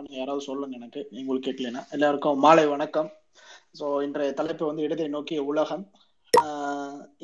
[0.00, 1.00] பண்ணி யாராவது சொல்லுங்க எனக்கு.
[1.20, 3.08] உங்களுக்கு கேட்கலனா எல்லாருக்கும் மாலை வணக்கம்.
[3.78, 5.84] ஸோ இன்றைய தலைப்பு வந்து இடத்தை நோக்கிய உலகம்.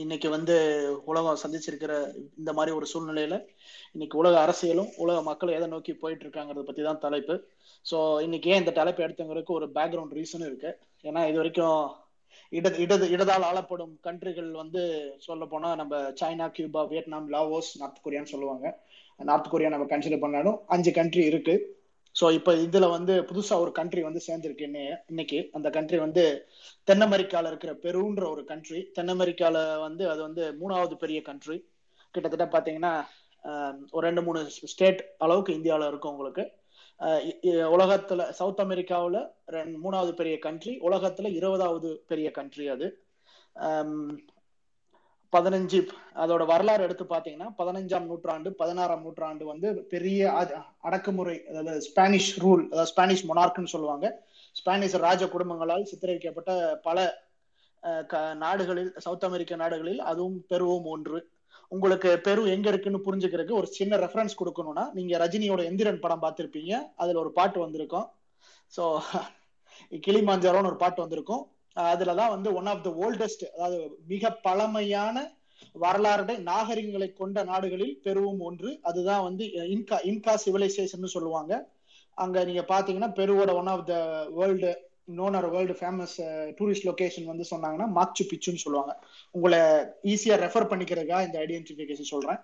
[0.02, 0.54] இன்னைக்கு வந்து
[1.10, 1.92] உலகம் சந்திச்சிருக்கிற
[2.40, 3.36] இந்த மாதிரி ஒரு சூழ்நிலையில
[3.94, 7.34] இன்னைக்கு உலக அரசியலும் உலக மக்கள் எதை நோக்கி போயிட்டு இருக்காங்கிறத பத்தி தான் தலைப்பு.
[7.84, 10.72] ஸோ இன்னைக்கு ஏன் இந்த தலைப்பு எடுத்தவங்களுக்கு ஒரு பேக்ரவுண்ட் ரீசனும் இருக்கு.
[11.04, 11.78] ஏன்னா இது வரைக்கும்
[12.52, 14.82] இடது இடது இடதால் ஆளப்படும் கண்ட்ரிகள் வந்து
[15.26, 18.66] சொல்ல போனா நம்ம China Cuba Vietnam Laos north கொரியான்னு சொல்லுவாங்க.
[19.20, 21.54] நார்த் கொரியா நம்ம கன்சிடர் பண்ணாலும் அஞ்சு கண்ட்ரி இருக்கு.
[22.16, 24.66] ஸோ இப்போ இதில் வந்து புதுசாக ஒரு கண்ட்ரி வந்து சேர்ந்திருக்கு
[25.06, 26.24] இன்னைக்கு அந்த கண்ட்ரி வந்து
[26.88, 31.58] தென் அமெரிக்காவில் இருக்கிற பெருன்ற ஒரு கண்ட்ரி தென் அமெரிக்காவில் வந்து அது வந்து மூணாவது பெரிய கண்ட்ரி
[32.14, 32.94] கிட்டத்தட்ட பார்த்தீங்கன்னா
[33.90, 34.40] ஒரு ரெண்டு மூணு
[34.72, 36.44] ஸ்டேட் அளவுக்கு இந்தியாவில் இருக்கும் உங்களுக்கு.
[37.74, 39.20] உலகத்தில் சவுத் அமெரிக்காவில்
[39.56, 42.86] ரெண்டு மூணாவது பெரிய கண்ட்ரி உலகத்தில் இருபதாவது பெரிய கண்ட்ரி அது.
[45.36, 45.78] பதினஞ்சு
[46.22, 50.20] அதோட வரலாறு எடுத்து பார்த்தீங்கன்னா பதினஞ்சாம் நூற்றாண்டு பதினாறாம் நூற்றாண்டு வந்து பெரிய
[50.88, 54.06] அடக்குமுறை அதாவது ஸ்பானிஷ் ரூல் அதாவது ஸ்பானிஷ் மொனார்க்னு சொல்லுவாங்க.
[54.56, 56.50] ஸ்பானிஷ் ராஜ குடும்பங்களால் சித்தரிக்கப்பட்ட
[56.84, 56.98] பல
[58.42, 61.18] நாடுகளில் சவுத் அமெரிக்க நாடுகளில் அதுவும் பெருவும் ஒன்று.
[61.72, 66.72] உங்களுக்கு பெரு எங்க இருக்குன்னு புரிஞ்சுக்கிறதுக்கு ஒரு சின்ன ரெஃபரன்ஸ் கொடுக்கணும்னா நீங்க ரஜினியோட எந்திரன் படம் பார்த்துருப்பீங்க.
[66.96, 68.06] அதுல ஒரு பாட்டு வந்திருக்கும்.
[68.72, 68.84] ஸோ
[70.06, 71.42] கிளிமாஞ்சாரோன்னு ஒரு பாட்டு வந்திருக்கும்.
[71.76, 73.78] அதுலதான் வந்து ஒன் ஆஃப் த ஓல்டஸ்ட் அதாவது
[74.12, 75.16] மிக பழமையான
[75.72, 78.78] வரலாறு நாகரிகங்களை கொண்ட நாடுகளில் பெருவும் ஒன்று.
[78.82, 81.74] அதுதான் வந்து இன்கா இன்கா சிவிலைசேஷன் சொல்லுவாங்க.
[82.14, 86.14] அங்க நீங்க பாத்தீங்கன்னா பெருவோட one of the world known world famous
[86.58, 89.06] tourist location வந்து சொன்னாங்கன்னா மாச்சு பிச்சுன்னு சொல்லுவாங்க.
[89.30, 89.58] உங்களை
[90.02, 92.38] ஈஸியா ரெஃபர் பண்ணிக்கிறதுக்காக இந்த ஐடென்டிபிகேஷன் சொல்றேன்.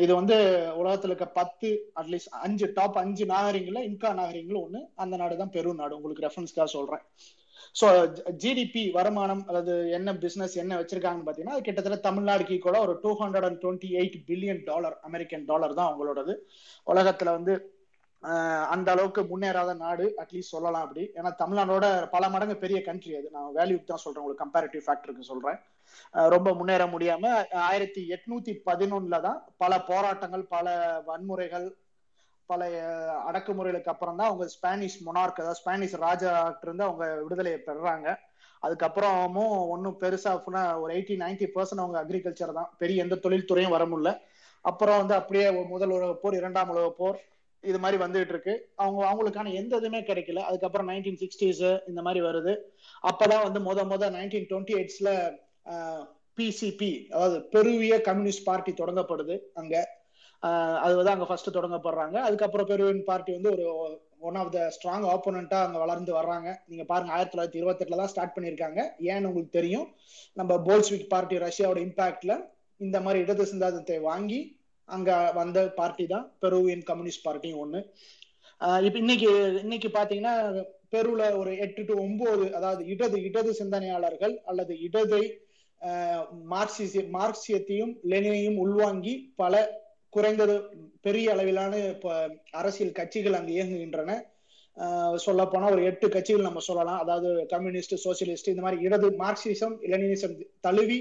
[0.00, 0.34] இது வந்து
[0.82, 4.88] உலகத்துல இருக்க பத்து அட்லீஸ்ட் அஞ்சு டாப் அஞ்சு நாகரிகங்களில் இன்கா நாகரிகங்களும் ஒண்ணு.
[4.94, 5.96] அந்த நாடு தான் பெரு நாடு.
[5.96, 7.00] உங்களுக்கு ரெஃபரன்ஸ்க்காக சொல்றேன்.
[7.80, 7.86] ஸோ
[8.42, 13.60] ஜிடிபி வருமானம் அல்லது என்ன பிசினஸ் என்ன வச்சிருக்காங்கன்னு பார்த்தீங்கன்னா கிட்டத்தட்ட தமிழ்நாடுக்கு கூட ஒரு two hundred and
[13.64, 16.34] twenty eight billion dollar American dollar தான் அவங்களோடது.
[16.86, 17.54] உலகத்துல வந்து
[18.74, 21.02] அந்த அளவுக்கு முன்னேறாத நாடு அட்லீஸ்ட் சொல்லலாம் அப்படி.
[21.18, 23.28] ஏன்னா தமிழ்நாடோட பல மடங்கு பெரிய கண்ட்ரி அது.
[23.36, 25.58] நான் வேல்யூக்கு தான் சொல்றேன் உங்களுக்கு கம்பேரிட்டிவ் ஃபேக்டருக்கு சொல்றேன்.
[26.34, 27.24] ரொம்ப முன்னேற முடியாம
[27.68, 30.76] ஆயிரத்தி எட்நூத்தி பதினொன்னுல தான் பல போராட்டங்கள் பல
[31.08, 31.66] வன்முறைகள்
[32.50, 32.78] பழைய
[33.28, 36.32] அடக்குமுறைகளுக்கு அப்புறம் தான் அவங்க ஸ்பானிஷ் மொனார்க் அதாவது ஸ்பானிஷ் ராஜா
[36.64, 38.08] இருந்து அவங்க விடுதலையை பெறாங்க.
[38.62, 40.32] அதுக்கப்புறமும் ஒன்றும் பெருசா
[40.82, 42.70] ஒரு எயிட்டி நைன்டி பர்சன்ட் அவங்க அக்ரிகல்ச்சர் தான்.
[42.82, 44.12] பெரிய எந்த தொழில்துறையும் வர முடியல.
[44.64, 47.18] அப்புறம் வந்து அப்படியே முதல் உலக போர் இரண்டாம் உலக போர்
[47.64, 48.54] இது மாதிரி வந்துகிட்டு இருக்கு.
[48.82, 50.40] அவங்க அவங்களுக்கான எந்த இதுவுமே கிடைக்கல.
[50.48, 52.54] அதுக்கப்புறம் நைன்டீன் சிக்ஸ்டீஸ் இந்த மாதிரி வருது.
[53.10, 55.10] அப்பதான் வந்து முத முத நைன்டீன் டுவெண்ட்டி எயிட்ஸ்ல
[56.38, 59.74] பிசிபி அதாவது பெருவிய கம்யூனிஸ்ட் பார்ட்டி தொடங்கப்படுது அங்க.
[60.82, 63.66] அது வந்து அங்க ஃபர்ஸ்ட் தொடங்கப்படுறாங்க அதுக்கப்புறம் பெருவின் பார்ட்டி வந்து ஒரு
[64.20, 66.48] ஒன் ஆஃப் த ஸ்ட்ராங் ஆப்போனண்டா அங்க வளர்ந்து வர்றாங்க.
[66.68, 69.86] நீங்க பாருங்க ஆயிரத்தி தொள்ளாயிரத்தி இருபத்தெட்டுல தான் ஸ்டார்ட் பண்ணிருக்காங்க ஏன்னு உங்களுக்கு தெரியும்
[70.36, 72.34] நம்ம போல்ஸ்விக் பார்ட்டி ரஷ்யாவோட இம்பாக்ட்ல
[72.80, 74.40] இந்த மாதிரி இடது சிந்தாந்தத்தை வாங்கி
[74.88, 77.80] அங்க வந்த பார்ட்டி தான் பெருவியன் கம்யூனிஸ்ட் பார்ட்டியும் ஒண்ணு.
[78.86, 79.28] இப்ப இன்னைக்கு
[79.62, 80.34] இன்னைக்கு பாத்தீங்கன்னா
[80.92, 85.22] பெருல ஒரு எட்டு டு ஒன்பது அதாவது இடது இடது சிந்தனையாளர்கள் அல்லது இடதை
[86.52, 89.54] மார்க்சிய மார்க்சியத்தையும் லெனினையும் உள்வாங்கி பல
[90.14, 90.54] குறைந்தது
[91.00, 91.74] பெரிய அளவிலான
[92.52, 94.10] அரசியல் கட்சிகள் அங்கு இயங்குகின்றன.
[95.16, 97.00] சொல்ல போனா ஒரு எட்டு கட்சிகள் நம்ம சொல்லலாம்.
[97.00, 100.98] அதாவது கம்யூனிஸ்ட் சோசியலிஸ்ட் இந்த மாதிரி இடது மார்க்சிசம் லெனினிசம் தழுவி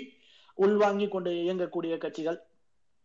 [0.58, 2.40] உள்வாங்கி கொண்டு இயங்கக்கூடிய கட்சிகள்.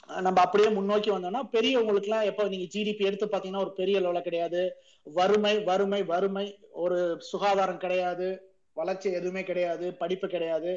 [0.08, 4.62] நம்ம அப்படியே முன்னோக்கி வந்தோம்னா பெரியவங்களுக்கு எல்லாம் எப்ப நீங்க ஜிடிபி எடுத்து பாத்தீங்கன்னா ஒரு பெரிய அளவுல கிடையாது.
[5.06, 6.46] வறுமை வறுமை வறுமை
[6.84, 6.98] ஒரு
[7.30, 8.28] சுகாதாரம் கிடையாது.
[8.76, 9.86] வளர்ச்சி எதுவுமே கிடையாது.
[9.94, 10.72] படிப்பு கிடையாது.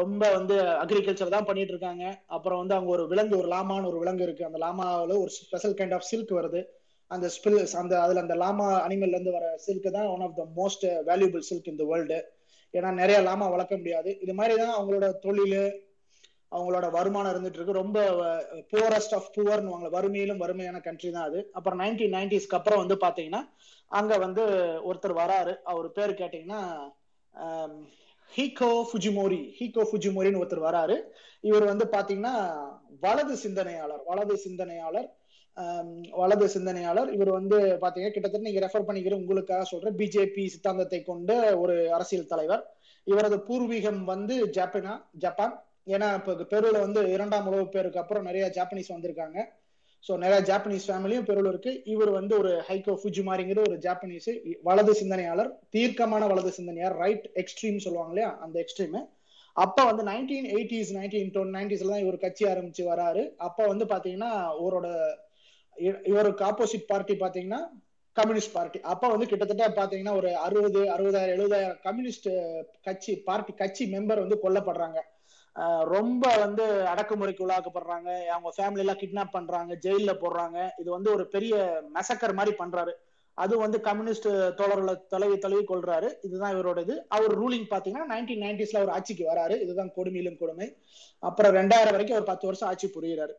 [0.00, 2.04] ரொம்ப வந்து அக்ரிகல்ச்சர் தான் பண்ணிட்டு இருக்காங்க.
[2.36, 4.48] அப்புறம் வந்து அங்க ஒரு விலங்கு ஒரு லாமான்னு ஒரு விலங்கு இருக்கு.
[4.48, 6.60] அந்த லாமாவில் ஒரு ஸ்பெஷல் கைண்ட் ஆஃப் சில்க் வருது.
[7.10, 10.84] அந்த ஸ்பில் அந்த அதுல அந்த லாமா அனிமல்ல இருந்து வர சில்க் தான் one of the most
[11.08, 12.20] valuable silk இந்த வேர்ல்டு
[12.74, 14.10] ஏன்னா நிறைய லாமா வளர்க்க முடியாது.
[14.24, 15.58] இது மாதிரி தான் அவங்களோட தொழில்
[16.56, 17.80] அவங்களோட வருமானம் இருந்துட்டு இருக்கு.
[17.82, 17.98] ரொம்ப
[18.72, 21.40] புவரஸ்ட் ஆஃப் புவர்னு வறுமையிலும் வறுமையான கண்ட்ரி தான் அது.
[21.58, 23.42] அப்புறம் நைன்டீன் நைன்டிஸ்க்கு அப்புறம் வந்து பாத்தீங்கன்னா
[23.90, 24.42] அங்க வந்து
[24.88, 25.54] ஒருத்தர் வராரு.
[25.72, 26.60] அவர் பேர் கேட்டீங்கன்னா
[28.36, 30.96] ஹீகோ ஃபுஜிமோரி ஹீகோ ஃபுஜிமோரின்னு ஒருத்தர் வராரு.
[31.48, 32.34] இவர் வந்து பாத்தீங்கன்னா
[33.04, 35.08] வலது சிந்தனையாளர் வலது சிந்தனையாளர்
[36.20, 37.08] வலது சிந்தனையாளர்.
[37.16, 42.62] இவர் வந்து பாத்தீங்கன்னா கிட்டத்தட்ட நீங்க ரெஃபர் பண்ணிக்கிற உங்களுக்காக சொல்ற பிஜேபி சித்தாந்தத்தை கொண்ட ஒரு அரசியல் தலைவர்.
[43.06, 45.54] இவரது பூர்வீகம் வந்து ஜப்பானா ஜப்பான்
[45.94, 49.38] ஏன்னா இப்ப பெருல வந்து இரண்டாம் உலக பேருக்கு அப்புறம் நிறைய ஜாப்பனீஸ் வந்திருக்காங்க.
[50.06, 51.72] ஸோ நிறைய ஜாப்பனீஸ் ஃபேமிலியும் பெருவில் இருக்கு.
[51.92, 54.30] இவர் வந்து ஒரு ஹைகோ ஃபுஜிமாரிங்கிற ஒரு ஜாப்பனீஸ்
[54.68, 58.30] வலது சிந்தனையாளர் தீர்க்கமான வலது சிந்தனையார் ரைட் எக்ஸ்ட்ரீம் சொல்லுவாங்க இல்லையா?
[58.44, 59.02] அந்த எக்ஸ்ட்ரீமு
[59.56, 63.22] அப்போ வந்து நைன்டீன் எயிட்டிஸ் நைன்டீன் டொன் நைன்டிஸ்ல தான் இவர் கட்சி ஆரம்பிச்சு வராரு.
[63.46, 64.88] அப்போ வந்து பாத்தீங்கன்னா இவரோட
[66.10, 67.60] இவருக்கு ஆப்போசிட் பார்ட்டி பாத்தீங்கன்னா
[68.16, 72.28] கம்யூனிஸ்ட் பார்ட்டி அப்போ வந்து கிட்டத்தட்ட பாத்தீங்கன்னா ஒரு அறுபது அறுபதாயிரம் எழுபதாயிரம் கம்யூனிஸ்ட்
[72.88, 74.98] கட்சி பார்ட்டி கட்சி மெம்பர் வந்து கொல்லப்படுறாங்க.
[75.94, 78.10] ரொம்ப வந்து அடக்குமுறைக்கு உள்ளாக்கப்படுறாங்க.
[78.26, 80.70] அவங்க ஃபேமிலி எல்லாம் கிட்னாப் பண்றாங்க ஜெயில போடுறாங்க.
[80.78, 82.92] இது வந்து ஒரு பெரிய மெசக்கர் மாதிரி பண்றாரு.
[83.34, 88.76] அது வந்து கம்யூனிஸ்ட் தோழர்களை தொலைவி தொலைவி கொள்றாரு இதுதான் இவரோட இது அவர் ரூலிங் பாத்தீங்கன்னா நைன்டீன் நைன்டிஸ்ல
[88.76, 89.60] அவர் ஆட்சிக்கு வராரு.
[89.60, 90.78] இதுதான் கொடுமையிலும் கொடுமை.
[91.18, 93.34] அப்புறம் ரெண்டாயிரம் வரைக்கும் அவர் பத்து வருஷம் ஆட்சி புரியிறாரு.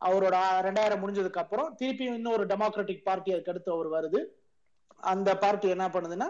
[0.00, 0.36] அவரோட
[0.68, 4.22] ரெண்டாயிரம் முடிஞ்சதுக்கு அப்புறம் திருப்பி ஒரு டெமோக்ராட்டிக் பார்ட்டி அதுக்கு அடுத்து அவர் வருது.
[5.12, 6.28] அந்த பார்ட்டி என்ன பண்ணுதுன்னா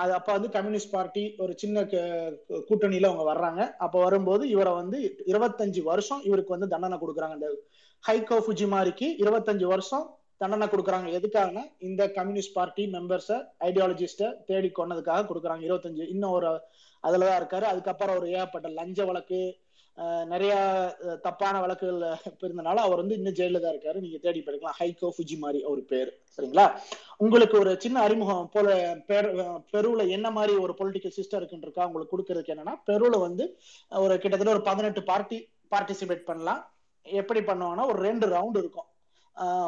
[0.00, 1.82] அது அப்ப வந்து கம்யூனிஸ்ட் பார்ட்டி ஒரு சின்ன
[2.68, 3.60] கூட்டணியில அவங்க வர்றாங்க.
[3.84, 4.98] அப்ப வரும்போது இவரை வந்து
[5.32, 7.36] இருபத்தஞ்சு வருஷம் இவருக்கு வந்து தண்டனை கொடுக்குறாங்க.
[7.38, 7.50] இந்த
[8.04, 10.04] ஹைகோ ஃபுஜிமாரிக்கு இருபத்தஞ்சு வருஷம்
[10.42, 11.08] தண்டனை கொடுக்குறாங்க.
[11.18, 15.64] எதுக்காகனா இந்த கம்யூனிஸ்ட் பார்ட்டி மெம்பர்ஸ ஐடியாலஜிஸ்டை தேடி கொண்டதுக்காக கொடுக்குறாங்க.
[15.68, 16.50] இருபத்தஞ்சு இன்னும் ஒரு
[17.04, 17.66] அதுலதான் இருக்காரு.
[17.72, 19.40] அதுக்கப்புறம் ஒரு ஏகப்பட்ட லஞ்ச வழக்கு
[20.32, 20.54] நிறைய
[21.26, 22.00] தப்பான வழக்குகள்
[22.46, 23.98] இருந்தனால அவர் வந்து இன்னும் ஜெயில தான் இருக்காரு.
[24.04, 26.10] நீங்க தேடி படிக்கலாம் ஹைகோ ஃபுஜிமாரி அவர் பேர்.
[26.34, 26.66] சரிங்களா?
[27.24, 28.68] உங்களுக்கு ஒரு சின்ன அறிமுகம் போல
[29.72, 33.46] பெருவுல என்ன மாதிரி ஒரு பொலிட்டிக்கல் சிஸ்டம் இருக்குன்றக்கா உங்களுக்கு கொடுக்கறதுக்கு என்னன்னா பெருவுல வந்து
[34.04, 35.40] ஒரு கிட்டத்தட்ட ஒரு பதினெட்டு பார்ட்டி
[35.74, 36.62] பார்ட்டிசிபேட் பண்ணலாம்.
[37.06, 38.88] எப்படி பண்ணுவாங்கன்னா ஒரு ரெண்டு ரவுண்ட் இருக்கும்.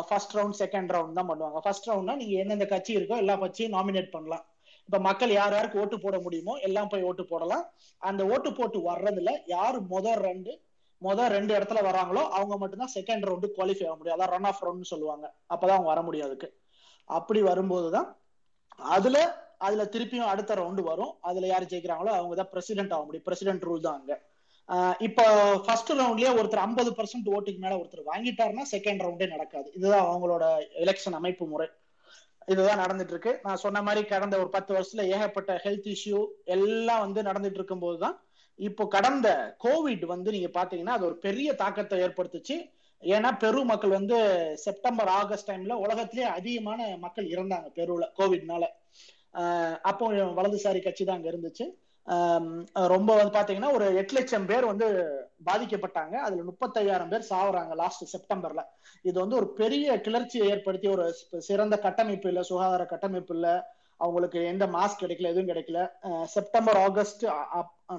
[0.06, 1.58] ஃபர்ஸ்ட் ரவுண்ட் செகண்ட் ரவுண்ட் தான் பண்ணுவாங்க.
[1.64, 4.44] ஃபர்ஸ்ட் ரவுண்ட்னா நீங்க எந்தெந்த கட்சி இருக்கோ எல்லா கட்சியும் நாமினேட் பண்ணலாம்.
[4.90, 7.64] இப்ப மக்கள் யார் யாருக்கு ஓட்டு போட முடியுமோ எல்லாம் போய் ஓட்டு போடலாம்.
[7.98, 10.52] அந்த ஓட்டு போட்டு வர்றதுல யார் முதல் ரெண்டு
[11.02, 14.16] முதல் ரெண்டு இடத்துல வராங்களோ அவங்க மட்டும்தான் செகண்ட் ரவுண்டு குவாலிஃபை ஆக முடியும்.
[14.16, 15.26] அதான் ரன் ஆஃப் ரவுண்ட் சொல்லுவாங்க.
[15.52, 16.48] அப்பதான் அவங்க வர முடியும் அதுக்கு.
[17.18, 18.08] அப்படி வரும்போதுதான்
[18.96, 19.18] அதுல
[19.58, 21.12] அதுல திருப்பியும் அடுத்த ரவுண்டு வரும்.
[21.20, 23.26] அதுல யார் ஜெயிக்கிறாங்களோ அவங்க தான் பிரசிடென்ட் ஆக முடியும்.
[23.28, 24.16] பிரசிடென்ட் ரூல் தான் அங்க.
[25.08, 25.26] இப்போ
[25.66, 29.70] ஃபர்ஸ்ட் ரவுண்ட்லயே ஒருத்தர் ஐம்பது பர்சன்ட் ஓட்டுக்கு மேல ஒருத்தர் வாங்கிட்டாருன்னா செகண்ட் ரவுண்டே நடக்காது.
[29.78, 30.44] இதுதான் அவங்களோட
[30.84, 31.68] எலெக்ஷன் அமைப்பு முறை.
[32.50, 36.18] இதுதான் நடந்துட்டு இருக்கு நான் சொன்ன மாதிரி கடந்த ஒரு பத்து வருஷத்துல ஏகப்பட்ட ஹெல்த் இஷ்யூ
[36.56, 38.16] எல்லாம் வந்து நடந்துட்டு இருக்கும் போதுதான்
[38.58, 39.28] இப்போ கடந்த
[39.64, 42.56] கோவிட் வந்து நீங்க பாத்தீங்கன்னா அது ஒரு பெரிய தாக்கத்தை ஏற்படுத்துச்சு.
[43.02, 44.16] ஏன்னா பெரு மக்கள் வந்து
[44.64, 48.64] செப்டம்பர் ஆகஸ்ட் டைம்ல உலகத்திலேயே அதிகமான மக்கள் இறந்தாங்க பெருவில் கோவிட்னால
[49.90, 50.06] அப்போ
[50.38, 51.66] வலதுசாரி கட்சி தான் அங்க இருந்துச்சு.
[52.92, 54.86] ரொம்ப வந்து பாத்தீங்கன்னா ஒரு எட்டு லட்சம் பேர் வந்து
[55.48, 56.14] பாதிக்கப்பட்டாங்க.
[56.26, 58.62] அதுல முப்பத்தையாயிரம் பேர் சாவுறாங்க லாஸ்ட் செப்டம்பர்ல
[59.04, 61.04] இது வந்து ஒரு பெரிய கிளர்ச்சியை ஏற்படுத்தி ஒரு
[61.48, 63.48] சிறந்த கட்டமைப்பு இல்ல சுகாதார கட்டமைப்பு இல்ல.
[64.00, 65.78] அவங்களுக்கு எந்த மாஸ்க் கிடைக்கல எதுவும் கிடைக்கல.
[66.34, 67.24] செப்டம்பர் ஆகஸ்ட்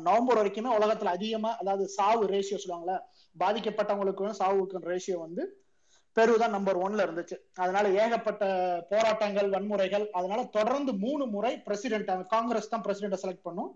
[0.07, 2.95] நவம்பர் வரைக்குமே உலகத்துல அதிகமா அதாவது சாவு ரேஷியோ சொல்லுவாங்கல்ல
[3.35, 5.43] பாதிக்கப்பட்டவங்களுக்கும் சாவுக்கு ரேஷியோ வந்து
[6.17, 7.35] பெரு தான் நம்பர் ஒன்ல இருந்துச்சு.
[7.63, 8.43] அதனால ஏகப்பட்ட
[8.89, 13.71] போராட்டங்கள் வன்முறைகள் அதனால தொடர்ந்து மூணு முறை பிரசிடென்ட் காங்கிரஸ் தான் பிரசிடென்ட செலக்ட் பண்ணும்.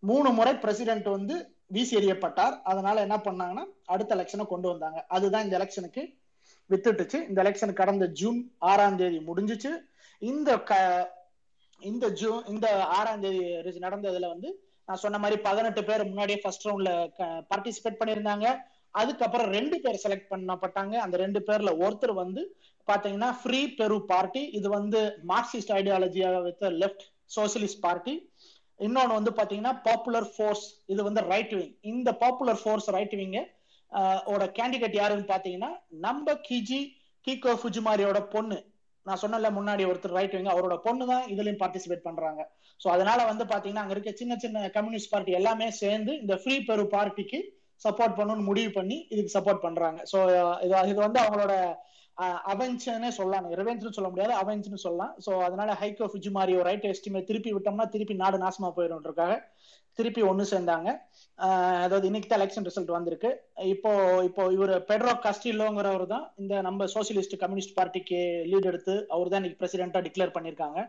[0.00, 2.62] மூணு முறை பிரசிடென்ட் வந்து வீசி எறியப்பட்டார்.
[2.62, 5.04] அதனால என்ன பண்ணாங்கன்னா அடுத்த எலெக்ஷனை கொண்டு வந்தாங்க.
[5.08, 6.18] அதுதான் இந்த எலெக்ஷனுக்கு
[6.70, 7.28] வித்துட்டுச்சு.
[7.28, 9.70] இந்த எலெக்ஷன் கடந்த ஜூன் ஆறாம் தேதி முடிஞ்சிச்சு.
[10.18, 10.74] இந்த க
[11.80, 13.38] இந்த ஜூன் இந்த ஆறாம் தேதி
[13.86, 16.90] நடந்ததுல வந்து நான் சொன்ன மாதிரி பதினெட்டு பேர் முன்னாடியே ஃபர்ஸ்ட் ரவுண்ட்ல
[17.50, 18.56] பார்ட்டிசிபேட் பண்ணியிருந்தாங்க.
[18.90, 20.94] அதுக்கப்புறம் ரெண்டு பேர் செலக்ட் பண்ணப்பட்டாங்க.
[20.94, 22.56] அந்த ரெண்டு பேர்ல ஒருத்தர் வந்து
[22.86, 27.04] பாத்தீங்கன்னா ஃப்ரீ பெரு பார்ட்டி இது வந்து மார்க்சிஸ்ட் ஐடியாலஜியாக வித் லெப்ட்
[27.36, 28.29] சோசியலிஸ்ட் பார்ட்டி
[28.86, 33.36] இன்னொன்று வந்து பார்த்தீங்கன்னா பாப்புலர் ஃபோர்ஸ் இது வந்து ரைட் விங் இந்த பாப்புலர் ஃபோர்ஸ் ரைட் விங்
[34.32, 35.70] ஓட கேண்டிடேட் யாருன்னு பார்த்தீங்கன்னா
[36.06, 36.80] நம்ம கிஜி
[37.26, 38.58] கீகோ ஃபுஜிமாரியோட பொண்ணு.
[39.06, 42.40] நான் சொன்னல முன்னாடி ஒருத்தர் ரைட் விங் அவரோட பொண்ணு தான் இதுலயும் பார்ட்டிசிபேட் பண்றாங்க.
[42.80, 46.84] ஸோ அதனால வந்து பாத்தீங்கன்னா அங்க இருக்க சின்ன சின்ன கம்யூனிஸ்ட் பார்ட்டி எல்லாமே சேர்ந்து இந்த ஃப்ரீ பெரு
[46.96, 47.40] பார்ட்டிக்கு
[47.84, 50.00] சப்போர்ட் பண்ணணும்னு முடிவு பண்ணி இதுக்கு சப்போர்ட் பண்றாங்க.
[50.12, 50.18] ஸோ
[50.66, 51.54] இது இது வந்து அவங்களோட
[52.52, 53.46] அவென்ஸ்னே சொல்லலாம்.
[53.60, 55.12] ரிவென்ஸ்னு சொல்ல முடியாது அவென்ஸ்னு சொல்லலாம்.
[55.24, 59.34] ஸோ அதனால ஹைகோ ஃபிஜிமாரி ஒரு ரைட் எஸ்டிமேட் திருப்பி விட்டோம்னா திருப்பி நாடு நாசமா போயிடும்ன்றக்காக
[59.98, 60.88] திருப்பி ஒன்று சேர்ந்தாங்க.
[61.84, 63.30] அதாவது இன்னைக்கு தான் எலெக்ஷன் ரிசல்ட் வந்திருக்கு.
[63.74, 63.90] இப்போ
[64.28, 68.20] இப்போ இவர் பெட்ரோ கஸ்டிலோங்கிறவர் தான் இந்த நம்ம சோசியலிஸ்ட் கம்யூனிஸ்ட் பார்ட்டிக்கு
[68.50, 70.80] லீட் எடுத்து அவர் தான் இன்னைக்கு பிரசிடென்டா டிக்ளேர் பண்ணியிருக்காங்க.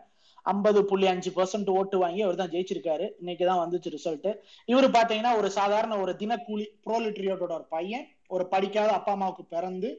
[0.54, 3.08] ஐம்பது புள்ளி அஞ்சு பர்சன்ட் ஓட்டு வாங்கி அவர் தான் ஜெயிச்சிருக்காரு.
[3.22, 4.30] இன்னைக்கு தான் வந்துச்சு ரிசல்ட்
[4.72, 9.90] இவர் பார்த்தீங்கன்னா ஒரு சாதாரண ஒரு தினக்கூலி ப்ரோலிட்ரியோட ஒரு பையன் ஒரு படிக்காத அப்பா அம்மாவுக்கு பிறந்து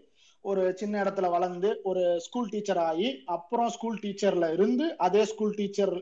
[0.44, 5.94] ஒரு சின்ன இடத்துல வளர்ந்து ஒரு ஸ்கூல் டீச்சர் ஆகி அப்புறம் ஸ்கூல் டீச்சர்ல இருந்து அதே ஸ்கூல் டீச்சர்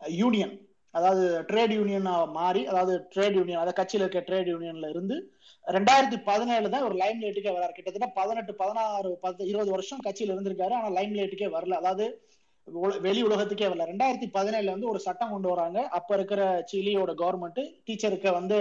[0.00, 0.54] யூனியன்
[0.94, 5.16] அதாவது ட்ரேட் யூனியன் மாறி அதாவது ட்ரேட் யூனியன் அதாவது கட்சியில் இருக்க ட்ரேட் யூனியன்ல இருந்து
[5.66, 7.72] ரெண்டாயிரத்தி பதினேழு தான் ஒரு லைம் லைட்டுக்கே வராரு.
[7.72, 10.70] கிட்டத்தட்ட பதினெட்டு பதினாறு பத்து இருபது வருஷம் கட்சியில் இருந்திருக்காரு.
[10.70, 11.78] ஆனா லைம் லைட்டுக்கே வரல.
[11.82, 12.04] அதாவது
[13.00, 13.86] வெளி உலகத்துக்கே வரல.
[13.92, 15.80] ரெண்டாயிரத்தி பதினேழுல வந்து ஒரு சட்டம் கொண்டு வராங்க.
[15.98, 18.58] அப்ப இருக்கிற சிலியோட கவர்மெண்ட் டீச்சருக்கு வந்து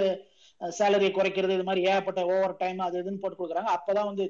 [0.61, 3.71] சேலரியை குறைக்கிறது இது மாதிரி ஏகப்பட்ட ஓவர் டைம் அது இதுன்னு போட்டு கொடுக்குறாங்க.
[3.77, 4.25] அப்பதான் வந்து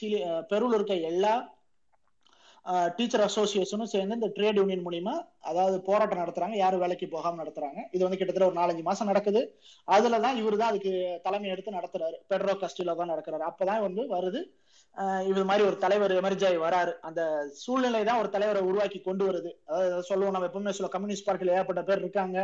[0.00, 0.18] சிலி
[0.52, 1.34] பெருவில் இருக்க எல்லா
[2.96, 5.14] டீச்சர் அசோசியேஷனும் சேர்ந்து இந்த ட்ரேட் யூனியன் மூலியமா
[5.50, 6.56] அதாவது போராட்டம் நடத்துறாங்க.
[6.62, 7.80] யாரும் வேலைக்கு போகாம நடத்துறாங்க.
[7.94, 9.42] இது வந்து கிட்டத்தட்ட ஒரு நாலஞ்சு மாசம் நடக்குது.
[9.96, 10.92] அதுலதான் இவர் தான் அதுக்கு
[11.26, 12.16] தலைமை எடுத்து நடத்துறாரு.
[12.32, 13.44] பெட்ரோ கஸ்டிலோ தான் நடக்கிறாரு.
[13.50, 14.42] அப்பதான் வந்து வருது.
[15.30, 16.92] இது மாதிரி ஒரு தலைவர் எமர்ஜாய் வராரு.
[17.08, 17.22] அந்த
[17.62, 19.50] சூழ்நிலை தான் ஒரு தலைவரை உருவாக்கி கொண்டு வருது.
[19.68, 22.38] அதாவது சொல்லுவோம் நம்ம எப்பவுமே சொல்ல கம்யூனிஸ்ட் பார்ட்டியில் ஏகப்பட்ட பேர் இருக்காங்க.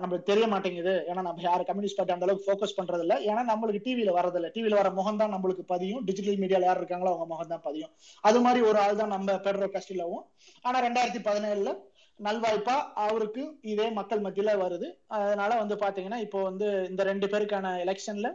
[0.00, 0.92] நம்மளுக்கு தெரிய மாட்டேங்குது.
[1.10, 4.48] ஏன்னா நம்ம யார் கம்யூனிஸ்ட் பார்ட்டி அந்த அளவுக்கு ஃபோக்கஸ் பண்றது இல்லை ஏன்னா நம்மளுக்கு டிவியில வரதில்லை.
[4.56, 6.02] டிவியில வர முகம் தான் நம்மளுக்கு பதியும்.
[6.08, 7.92] டிஜிட்டல் மீடியால யார் இருக்காங்களோ அவங்க முகம் தான் பதியும்.
[8.28, 10.24] அது மாதிரி ஒரு ஆள் தான் நம்ம பெட்ரோ கஸ்டிலாவும்
[10.66, 11.72] ஆனா ரெண்டாயிரத்தி பதினேழுல
[12.20, 13.42] நல்வாய்ப்பா அவருக்கு
[13.72, 14.88] இதே மக்கள் மத்தியில வருது.
[15.16, 18.28] அதனால வந்து பாத்தீங்கன்னா இப்போ வந்து இந்த ரெண்டு பேருக்கான எலெக்ஷன்ல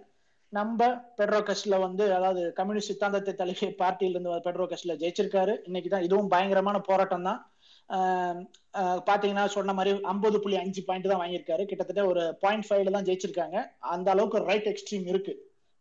[0.53, 0.88] நம்ம
[1.19, 5.53] பெட்ரோ கஸ்ட்ல வந்து அதாவது கம்யூனிஸ்ட் சித்தாந்தத்தை தழுவிய பார்ட்டியில இருந்து பெட்ரோ கஸ்ட்ல ஜெயிச்சிருக்காரு.
[5.69, 7.39] இன்னைக்கு தான் இதுவும் பயங்கரமான போராட்டம் தான்
[9.10, 11.63] பாத்தீங்கன்னா சொன்ன மாதிரி ஐம்பது புள்ளி அஞ்சு பாயிண்ட் தான் வாங்கியிருக்காரு.
[11.69, 13.57] கிட்டத்தட்ட ஒரு பாயிண்ட் ஃபைவ்ல தான் ஜெயிச்சிருக்காங்க.
[13.93, 15.33] அந்த அளவுக்கு ரைட் எக்ஸ்ட்ரீம் இருக்கு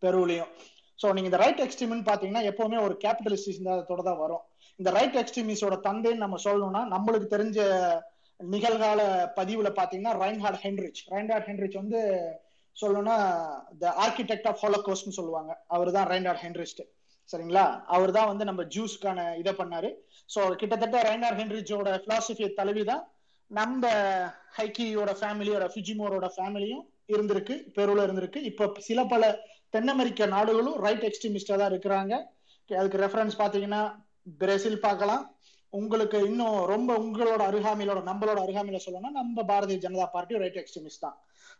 [0.02, 0.52] பெருவிலையும்.
[0.98, 4.44] ஸோ நீங்க இந்த ரைட் எக்ஸ்ட்ரீம்னு பாத்தீங்கன்னா எப்பவுமே ஒரு கேபிட்டலிஸ்ட் சிந்தாந்தத்தோட தான் வரும்.
[4.80, 7.58] இந்த ரைட் எக்ஸ்ட்ரீமிஸோட தந்தைன்னு நம்ம சொல்லணும்னா நம்மளுக்கு தெரிஞ்ச
[8.40, 9.00] நிகழ்கால
[9.38, 12.00] பதிவுல பாத்தீங்கன்னா ரைன்ஹார்ட் ஹென்ரிச் ரைன்ஹார்ட் ஹென்ரிச் வந்து
[12.76, 13.16] சொல்லணும்னா
[13.82, 15.52] த ஆர்கிடெக்ட் ஆஃப் ஹோலோகோஸ்ட்னு சொல்லுவாங்க.
[15.74, 16.82] அவர் தான் ரைன்ஹார்ட் ஹென்ரிஸ்ட்
[17.30, 17.64] சரிங்களா?
[17.94, 19.90] அவர் தான் வந்து நம்ம ஜூஸ்க்கான இதை பண்ணாரு.
[20.34, 23.02] ஸோ கிட்டத்தட்ட ரைனார் ஹென்ரிச்சோட பிலாசபியை தழுவி தான்
[23.50, 23.84] நம்ம
[24.56, 26.84] ஹைக்கியோட ஃபேமிலியோட ஃபிஜிமோரோட ஃபேமிலியும்
[27.14, 28.40] இருந்திருக்கு பெருவில் இருந்திருக்கு.
[28.50, 29.32] இப்போ சில பல
[29.74, 32.14] தென் அமெரிக்க நாடுகளும் ரைட் எக்ஸ்ட்ரீமிஸ்டாக தான் இருக்கிறாங்க.
[32.70, 33.82] அதுக்கு ரெஃபரன்ஸ் பார்த்தீங்கன்னா
[34.42, 35.22] பிரேசில் பார்க்கலாம்.
[35.72, 41.16] உங்களுக்கு இன்னும் ரொம்ப உங்களோட அருகாமையிலோட நம்மளோட அருகாமையில சொல்லணும்னா நம்ம Bharatiya Janata party right extremist தான்.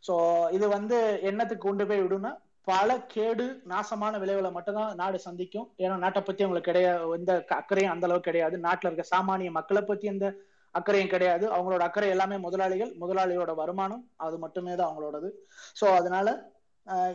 [0.06, 0.14] ஸோ
[0.56, 0.96] இது வந்து
[1.30, 2.32] என்னத்துக்கு கொண்டு போய் விடுன்னா
[2.68, 5.66] பல கேடு நாசமான விளைவுகளை மட்டும்தான் நாடு சந்திக்கும்.
[5.82, 8.56] ஏன்னா நாட்டை பத்தி அவங்களுக்கு கிடையாது எந்த அக்கறையும் அந்த அளவுக்கு கிடையாது.
[8.66, 10.26] நாட்டில் இருக்க சாமானிய மக்களை பத்தி எந்த
[10.74, 11.44] அக்கறையும் கிடையாது.
[11.54, 15.30] அவங்களோட அக்கறை எல்லாமே முதலாளிகள் முதலாளியோட வருமானம் அது மட்டுமே தான் அவங்களோடது.
[15.80, 16.28] ஸோ அதனால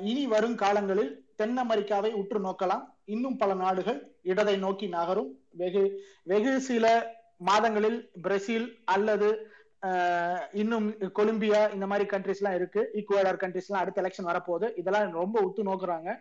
[0.09, 2.83] இனி வரும் காலங்களில் தென் அமெரிக்காவை உற்று நோக்கலாம்.
[3.13, 3.99] இன்னும் பல நாடுகள்
[4.31, 5.31] இடதை நோக்கி நகரும்.
[5.61, 5.83] வெகு
[6.31, 6.85] வெகு சில
[7.47, 9.29] மாதங்களில் பிரேசில் அல்லது
[10.61, 10.85] இன்னும்
[11.19, 12.81] கொலம்பியா இந்த மாதிரி கண்ட்ரிஸ் எல்லாம் இருக்கு.
[12.99, 14.67] ஈக்குவடார் கண்ட்ரிஸ் எல்லாம் அடுத்த எலெக்ஷன் வரப்போகுது.
[14.81, 16.11] இதெல்லாம் ரொம்ப உத்து நோக்குறாங்க.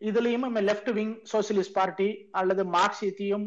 [0.00, 2.08] இதுலயும் லெப்ட் விங் சோசியலிஸ்ட் பார்ட்டி
[2.40, 3.46] அல்லது மார்க்சியத்தையும்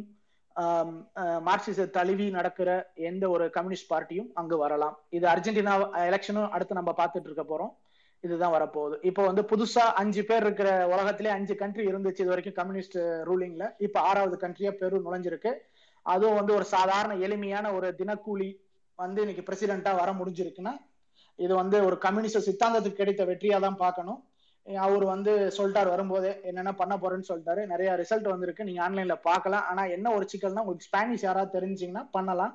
[1.48, 2.70] மார்க்சிச தழுவி நடக்கிற
[3.10, 4.96] எந்த ஒரு கம்யூனிஸ்ட் பார்ட்டியும் அங்கு வரலாம்.
[5.18, 5.74] இது அர்ஜென்டினா
[6.10, 7.72] எலெக்ஷனும் அடுத்து நம்ம பார்த்துட்டு இருக்க போறோம்.
[8.24, 8.96] இதுதான் வரப்போகுது.
[9.10, 12.98] இப்போ வந்து புதுசா அஞ்சு பேர் இருக்கிற உலகத்திலே அஞ்சு கண்ட்ரி இருந்துச்சு இது வரைக்கும் கம்யூனிஸ்ட்
[13.30, 15.54] ரூலிங்ல இப்ப ஆறாவது கண்ட்ரியா பெரு நுழைஞ்சிருக்கு.
[16.06, 18.50] அதுவும் வந்து ஒரு சாதாரண எளிமையான ஒரு தினக்கூலி
[19.06, 20.74] வந்து இன்னைக்கு பிரசிடென்டா வர முடிஞ்சிருக்குன்னா
[21.40, 24.20] இது வந்து ஒரு கம்யூனிஸ்ட் சித்தாந்தத்துக்கு கிடைத்த வெற்றியா தான் பார்க்கணும்
[24.86, 27.62] அவர் வந்து சொல்லிட்டார் வரும்போதே என்னென்ன பண்ண போறேன்னு சொல்லிட்டாரு.
[27.72, 28.68] நிறைய ரிசல்ட் வந்திருக்கு.
[28.68, 29.64] நீங்க ஆன்லைன்ல பார்க்கலாம்.
[29.70, 32.54] ஆனா என்ன ஒரு சிக்கல்னா உங்களுக்கு ஸ்பானிஷ் யாராவது தெரிஞ்சிங்கன்னா பண்ணலாம்.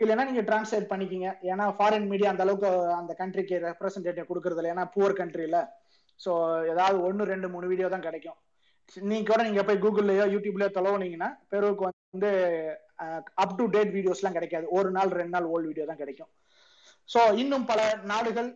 [0.00, 1.28] இல்லைன்னா நீங்க டிரான்ஸ்லேட் பண்ணிக்கிங்க.
[1.50, 2.68] ஏன்னா ஃபாரின் மீடியா அந்த அளவுக்கு
[3.00, 4.72] அந்த கண்ட்ரிக்கு ரெப்ரஸன்டேட்டிவ் கொடுக்கறது இல்லை.
[4.74, 5.60] ஏன்னா புவர் கண்ட்ரில
[6.20, 6.32] ஸோ
[6.72, 8.38] ஏதாவது ஒன்று ரெண்டு மூணு வீடியோ தான் கிடைக்கும்.
[9.10, 12.30] நீங்க கூட நீங்க போய் கூகுள்லயோ யூடியூப்லயோ தொலைவுனீங்கன்னா பெருவுக்கு வந்து
[13.42, 14.66] அப் டு டேட் வீடியோஸ்லாம் கிடைக்காது.
[14.78, 16.30] ஒரு நாள் ரெண்டு நாள் ஓல்டு வீடியோ தான் கிடைக்கும்.
[17.08, 17.80] ஸோ இன்னும் பல
[18.12, 18.50] நாடுகள்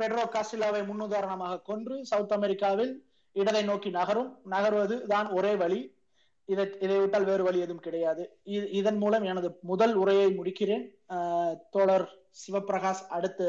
[0.00, 2.92] பெட்ரோ காசிலாவை முன்னுதாரணமாக கொன்று சவுத் அமெரிக்காவில்
[3.36, 4.30] இடதை நோக்கி நகரும்.
[4.54, 5.80] நகர்வது தான் ஒரே வழி.
[6.48, 8.22] இதை இதை விட்டால் வேறு வழி எதுவும் கிடையாது.
[8.80, 10.84] இதன் மூலம் எனது முதல் உரையை முடிக்கிறேன்.
[11.74, 12.06] தோழர்
[12.42, 13.42] சிவபிரகாஷ் அடுத்த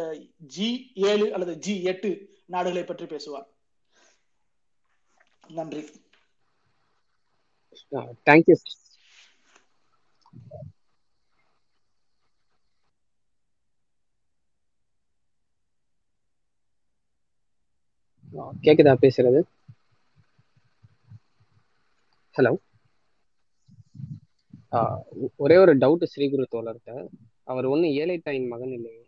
[0.55, 0.69] ஜி
[1.11, 2.11] ஏழு அல்லது ஜி எட்டு
[2.55, 3.47] நாடுகளை பற்றி பேசுவார்.
[5.59, 5.83] நன்றி.
[8.29, 8.55] தேங்க்யூ
[18.63, 19.39] கேக்குதா பேசுறது?
[22.35, 22.51] ஹலோ
[25.37, 26.91] ஒரே ஒரு டவுட் ஸ்ரீகுரு தோழர்கிட்ட
[27.43, 29.03] அவர் ஒன்னும் ஏழை தாயின் மகன் இல்லையே.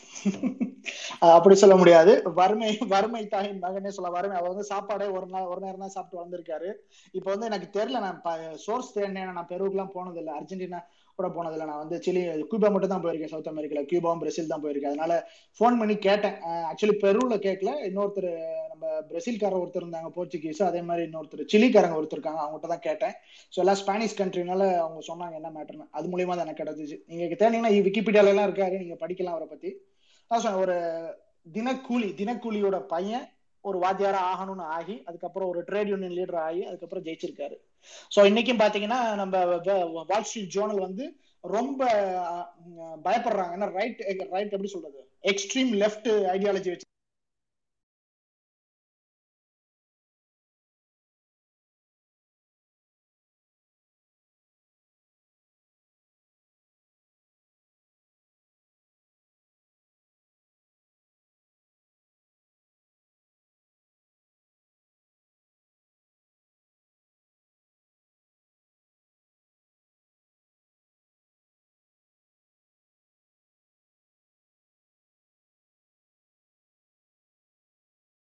[1.36, 2.12] அப்படி சொல்ல முடியாது.
[2.38, 4.36] வறுமை வறுமை தாயின் மகனே சொல்ல வறுமை.
[4.38, 6.68] அவர் வந்து சாப்பாடே ஒரு நாள் ஒரு நேரம் தான் சாப்பிட்டு வந்திருக்காரு
[7.14, 8.20] இப்ப வந்து எனக்கு தெரியல நான்
[8.64, 9.36] சோர்ஸ் தேடினேன்.
[9.38, 10.80] நான் பெருவுக்குலாம் போனது அர்ஜென்டினா
[11.18, 11.66] கூட போனதில்லை.
[11.70, 13.82] நான் வந்து சிலி கியூபா மட்டும் தான் போயிருக்கேன் சவுத் அமெரிக்கால.
[13.90, 14.92] கியூபாவும் பிரேசில் தான் போயிருக்கேன்.
[14.94, 15.14] அதனால
[15.60, 16.36] ஃபோன் பண்ணி கேட்டேன்.
[16.70, 18.30] ஆக்சுவலி பெருவுல கேட்கல இன்னொருத்தர்
[18.72, 20.62] நம்ம பிரேசில்காரர் ஒருத்தர் இருந்தாங்க போர்ச்சுகீஸ்.
[20.70, 22.42] அதே மாதிரி இன்னொருத்தர் சிலிக்காரங்க ஒருத்தர் இருக்காங்க.
[22.44, 23.14] அவங்ககிட்ட தான் கேட்டேன்.
[23.52, 26.98] ஸோ எல்லாம் ஸ்பானிஷ் கண்ட்ரினால அவங்க சொன்னாங்க என்ன மேட்டர்னு அது மூலியமா தான் எனக்கு கிடைச்சிச்சு.
[27.12, 28.76] நீங்க தேனீங்கன்னா விக்கிபீடியால எல்லாம் இருக்காரு.
[28.84, 29.72] நீங்க படிக்கலாம் அவரை பத்தி.
[30.30, 30.76] ஒரு
[31.54, 33.26] தினக்கூலி தினக்கூலியோட பையன்
[33.64, 37.56] ஒரு வாத்தியாரா ஆகணும்னு ஆகி அதுக்கப்புறம் ஒரு ட்ரேட் யூனியன் லீடர் ஆகி அதுக்கப்புறம் ஜெயிச்சிருக்காரு.
[38.14, 39.44] ஸோ இன்னைக்கும் பாத்தீங்கன்னா நம்ம
[40.10, 41.04] வால் ஸ்ட்ரீட் ஜோனல் வந்து
[41.44, 41.80] ரொம்ப
[43.04, 43.52] பயப்படுறாங்க.
[43.56, 45.00] ஏன்னா ரைட் ரைட் எப்படி சொல்றது?
[45.22, 46.86] எக்ஸ்ட்ரீம் லெஃப்ட் ஐடியாலஜி வச்சு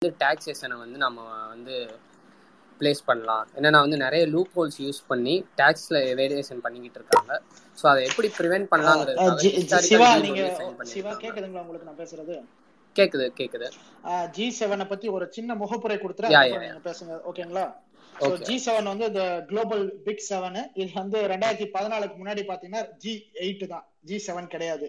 [0.03, 1.21] வந்து டாக்ஸேஷனை வந்து நம்ம
[1.53, 1.77] வந்து
[2.81, 3.47] பிளேஸ் பண்ணலாம்.
[3.57, 7.33] என்னன்னா வந்து நிறைய லூப் ஹோல்ஸ் யூஸ் பண்ணி டாக்ஸ்ல வேரியேஷன் பண்ணிக்கிட்டு இருக்காங்க.
[7.79, 10.45] ஸோ அதை எப்படி ப்ரிவென்ட் பண்ணலாங்கிறது சிவா நீங்க
[10.93, 12.37] சிவா கேக்குதுங்களா உங்களுக்கு நான் பேசுறது?
[12.97, 13.67] கேக்குது கேக்குது.
[14.37, 17.67] ஜி செவனை பத்தி ஒரு சின்ன முகப்புரை கொடுத்துட்டு பேசுங்க ஓகேங்களா
[18.47, 23.13] ஜி செவன் வந்து இந்த குளோபல் பிக் செவன் இது வந்து ரெண்டாயிரத்தி பதினாலுக்கு முன்னாடி பாத்தீங்கன்னா ஜி
[23.45, 23.85] எயிட் தான்.
[24.09, 24.87] ஜி செவன் கிடையாது.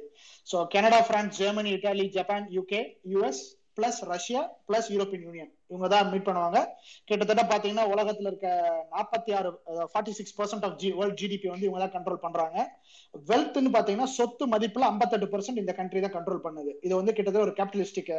[0.52, 2.82] So Canada France Germany Italy Japan UK
[3.14, 3.44] US
[3.80, 6.60] plus Russia plus European union இவங்க தான் மீட் பண்ணுவாங்க.
[7.10, 8.50] கிட்டத்தட்ட பாத்தீங்கன்னா உலகத்துல இருக்க
[8.94, 9.50] நாற்பத்தி ஆறு
[9.92, 12.58] forty six percent of the world GDP வந்து இவங்க தான் கண்ட்ரோல் பண்றாங்க
[13.32, 16.72] வெல்த்னு பாத்தீங்கன்னா சொத்து மதிப்புல ஐம்பத்தெட்டு பர்சன்ட் இந்த கண்ட்ரி தான் கண்ட்ரோல் பண்ணுது.
[16.86, 18.12] இது வந்து கிட்டத்தட்ட ஒரு கேபிட்டலிஸ்டிக்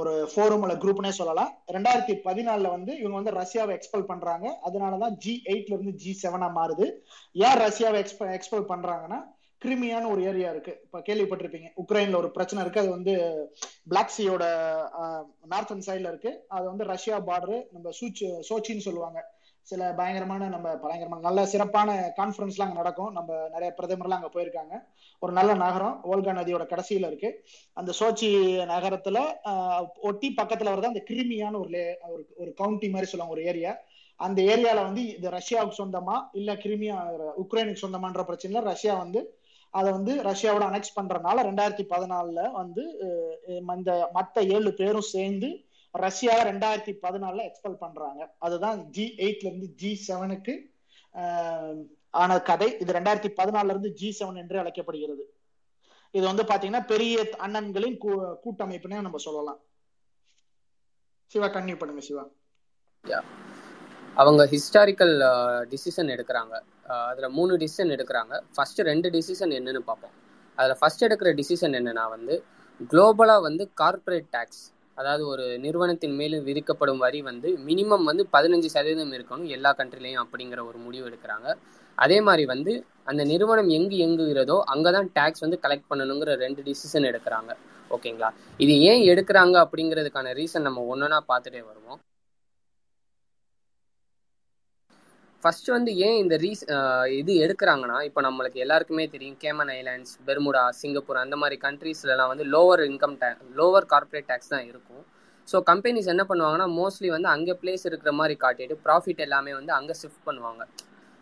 [0.00, 1.48] ஒரு ஃபோரம் உள்ள குரூப்னே சொல்லலாம்.
[1.76, 4.46] ரெண்டாயிரத்தி பதினாலுல வந்து இவங்க வந்து ரஷ்யாவை எக்ஸ்பெல் பண்றாங்க.
[4.68, 6.86] அதனாலதான் ஜி எயிட்ல இருந்து ஜி செவனா மாறுது.
[7.46, 9.18] ஏன் ரஷ்யாவை எக்ஸ்பெ எக்ஸ்பெல் பண்றாங்கன்னா
[9.64, 10.72] கிரிமியான ஒரு ஏரியா இருக்கு.
[10.84, 11.68] இப்ப கேள்விப்பட்டிருப்பீங்க.
[11.82, 12.80] உக்ரைன்ல ஒரு பிரச்சனை இருக்கு.
[12.80, 13.14] அது வந்து
[13.88, 14.44] பிளாக் சீயோட
[15.52, 16.32] நார்த்தன் சைட்ல இருக்கு.
[16.48, 19.20] அது வந்து ரஷ்யா பார்டரு நம்ம சூச் சோச்சின்னு சொல்லுவாங்க.
[19.66, 23.12] சில பயங்கரமான நம்ம பயங்கரமான நல்ல சிறப்பான கான்ஃபரன்ஸ் எல்லாம் நடக்கும்.
[23.12, 24.74] நம்ம நிறைய பிரதமர்லாம் அங்க போயிருக்காங்க.
[25.22, 25.96] ஒரு நல்ல நகரம்.
[26.10, 27.30] ஓல்கா நதியோட கடைசியில இருக்கு.
[27.76, 28.28] அந்த சோச்சி
[28.72, 29.18] நகரத்துல
[30.02, 31.80] ஒட்டி பக்கத்துல வரது அந்த கிருமியான ஒரு
[32.36, 33.72] ஒரு கவுண்டி மாதிரி சொல்லுவாங்க ஒரு ஏரியா
[34.20, 36.96] அந்த ஏரியால வந்து இது ரஷ்யாவுக்கு சொந்தமா இல்ல கிருமியா
[37.42, 39.20] உக்ரைனுக்கு சொந்தமான்ற பிரச்சனைல ரஷ்யா வந்து
[39.78, 42.82] அதை வந்து ரஷ்யாவோட அனெக்ஸ் பண்றதுனால ரெண்டாயிரத்தி பதினாலுல வந்து
[43.78, 45.48] இந்த மத்த ஏழு பேரும் சேர்ந்து
[46.04, 48.22] ரஷ்யாவை ரெண்டாயிரத்தி பதினாலுல எக்ஸ்பெல் பண்றாங்க.
[48.46, 50.54] அதுதான் ஜி எயிட்ல இருந்து ஜி செவனுக்கு
[52.22, 52.68] ஆன கதை.
[52.82, 55.24] இது ரெண்டாயிரத்தி பதினாலுல இருந்து ஜி செவன் என்று அழைக்கப்படுகிறது.
[56.16, 57.96] இது வந்து பாத்தீங்கன்னா பெரிய அண்ணன்களின்
[58.44, 59.60] கூட்டமைப்புன்னு நம்ம சொல்லலாம்.
[61.32, 62.24] சிவா கன்னியூ பண்ணுங்க சிவா.
[64.22, 65.14] அவங்க ஹிஸ்டாரிக்கல்
[65.72, 66.54] டிசிஷன் எடுக்கிறாங்க.
[67.10, 68.34] அதில் மூணு டிசிஷன் எடுக்கிறாங்க.
[68.54, 70.14] ஃபர்ஸ்ட் ரெண்டு டிசிஷன் என்னன்னு பார்ப்போம்.
[70.58, 72.34] அதில் ஃபர்ஸ்ட் எடுக்கிற டிசிஷன் என்னன்னா வந்து
[72.90, 74.62] குளோபலாக வந்து கார்பரேட் டேக்ஸ்
[75.00, 80.60] அதாவது ஒரு நிறுவனத்தின் மேலும் விதிக்கப்படும் வரி வந்து மினிமம் வந்து பதினஞ்சு சதவீதம் இருக்கணும் எல்லா கண்ட்ரிலையும் அப்படிங்கிற
[80.70, 81.48] ஒரு முடிவு எடுக்கிறாங்க.
[81.98, 82.72] அதே மாதிரி வந்து
[83.10, 87.52] அந்த நிறுவனம் எங்கு எங்குகிறதோ அங்கே தான் டேக்ஸ் வந்து கலெக்ட் பண்ணணுங்கிற ரெண்டு டிசிஷன் எடுக்கிறாங்க.
[87.96, 88.30] ஓகேங்களா?
[88.64, 92.00] இது ஏன் எடுக்கிறாங்க அப்படிங்கிறதுக்கான ரீசன் நம்ம ஒன்றுனா பார்த்துட்டே வருவோம்.
[95.44, 96.62] ஃபர்ஸ்ட் வந்து ஏன் இந்த ரீஸ்
[97.20, 102.82] இது எடுக்கிறாங்கன்னா இப்போ நம்மளுக்கு எல்லாருக்குமே தெரியும் கேமன் ஐலாண்ட்ஸ் பெர்முடா சிங்கப்பூர் அந்த மாதிரி கண்ட்ரீஸ்லலாம் வந்து லோவர்
[102.90, 105.02] இன்கம் டே லோவர் கார்பரேட் டேக்ஸ் தான் இருக்கும்.
[105.48, 109.94] ஸோ கம்பெனிஸ் என்ன பண்ணுவாங்கன்னா மோஸ்ட்லி வந்து அங்கே பிளேஸ் இருக்கிற மாதிரி காட்டிட்டு ப்ராஃபிட் எல்லாமே வந்து அங்கே
[110.02, 110.62] ஷிஃப்ட் பண்ணுவாங்க.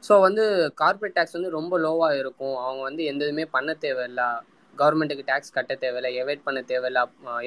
[0.03, 0.45] ஸோ வந்து
[0.83, 2.57] கார்பரேட் டேக்ஸ் வந்து ரொம்ப லோவாக இருக்கும்.
[2.67, 4.23] அவங்க வந்து எந்த இதுவுமே பண்ண தேவையில்ல.
[4.81, 6.11] கவர்மெண்ட்டுக்கு டேக்ஸ் கட்ட தேவையில்ல.
[6.23, 7.01] எவைட் பண்ண தேவையில்ல.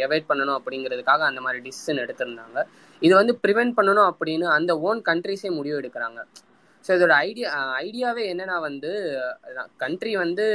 [0.05, 2.57] எவைட் பண்ணணும் அப்படிங்கிறதுக்காக அந்த மாதிரி டிசிஷன் எடுத்திருந்தாங்க.
[3.01, 6.21] இது வந்து ப்ரிவெண்ட் பண்ணணும் அப்படின்னு அந்த ஓன் கண்ட்ரிஸே முடிவு எடுக்கிறாங்க.
[6.85, 7.49] ஸோ இதோட ஐடியா
[7.85, 8.91] ஐடியாவே என்னன்னா வந்து
[9.83, 10.45] கண்ட்ரி வந்து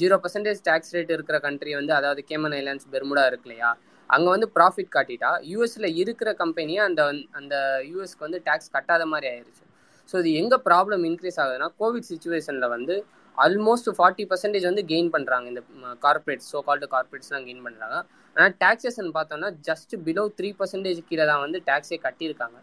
[0.00, 3.70] ஜீரோ பர்சன்டேஜ் டேக்ஸ் ரேட் இருக்கிற கண்ட்ரி வந்து அதாவது கேமன் ஐலாண்ட்ஸ் பெர்முடா இருக்கு இல்லையா?
[4.10, 7.02] அங்கே வந்து ப்ராஃபிட் காட்டிட்டா யூஎஸ்ல இருக்கிற கம்பெனியை அந்த
[7.40, 7.54] அந்த
[7.90, 9.64] யூஎஸ்க்கு வந்து டேக்ஸ் கட்டாத மாதிரி ஆயிடுச்சு
[10.08, 12.94] ஸோ இது எங்கே ப்ராப்ளம் இன்க்ரீஸ் ஆகுதுன்னா கோவிட் சுச்சுவேஷனில் வந்து
[13.38, 15.62] ஆல்மோஸ்ட் ஃபார்ட்டி பர்சன்டேஜ் வந்து கெயின் பண்ணுறாங்க இந்த
[16.06, 17.96] கார்பரேட்ஸ் ஸோ கால்டு கார்பரேட்ஸ்லாம் கெயின் பண்ணுறாங்க
[18.36, 22.58] ஆனால் டேக்ஸேஷன் பார்த்தோம்னா ஜஸ்ட் பிலோ த்ரீ பர்சன்டேஜ் கீழே தான் வந்து டேக்ஸே கட்டியிருக்காங்க.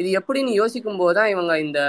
[0.00, 1.80] இது எப்படின்னு யோசிக்கும் போது தான் இவங்க இந்த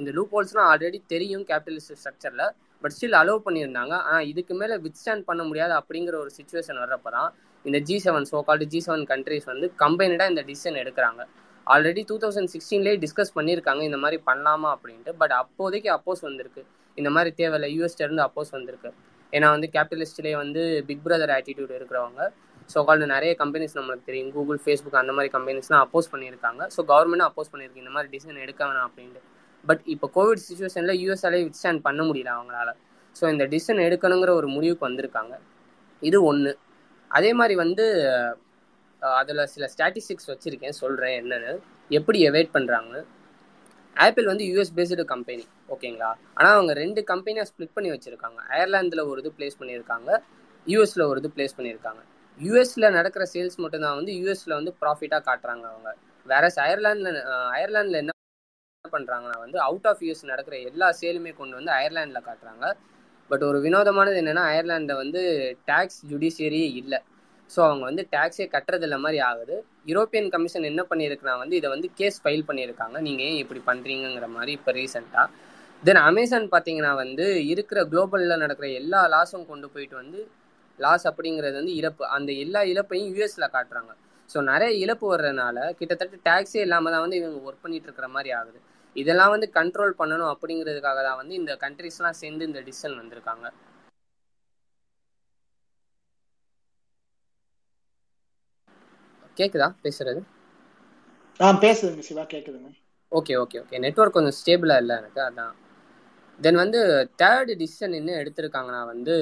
[0.00, 2.46] இந்த லூப் ஹோல்ஸ்லாம் ஆல்ரெடி தெரியும் கேபிட்டலிஸ்ட் ஸ்ட்ரக்சரில்
[2.84, 3.94] பட் ஸ்டில் அலோவ் பண்ணியிருந்தாங்க.
[4.08, 7.30] ஆனால் இதுக்கு மேலே வித் ஸ்டாண்ட் பண்ண முடியாது அப்படிங்கிற ஒரு சுச்சுவேஷன் வர்றப்ப தான்
[7.64, 11.22] இந்த G seven so called G seven countries வந்து கம்பைனடாக இந்த டிசிஷன் எடுக்கிறாங்க.
[11.66, 16.62] ஆல்ரெடி டூ தௌசண்ட் சிக்ஸ்டீன்லேயே டிஸ்கஸ் பண்ணியிருக்காங்க இந்த மாதிரி பண்ணலாமா அப்படின்ட்டு பட் அப்போதைக்கு அப்போஸ் வந்திருக்கு.
[16.98, 18.90] இந்த மாதிரி தேவையில்லை யூஎஸ்டேருந்து அப்போஸ் வந்திருக்கு.
[19.32, 22.22] ஏன்னா வந்து கேபிட்டலிஸ்ட்லேயே வந்து பிக் பிரதர் ஆட்டிடியூட் இருக்கிறவங்க.
[22.72, 24.30] ஸோ கால்டு நிறைய கம்பெனிஸ் நம்மளுக்கு தெரியும்.
[24.36, 26.62] கூகுள் ஃபேஸ்புக் அந்த மாதிரி கம்பெனிஸ்லாம் அப்போஸ் பண்ணியிருக்காங்க.
[26.74, 27.82] ஸோ கவர்மெண்ட்டும் அப்போஸ் பண்ணியிருக்கு.
[27.84, 29.22] இந்த மாதிரி டிசிஷன் எடுக்க வேணாம் அப்படின்ட்டு.
[29.64, 32.70] பட் இப்போ கோவிட் சுச்சுவேஷனில் யூஎஸ்ஆலே வித் ஸ்டாண்ட் பண்ண முடியல அவங்களால.
[33.16, 35.34] ஸோ இந்த டிசிஷன் எடுக்கணுங்கிற ஒரு முடிவுக்கு வந்திருக்காங்க.
[36.02, 36.52] இது ஒன்று
[37.10, 37.84] அதே மாதிரி வந்து
[39.20, 40.76] அதில் சில ஸ்டாட்டிஸ்டிக்ஸ் வச்சுருக்கேன்.
[40.82, 41.52] சொல்கிறேன் என்னென்னு.
[41.98, 42.94] எப்படி எவைட் பண்ணுறாங்க
[44.04, 45.44] ஆப்பிள் வந்து யூஎஸ் பேஸ்டு கம்பெனி
[45.74, 46.10] ஓகேங்களா?
[46.36, 48.38] ஆனால் அவங்க ரெண்டு கம்பெனியாக ஸ்ப்ளிட் பண்ணி வச்சுருக்காங்க.
[48.52, 50.10] அயர்லாந்தில் ஒரு இது பிளேஸ் பண்ணியிருக்காங்க.
[50.66, 52.02] யூஎஸில் ஒரு இது பிளேஸ் பண்ணியிருக்காங்க.
[52.40, 55.90] யூஎஸ்ல நடக்கிற சேல்ஸ் மட்டும்தான் வந்து யூஎஸ்ல வந்து ப்ராஃபிட்டாக காட்டுறாங்க அவங்க.
[56.26, 57.20] வேற அயர்லாண்டில்
[57.56, 58.12] அயர்லாண்டில் என்ன
[58.96, 62.64] பண்ணுறாங்கன்னா வந்து அவுட் ஆஃப் யூஎஸ் நடக்கிற எல்லா சேலுமே கொண்டு வந்து அயர்லாண்டில் காட்டுறாங்க.
[63.30, 65.20] பட் ஒரு வினோதமானது என்னென்னா அயர்லாண்டில் வந்து
[65.70, 66.98] டேக்ஸ் ஜுடிஷியரியே இல்லை.
[67.50, 69.56] ஸோ அவங்க வந்து டேக்ஸே கட்டுறதில்ல மாதிரி ஆகுது.
[69.90, 72.96] யூரோப்பியன் கமிஷன் என்ன பண்ணியிருக்குன்னா வந்து இதை வந்து கேஸ் ஃபைல் பண்ணியிருக்காங்க.
[73.06, 75.26] நீங்கள் ஏன் இப்படி பண்ணுறீங்கிற மாதிரி இப்போ ரீசெண்டாக
[75.82, 80.20] தென் அமேசான் பார்த்தீங்கன்னா வந்து இருக்கிற குளோபலில் நடக்கிற எல்லா லாஸும் கொண்டு போயிட்டு வந்து
[80.78, 82.04] லாஸ் அப்படிங்கிறது வந்து இழப்பு.
[82.16, 83.92] அந்த எல்லா இழப்பையும் யூஎஸ்ல காட்டுறாங்க.
[84.30, 88.58] ஸோ நிறைய இழப்பு வர்றதுனால கிட்டத்தட்ட டேக்ஸே இல்லாமல் தான் வந்து இவங்க ஒர்க் பண்ணிட்டு இருக்கிற மாதிரி ஆகுது.
[88.96, 93.46] இதெல்லாம் வந்து கண்ட்ரோல் பண்ணணும் அப்படிங்கிறதுக்காக தான் வந்து இந்த கண்ட்ரிஸ்லாம் சேர்ந்து இந்த டிசிஷன் வந்திருக்காங்க.
[99.36, 100.20] கேக்குதா பேசுறது?
[101.40, 102.70] ஆ பேசுதுங்க சிவா கேக்குதுங்க.
[103.12, 105.54] ஓகே ஓகே ஓகே நெட்ஒர்க் கொஞ்சம் ஸ்டேபிளா இல்லை எனக்கு அதான்.
[106.38, 106.80] தென் வந்து
[107.22, 109.16] தேர்ட் டிசிஷன் என்ன எடுத்திருக்காங்கன்னா வந்து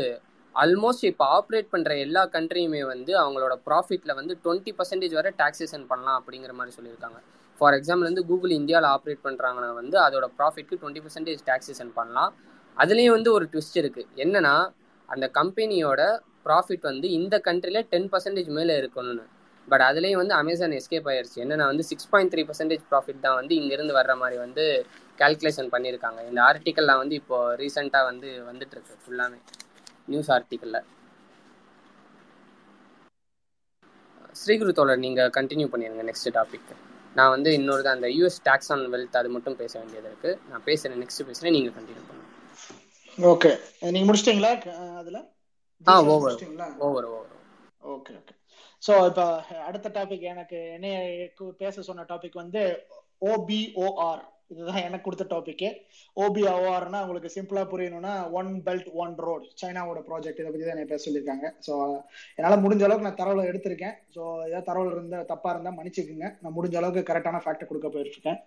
[0.54, 6.18] ஆல்மோஸ்ட் இப்போ ஆப்ரேட் பண்ணுற எல்லா கண்ட்ரியுமே வந்து அவங்களோட ப்ராஃபிட்டில் வந்து டுவெண்ட்டி பர்சன்டேஜ் வரை டாக்ஸேஷன் பண்ணலாம்
[6.20, 7.18] அப்படிங்கிற மாதிரி சொல்லியிருக்காங்க.
[7.58, 12.32] ஃபார் எக்ஸாம்பிள் வந்து கூகுள் இந்தியாவில் ஆப்ரேட் பண்ணுறாங்கன்னா வந்து அதோட ப்ராஃபிட்க்கு டுவெண்ட்டி பர்சன்டேஜ் டாக்ஸேஷன் பண்ணலாம்.
[12.76, 14.54] அதுலேயும் வந்து ஒரு ட்விஸ்ட் இருக்குது என்னென்னா
[15.08, 16.02] அந்த கம்பெனியோட
[16.46, 19.24] ப்ராஃபிட் வந்து இந்த கண்ட்ரியில் டென் பர்சன்டேஜ் மேலே இருக்கணும்னு.
[19.68, 23.54] பட் அதுலேயும் வந்து அமேசான் எஸ்கேப் ஆயிடுச்சு என்னன்னா வந்து six point three percentage profit தான் வந்து
[23.60, 24.64] இங்கேருந்து வர்ற மாதிரி வந்து
[25.22, 26.20] கால்குலேஷன் பண்ணியிருக்காங்க.
[26.30, 29.40] இந்த ஆர்டிக்கல்லாம் வந்து இப்போ ரீசெண்டாக வந்து வந்துட்டு இருக்கு ஃபுல்லாமே
[30.08, 30.80] நியூஸ் ஆர்டிக்கலில்
[34.36, 36.70] ஸ்ரீகுரு தோழர் நீங்கள் கண்டினியூ பண்ணிடுங்க நெக்ஸ்ட் டாபிக்
[37.16, 40.32] நான் வந்து இன்னொரு அந்த யூஎஸ் டேக்ஸ் ஆன் வெல்த் அது மட்டும் பேச வேண்டியது இருக்கு.
[40.48, 42.28] நான் பேசுகிறேன் நெக்ஸ்ட் பேசுகிறேன் நீங்கள் கண்டினியூ பண்ணுங்க.
[43.18, 43.50] ஓகே
[43.88, 44.52] நீங்க முடிச்சிட்டீங்களா?
[45.00, 45.18] அதுல?
[45.86, 46.38] ஆ over
[46.86, 47.30] over over
[47.92, 48.34] okay okay
[48.82, 49.24] so இப்போ
[49.68, 50.98] அடுத்த டாபிக் எனக்கு என்னைய
[51.60, 52.62] பேச சொன்ன டாபிக் வந்து
[53.28, 55.66] ஓபிஓஆர் இதுதான் எனக்கு கொடுத்த டாபிக்
[56.16, 61.46] ஓபிஓஆர்னா உங்களுக்கு சிம்பிளா புரியணும்னா ஒன் பெல்ட் ஒன் ரோடு சைனாவோட ப்ராஜெக்ட் இதை பத்தி தான் பேச சொல்லியிருக்காங்க.
[61.66, 61.72] ஸோ
[62.38, 63.96] என்னால் முடிஞ்ச அளவுக்கு நான் தரவுல எடுத்திருக்கேன்.
[64.16, 66.28] ஸோ ஏதாவது தரவுல இருந்த தப்பா இருந்தா மன்னிச்சுக்குங்க.
[66.42, 68.40] நான் முடிஞ்ச அளவுக்கு கரெக்டான ஃபேக்ட் கொடுக்க போயிட்டு இருக்கேன்.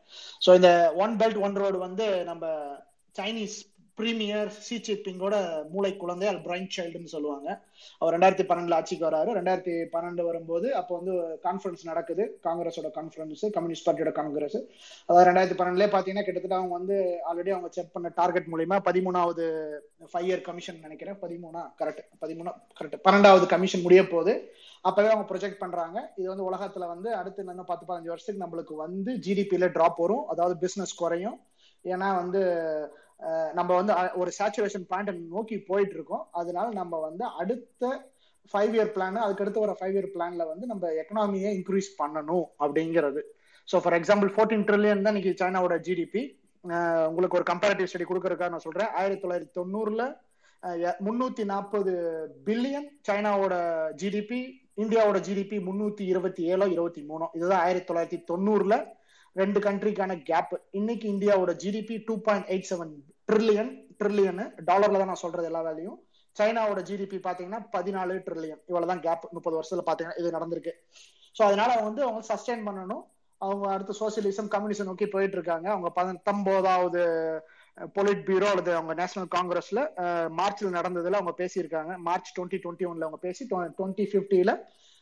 [0.48, 0.72] ஸோ இந்த
[1.06, 2.46] ஒன் பெல்ட் ஒன் ரோடு வந்து நம்ம
[3.20, 3.58] சைனீஸ்
[4.00, 5.36] பிரீமியர் சி சிப்பிங்கோட
[5.74, 7.48] மூளை குழந்தை அது பிரைன் சைல்டுன்னு சொல்லுவாங்க.
[8.00, 9.30] அவர் ரெண்டாயிரத்தி பன்னெண்டுல ஆட்சிக்கு வராரு.
[9.38, 12.24] ரெண்டாயிரத்தி பன்னெண்டு வரும்போது அப்போ வந்து கான்ஃபரன்ஸ் நடக்குது.
[12.48, 14.58] காங்கிரஸோட கான்ஃபரன்ஸ் கம்யூனிஸ்ட் பார்ட்டியோட காங்கிரஸ்
[15.06, 16.98] அதாவது ரெண்டாயிரத்தி பன்னெண்டுலேயே பார்த்தீங்கன்னா கிட்டத்தட்ட அவங்க வந்து
[17.30, 19.46] ஆல்ரெடி அவங்க செக் பண்ண டார்கெட் மூலியமா பதிமூணாவது
[20.14, 21.20] ஃபைவ் இயர் கமிஷன் நினைக்கிறேன்.
[21.22, 24.36] பதிமூணா கரெக்ட் பதிமூணா கரெக்ட் பன்னெண்டாவது கமிஷன் முடிய போகுது.
[24.82, 25.98] அப்பவே அவங்க ப்ரொஜெக்ட் பண்றாங்க.
[26.16, 30.28] இது வந்து உலகத்துல வந்து அடுத்து இன்னும் பத்து பதினஞ்சு வருஷத்துக்கு நம்மளுக்கு வந்து ஜிடிபியில டிராப் வரும்.
[30.28, 31.40] அதாவது பிசினஸ் குறையும்.
[31.94, 32.42] ஏன்னா வந்து
[33.58, 37.92] நம்ம வந்து ஒரு சேச்சுரேஷன் பாயிண்ட் நோக்கி போயிட்டு இருக்கோம் அதனால நம்ம வந்து அடுத்த
[38.52, 43.22] ஃபைவ் இயர் பிளான் அதுக்கடுத்து வர ஃபைவ் இயர் பிளான்ல வந்து நம்ம எக்கனாமியை இன்க்ரீஸ் பண்ணணும் அப்படிங்கிறது.
[43.68, 46.24] So for example fourteen trillion தான் இன்னைக்கு சைனாவோட ஜிடிபி
[47.10, 48.92] உங்களுக்கு ஒரு கம்பேரிட்டிவ் ஸ்டடி கொடுக்கறக்கா நான் சொல்றேன்.
[49.00, 50.04] ஆயிரத்தி தொள்ளாயிரத்தி தொண்ணூறுல
[51.06, 51.94] முன்னூத்தி நாற்பது
[52.50, 53.56] பில்லியன் சைனாவோட
[54.02, 54.42] ஜிடிபி
[54.84, 57.26] இந்தியாவோட ஜிடிபி முன்னூத்தி இருபத்தி ஏழோ இருபத்தி மூணோ.
[57.38, 58.76] இதுதான் ஆயிரத்தி தொள்ளாயிரத்தி தொண்ணூறுல
[59.36, 62.94] ரெண்டு கண்ட்ரிக்கான கேப் இன்னைக்கு இந்தியாவோட GDP two point eight seven
[63.30, 65.98] trillion trillion டாலர்ல தான் நான் சொல்றது எல்லா வேலையும்.
[66.36, 70.74] சைனாவோட ஜிடிபி பாத்தீங்கன்னா பதினாலு ட்ரில்லியன் இவ்வளவுதான் கேப் முப்பது வருஷத்துல பாத்தீங்கன்னா இது நடந்திருக்கு.
[71.36, 73.04] ஸோ அதனால வந்து அவங்க சஸ்டைன் பண்ணணும்.
[73.42, 77.02] அவங்க அடுத்து சோசியலிசம் கம்யூனிசம் நோக்கி போயிட்டு இருக்காங்க அவங்க பத்தொன்பதாவது
[77.96, 79.80] பொலிட் பியூரோ அல்லது அவங்க நேஷனல் காங்கிரஸ்ல
[80.40, 81.92] மார்ச்ல நடந்ததுல அவங்க பேசியிருக்காங்க.
[82.08, 83.44] மார்ச் டுவெண்ட்டி டுவெண்ட்டி ஒன்ல அவங்க பேசி
[83.78, 84.54] டுவெண்ட்டி பிப்டியில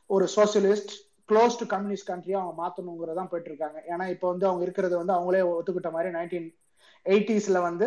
[0.10, 0.94] ஒரு சோசியலிஸ்ட்
[1.30, 5.44] க்ளோஸ் டு கம்யூனிஸ்ட் கண்ட்ரியா அவங்க மாத்தணுங்கிறதான் போயிட்டு இருக்காங்க ஏன்னா இப்போ வந்து அவங்க இருக்கிறது வந்து அவங்களே
[5.50, 6.48] ஒத்துக்கிட்ட மாதிரி நைன்டீன்
[7.06, 7.86] எயிட்டிஸ்ல வந்து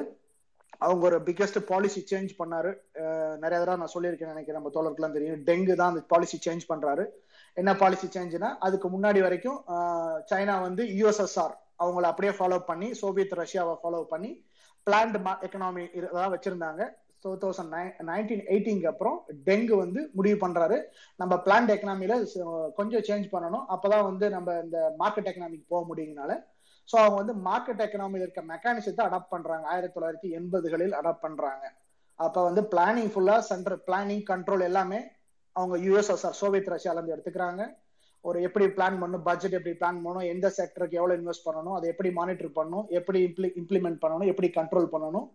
[0.78, 2.70] அவங்க ஒரு பிக்கஸ்ட் பாலிசி சேஞ்ச் பண்ணாரு.
[3.42, 4.58] நிறைய தடவை நான் சொல்லியிருக்கேன் நினைக்கிறேன்.
[4.60, 5.44] நம்ம தோழருக்குலாம் தெரியும்.
[5.48, 7.04] டெங்கு தான் அந்த பாலிசி சேஞ்ச் பண்றாரு.
[7.56, 9.58] என்ன பாலிசி சேஞ்சுனா அதுக்கு முன்னாடி வரைக்கும்
[10.30, 14.30] சைனா வந்து யூஎஸ்எஸ்ஆர் அவங்கள அப்படியே ஃபாலோ பண்ணி சோவியத் ரஷ்யாவை ஃபாலோ பண்ணி
[14.87, 16.82] பிளான்டு எக்கனாமி இதெல்லாம் வச்சிருந்தாங்க.
[17.24, 20.78] டூ தௌசண்ட் நைன் நைன்டீன் எயிட்டிங்க அப்புறம் டெங்கு வந்து முடிவு பண்றாரு.
[21.20, 22.14] நம்ம பிளான்ட் எக்கனாமியில
[22.78, 23.64] கொஞ்சம் சேஞ்ச் பண்ணணும்.
[23.74, 26.32] அப்பதான் வந்து நம்ம இந்த மார்க்கெட் எக்கனாமிக்கு போக முடியுங்கனால
[26.88, 29.64] ஸோ அவங்க வந்து மார்க்கெட் எக்கனாமியில் இருக்க மெக்கானிசத்தை அடாப்ட் பண்றாங்க.
[29.73, 31.64] ஆயிரத்தி தொள்ளாயிரத்தி எண்பதுகளில் அடாப்ட் பண்றாங்க.
[32.18, 35.01] அப்ப வந்து பிளானிங் ஃபுல்லா சென்ட்ரல் பிளானிங் கண்ட்ரோல் எல்லாமே
[35.57, 37.62] அவங்க யூஎஸ்எஸ்ஆர் சோவியத் ரஷ்யால இருந்து எடுத்துக்கிறாங்க.
[38.25, 42.11] ஒரு எப்படி பிளான் பண்ணணும் பட்ஜெட் எப்படி பிளான் பண்ணணும் எந்த செக்டருக்கு எவ்வளவு இன்வெஸ்ட் பண்ணணும் அதை எப்படி
[42.18, 45.27] மானிட்டர் பண்ணணும் எப்படி இம்ப்ளி இம்ப்ளிமெண்ட் பண்ணணும் எப்படி கண்ட்ரோல் பண்ணணும்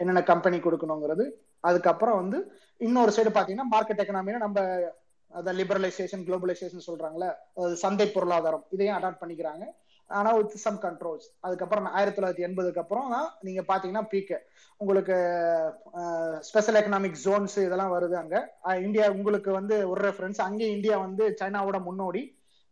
[0.00, 1.24] என்னென்ன கம்பெனி கொடுக்கணுங்கிறது.
[1.68, 2.38] அதுக்கப்புறம் வந்து
[2.80, 4.60] இன்னொரு சைடு பாத்தீங்கன்னா மார்க்கெட் எக்கனாமினா நம்ம
[5.30, 7.28] அதை லிபரலைசேஷன் குளோபலைசேஷன் சொல்றாங்களே
[7.82, 9.64] சந்தை பொருளாதாரம் இதையும் அடாப்ட் பண்ணிக்கிறாங்க.
[10.18, 14.38] ஆனா வித் சம் கண்ட்ரோல்ஸ் அதுக்கப்புறம் ஆயிரத்தி தொள்ளாயிரத்தி எண்பதுக்கு அப்புறம் தான் நீங்க பாத்தீங்கன்னா பீக்கு
[14.80, 15.16] உங்களுக்கு
[16.48, 18.36] ஸ்பெஷல் எக்கனாமிக் ஜோன்ஸ் இதெல்லாம் வருது அங்க.
[18.86, 22.22] இந்தியா உங்களுக்கு வந்து ஒரு ரெஃபரன்ஸ் அங்கேயும் இந்தியா வந்து சைனாவோட முன்னோடி.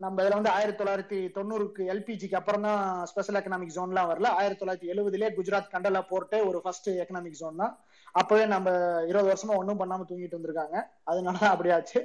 [0.01, 4.29] நம்ம இதுல வந்து ஆயிரத்தி தொள்ளாயிரத்தி தொண்ணூறுக்கு எல்பிஜிக்கு அப்புறம் தான் ஸ்பெஷல் எக்கனாமிக் ஜோன்லாம் வரல.
[4.41, 7.75] ஆயிரத்தி தொள்ளாயிரத்தி எழுபதுலேயே குஜராத் கண்டலா போர்ட்டே ஒரு ஃபர்ஸ்ட் எக்கனாமிக் ஜோன் தான்.
[8.21, 8.69] அப்பவே நம்ம
[9.07, 10.77] இருபது வருஷமா ஒன்றும் பண்ணாம தூங்கிட்டு வந்திருக்காங்க.
[11.11, 12.01] அதனாலதான் அப்படியாச்சு.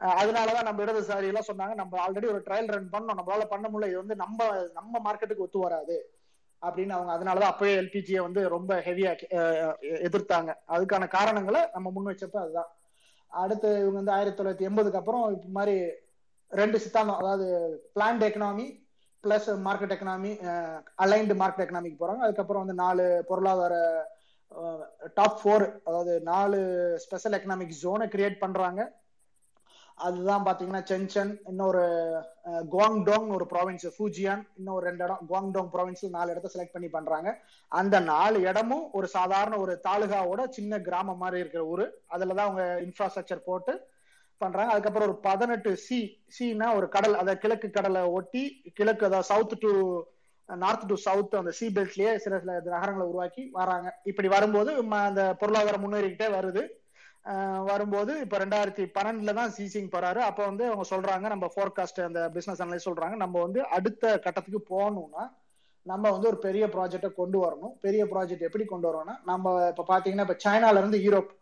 [0.00, 3.18] அதனாலதான் நம்ம இடதுசாரி எல்லாம் சொன்னாங்க நம்ம ஆல்ரெடி ஒரு ட்ரையல் ரன் பண்ணோம்.
[3.20, 3.88] நம்மளால பண்ண முடியல.
[3.88, 4.38] இது வந்து நம்ம
[4.72, 5.96] நம்ம மார்க்கெட்டுக்கு ஒத்து வராது.
[6.62, 9.10] அப்படின்னு அவங்க அதனாலதான் அப்பவே எல்பிஜியை வந்து ரொம்ப ஹெவியா
[10.08, 10.50] எதிர்த்தாங்க.
[10.68, 12.70] அதுக்கான காரணங்களை நம்ம முன் வச்சப்ப அதுதான்.
[13.32, 15.76] அடுத்து இவங்க வந்து ஆயிரத்தி தொள்ளாயிரத்தி எண்பதுக்கு அப்புறம் இப்ப மாதிரி
[16.52, 17.46] ரெண்டு சித்தாந்தம் அதாவது
[17.94, 18.66] planned economy
[19.24, 20.32] plus market economy
[21.04, 22.22] aligned market economic போறாங்க.
[22.26, 23.74] அதுக்கப்புறம் வந்து நாலு பொருளாதார
[25.14, 26.58] டாப் ஃபோர் அதாவது நாலு
[27.04, 28.80] ஸ்பெஷல் எக்கனாமிக் ஜோனை கிரியேட் பண்றாங்க.
[29.98, 31.82] அதுதான் பாத்தீங்கன்னா சென்சன் இன்னொரு
[32.72, 37.28] குவாங்டோங் ஒரு ப்ராவின்ஸ் ஃபூஜியான் இன்னொரு ரெண்டு இடம் குவாங்டோங் ப்ராவின்ஸ்ல நாலு இடத்த செலக்ட் பண்ணி பண்றாங்க.
[37.72, 41.86] அந்த நாலு இடமும் ஒரு சாதாரண ஒரு தாலுகாவோட சின்ன கிராமம் மாதிரி இருக்கிற ஊரு.
[42.14, 43.74] அதுலதான் அவங்க இன்ஃப்ராஸ்ட்ரக்சர் போட்டு
[44.40, 44.72] பண்றாங்க.
[44.72, 49.70] அதுக்கப்புறம் ஒரு பதினெட்டு சி சீனா ஒரு கடல் அதாவது கிழக்கு கடலை ஒட்டி கிழக்கு அதாவது south to
[50.48, 53.88] north to south அந்த சி பெல்ட்லயே சில சில நகரங்களை உருவாக்கி வராங்க.
[54.04, 54.70] இப்படி வரும்போது
[55.02, 56.62] அந்த பொருளாதாரம் முன்னேறிக்கிட்டே வருது.
[57.68, 60.20] வரும்போது இப்ப ரெண்டாயிரத்தி பன்னெண்டுல தான் சீசிங் போறாரு.
[60.28, 65.24] அப்ப வந்து அவங்க சொல்றாங்க நம்ம ஃபோர்காஸ்ட் அந்த பிசினஸ் அனலைஸ் சொல்றாங்க நம்ம வந்து அடுத்த கட்டத்துக்கு போகணும்னா
[65.86, 67.74] நம்ம வந்து ஒரு பெரிய ப்ராஜெக்டை கொண்டு வரணும்.
[67.84, 71.32] பெரிய ப்ராஜெக்ட் எப்படி கொண்டு வரோம்னா நம்ம இப்ப பாத்தீங்கன்னா இப்ப சைனால இருந்து யூரோப்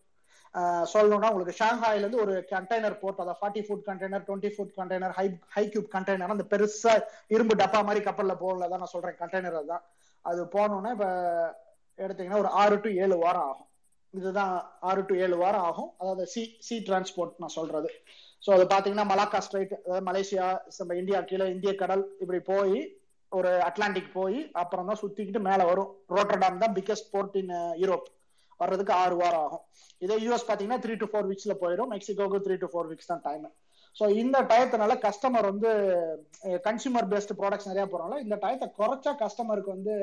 [0.92, 5.24] சொல்லணும்னா உங்களுக்கு ஷாங்காயில இருந்து ஒரு கண்டெய்னர் போர்ட் அதாவது forty foot container twenty foot container high
[5.56, 6.92] high cube container அந்த பெருசா
[7.28, 9.84] இரும்பு டப்பா மாதிரி கப்பல்ல போகல தான் நான் சொல்றேன் கண்டெய்னர் தான்
[10.24, 11.08] அது போனோம்னா இப்ப
[11.98, 13.68] எடுத்தீங்கன்னா ஒரு ஆறு டு ஏழு வாரம் ஆகும்.
[14.18, 14.54] இதுதான்
[14.88, 15.90] ஆறு டு ஏழு வாரம் ஆகும்.
[16.00, 17.90] அதாவது சி சி டிரான்ஸ்போர்ட் நான் சொல்றது.
[18.44, 20.46] ஸோ அது பார்த்தீங்கன்னா மலாக்கா ஸ்ட்ரைட் அதாவது மலேசியா
[20.78, 22.76] நம்ம இந்தியா கீழே இந்திய கடல் இப்படி போய்
[23.32, 25.90] ஒரு அட்லாண்டிக் போய் அப்புறம் தான் சுத்திக்கிட்டு மேலே வரும்.
[26.16, 28.08] ரோட்டர்டாம் தான் பிக்கஸ்ட் போர்ட் இன் யூரோப்
[28.60, 29.64] வர்றதுக்கு ஆறு வாரம் ஆகும்.
[30.04, 31.90] இதே யூஎஸ் பார்த்தீங்கன்னா த்ரீ டு ஃபோர் வீக்ஸ்ல போயிடும்.
[31.94, 33.46] மெக்சிகோக்கு த்ரீ டு ஃபோர் வீக்ஸ் தான் டைம்
[33.96, 35.70] ஸோ இந்த டயத்தினால கஸ்டமர் வந்து
[36.64, 39.94] கன்சியூமர் பேஸ்டு ப்ராடக்ட்ஸ் நிறையா போறோம்ல இந்த டயத்தை குறைச்சா கஸ்டமருக்கு வந்து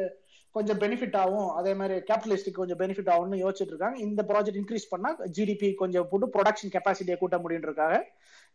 [0.52, 1.50] கொஞ்சம் பெனிஃபிட் ஆகும்.
[1.60, 3.98] அதே மாதிரி கேபிட்டலிஸ்டுக்கு கொஞ்சம் பெனிஃபிட் ஆகும்னு யோசிச்சுட்டு இருக்காங்க.
[4.08, 7.94] இந்த ப்ராஜெக்ட் இன்க்ரீஸ் பண்ணா ஜிடிபி கொஞ்சம் போட்டு ப்ரொடக்ஷன் கெப்பாசிட்டியை கூட்ட முடியுன்றக்காக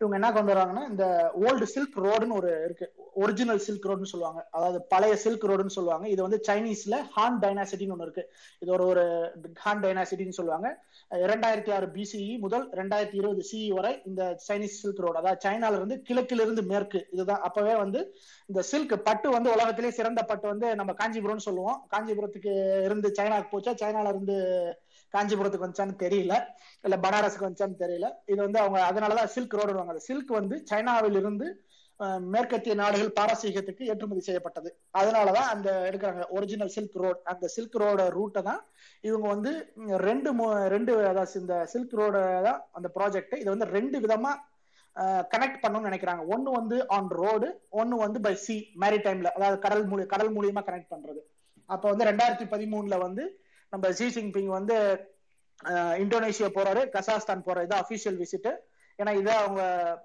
[0.01, 1.05] இவங்க என்ன கொண்டு வராங்கன்னா இந்த
[1.41, 2.87] ஓல்டு சில்க் ரோடுன்னு ஒரு இருக்கு.
[3.15, 4.41] ஒரிஜினல் சில்க் ரோடுன்னு சொல்லுவாங்க.
[4.51, 6.07] அதாவது பழைய சில்க் ரோடுன்னு சொல்லுவாங்க.
[6.09, 8.25] இது வந்து சைனீஸ்ல ஹான் டைனாசிட்டின்னு ஒன்று இருக்கு.
[8.61, 9.05] இது ஒரு ஒரு
[9.59, 10.69] ஹான் டைனாசிட்டின்னு சொல்லுவாங்க.
[11.27, 15.99] இரண்டாயிரத்தி ஆறு பிசிஇ முதல் ரெண்டாயிரத்தி இருபது சிஇ வரை இந்த சைனீஸ் சில்க் ரோடு அதாவது சைனால இருந்து
[16.03, 17.41] கிழக்கிலிருந்து இருந்து மேற்கு இதுதான்.
[17.41, 18.01] அப்பவே வந்து
[18.47, 21.79] இந்த சில்க் பட்டு வந்து உலகத்திலே சிறந்த பட்டு வந்து நம்ம காஞ்சிபுரம்னு சொல்லுவோம்.
[21.95, 22.53] காஞ்சிபுரத்துக்கு
[22.85, 23.75] இருந்து சைனாக்கு போச்சா?
[23.83, 24.37] சைனால இருந்து
[25.15, 26.35] காஞ்சிபுரத்துக்கு வந்துச்சான்னு தெரியல.
[26.87, 28.09] இல்ல பனாரஸுக்கு வந்துச்சான்னு தெரியல.
[28.33, 31.49] இது வந்து அவங்க அதனாலதான் சில்க் ரோடு அந்த சில்க் வந்து சைனாவில் இருந்து
[32.33, 34.71] மேற்கத்திய நாடுகள் பாரசீகத்துக்கு ஏற்றுமதி செய்யப்பட்டது.
[35.01, 36.25] அதனாலதான் அந்த எடுக்கிறாங்க.
[36.37, 38.61] ஒரிஜினல் சில்க் ரோடு அந்த சில்க் ரோட ரூட்டை தான்
[39.09, 39.53] இவங்க வந்து
[40.09, 40.31] ரெண்டு
[40.75, 44.33] ரெண்டு அதாவது இந்த சில்க் ரோட தான் அந்த ப்ராஜெக்ட் இதை வந்து ரெண்டு விதமா
[45.33, 46.23] கனெக்ட் பண்ணணும்னு நினைக்கிறாங்க.
[46.35, 47.49] ஒன்னு வந்து ஆன் ரோடு
[47.81, 51.21] ஒன்னு வந்து பை சி மேரிடைம்ல அதாவது கடல் மூலி கடல் மூலியமா கனெக்ட் பண்றது.
[51.69, 53.25] அப்ப வந்து ரெண்டாயிரத்தி பதிமூணுல வந்து
[53.77, 54.79] நம்ம ஜி ஜின்பிங் வந்து
[56.05, 57.69] இந்தோனேஷியா போறாரு கசாஸ்தான் போறாரு.
[57.69, 58.51] இது அபிஷியல் விசிட்
[58.99, 59.63] ஏன்னா இதை அவங்க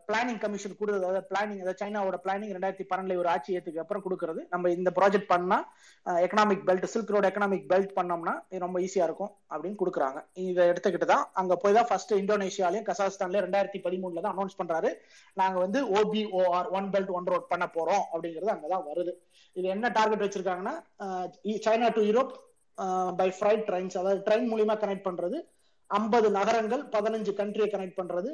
[0.07, 1.05] பிளானிங் கமிஷன் கொடுத்தது.
[1.09, 4.41] அதாவது பிளானிங் அதாவது சைனாவோட பிளானிங் ரெண்டாயிரத்தி பன்னெண்டுல ஒரு ஆட்சி ஏத்துக்கு அப்புறம் கொடுக்கறது.
[4.53, 5.57] நம்ம இந்த ப்ராஜெக்ட் பண்ணா
[6.25, 10.19] economic belt silk road economic belt பண்ணோம்னா இது ரொம்ப ஈஸியா இருக்கும் அப்படின்னு கொடுக்குறாங்க.
[10.49, 14.91] இதை எடுத்துக்கிட்டு தான் அங்க போய் தான் ஃபர்ஸ்ட் இந்தோனேஷியாலையும் கசாஸ்தான்லயும் ரெண்டாயிரத்தி பதிமூணுல தான் அனௌன்ஸ் பண்றாரு.
[15.41, 19.13] நாங்க வந்து OBOR one belt one road பண்ண போறோம் அப்படிங்கிறது அங்கதான் வருது.
[19.55, 20.75] இது என்ன target வச்சிருக்காங்கன்னா
[21.67, 22.33] China to Europe
[23.19, 25.37] by freight trains அதாவது ட்ரெயின் மூலியமா கனெக்ட் பண்றது.
[25.89, 28.31] ஐம்பது நகரங்கள் பதினஞ்சு கண்ட்ரியை கனெக்ட் பண்றது.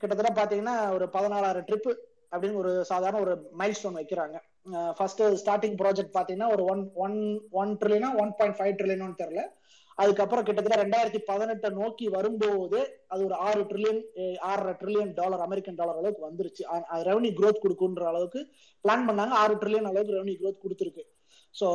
[0.00, 1.90] கிட்டத்தட்ட பாத்தீங்கன்னா ஒரு பதினாலாயிரம் ட்ரிப்
[2.32, 4.36] அப்படின்னு ஒரு சாதாரண ஒரு மைல் ஸ்டோன் வைக்கிறாங்க
[4.98, 7.16] ஃபர்ஸ்ட் ஸ்டார்டிங் ப்ராஜெக்ட் பாத்தீங்கன்னா ஒரு ஒன் ஒன்
[7.62, 9.42] ஒன் ட்ரில்லியனா ஒன் பாயிண்ட் ஃபைவ் ட்ரில்லியனும் தெரியல.
[10.02, 12.78] அதுக்கப்புறம் கிட்டத்தட்ட ரெண்டாயிரத்தி பதினெட்டை நோக்கி வரும்போது
[13.12, 14.00] அது ஒரு ஆறு ட்ரில்லியன்
[14.50, 16.62] ஆறரை ட்ரில்லியன் டாலர் அமெரிக்கன் டாலர் அளவுக்கு வந்துருச்சு.
[17.08, 18.40] ரெவன்யூ க்ரோத் கொடுக்குன்ற அளவுக்கு
[18.84, 19.34] பிளான் பண்ணாங்க.
[19.42, 21.04] ஆறு ட்ரில்லியன் அளவுக்கு ரெவன்யூ க்ரோத் கொடுத்துருக்கு.
[21.54, 21.66] ஸோ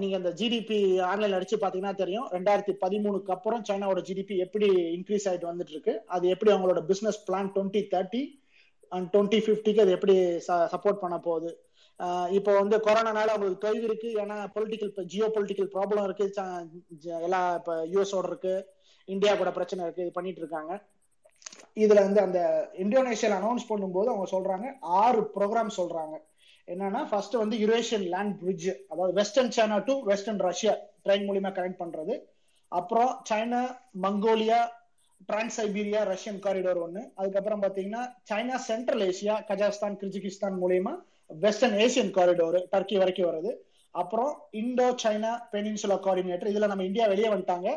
[0.00, 0.78] நீங்க அந்த ஜிடிபி
[1.10, 2.26] ஆன்லைன் அடிச்சு பாத்தீங்கன்னா தெரியும்.
[2.36, 4.66] ரெண்டாயிரத்தி பதிமூணுக்கு அப்புறம் சைனாவோட ஜிடிபி எப்படி
[4.96, 8.22] இன்க்ரீஸ் ஆயிட்டு வந்துட்டு இருக்கு அது எப்படி அவங்களோட business plan twenty thirty
[8.92, 10.16] and twenty ஃபிஃப்டிக்கு அது எப்படி
[10.74, 11.50] சப்போர்ட் பண்ண போகுது.
[12.38, 14.08] இப்போ வந்து கொரோனானால அவங்களுக்கு தொய்வு இருக்கு.
[14.22, 16.26] ஏன்னா பொலிட்டிக்கல் இப்போ ஜியோ பொலிட்டிக்கல் ப்ராப்ளம் இருக்கு
[17.28, 18.54] எல்லா இப்போ யூஎஸோட இருக்கு.
[19.08, 20.04] இந்தியா கூட பிரச்சனை இருக்கு.
[20.06, 20.72] இது பண்ணிட்டு இருக்காங்க.
[21.84, 22.40] இதுல வந்து அந்த
[22.84, 24.66] இந்தோனேஷியால அனௌன்ஸ் பண்ணும்போது அவங்க சொல்றாங்க
[25.02, 26.14] ஆறு ப்ரோக்ராம் சொல்றாங்க.
[26.68, 30.72] என்னன்னா ஃபர்ஸ்ட் வந்து யுரேஷியன் லேண்ட் பிரிட்ஜ் அதாவது western China to western Russia
[31.06, 32.14] train மூலியமா கனெக்ட் பண்றது.
[32.72, 33.62] அப்புறம் China
[34.04, 34.60] Mongolia
[35.28, 40.92] trans Siberia Russian corridor ஒன்று அதுக்கப்புறம் பார்த்தீங்கன்னா China central Asia Kazakhstan Kyrgyzstan மூலியமா
[41.30, 43.52] வெஸ்டர்ன் ஏசியன் காரிடோர் டர்க்கி வரைக்கும் வருது.
[43.94, 47.70] அப்புறம் இண்டோ சைனா பெனின்சுலா கோஆர்டினேட்டர் இதுல நம்ம இந்தியா வெளியே வந்துட்டாங்க.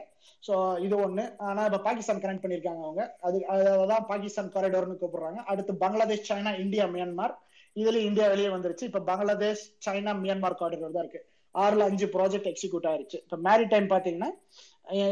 [0.43, 0.53] ஸோ
[0.85, 1.23] இது ஒண்ணு.
[1.47, 3.03] ஆனா இப்ப பாகிஸ்தான் கனெக்ட் பண்ணியிருக்காங்க அவங்க.
[3.27, 3.37] அது
[3.83, 5.39] அதான் பாகிஸ்தான் காரிடோர்னு கூப்பிடுறாங்க.
[5.51, 7.33] அடுத்து பங்களாதேஷ் சைனா இந்தியா மியான்மார்
[7.81, 8.85] இதுல இந்தியா வெளியே வந்துருச்சு.
[8.89, 11.21] இப்ப பங்களாதேஷ் சைனா மியான்மார் கார்டர் தான் இருக்கு.
[11.55, 13.17] ஆறுல அஞ்சு ப்ராஜெக்ட் எக்ஸிக்யூட் ஆயிருச்சு.
[13.25, 14.29] இப்ப மேரி டைம் பாத்தீங்கன்னா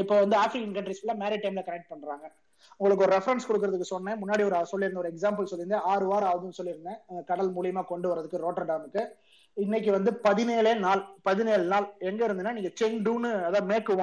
[0.02, 2.26] இப்போ வந்து ஆப்பிரிக்கன் கண்ட்ரிஸ்ல மேரி டைம்ல கனெக்ட் பண்றாங்க.
[2.80, 4.19] உங்களுக்கு ஒரு ரெஃபரன்ஸ் கொடுக்கறதுக்கு சொன்னேன்.
[4.23, 5.86] முன்னாடி ஒரு சொல்லியிருந்தேன் ஒரு எக்ஸாம்பிள் சொல்லியிருந்தேன்.
[5.91, 6.99] ஆறு வாரம் ஆகுதுன்னு சொல்லியிருந்தேன்.
[7.30, 9.04] கடல் மூலியமா கொண்டு வரதுக்கு ரோட்டர்டாமுக்கு.
[9.58, 13.95] இன்னைக்கு வந்து பதினேழே நாள் பதினேழு நாள் எங்க இருந்துன்னா நீங்க செங்டூன்னு அதாவது மேற்கு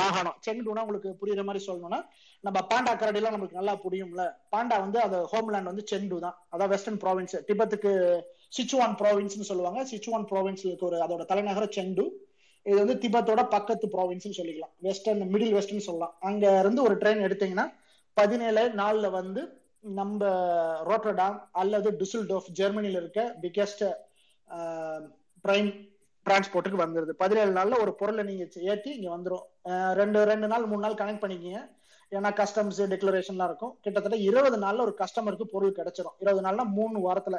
[0.00, 0.36] மாகாணம்.
[0.46, 2.00] செங்டூனா உங்களுக்கு புரியுற மாதிரி சொல்லணும்னா
[2.46, 4.22] நம்ம பாண்டா கரடிலாம் நமக்கு நல்லா புரியும்ல.
[4.54, 6.36] பாண்டா வந்து அது ஹோம்லேண்ட் வந்து செண்டு தான்.
[6.52, 7.90] அதாவது வெஸ்டர்ன் ப்ராவின்ஸ் திபத்துக்கு
[8.56, 9.80] சிச்சுவான் ப்ராவின்ஸ்னு சொல்லுவாங்க.
[9.92, 12.04] சிச்சுவான் ப்ராவின்ஸ்ல இருக்க ஒரு அதோட தலைநகர செண்டு.
[12.66, 14.72] இது வந்து திபத்தோட பக்கத்து ப்ராவின்ஸ்னு சொல்லிக்கலாம்.
[14.86, 16.14] வெஸ்டர்ன் மிடில் வெஸ்டர்ன் சொல்லலாம்.
[16.28, 17.66] அங்க இருந்து ஒரு ட்ரெயின் எடுத்தீங்கன்னா
[18.16, 19.42] பதினேழு நாள்ல வந்து
[19.98, 20.28] நம்ம
[20.88, 23.82] ரோட்டர்டாம் அல்லது டுசில்டோஃப் ஜெர்மனியில் இருக்க பிக்கெஸ்ட்
[25.44, 25.72] ட்ரெயின்
[26.26, 27.12] டிரான்ஸ்போர்ட்டுக்கு வந்துருது.
[27.22, 29.46] பதினேழு நாள்ல ஒரு பொருளை நீங்க ஏற்றி இங்க வந்துடும்
[30.00, 31.62] ரெண்டு ரெண்டு நாள் மூணு நாள் கனெக்ட் பண்ணிக்கிங்க.
[32.16, 33.72] ஏன்னா கஸ்டம்ஸ் டிக்ளரேஷன்லாம் இருக்கும்.
[33.84, 37.38] கிட்டத்தட்ட இருபது நாள்ல ஒரு கஸ்டமருக்கு பொருள் கிடைச்சிடும் இருபது நாள்னா மூணு வாரத்துல.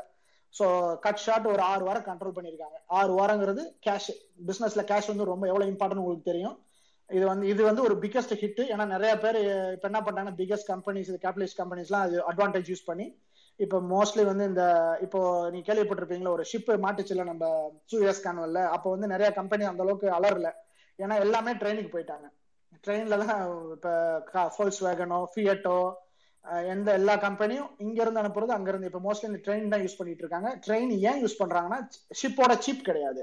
[0.54, 0.66] ஸோ
[1.06, 2.78] கட் ஷார்ட் ஒரு ஆறு வாரம் கண்ட்ரோல் பண்ணியிருக்காங்க.
[2.98, 4.12] ஆறு வாரங்கிறது கேஷ்
[4.50, 6.56] பிஸ்னஸ்ல கேஷ் வந்து ரொம்ப எவ்வளவு இம்பார்ட்டன் உங்களுக்கு தெரியும்.
[7.10, 9.38] இது வந்து இது வந்து ஒரு பிக்கஸ்ட் ஹிட் ஏன்னா நிறைய பேர்
[9.76, 13.06] இப்போ என்ன பண்ணாங்கன்னா பிகஸ்ட் கம்பெனிஸ் கேபிட்டலிஸ்ட் கம்பெனிஸ்லாம் அது அட்வான்டேஜ் யூஸ் பண்ணி
[13.60, 14.64] இப்போ மோஸ்ட்லி வந்து இந்த
[15.06, 15.20] இப்போ
[15.54, 17.44] நீ கேள்விப்பட்டிருப்பீங்களா ஒரு ஷிப் மாட்டுச்சுல நம்ம
[17.92, 20.50] சூஎஸ் கான்வல்ல அப்போ வந்து நிறைய கம்பெனி அந்த அளவுக்கு அலரல
[21.00, 22.26] ஏன்னா எல்லாமே ட்ரெயினுக்கு போயிட்டாங்க.
[22.86, 23.44] ட்ரெயின்ல தான்
[23.76, 23.94] இப்போ
[24.56, 25.78] ஃபோல்ஸ் வேகனோ ஃபியட்டோ
[26.74, 30.50] எந்த எல்லா கம்பெனியும் இங்க இருந்து அனுப்புறது அங்க இருந்து இப்போ மோஸ்ட்லி ட்ரெயின் தான் யூஸ் பண்ணிட்டு இருக்காங்க.
[30.66, 31.80] ட்ரெயின் ஏன் யூஸ் பண்றாங்கன்னா
[32.20, 33.22] ஷிப்போட சீப் கிடையாது.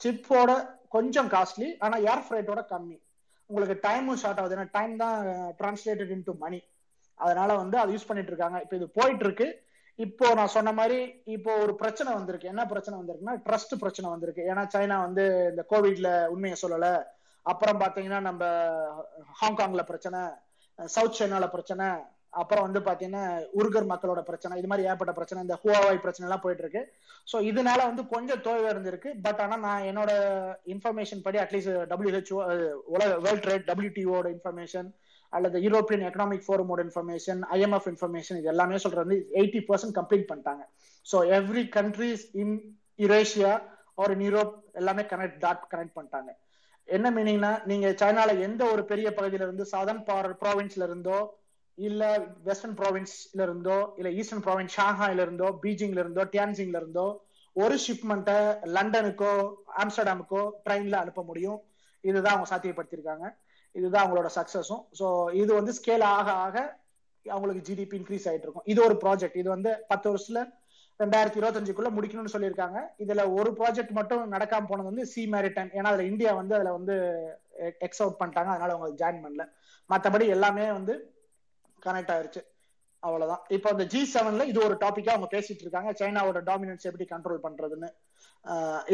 [0.00, 0.50] சிப்போட
[0.96, 2.98] கொஞ்சம் காஸ்ட்லி ஆனா ஏர் ஃப்ரைட்டோட கம்மி.
[3.50, 4.56] உங்களுக்கு டைமும் ஷார்ட் ஆகுது.
[4.56, 5.16] ஏன்னா டைம் தான்
[5.60, 6.60] டிரான்ஸ்லேட்டட் இன்டு மணி
[7.24, 8.58] அதனால வந்து அதை யூஸ் பண்ணிட்டு இருக்காங்க.
[8.64, 9.48] இப்போ இது போயிட்டு இருக்கு.
[9.98, 10.98] இப்போ நான் சொன்ன மாதிரி
[11.36, 12.50] இப்போ ஒரு பிரச்சனை வந்திருக்கு.
[12.52, 14.42] என்ன பிரச்சனை வந்திருக்குன்னா ட்ரஸ்ட் பிரச்சனை வந்திருக்கு.
[14.50, 16.92] ஏன்னா சைனா வந்து இந்த கோவிட்ல உண்மையை சொல்லலை.
[17.46, 18.44] அப்புறம் பாத்தீங்கன்னா நம்ம
[19.40, 20.20] ஹாங்காங்ல பிரச்சனை
[20.78, 21.86] சவுத் சைனால பிரச்சனை
[22.40, 23.22] அப்புறம் வந்து பாத்தீங்கன்னா
[23.58, 26.82] உருகர் மக்களோட பிரச்சனை இது மாதிரி ஏற்பட்ட பிரச்சனை இந்த ஹுவாவாய் பிரச்சனை எல்லாம் போயிட்டு இருக்கு
[27.26, 30.10] ஸோ இதனால வந்து கொஞ்சம் தோய்வு இருந்திருக்கு பட் ஆனா நான் என்னோட
[30.74, 32.40] இன்ஃபர்மேஷன் படி அட்லீஸ்ட் டபிள்யூஹெச்ஓ
[32.94, 34.90] உலக வேர்ல்ட் ட்ரேட் டபிள்யூடிஓட இன்ஃபர்மேஷன்
[35.32, 40.62] அல்லது யூரோப்பியன் எக்கனாமிக் ஃபோரமோட இன்ஃபர்மேஷன் ஐஎம்எஃப் இன்ஃபர்மேஷன் இது எல்லாமே சொல்றது வந்து எயிட்டி பர்சன்ட் கம்ப்ளீட் பண்ணிட்டாங்க.
[41.06, 42.54] So every countries in
[43.04, 43.52] Eurasia
[44.02, 46.30] or in Europe எல்லாமே கனெக்ட் டாட் கனெக்ட் பண்ணிட்டாங்க.
[46.88, 50.02] என்ன மீனிங்னா நீங்க சைனால எந்த ஒரு பெரிய பகுதியில இருந்து சதன்
[50.40, 51.18] ப்ராவின்ஸ்ல இருந்தோ
[51.78, 52.02] இல்ல
[52.44, 57.06] வெஸ்டர்ன் ப்ராவின்ஸ்ல இருந்தோ இல்ல ஈஸ்டர்ன் ப்ராவின்ஸ் ஷாங்காய்ல இருந்தோ பீஜிங்ல இருந்தோ டியான்சிங்ல இருந்தோ
[57.56, 58.38] ஒரு ஷிப்மெண்ட்டை
[58.74, 59.32] லண்டனுக்கோ
[59.82, 61.58] ஆம்ஸ்டர்டாமுக்கோ ட்ரெயின்ல அனுப்ப முடியும்.
[62.04, 63.26] இதுதான் அவங்க சாத்தியப்படுத்தியிருக்காங்க.
[63.74, 66.56] இதுதான் அவங்களோட சக்சஸும் ஸோ இது வந்து ஸ்கேல் ஆக ஆக
[67.26, 70.42] அவங்களுக்கு ஜிடிபி இன்க்ரீஸ் ஆயிட்டு இருக்கும் இது ஒரு ப்ராஜெக்ட் இது வந்து பத்து வருஷத்துல
[71.02, 72.78] ரெண்டாயிரத்தி இருபத்தஞ்சுக்குள்ள முடிக்கணும்னு சொல்லியிருக்காங்க.
[73.04, 76.94] இதுல ஒரு ப்ராஜெக்ட் மட்டும் நடக்காம போனது வந்து சி மேரிடைம் ஏன்னா அதுல இந்தியா வந்து அதுல வந்து
[77.86, 78.50] எக்ஸ் அவுட் பண்ணிட்டாங்க.
[78.54, 79.44] அதனால அவங்க ஜாயின் பண்ணல.
[79.90, 80.94] மற்றபடி எல்லாமே வந்து
[81.86, 82.42] கனெக்ட் ஆயிருச்சு.
[83.02, 83.42] அவ்வளவுதான்.
[83.56, 85.90] இப்போ இந்த ஜி செவன்ல இது ஒரு டாபிக்கா அவங்க பேசிட்டு இருக்காங்க.
[86.00, 87.90] சைனாவோட டாமினன்ஸ் எப்படி கண்ட்ரோல் பண்றதுன்னு.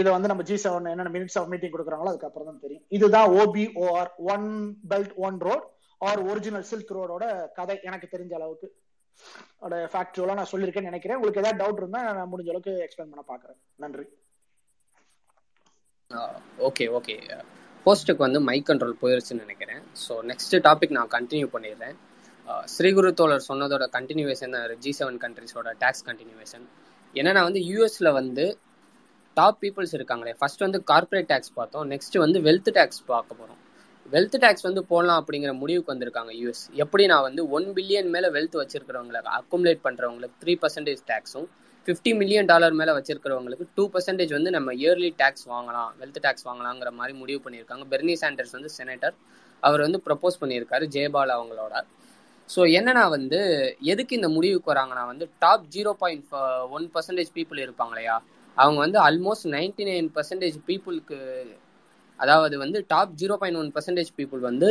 [0.00, 2.84] இதை வந்து நம்ம ஜி செவன் என்னென்ன மினிட்ஸ் ஆஃப் மீட்டிங் கொடுக்குறாங்களோ அதுக்கப்புறம் தான் தெரியும்.
[2.96, 4.48] இதுதான் OBOR one
[4.90, 5.66] belt one road
[6.00, 7.24] are original silk ரோடோட
[7.58, 8.68] கதை எனக்கு தெரிஞ்ச அளவுக்கு.
[9.62, 11.18] அதோட ஃபேக்சுவலா நான் சொல்லியிருக்கேன்னு நினைக்கிறேன்.
[11.18, 13.58] உங்களுக்கு ஏதாவது டவுட் இருந்தால் நான் முடிஞ்ச அளவுக்கு எக்ஸ்பிளைன் பண்ண பாக்குறேன்.
[13.84, 14.06] நன்றி.
[16.68, 17.14] ஓகே ஓகே
[17.86, 19.80] போஸ்ட்டுக்கு வந்து மைக் கண்ட்ரோல் போயிருச்சுன்னு நினைக்கிறேன்.
[20.02, 21.96] ஸோ நெக்ஸ்ட் டாபிக் நான் கண்டினியூ பண்ணிடுறேன்.
[22.74, 26.64] ஸ்ரீகுரு தோழர் சொன்னதோட கண்டினியூவேஷன் ஜி செவன் கண்ட்ரிஸோட டேக்ஸ் கண்டினியூவேஷன்
[27.14, 28.44] என்னன்னா வந்து யூஎஸ்ல வந்து
[29.36, 30.32] டாப் பீப்புள்ஸ் இருக்காங்களே.
[30.40, 31.86] ஃபர்ஸ்ட் வந்து கார்பரேட் டேக்ஸ் பார்த்தோம்.
[31.92, 33.60] நெக்ஸ்ட் வந்து வெல்த் டேக்ஸ் பார்க்க போகிறோம்
[34.12, 38.56] வெல்த் டேக்ஸ் வந்து போடலாம் அப்படிங்கிற முடிவுக்கு வந்திருக்காங்க யூஎஸ் எப்படி நான் வந்து ஒன் பில்லியன் மேலே வெல்த்
[38.60, 41.46] வச்சிருக்கிறவங்களுக்கு அக்குமுலேட் பண்ணுறவங்களுக்கு த்ரீ பர்சன்டேஜ் டேக்ஸும்
[41.86, 46.90] ஃபிஃப்டி மில்லியன் டாலர் மேலே வச்சிருக்கிறவங்களுக்கு டூ பர்சன்டேஜ் வந்து நம்ம இயர்லி டேக்ஸ் வாங்கலாம் வெல்த் டேக்ஸ் வாங்கலாங்கிற
[46.90, 47.84] மாதிரி முடிவு பண்ணியிருக்காங்க.
[47.92, 49.16] பெர்னி சாண்டர்ஸ் வந்து செனட்டர்
[49.62, 51.74] அவர் வந்து ப்ரப்போஸ் பண்ணியிருக்காரு ஜெயபால் அவங்களோட.
[52.48, 53.40] ஸோ என்னன்னா வந்து
[53.92, 56.32] எதுக்கு இந்த முடிவுக்கு வராங்கன்னா வந்து top zero point
[56.76, 58.16] one percentage people இருப்பாங்க இல்லையா?
[58.56, 61.18] அவங்க வந்து ஆல்மோஸ்ட் நைன்டி நைன் பர்சன்டேஜ் பீப்புளுக்கு
[62.20, 64.68] அதாவது வந்து top zero point one percentage people வந்து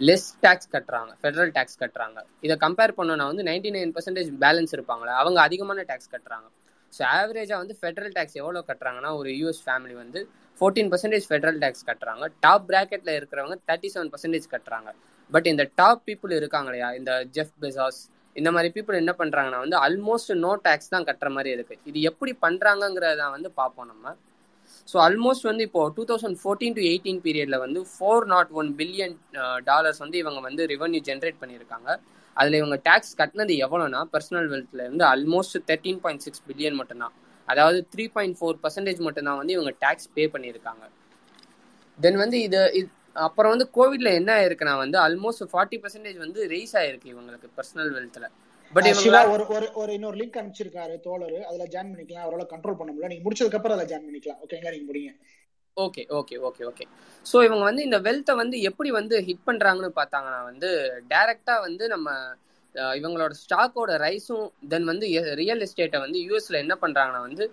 [0.00, 2.18] லெஸ் டேக்ஸ் கட்டுறாங்க ஃபெடரல் டேக்ஸ் கட்டுறாங்க.
[2.46, 6.46] இதை கம்பேர் பண்ணோன்னா வந்து நைன்டி நைன் பர்சன்டேஜ் பேலன்ஸ் இருப்பாங்களே அவங்க அதிகமான டேக்ஸ் கட்டுறாங்க.
[6.92, 10.20] ஸோ ஆவரேஜாக வந்து ஃபெடரல் டேக்ஸ் எவ்வளோ கட்டுறாங்கன்னா ஒரு யூஎஸ் ஃபேமிலி வந்து
[10.58, 12.24] ஃபோர்டீன் பர்சன்டேஜ் ஃபெடரல் டேக்ஸ் கட்டுறாங்க.
[12.44, 14.90] டாப் ப்ராக்கெட்டில் இருக்கிறவங்க தேர்ட்டி செவன் பர்சன்டேஜ் கட்டுறாங்க.
[15.32, 18.00] பட் இந்த டாப் பீப்புள் இருக்காங்க இல்லையா இந்த ஜெஃப் பெசாஸ்
[18.36, 22.32] இந்த மாதிரி பீப்புள் என்ன பண்ணுறாங்கன்னா வந்து ஆல்மோஸ்ட் நோ டேக்ஸ் தான் கட்டுற மாதிரி இருக்குது இது எப்படி
[22.44, 24.06] பண்ணுறாங்கங்கிறத வந்து பார்ப்போம் நம்ம.
[24.90, 29.14] ஸோ ஆல்மோஸ்ட் வந்து இப்போ two thousand fourteen to eighteen பீரியட்ல வந்து four nought one billion
[29.70, 31.88] dollars வந்து இவங்க வந்து ரெவன்யூ ஜென்ரேட் பண்ணியிருக்காங்க.
[32.36, 37.14] அதில் இவங்க டேக்ஸ் கட்டினது எவ்வளோனா பர்சனல் வெல்த்ல இருந்து almost thirteen point six billion மட்டும்தான்.
[37.48, 40.84] அதாவது த்ரீ பாயிண்ட் ஃபோர் பர்சன்டேஜ் மட்டும்தான் வந்து இவங்க டேக்ஸ் பே பண்ணியிருக்காங்க.
[41.98, 42.60] தென் வந்து இது
[43.26, 48.26] அப்புறம் வந்து கோவிட்ல என்ன ஆயிருக்குன்னா வந்து ஆல்மோஸ்ட் ஃபார்ட்டி பர்சன்டேஜ் வந்து ரைஸ் ஆயிருக்கு இவங்களுக்கு பர்சனல் வெல்த்ல
[48.74, 51.36] பட் சிவா ஒரு ஒரு ஒரு இன்னொரு லிங்க் அனுப்பிச்சிருக்காரு தோழர்.
[51.48, 52.26] அதுல ஜாயின் பண்ணிக்கலாம்.
[52.26, 54.40] அவரால் கண்ட்ரோல் பண்ண முடியல நீங்க முடிச்சதுக்கு அப்புறம் அதில் ஜாயின் பண்ணிக்கலாம்.
[54.44, 55.14] ஓகேங்களா நீங்க முடியுங்க
[55.76, 56.84] okay okay okay okay
[57.26, 60.68] so இவங்க வந்து இந்த வெல்த்தை வந்து எப்படி வந்து ஹிட் பண்றாங்கன்னு பார்த்தாங்கன்னா வந்து
[61.12, 62.10] டைரக்டா வந்து நம்ம
[62.98, 65.06] இவங்களோட ஸ்டாக்கோட ரைஸும் தென் வந்து
[65.40, 67.44] ரியல் எஸ்டேட்டை வந்து யூஎஸ்ல என்ன பண்றாங்கன்னா வந்து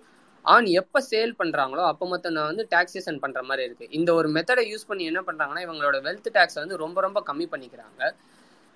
[0.44, 4.64] ஆன் எப்போ சேல் பண்ணுறாங்களோ அப்போ மட்டும் நான் வந்து டாக்ஸேஷன் பண்ணுற மாதிரி இருக்குது இந்த ஒரு மெத்தடை
[4.72, 8.02] யூஸ் பண்ணி என்ன பண்ணுறாங்கன்னா இவங்களோட வெல்த் டேக்ஸை வந்து ரொம்ப ரொம்ப கம்மி பண்ணிக்கிறாங்க.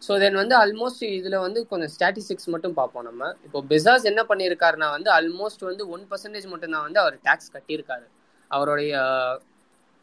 [0.06, 3.30] ஸோ தென் வந்து ஆல்மோஸ்ட் இதில் வந்து கொஞ்சம் ஸ்டாட்டிஸ்டிக்ஸ் மட்டும் பார்ப்போம் நம்ம.
[3.46, 8.06] இப்போ பெசாஸ் என்ன பண்ணியிருக்காருனா வந்து ஆல்மோஸ்ட் வந்து ஒன் பர்சன்டேஜ் மட்டும்தான் வந்து அவர் டேக்ஸ் கட்டியிருக்காரு.
[8.50, 8.92] அவருடைய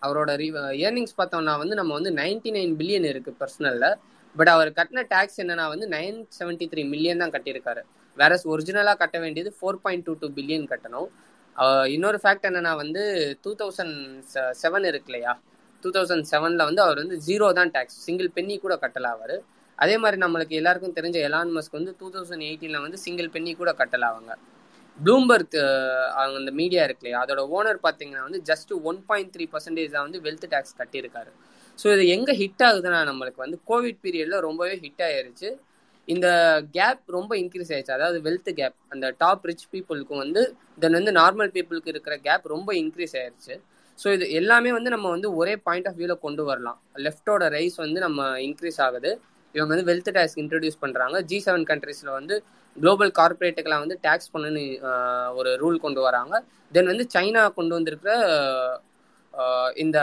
[0.01, 0.31] அவரோட
[0.87, 3.87] ஏர்னிங்ஸ் பார்த்தோம்னா வந்து நம்ம வந்து நைன்டி நைன் பில்லியன் இருக்குது பர்சனலில்
[4.35, 7.81] பட் அவர் கட்டின டேக்ஸ் என்னன்னா வந்து நைன் செவன்ட்டி த்ரீ மில்லியன் தான் கட்டியிருக்காரு.
[8.17, 11.09] வேற ஒரிஜினலாக கட்ட வேண்டியது four point two two billion கட்டணும்.
[11.95, 13.03] இன்னொரு ஃபேக்ட் என்னன்னா வந்து
[13.43, 13.97] டூ தௌசண்ட்
[14.61, 15.33] செவன் இருக்கு இல்லையா?
[15.83, 19.35] டூ தௌசண்ட் செவனில் வந்து அவர் வந்து ஜீரோ தான் டேக்ஸ் சிங்கிள் பென்னி கூட கட்டல அவர்.
[19.79, 23.71] அதே மாதிரி நம்மளுக்கு எல்லாருக்கும் தெரிஞ்ச எலான் மஸ்க் வந்து டூ தௌசண்ட் எயிட்டீனில் வந்து சிங்கிள் பென்னி கூட
[23.81, 24.33] கட்டலாவாங்க
[24.99, 25.57] ப்ளூம்பர்க்
[26.19, 27.21] அவங்க அந்த மீடியா இருக்கு இல்லையா?
[27.23, 31.31] அதோட ஓனர் பார்த்தீங்கன்னா வந்து just one point three percentage தான் வந்து வெல்த் டேக்ஸ் கட்டியிருக்காரு.
[31.79, 35.49] ஸோ இது எங்கே ஹிட் ஆகுதுன்னா நம்மளுக்கு வந்து கோவிட் பீரியடில் ரொம்பவே ஹிட் ஆயிருச்சு.
[36.07, 36.27] இந்த
[36.77, 40.41] கேப் ரொம்ப இன்க்ரீஸ் ஆயிடுச்சு அதாவது வெல்த் கேப் அந்த டாப் ரிச் பீப்புளுக்கும் வந்து
[40.81, 43.55] தென் வந்து நார்மல் பீப்புளுக்கு இருக்கிற கேப் ரொம்ப இன்க்ரீஸ் ஆயிருச்சு.
[43.99, 46.77] ஸோ இது எல்லாமே வந்து நம்ம வந்து ஒரே பாயிண்ட் ஆஃப் வியூவில் கொண்டு வரலாம்.
[47.05, 49.11] லெஃப்டோட ரைஸ் வந்து நம்ம இன்க்ரீஸ் ஆகுது.
[49.55, 52.37] இவங்க வந்து வெல்த் டேக்ஸ் இன்ட்ரடியூஸ் பண்ணுறாங்க ஜி செவன் கண்ட்ரீஸில் வந்து
[52.77, 54.63] குளோபல் கார்பரேட்டுக்கெல்லாம் வந்து டேக்ஸ் பண்ணுன்னு
[55.39, 56.35] ஒரு ரூல் கொண்டு வராங்க.
[56.75, 58.13] தென் வந்து சைனா கொண்டு வந்திருக்கிற
[59.83, 59.97] இந்த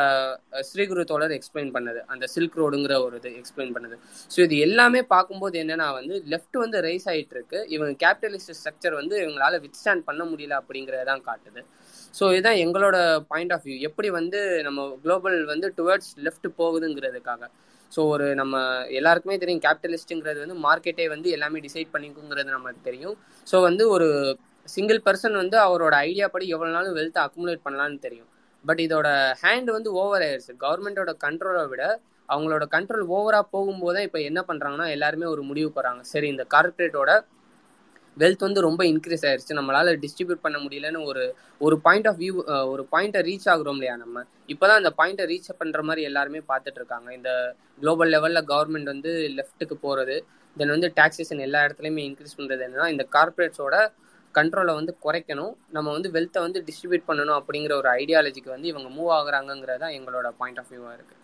[0.68, 2.00] ஸ்ரீகுரு தோழர் எக்ஸ்பிளைன் பண்ணது.
[2.12, 3.96] அந்த சில்க் ரோடுங்கிற ஒரு இது எக்ஸ்பிளைன் பண்ணது.
[4.32, 9.14] ஸோ இது எல்லாமே பார்க்கும்போது என்னன்னா வந்து லெஃப்ட் வந்து ரைஸ் ஆகிட்டு இருக்கு இவங்க கேபிட்டலிஸ்ட் ஸ்ட்ரக்சர் வந்து
[9.22, 11.62] இவங்களால வித் ஸ்டாண்ட் பண்ண முடியல அப்படிங்கிறதான் காட்டுது.
[12.18, 12.96] ஸோ இதுதான் எங்களோட
[13.32, 17.42] பாயிண்ட் ஆஃப் வியூ எப்படி வந்து நம்ம குளோபல் வந்து டுவர்ட்ஸ் லெஃப்ட் போகுதுங்கிறதுக்காக.
[17.94, 18.60] ஸோ ஒரு நம்ம
[18.98, 23.16] எல்லாருக்குமே தெரியும் கேபிட்டலிஸ்ட்டுங்கிறது வந்து மார்க்கெட்டே வந்து எல்லாமே டிசைட் பண்ணிக்குங்கிறது நமக்கு தெரியும்.
[23.46, 24.08] ஸோ வந்து ஒரு
[24.68, 28.28] சிங்கிள் பர்சன் வந்து அவரோட ஐடியா படி எவ்வளோ நாளும் வெல்த் அக்குமுலேட் பண்ணலான்னு தெரியும்.
[28.64, 29.08] பட் இதோட
[29.42, 31.84] ஹேண்ட் வந்து ஓவர் ஆயிடுச்சு கவர்மெண்டோட கண்ட்ரோலை விட
[32.28, 36.02] அவங்களோட கண்ட்ரோல் ஓவராக போகும்போது தான் இப்போ என்ன பண்ணுறாங்கன்னா எல்லாருமே ஒரு முடிவுக்கு வராங்க.
[36.12, 37.10] சரி இந்த கார்பரேட்டோட
[38.16, 39.56] வெல்த் வந்து ரொம்ப இன்க்ரீஸ் ஆயிருச்சு.
[39.58, 41.22] நம்மளால டிஸ்ட்ரிபியூட் பண்ண முடியலன்னு ஒரு
[41.66, 42.32] ஒரு பாயிண்ட் ஆஃப் வியூ
[42.72, 44.24] ஒரு பாயிண்ட்டை ரீச் ஆகுறோம் இல்லையா நம்ம?
[44.52, 47.08] இப்போதான் அந்த பாயிண்ட்டை ரீச் பண்ற மாதிரி எல்லாருமே பார்த்துட்டு இருக்காங்க.
[47.18, 47.30] இந்த
[47.80, 50.16] குளோபல் லெவல்ல கவர்மெண்ட் வந்து லெஃப்ட்டுக்கு போறது
[50.56, 53.76] தென் வந்து டாக்ஸேஷன் எல்லா இடத்துலையுமே இன்க்ரீஸ் பண்றது என்னன்னா இந்த கார்பரேட்ஸோட
[54.34, 55.54] கண்ட்ரோலை வந்து குறைக்கணும்.
[55.76, 60.28] நம்ம வந்து வெல்த்தை வந்து டிஸ்ட்ரிபியூட் பண்ணணும் அப்படிங்கிற ஒரு ஐடியாலஜிக்கு வந்து இவங்க மூவ் ஆகுறாங்கிறது தான் எங்களோட
[60.40, 61.20] பாயிண்ட் ஆஃப் வியூவாக இருக்குது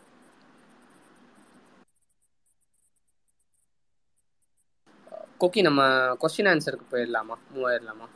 [5.40, 5.82] கோக்கி நம்ம
[6.22, 7.36] கொஸ்டின் ஆன்சருக்கு போயிடலாமா?
[7.52, 8.06] மூவ் ஆயிடலாமா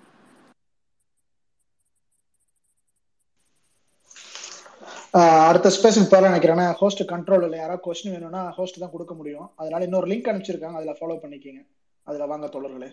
[5.48, 9.48] அடுத்த ஸ்பேஸுக்கு போற நினைக்கிறேன் ஹோஸ்ட் கண்ட்ரோல் இல்லை யாராவது கொஸ்டின் வேணும்னா ஹோஸ்ட் தான் கொடுக்க முடியும்.
[9.60, 11.60] அதனால இன்னொரு லிங்க் அனுப்பிச்சிருக்காங்க அதில் ஃபாலோ பண்ணிக்கிங்க.
[12.06, 12.90] அதில் வாங்க தொடர்களே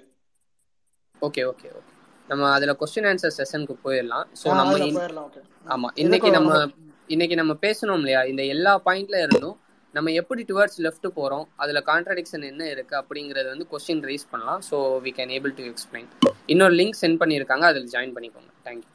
[1.21, 1.93] ஓகே ஓகே ஓகே
[2.29, 4.25] நம்ம அதுல கொஸ்டின் ஆன்சர் செஷனுக்கு போயிடலாம்.
[4.39, 4.75] ஸோ நம்ம
[5.65, 6.51] ஆமா இன்னைக்கு நம்ம
[7.09, 8.21] இன்னைக்கு நம்ம பேசணும் இல்லையா?
[8.31, 9.57] இந்த எல்லா பாயிண்ட்ல இருந்தும்
[9.93, 14.77] நம்ம எப்படி டுவர்ட்ஸ் லெஃப்ட் போகிறோம் அதில் கான்ட்ராடிக்ஷன் என்ன இருக்கு அப்படிங்கறது வந்து கொஸ்டின் ரைஸ் பண்ணலாம் so
[15.03, 16.07] we can able to explain
[16.45, 18.49] இன்னொரு லிங்க் சென்ட் பண்ணியிருக்காங்க அதில் ஜாயின் பண்ணிக்கோங்க.
[18.65, 18.89] தேங்க்யூ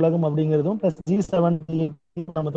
[0.00, 1.58] உலகம் அப்படிங்கிறதும் பிளஸ் ஜி செவன்
[2.36, 2.50] நம்ம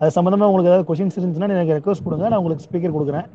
[0.00, 2.24] அது சம்பந்தமா உங்களுக்கு ஏதாவது கொஸ்டின்ஸ் இருந்துச்சுன்னா எனக்கு ரெக்வஸ்ட் கொடுங்க.
[2.30, 3.26] நான் உங்களுக்கு ஸ்பீக்கர் கொடுக்குறேன்.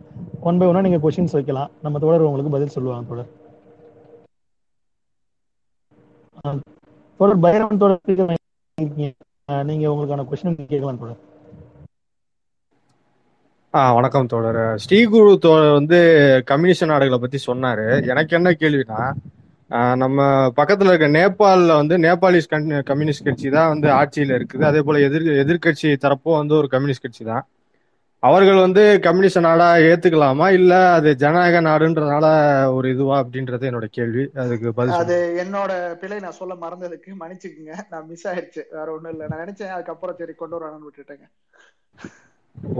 [0.47, 1.71] ஒன் பை ஒன்னா நீங்க கொஸ்டின்ஸ் வைக்கலாம்.
[1.85, 3.31] நம்ம தொடர் உங்களுக்கு பதில் சொல்லுவாங்க தொடர்
[7.19, 8.33] தொடர் பைரவன் தொடர்
[9.69, 11.21] நீங்க உங்களுக்கான கொஸ்டின் கேட்கலாம் தொடர்
[13.73, 14.59] ஆ வணக்கம் தோழர்.
[14.83, 15.97] ஸ்ரீகுரு தோழர் வந்து
[16.51, 17.87] கம்யூனிஸ்ட் நாடுகளை பத்தி சொன்னாரு.
[18.11, 18.99] எனக்கு என்ன கேள்வினா
[20.03, 20.19] நம்ம
[20.59, 22.49] பக்கத்துல இருக்க நேபாளில் வந்து நேபாளிஸ்
[22.89, 24.65] கம்யூனிஸ்ட் கட்சி தான் வந்து ஆட்சியில இருக்குது.
[24.69, 27.45] அதே போல எதிர் எதிர்கட்சி தரப்பும் வந்து ஒரு கம்யூனிஸ்ட் கட்சி தான்.
[28.23, 30.45] அவர்கள் வந்து கம்யூனிஸ்ட் நாடா ஏத்துக்கலாமா?
[30.59, 32.25] இல்ல அது ஜனநாயக நாடுன்றதுனால
[32.77, 34.23] ஒரு இதுவா அப்படின்றது என்னோட கேள்வி.
[34.43, 37.73] அதுக்கு பதில் அது என்னோட பிழை நான் சொல்ல மறந்ததுக்கு மன்னிச்சுக்குங்க.
[37.91, 38.63] நான் மிஸ் ஆயிடுச்சு.
[38.77, 39.25] வேற ஒண்ணும் இல்லை.
[39.31, 41.27] நான் நினைச்சேன் அதுக்கப்புறம் சரி கொண்டு வரணும்னு விட்டுட்டேங்க.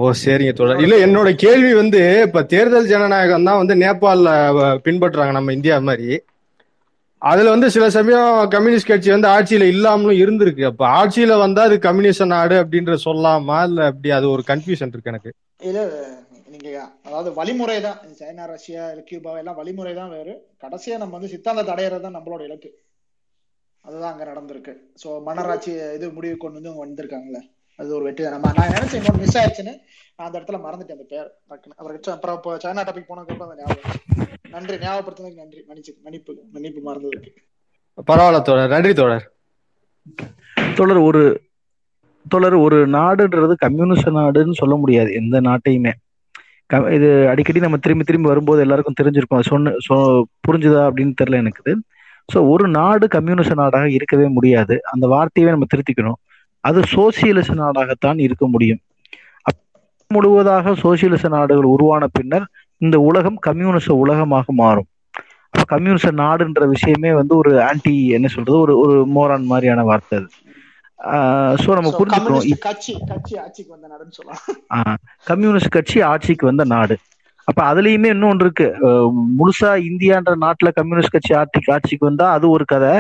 [0.01, 0.83] ஓ சரிங்க தோழர்.
[0.86, 4.29] இல்ல என்னோட கேள்வி வந்து இப்ப தேர்தல் ஜனநாயகம் தான் வந்து நேபாளில
[4.88, 6.09] பின்பற்றுறாங்க நம்ம இந்தியா மாதிரி.
[7.26, 10.63] அதுல வந்து சில சமயம் கம்யூனிஸ்ட் கட்சி வந்து ஆட்சியில இல்லாமலும் இருந்திருக்கு.
[10.71, 13.57] அப்ப ஆட்சியில வந்தா அது கம்யூனிஸ்ட் நாடு அப்படின்ற சொல்லாமா?
[13.69, 15.32] இல்ல அப்படி அது ஒரு கன்ஃபியூஷன் இருக்கு எனக்கு.
[15.69, 15.80] இல்ல
[16.53, 16.69] நீங்க
[17.07, 20.34] அதாவது வழிமுறை தான் சைனா ரஷ்யா கியூபா எல்லாம் வழிமுறை தான் வேறு.
[20.63, 22.71] கடைசியா நம்ம வந்து சித்தாந்தத்தை அடையிறது தான் நம்மளோட இலக்கு.
[23.86, 24.73] அதுதான் அங்க நடந்திருக்கு.
[25.01, 27.41] சோ மன்னராட்சி இது முடிவு கொண்டு வந்து வந்திருக்காங்களே
[27.80, 28.36] அது ஒரு வெற்றி தான்.
[28.36, 29.73] நம்ம நான் நினைச்சேன் இன்னொரு மிஸ் ஆயிடுச்சுன்னு.
[30.17, 31.28] நான் அந்த இடத்துல மறந்துட்டேன் அந்த பேர்.
[31.51, 34.03] டக்குன்னு அப்புறம் அப்புறம் இப்போ சைனா டாபிக் போனதுக்கு அப்புறம் அந்த ஞாபகம்
[34.55, 34.76] நன்றி.
[34.84, 35.61] ஞாபகப்படுத்துனதுக்கு நன்றி.
[35.69, 37.32] மன்னிச்சு மன்னிப்பு மன்னிப்பு மறந்ததுக்கு.
[38.09, 38.73] பரவாயில்ல தோழர்.
[38.76, 39.26] நன்றி தோழர்.
[40.78, 41.23] தோழர் ஒரு
[42.26, 45.93] தோழர் ஒரு நாடுன்றது கம்யூனிஸ்ட் நாடுன்னு சொல்ல முடியாது எந்த நாட்டையுமே.
[46.95, 49.47] இது அடிக்கடி நம்ம திரும்பி திரும்பி வரும்போது எல்லாருக்கும் தெரிஞ்சிருக்கும்.
[49.49, 49.95] சொன்ன சொ
[50.47, 51.73] புரிஞ்சுதா அப்படின்னு தெரியல எனக்கு.
[52.30, 54.76] ஸோ ஒரு நாடு கம்யூனிஸ்ட் நாடாக இருக்கவே முடியாது.
[54.93, 56.19] அந்த வார்த்தையவே நம்ம திருத்திக்கணும்.
[56.66, 58.82] அது சோசியலிச நாடாகத்தான் இருக்க முடியும்.
[60.11, 62.45] முழுவதாக சோசியலிச நாடுகள் உருவான பின்னர்
[62.82, 64.89] இந்த உலகம் கம்யூனிச உலகமாக மாறும்.
[65.53, 70.30] அப்ப கம்யூனிச நாடுன்ற விஷயமே வந்து ஒரு ஆன்டி என்ன சொல்றது ஒரு ஒரு மோரான் மாதிரியான வார்த்தை அது.
[71.63, 72.47] ஸோ நம்ம புரிஞ்சுக்கணும்.
[72.68, 74.43] கட்சி கட்சி ஆட்சிக்கு வந்த நாடுன்னு சொல்லலாம்.
[75.30, 76.95] கம்யூனிஸ்ட் கட்சி ஆட்சிக்கு வந்த நாடு.
[77.47, 78.68] அப்ப அதுலயுமே இன்னொன்று இருக்கு.
[79.39, 82.93] முழுசா இந்தியான்ற நாட்டுல கம்யூனிஸ்ட் கட்சி ஆட்சிக்கு ஆட்சிக்கு வந்தா அது ஒரு கதை.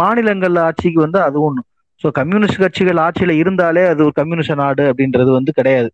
[0.00, 1.62] மாநிலங்கள்ல ஆட்சிக்கு வந்தா அது ஒண்ணு.
[2.02, 5.90] ஸோ கம்யூனிஸ்ட் கட்சிகள் ஆட்சியில இருந்தாலே அது ஒரு கம்யூனிஸ்ட் நாடு அப்படின்றது வந்து கிடையாது.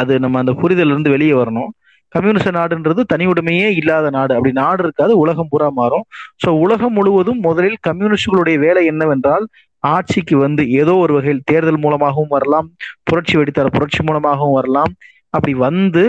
[0.00, 1.70] அது நம்ம அந்த புரிதல் இருந்து வெளியே வரணும்.
[2.14, 4.32] கம்யூனிஸ்ட் நாடுன்றது தனி உடைமையே இல்லாத நாடு.
[4.36, 6.04] அப்படி நாடு இருக்காது உலகம் பூரா மாறும்.
[6.42, 9.46] ஸோ உலகம் முழுவதும் முதலில் கம்யூனிஸ்டுகளுடைய வேலை என்னவென்றால்
[9.94, 12.68] ஆட்சிக்கு வந்து ஏதோ ஒரு வகையில் தேர்தல் மூலமாகவும் வரலாம்
[13.08, 14.92] புரட்சி வெடித்தர புரட்சி மூலமாகவும் வரலாம்.
[15.36, 16.04] அப்படி வந்து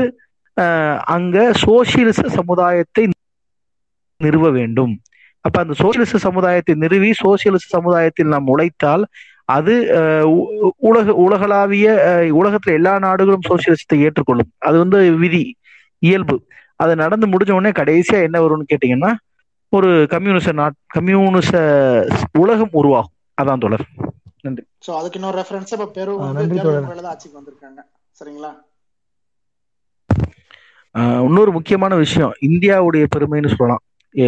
[1.16, 3.04] அங்க சோசியலிச சமுதாயத்தை
[4.22, 4.94] நிறுவ வேண்டும்.
[5.46, 9.04] அப்ப அந்த சோசியலிச சமுதாயத்தை நிறுவி சோசியலிச சமுதாயத்தில் நாம் உழைத்தால்
[9.56, 9.74] அது
[10.90, 11.88] உலக உலகளாவிய
[12.40, 14.50] உலகத்துல எல்லா நாடுகளும் சோசியலிசத்தை ஏற்றுக்கொள்ளும்.
[14.68, 15.44] அது வந்து விதி
[16.08, 16.38] இயல்பு.
[16.84, 19.12] அது நடந்து முடிஞ்ச உடனே கடைசியா என்ன வரும்னு கேட்டீங்கன்னா
[19.74, 21.52] ஒரு கம்யூனிச நாட் கம்யூனிச
[22.42, 23.16] உலகம் உருவாகும்.
[23.42, 23.86] அதான் தொடர்
[24.46, 24.64] நன்றி.
[24.86, 27.80] சோ அதுக்கு இன்னொரு ரெஃபரன்ஸ் இப்ப பெரு வந்து ஆட்சிக்கு வந்திருக்காங்க.
[28.20, 28.52] சரிங்களா?
[31.28, 32.34] இன்னொரு முக்கியமான விஷயம்.
[32.50, 33.84] இந்தியாவுடைய பெருமைன்னு சொல்லலாம்.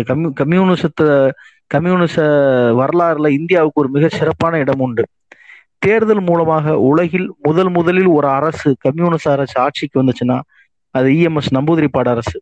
[0.09, 1.07] கம்யூ கம்யூனிசத்தை
[1.67, 2.15] கம்யூனிச
[2.79, 5.03] வரலாறுல இந்தியாவுக்கு ஒரு மிக சிறப்பான இடம் உண்டு.
[5.85, 10.37] தேர்தல் மூலமாக உலகில் முதல் முதலில் ஒரு அரசு கம்யூனிச அரசு ஆட்சிக்கு வந்துச்சுன்னா
[10.95, 12.37] அது இஎம்எஸ் நம்பூதிரிப்பாடு அரசு.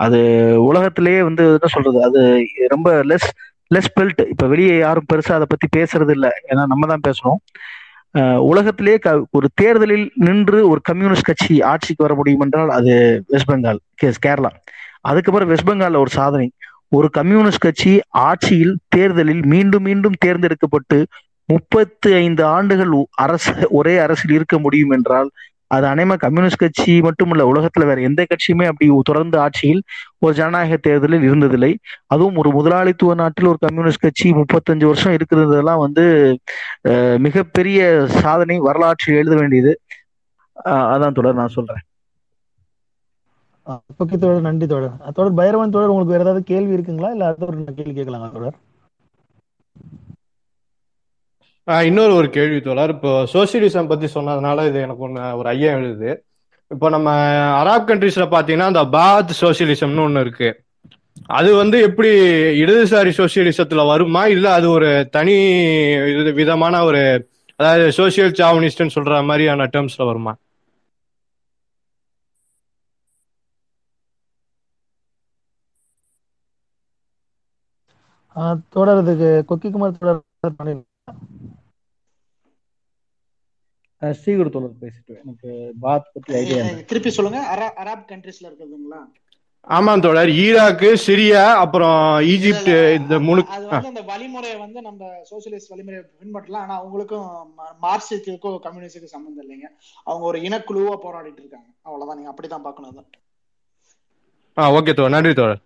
[0.00, 0.18] அது
[0.60, 2.22] உலகத்திலேயே வந்து என்ன சொல்றது அது
[2.68, 3.28] ரொம்ப லெஸ்
[3.74, 6.30] லெஸ் பெல்ட் இப்ப வெளியே யாரும் பெருசா அதை பத்தி பேசுறது இல்லை.
[6.50, 7.40] ஏன்னா நம்ம தான் பேசணும்
[8.50, 8.98] உலகத்திலேயே
[9.30, 12.92] ஒரு தேர்தலில் நின்று ஒரு கம்யூனிஸ்ட் கட்சி ஆட்சிக்கு வர முடியும் என்றால் அது
[13.28, 13.80] வெஸ்ட் பெங்கால்
[14.26, 14.50] கேரளா.
[15.00, 16.46] அதுக்கப்புறம் வெஸ்ட் பெங்கால்ல ஒரு சாதனை.
[16.92, 17.92] ஒரு கம்யூனிஸ்ட் கட்சி
[18.28, 20.98] ஆட்சியில் தேர்தலில் மீண்டும் மீண்டும் தேர்ந்தெடுக்கப்பட்டு
[21.48, 22.92] முப்பத்தி ஐந்து ஆண்டுகள்
[23.24, 25.28] அரசு ஒரே அரசில் இருக்க முடியும் என்றால்
[25.70, 29.80] அது அனைமா கம்யூனிஸ்ட் கட்சி மட்டுமல்ல உலகத்துல வேற எந்த கட்சியுமே அப்படி தொடர்ந்து ஆட்சியில்
[30.18, 31.70] ஒரு ஜனநாயக தேர்தலில் இருந்ததில்லை.
[32.06, 36.04] அதுவும் ஒரு முதலாளித்துவ நாட்டில் ஒரு கம்யூனிஸ்ட் கட்சி முப்பத்தஞ்சு வருஷம் இருக்கிறதெல்லாம் வந்து
[37.26, 37.80] மிகப்பெரிய
[38.22, 39.74] சாதனை வரலாற்றில் எழுத வேண்டியது.
[40.94, 41.82] அதான் தொடர் நான் சொல்றேன்.
[43.66, 44.96] ஓகே தோழர் நன்றி தோழர்.
[45.16, 47.10] தோழர் பைரவன் தோழர் உங்களுக்கு வேற ஏதாவது கேள்வி இருக்குங்களா?
[47.14, 48.56] இல்ல அது ஒரு கேள்வி கேட்கலாங்க தோழர்?
[51.88, 52.92] இன்னொரு ஒரு கேள்வி தோழர்.
[52.96, 56.10] இப்போ சோசியலிசம் பத்தி சொன்னதுனால இது எனக்கு ஒன்று ஒரு ஐயா எழுது.
[56.70, 57.08] இப்போ நம்ம
[57.62, 60.48] அராப் கண்ட்ரீஸ்ல பாத்தீங்கன்னா அந்த பாத் சோசியலிசம்னு ஒன்று இருக்கு.
[61.38, 62.10] அது வந்து எப்படி
[62.62, 64.22] இடதுசாரி சோசியலிசத்துல வருமா?
[64.34, 65.36] இல்ல அது ஒரு தனி
[66.40, 67.02] விதமான ஒரு
[67.60, 70.32] அதாவது சோசியல் சாவனிஸ்ட்னு சொல்ற மாதிரியான டேர்ம்ஸ்ல வருமா?
[78.74, 80.82] தொடர்றதுக்கு கொக்கிக்குமார் தொடர்
[84.02, 87.40] ஸ்ரீகுரு தோழர் பேசிட்டு எனக்கு பாத் பத்தி ஐடியா திருப்பி சொல்லுங்க.
[87.82, 89.00] அராப் கண்ட்ரீஸ்ல இருக்குதுங்களா
[89.66, 90.30] ஆமாம் தோழர்.
[90.42, 92.00] ஈராக்கு சிரியா அப்புறம்
[92.32, 92.68] ஈஜிப்ட்
[92.98, 96.64] இந்த முழு அது வந்து அந்த வழிமுறையை வந்து நம்ம சோசியலிஸ்ட் வழிமுறையை பின்பற்றலாம்.
[96.64, 97.26] ஆனா அவங்களுக்கும்
[97.86, 99.68] மார்க்சிஸ்டுக்கும் கம்யூனிஸ்டுக்கும் சம்மந்தம் இல்லைங்க.
[100.06, 101.68] அவங்க ஒரு இனக்குழுவா போராடிட்டு இருக்காங்க.
[101.82, 102.18] அவ்வளவுதான்.
[102.18, 102.66] நீங்க அப்படிதான்
[104.56, 105.14] ஆ ஓகே தோழர்.
[105.14, 105.60] நன்றி தோழர்.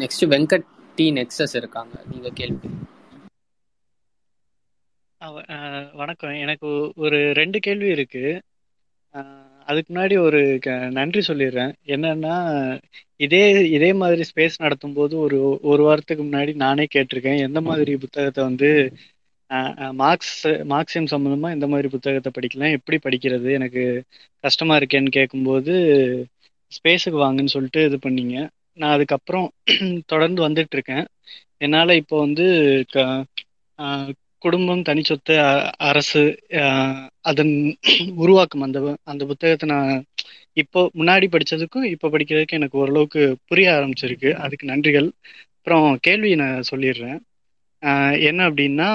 [0.00, 0.66] நெக்ஸ்ட் வெங்கட்
[0.96, 1.94] டி நெக்ஸஸ் இருக்காங்க.
[2.10, 2.68] நீங்க கேள்வி.
[6.00, 6.36] வணக்கம்.
[6.44, 6.68] எனக்கு
[7.04, 8.22] ஒரு ரெண்டு கேள்வி இருக்கு.
[9.70, 10.40] அதுக்கு முன்னாடி ஒரு
[10.90, 11.72] நன்றி சொல்லிடுறேன்.
[11.94, 12.36] என்னன்னா
[13.26, 15.40] இதே இதே மாதிரி ஸ்பேஸ் நடத்தும் போது ஒரு
[15.72, 17.42] ஒரு வாரத்துக்கு முன்னாடி நானே கேட்டிருக்கேன்.
[17.48, 18.70] எந்த மாதிரி புத்தகத்தை வந்து
[20.02, 22.76] மார்க்ஸ் மார்க்சியம் சம்மந்தமா எந்த மாதிரி புத்தகத்தை படிக்கலாம்?
[22.78, 23.48] எப்படி படிக்கிறது?
[23.58, 23.84] எனக்கு
[24.44, 25.74] கஷ்டமா இருக்கேன்னு கேட்கும்போது
[26.72, 28.36] ஸ்பேஸுக்கு வாங்கன்னு சொல்லிட்டு இது பண்ணீங்க.
[28.78, 29.46] நான் அதுக்கப்புறம்
[30.12, 31.04] தொடர்ந்து வந்துட்டு இருக்கேன்
[31.60, 32.44] என்னால் இப்போ வந்து
[34.42, 35.34] குடும்பம் தனி சொத்து
[35.88, 36.22] அரசு
[37.24, 37.52] அதன்
[38.24, 38.78] உருவாக்கம் அந்த
[39.12, 39.92] அந்த புத்தகத்தை நான்
[40.62, 43.20] இப்போ முன்னாடி படித்ததுக்கும் இப்போ படிக்கிறதுக்கும் எனக்கு ஓரளவுக்கு
[43.50, 44.30] புரிய ஆரம்பிச்சிருக்கு.
[44.44, 45.08] அதுக்கு நன்றிகள்.
[45.58, 47.18] அப்புறம் கேள்வி நான் சொல்லிடுறேன்.
[48.28, 48.88] என்ன அப்படின்னா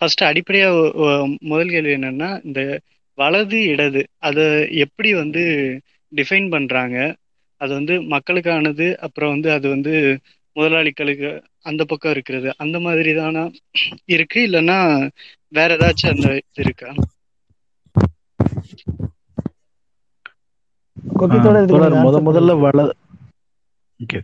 [0.00, 0.76] ஃபர்ஸ்ட் அடிப்படையாக
[1.50, 2.60] முதல் கேள்வி என்னன்னா இந்த
[3.18, 4.44] வலது இடது அதை
[4.84, 5.42] எப்படி வந்து
[6.12, 6.96] டிஃபைன் பண்ணுறாங்க
[7.60, 9.92] அது வந்து மக்களுக்கானது அப்புறம் வந்து அது வந்து
[10.56, 11.30] முதலாளிகளுக்கு
[11.66, 12.48] அந்த பக்கம் இருக்கிறது.
[12.64, 13.44] அந்த மாதிரி தானா
[14.14, 14.78] இருக்கு இல்லைன்னா
[15.52, 16.90] வேற ஏதாச்சும் அந்த இது இருக்கா?
[22.04, 22.52] முத முதல்ல
[24.00, 24.18] ஓகே.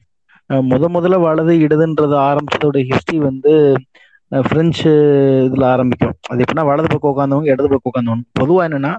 [0.68, 3.52] முத முதல்ல வலது இடதுன்றது ஆரம்பிச்சதோட ஹிஸ்டரி வந்து
[4.32, 4.90] பிரெஞ்சு
[5.46, 6.16] இதுல ஆரம்பிக்கும்.
[6.30, 8.92] அது எப்படின்னா வலது பக்கம் உட்காந்தவங்க இடது பக்கம் உட்காந்தவங்க பொதுவா என்னன்னா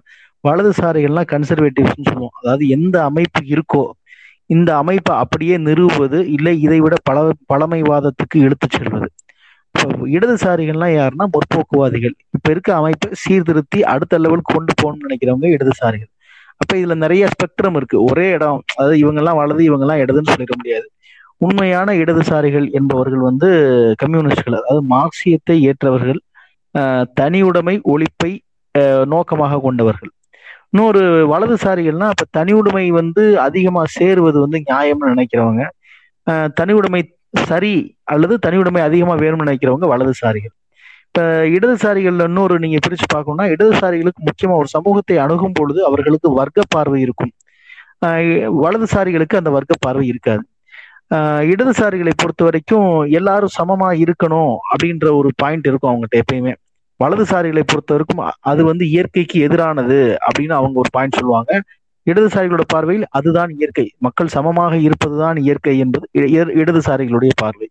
[0.44, 2.36] வலதுசாரிகள்லாம் கன்சர்வேட்டிவ்ஸ்னு சொல்லுவோம்.
[2.40, 3.84] அதாவது எந்த அமைப்பு இருக்கோ
[4.54, 7.18] இந்த அமைப்பை அப்படியே நிறுவுவது இல்லை இதை விட பல
[7.52, 9.08] பழமைவாதத்துக்கு இழுத்துச் செல்வது.
[9.76, 12.16] இப்போ இடதுசாரிகள்லாம் யாருன்னா முற்போக்குவாதிகள்.
[12.36, 16.12] இப்ப இருக்க அமைப்பை சீர்திருத்தி அடுத்த லெவலுக்கு கொண்டு போகணும்னு நினைக்கிறவங்க இடதுசாரிகள்.
[16.62, 17.98] அப்ப இதுல நிறைய ஸ்பெக்ட்ரம் இருக்கு.
[18.10, 20.86] ஒரே இடம் அதாவது இவங்கெல்லாம் வலது இவங்கெல்லாம் இடதுன்னு சொல்லிட முடியாது.
[21.46, 23.50] உண்மையான இடதுசாரிகள் என்பவர்கள் வந்து
[24.04, 24.58] கம்யூனிஸ்ட்கள்.
[24.60, 26.22] அதாவது மார்க்சியத்தை ஏற்றவர்கள்
[27.20, 28.32] தனியுடைமை ஒழிப்பை
[29.14, 30.12] நோக்கமாக கொண்டவர்கள்.
[30.74, 31.02] இன்னொரு
[31.32, 32.26] வலதுசாரிகள்னா இப்ப
[32.60, 35.64] உடைமை வந்து அதிகமா சேருவது வந்து நியாயம்னு நினைக்கிறவங்க.
[36.60, 37.02] தனி உடைமை
[37.50, 37.74] சரி
[38.14, 40.54] அல்லது தனி உடைமை அதிகமா வேணும்னு நினைக்கிறவங்க வலதுசாரிகள்.
[41.08, 41.22] இப்ப
[41.56, 47.34] இடதுசாரிகள்ல இன்னொரு நீங்க பிரிச்சு பார்க்கணும்னா இடதுசாரிகளுக்கு முக்கியமா ஒரு சமூகத்தை அணுகும் பொழுது அவர்களுக்கு வர்க்க பார்வை இருக்கும்
[48.64, 50.44] வலதுசாரிகளுக்கு அந்த வர்க்க பார்வை இருக்காது
[51.52, 56.54] இடதுசாரிகளை பொறுத்த வரைக்கும் எல்லாரும் சமமா இருக்கணும் அப்படின்ற ஒரு பாயிண்ட் இருக்கும் அவங்ககிட்ட எப்பயுமே.
[57.00, 58.22] வலதுசாரிகளை பொறுத்தவரைக்கும்
[58.52, 61.52] அது வந்து இயற்கைக்கு எதிரானது அப்படின்னு அவங்க ஒரு பாயிண்ட் சொல்லுவாங்க.
[62.08, 63.86] இடதுசாரிகளோட பார்வையில் அதுதான் இயற்கை.
[64.06, 66.06] மக்கள் சமமாக இருப்பதுதான் இயற்கை என்பது
[66.62, 67.68] இடதுசாரிகளுடைய பார்வை.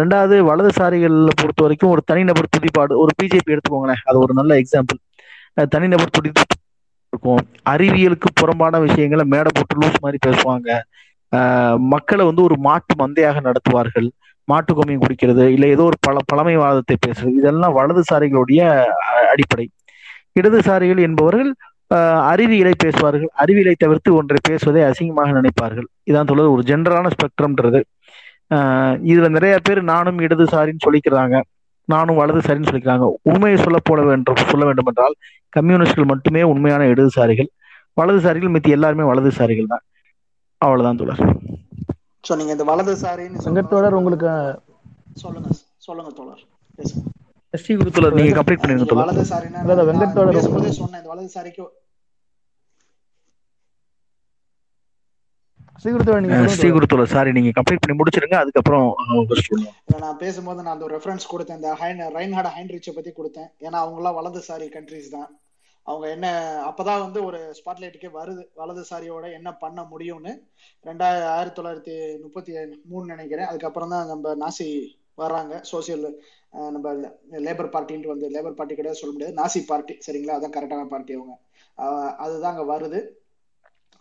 [0.00, 4.02] ரெண்டாவது வலதுசாரிகளை பொறுத்த வரைக்கும் ஒரு தனிநபர் துதிப்பாடு ஒரு பிஜேபி எடுத்துக்கோங்களேன்.
[4.10, 5.00] அது ஒரு நல்ல எக்ஸாம்பிள்
[5.74, 6.30] தனிநபர் துடி
[7.12, 7.42] இருக்கும்
[7.72, 10.68] அறிவியலுக்கு புறம்பான விஷயங்களை மேடை போட்டு லூஸ் மாதிரி பேசுவாங்க.
[11.92, 14.08] மக்களை வந்து ஒரு மாட்டு மந்தையாக நடத்துவார்கள்.
[14.50, 18.60] மாட்டு குடிக்கிறது இல்லை ஏதோ ஒரு பல பழமைவாதத்தை பேசுறது இதெல்லாம் வலதுசாரிகளுடைய
[19.32, 19.66] அடிப்படை.
[20.40, 21.50] இடதுசாரிகள் என்பவர்கள்
[22.32, 23.30] அறிவியலை பேசுவார்கள்.
[23.42, 25.88] அறிவியலை தவிர்த்து ஒன்றை பேசுவதை அசிங்கமாக நினைப்பார்கள்.
[26.10, 27.80] இதான் சொல்றது ஒரு ஜென்ரலான ஸ்பெக்ட்ரம்ன்றது
[29.10, 31.36] இதுல நிறைய பேர் நானும் இடதுசாரின்னு சொல்லிக்கிறாங்க.
[31.88, 33.06] நானும் வலதுசாரின்னு சொல்லிக்கிறாங்க.
[33.30, 35.14] உண்மையை சொல்ல போல வேண்டும் சொல்ல வேண்டும் என்றால்
[35.56, 37.48] கம்யூனிஸ்ட்கள் மட்டுமே உண்மையான இடதுசாரிகள்.
[38.00, 39.84] வலதுசாரிகள் மித்தி எல்லாருமே வலதுசாரிகள் தான்.
[40.60, 41.22] அவ்வளவுதான் தோழர்.
[42.24, 44.30] சோ நீங்க இந்த வலதுசாரின்னு வெங்கத்தோடர் உங்களுக்கு
[45.22, 45.48] சொல்லுங்க
[45.86, 46.42] சொல்லுங்க தோழர்.
[46.78, 47.08] பேசுங்க
[47.54, 51.64] ஸ்ரீ குருத்தோழர் நீங்க கம்ப்ளீட் பண்ணிருங்க நீங்க தோழர் நான் வெங்கத்தோடர் பேசும்போதே சொன்னேன் இந்த வலதுசாரிக்கு
[55.82, 56.76] ஸ்ரீகுருத்தோட நீங்க அஹ் சொல்லுங்க ஸ்ரீ தோழர்.
[56.76, 58.86] குருத்தோழர் சாரி நீங்க கம்ப்ளீட் பண்ணி முடிச்சிருங்க அதுக்கப்புறம்
[60.02, 63.48] நான் பேசும்போது நான் அந்த ரெஃபரன்ஸ் கொடுத்தேன் இந்த ஹைன் ரைன்ஹார்ட் ஹைன்ரிச்சை பத்தி கொடுத்தேன்.
[63.66, 65.28] ஏன்னா அவங்க எல்லாம் வலதுசாரி கண்ட்ரிஸ் தான்.
[65.90, 66.26] அவங்க என்ன
[66.68, 68.42] அப்பதான் வந்து ஒரு ஸ்பாட்லைட்டுக்கே வருது.
[68.60, 70.32] வலதுசாரியோட என்ன பண்ண முடியும்னு.
[70.88, 72.52] ரெண்டாயிரம் ஆயிரத்தி தொள்ளாயிரத்தி முப்பத்தி
[72.90, 73.48] மூணு நினைக்கிறேன்.
[73.50, 74.68] அதுக்கப்புறம் தான் நம்ம நாசி
[75.22, 75.54] வர்றாங்க.
[75.72, 76.06] சோசியல்
[76.74, 76.92] நம்ம
[77.46, 79.36] லேபர் பார்ட்டின்ட்டு வந்து லேபர் பார்ட்டி கிடையாது சொல்ல முடியாது.
[79.42, 80.36] நாசி பார்ட்டி சரிங்களா?
[80.38, 81.36] அதான் கரெக்டான பார்ட்டி அவங்க.
[82.24, 83.00] அதுதான் அங்கே வருது.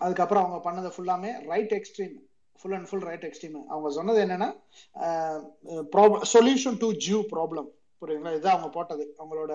[0.01, 2.15] அதுக்கப்புறம் அவங்க பண்ணது ஃபுல்லாமே right extreme
[2.59, 4.47] full and full right extreme அவங்க சொன்னது என்னன்னா
[6.33, 7.69] சொல்யூஷன் டு ஜியூ ப்ராப்ளம்
[8.01, 8.29] புரியுதுங்களா?
[8.29, 9.15] இதுதான் அவங்க போட்டது.
[9.19, 9.51] அவங்களோட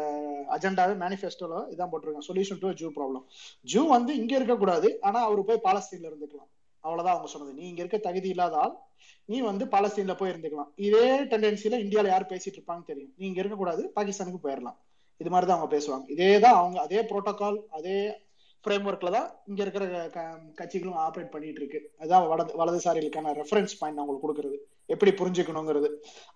[0.50, 2.18] அஜெண்டாவே மேனிஃபெஸ்டோல இதான் போட்டிருக்காங்க.
[2.28, 3.24] Solution to Jew problem
[3.72, 4.98] Jew வந்து இங்க இருக்கக்கூடாது.
[5.00, 6.50] ஆனா அவர் போய் பாலஸ்தீன்ல இருந்துக்கலாம்.
[6.80, 7.54] அவ்வளவுதான் அவங்க சொன்னது.
[7.54, 8.76] நீ இங்க இருக்க தகுதி இல்லாத ஆள்.
[9.24, 10.72] நீ வந்து பாலஸ்தீன்ல போய் இருந்துக்கலாம்.
[10.76, 13.12] இதே டெண்டன்சில இந்தியால யார் பேசிட்டு இருப்பாங்கன்னு தெரியும்.
[13.16, 13.92] நீ இங்க இருக்கக்கூடாது.
[13.96, 14.76] பாகிஸ்தானுக்கு போயிடலாம்
[15.16, 16.10] இது மாதிரி தான் அவங்க பேசுவாங்க.
[16.10, 18.24] இதே தான் அவங்க அதே புரோட்டோகால் அதே
[18.64, 21.92] ஃப்ரேம் ஒர்க்ல தான் இங்க இருக்கிற க- கட்சிகளும் ஆப்ரேட் பண்ணிட்டு இருக்கு.
[21.98, 24.75] அதுதான் வலது வலதுசாரிகளுக்கான ரெஃபரன்ஸ் பாயிண்ட் அவங்களுக்கு கொடுக்குறது.
[24.94, 25.88] எப்படி புரிஞ்சுக்கணுங்கிறது.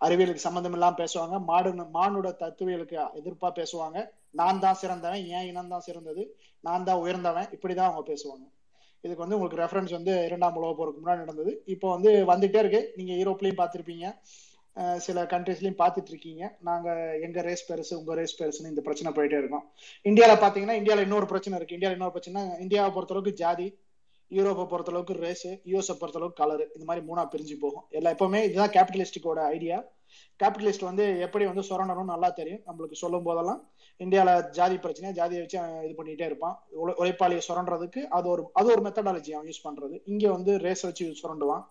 [0.07, 1.37] அறிவியலுக்கு சம்மந்தம் இல்லாம பேசுவாங்க.
[1.51, 3.99] மாடு மானுட தத்துவியலுக்கு எதிர்ப்பா பேசுவாங்க.
[4.41, 6.25] நான் தான் சிறந்தவன் ஏன் இனம் தான் சிறந்தது.
[6.69, 7.49] நான் தான் உயர்ந்தவன்.
[7.57, 8.47] இப்படிதான் அவங்க பேசுவாங்க.
[9.05, 11.53] இதுக்கு வந்து உங்களுக்கு ரெஃபரன்ஸ் வந்து இரண்டாம் உலக போருக்கு முன்னாடி நடந்தது.
[11.75, 12.81] இப்போ வந்து வந்துட்டே இருக்கு.
[12.99, 14.07] நீங்க யூரோப்லயும் பார்த்துருப்பீங்க.
[15.05, 16.89] சில கண்ட்ரீஸ்லயும் பார்த்துட்டு இருக்கீங்க நாங்க
[17.27, 19.65] எங்க ரேஸ் பெருசு உங்க ரேஸ் பெருசுன்னு இந்த பிரச்சனை போயிட்டே இருக்கோம்.
[20.11, 21.77] இந்தியாவில பாத்தீங்கன்னா இந்தியாவில இன்னொரு பிரச்சனை இருக்கு.
[21.79, 23.67] இந்தியாவில இன்னொரு பிரச்சனை இந்தியாவை பொறுத்தளவுக்கு ஜாதி
[24.39, 27.87] யூரோப்பை பொறுத்த அளவுக்கு ரேஸ் யூஎஸ்ஐ பொறுத்தளவுக்கு கலர் இந்த மாதிரி மூணா பிரிஞ்சு போகும்.
[27.99, 29.79] எல்லாம் எப்பவுமே இதுதான் கேபிட்டலிஸ்டிக்கோட ஐடியா
[30.43, 32.63] கேபிட்டலிஸ்ட் வந்து எப்படி வந்து சுரண்டணும்னு நல்லா தெரியும்.
[32.69, 33.61] நம்மளுக்கு சொல்லும் போதெல்லாம்
[34.05, 36.57] இந்தியாவில் ஜாதி பிரச்சனை ஜாதியை வச்சு இது பண்ணிட்டே இருப்பான்.
[37.01, 39.97] உழைப்பாளியை சுரண்டுறதுக்கு அது ஒரு அது ஒரு மெத்தடாலஜி அவன் யூஸ் பண்றது.
[40.13, 41.65] இங்க வந்து ரேஸ் வச்சு சுரண்டுவான்.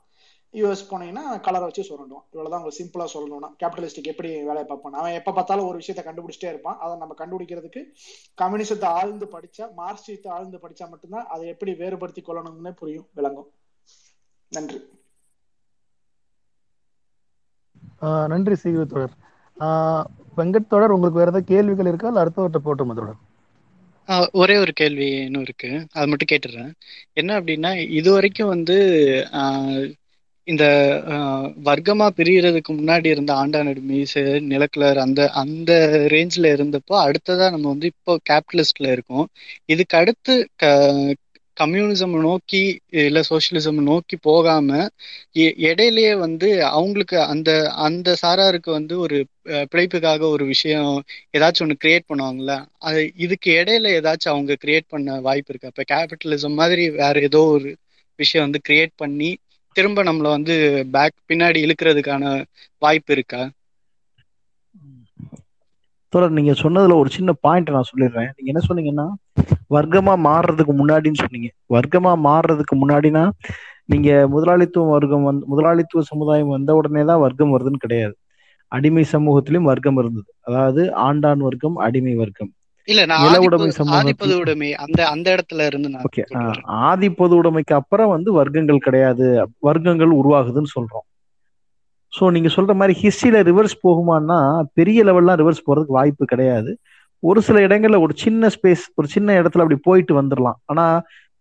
[0.53, 3.49] யூஎஸ் போனீங்கன்னா கலரை வச்சு சுரண்டுவான் இவ்வளவுதான் உங்களுக்கு சிம்பிளா சொல்லணும்னா.
[3.59, 4.93] கேபிட்டலிஸ்டிக் எப்படி வேலையை பார்ப்பான்?
[4.93, 6.77] அவன் எப்ப பார்த்தாலும் ஒரு விஷயத்தை கண்டுபிடிச்சிட்டே இருப்பான்.
[6.79, 7.83] அதை நம்ம கண்டுபிடிக்கிறதுக்கு
[8.41, 13.51] கம்யூனிசத்தை ஆழ்ந்து படிச்சா மார்க்சியத்தை ஆழ்ந்து படிச்சா மட்டும்தான் அதை எப்படி வேறுபடுத்தி கொள்ளணும்னு புரியும் விளங்கும்.
[14.49, 14.83] நன்றி.
[18.01, 19.13] ஆஹ் நன்றி சீக்கிரம் தொடர்.
[19.59, 20.03] ஆஹ்
[20.37, 22.07] வெங்கட் தொடர் உங்களுக்கு வேற ஏதாவது கேள்விகள் இருக்கா?
[22.07, 23.27] இல்ல அடுத்தவர்கிட்ட போட்டுமா தொடர்?
[24.31, 25.87] ஒரே ஒரு கேள்வி இன்னும் இருக்கு.
[25.91, 26.71] அது மட்டும் கேட்டுடுறேன்
[27.13, 28.75] என்ன அப்படின்னா இது வரைக்கும் வந்து
[30.49, 30.65] இந்த
[31.65, 34.21] வர்க்கமா பிரியறதுக்கு முன்னாடி இருந்த ஆண்டானடு மீசு
[34.51, 35.71] நிலக்கலர் அந்த அந்த
[36.13, 39.25] ரேஞ்சில் இருந்தப்போ அடுத்ததா நம்ம வந்து இப்போ கேபிட்டலிஸ்ட்ல இருக்கோம்.
[39.69, 40.65] இதுக்கு அடுத்து க
[41.57, 42.61] கம்யூனிசம் நோக்கி
[42.99, 44.69] இல்லை சோசியலிசம் நோக்கி போகாம
[45.69, 47.49] இடையிலேயே வந்து அவங்களுக்கு அந்த
[47.85, 49.17] அந்த சாராருக்கு வந்து ஒரு
[49.67, 50.91] பிழைப்புக்காக ஒரு விஷயம்
[51.35, 52.55] ஏதாச்சும் ஒன்று கிரியேட் பண்ணுவாங்கல்ல
[52.87, 55.71] அது இதுக்கு இடையில ஏதாச்சும் அவங்க கிரியேட் பண்ண வாய்ப்பு இருக்கு.
[55.71, 57.69] அப்போ கேபிட்டலிசம் மாதிரி வேற ஏதோ ஒரு
[58.19, 59.29] விஷயம் வந்து கிரியேட் பண்ணி
[59.75, 60.55] திரும்ப நம்மள வந்து
[60.91, 62.23] பேக் பின்னாடி இழுக்கிறதுக்கான
[62.81, 63.41] வாய்ப்பு இருக்கா?
[66.13, 68.29] தோழர் நீங்க சொன்னதுல ஒரு சின்ன பாயிண்ட் நான் சொல்லிடுறேன்.
[68.35, 69.07] நீங்க என்ன சொன்னீங்கன்னா
[69.71, 71.49] வர்க்கமா மாறுறதுக்கு முன்னாடின்னு சொன்னீங்க.
[71.75, 73.23] வர்க்கமா மாறுறதுக்கு முன்னாடினா
[73.87, 78.15] நீங்க முதலாளித்துவ வர்க்கம் வந்து முதலாளித்துவ சமுதாயம் வந்த உடனே தான் வர்க்கம் வருதுன்னு கிடையாது.
[78.71, 80.29] அடிமை சமூகத்திலும் வர்க்கம் இருந்தது.
[80.47, 82.51] அதாவது ஆண்டான் வர்க்கம் அடிமை வர்க்கம்.
[82.91, 83.23] இல்ல நான்
[83.97, 86.63] ஆதிப்பது உடைமை அந்த அந்த இடத்துல இருந்து ஓகே சொல்றேன்.
[86.89, 89.27] ஆதி பொது உடைமைக்கு அப்புறம் வந்து வர்க்கங்கள் கிடையாது.
[89.67, 91.05] வர்க்கங்கள் உருவாகுதுன்னு சொல்றோம்.
[92.13, 94.37] ஸோ நீங்க சொல்ற மாதிரி ஹிஸ்டரியில ரிவர்ஸ் போகுமான்னா
[94.79, 96.71] பெரிய லெவல்லாம் ரிவர்ஸ் போறதுக்கு வாய்ப்பு கிடையாது.
[97.23, 100.85] ஒரு சில இடங்கள்ல ஒரு சின்ன ஸ்பேஸ் ஒரு சின்ன இடத்துல அப்படி போயிட்டு வந்துடலாம் ஆனா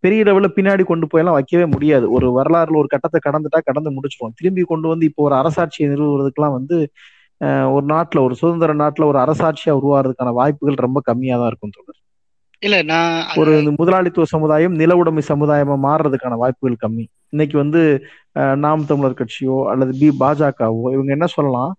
[0.05, 2.07] பெரிய லெவல்ல பின்னாடி கொண்டு போயெல்லாம் வைக்கவே முடியாது.
[2.17, 4.35] ஒரு வரலாறுல ஒரு கட்டத்தை கடந்துட்டா கடந்து முடிச்சிருவோம்.
[4.41, 6.77] திரும்பி கொண்டு வந்து இப்போ ஒரு அரசாட்சியை நிறுவுறதுக்கெல்லாம் வந்து
[7.75, 11.99] ஒரு நாட்டுல ஒரு சுதந்திர நாட்டுல ஒரு அரசாட்சியா உருவாகிறதுக்கான வாய்ப்புகள் ரொம்ப கம்மியா தான் இருக்கும் தோழர்.
[12.63, 17.05] இல்ல நான் ஒரு முதலாளித்துவ சமுதாயம் நில உடைமை சமுதாயமா மாறுறதுக்கான வாய்ப்புகள் கம்மி.
[17.33, 17.81] இன்னைக்கு வந்து
[18.65, 21.73] நாம் தமிழர் கட்சியோ அல்லது பி பாஜகவோ இவங்க என்ன சொல்லலாம்?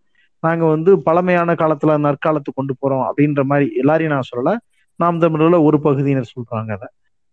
[0.44, 4.54] நாங்க வந்து பழமையான காலத்துல நற்காலத்துக்கு கொண்டு போறோம் அப்படின்ற மாதிரி எல்லாரையும் நான் சொல்லல.
[5.00, 6.88] நாம் தமிழர்ல ஒரு பகுதியினர் சொல்றாங்க அதை.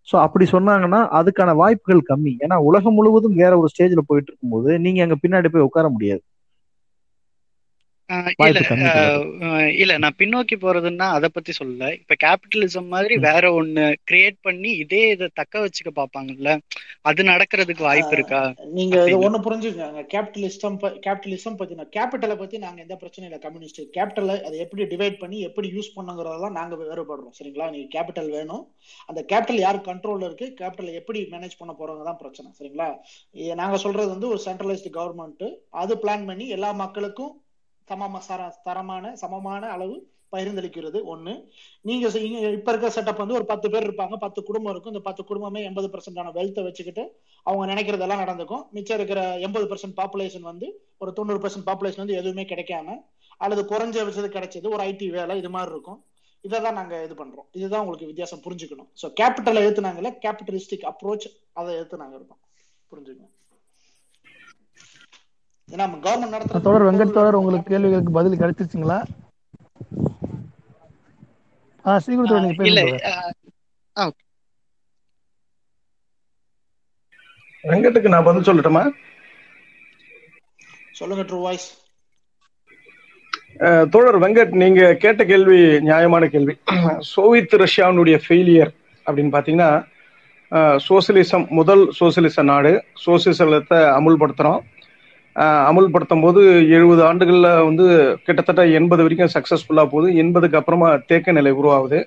[0.08, 2.32] ஸோ அப்படி சொன்னாங்கன்னா அதுக்கான வாய்ப்புகள் கம்மி.
[2.44, 6.22] ஏன்னா உலகம் முழுவதும் வேற ஒரு ஸ்டேஜ்ல போயிட்டு இருக்கும்போது நீங்க அங்க பின்னாடி போய் உட்கார முடியாது.
[8.46, 8.60] இல்ல
[9.82, 11.86] இல்ல நான் பின்னோக்கி போறதுன்னா அதை பத்தி சொல்லல.
[12.00, 16.50] இப்ப கேபிட்டலிசம் மாதிரி வேற ஒண்ணு கிரியேட் பண்ணி இதே இதை தக்க வச்சுக்க பாப்பாங்கல்ல
[17.10, 18.42] அது நடக்கிறதுக்கு வாய்ப்பு இருக்கா
[18.78, 18.96] நீங்க
[19.26, 20.02] ஒண்ணு புரிஞ்சுக்கோங்க.
[20.12, 20.76] கேபிட்டலிஸ்டம்
[21.06, 23.40] கேபிட்டலிசம் பத்தி நான் கேபிட்டலை பத்தி நாங்க எந்த பிரச்சனையும் இல்லை.
[23.46, 27.34] கம்யூனிஸ்ட் கேபிட்டலை அதை எப்படி டிவைட் பண்ணி எப்படி யூஸ் பண்ணுங்கிறதெல்லாம் நாங்க வேறுபடுறோம்.
[27.38, 27.68] சரிங்களா?
[27.74, 28.64] நீங்க கேபிட்டல் வேணும்.
[29.08, 30.48] அந்த கேபிட்டல் யார் கண்ட்ரோல்ல இருக்கு?
[30.60, 32.50] கேபிட்டலை எப்படி மேனேஜ் பண்ண போறவங்க தான் பிரச்சனை.
[32.60, 32.88] சரிங்களா?
[33.62, 35.44] நாங்க சொல்றது வந்து ஒரு சென்ட்ரலைஸ்டு கவர்மெண்ட்
[35.82, 37.34] அது பிளான் பண்ணி எல்லா மக்களுக்கும்
[37.88, 41.00] சமம சர- தரமான சமமான அளவு பகிர்ந்தளிக்கிறது.
[41.14, 41.48] ஒண்ணு
[41.80, 42.08] நீங்க
[42.50, 44.92] இப்ப இருக்க செட்டப் வந்து ஒரு பத்து பேர் இருப்பாங்க பத்து குடும்பம் இருக்கும்.
[44.92, 48.68] இந்த பத்து குடும்பமே எண்பது பர்சன்டான வெல்த்தை வச்சுக்கிட்டு அவங்க நினைக்கிறதெல்லாம் நடந்துக்கும்.
[48.70, 53.04] மிச்சம் இருக்கிற எண்பது பர்சன்ட் பாப்புலேஷன் வந்து ஒரு தொண்ணூறு பர்சன்ட் பாப்புலேஷன் வந்து எதுவுமே கிடைக்காம
[53.36, 56.04] அல்லது குறைஞ்ச வச்சது கிடைச்சது ஒரு ஐடி வேலை இது மாதிரி இருக்கும்.
[56.40, 57.46] இதை தான் நாங்க இது பண்றோம்.
[57.52, 58.88] இதுதான் உங்களுக்கு வித்தியாசம் புரிஞ்சுக்கணும்.
[59.02, 62.38] ஸோ கேபிட்டலை ஏத்துனாங்கல்ல கேபிட்டலிஸ்டிக் அப்ரோச் அதை ஏத்து நாங்க இருக்கோம்.
[62.90, 63.35] புரிஞ்சுக்கணும்
[65.74, 68.98] ஏன்னா கவர்மெண்ட் நடத்துறது தொடர் வெங்கட் தொடர் உங்களுக்கு கேள்விகளுக்கு பதில் கிடைச்சிருச்சுங்களா?
[71.84, 72.82] ஆ ஸ்ரீகுரு தொடர் நீங்க இல்ல
[77.64, 78.84] வெங்கட்டுக்கு நான் பதில் சொல்லட்டுமா?
[80.98, 81.66] சொல்லுங்க ட்ரூ வாய்ஸ்
[83.92, 85.58] தோழர் வெங்கட் நீங்க கேட்ட கேள்வி
[85.88, 86.54] நியாயமான கேள்வி.
[87.12, 88.72] சோவியத் ரஷ்யாவினுடைய ஃபெயிலியர்
[89.06, 89.70] அப்படின்னு பாத்தீங்கன்னா
[90.88, 92.72] சோசியலிசம் முதல் சோசியலிச நாடு.
[93.04, 94.60] சோசியலிசத்தை அமுல்படுத்துறோம்.
[95.68, 96.40] அமுல்படுத்தும் போது
[96.76, 97.86] எழுபது ஆண்டுகள்ல வந்து
[98.26, 100.08] கிட்டத்தட்ட எண்பது வரைக்கும் சக்சஸ்ஃபுல்லா போகுது.
[100.22, 101.98] எண்பதுக்கு அப்புறமா தேக்க நிலை உருவாகுது.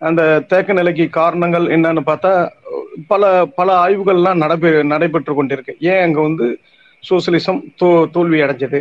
[0.00, 2.32] அந்த தேக்க நிலைக்கு காரணங்கள் என்னன்னு பார்த்தா
[3.10, 3.24] பல
[3.58, 5.74] பல ஆய்வுகள்லாம் நடைபெ நடைபெற்று கொண்டிருக்கு.
[5.90, 6.46] ஏன் அங்க வந்து
[7.02, 8.80] சோசியலிசம் தோ தோல்வி அடைஞ்சது?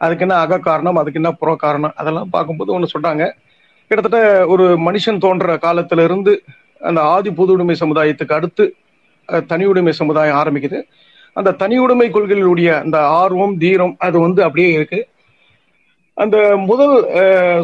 [0.00, 1.94] அதுக்கு என்ன அக காரணம் அதுக்கு என்ன புற காரணம்?
[1.96, 3.24] அதெல்லாம் பார்க்கும்போது ஒன்று சொல்றாங்க.
[3.90, 4.20] கிட்டத்தட்ட
[4.52, 6.32] ஒரு மனுஷன் தோன்ற காலத்திலிருந்து
[6.80, 8.64] அந்த ஆதி பொது உடைமை சமுதாயத்துக்கு அடுத்து
[9.50, 10.78] தனி உடைமை சமுதாயம் ஆரம்பிக்குது.
[11.36, 15.00] அந்த தனி உடைமை கொள்கைகளுடைய அந்த ஆர்வம் தீரம் அது வந்து அப்படியே இருக்கு.
[16.16, 16.36] அந்த
[16.68, 16.94] முதல்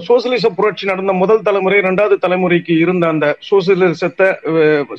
[0.06, 4.28] சோசியலிச புரட்சி நடந்த முதல் தலைமுறை இரண்டாவது தலைமுறைக்கு இருந்த அந்த சோசியலிசத்தை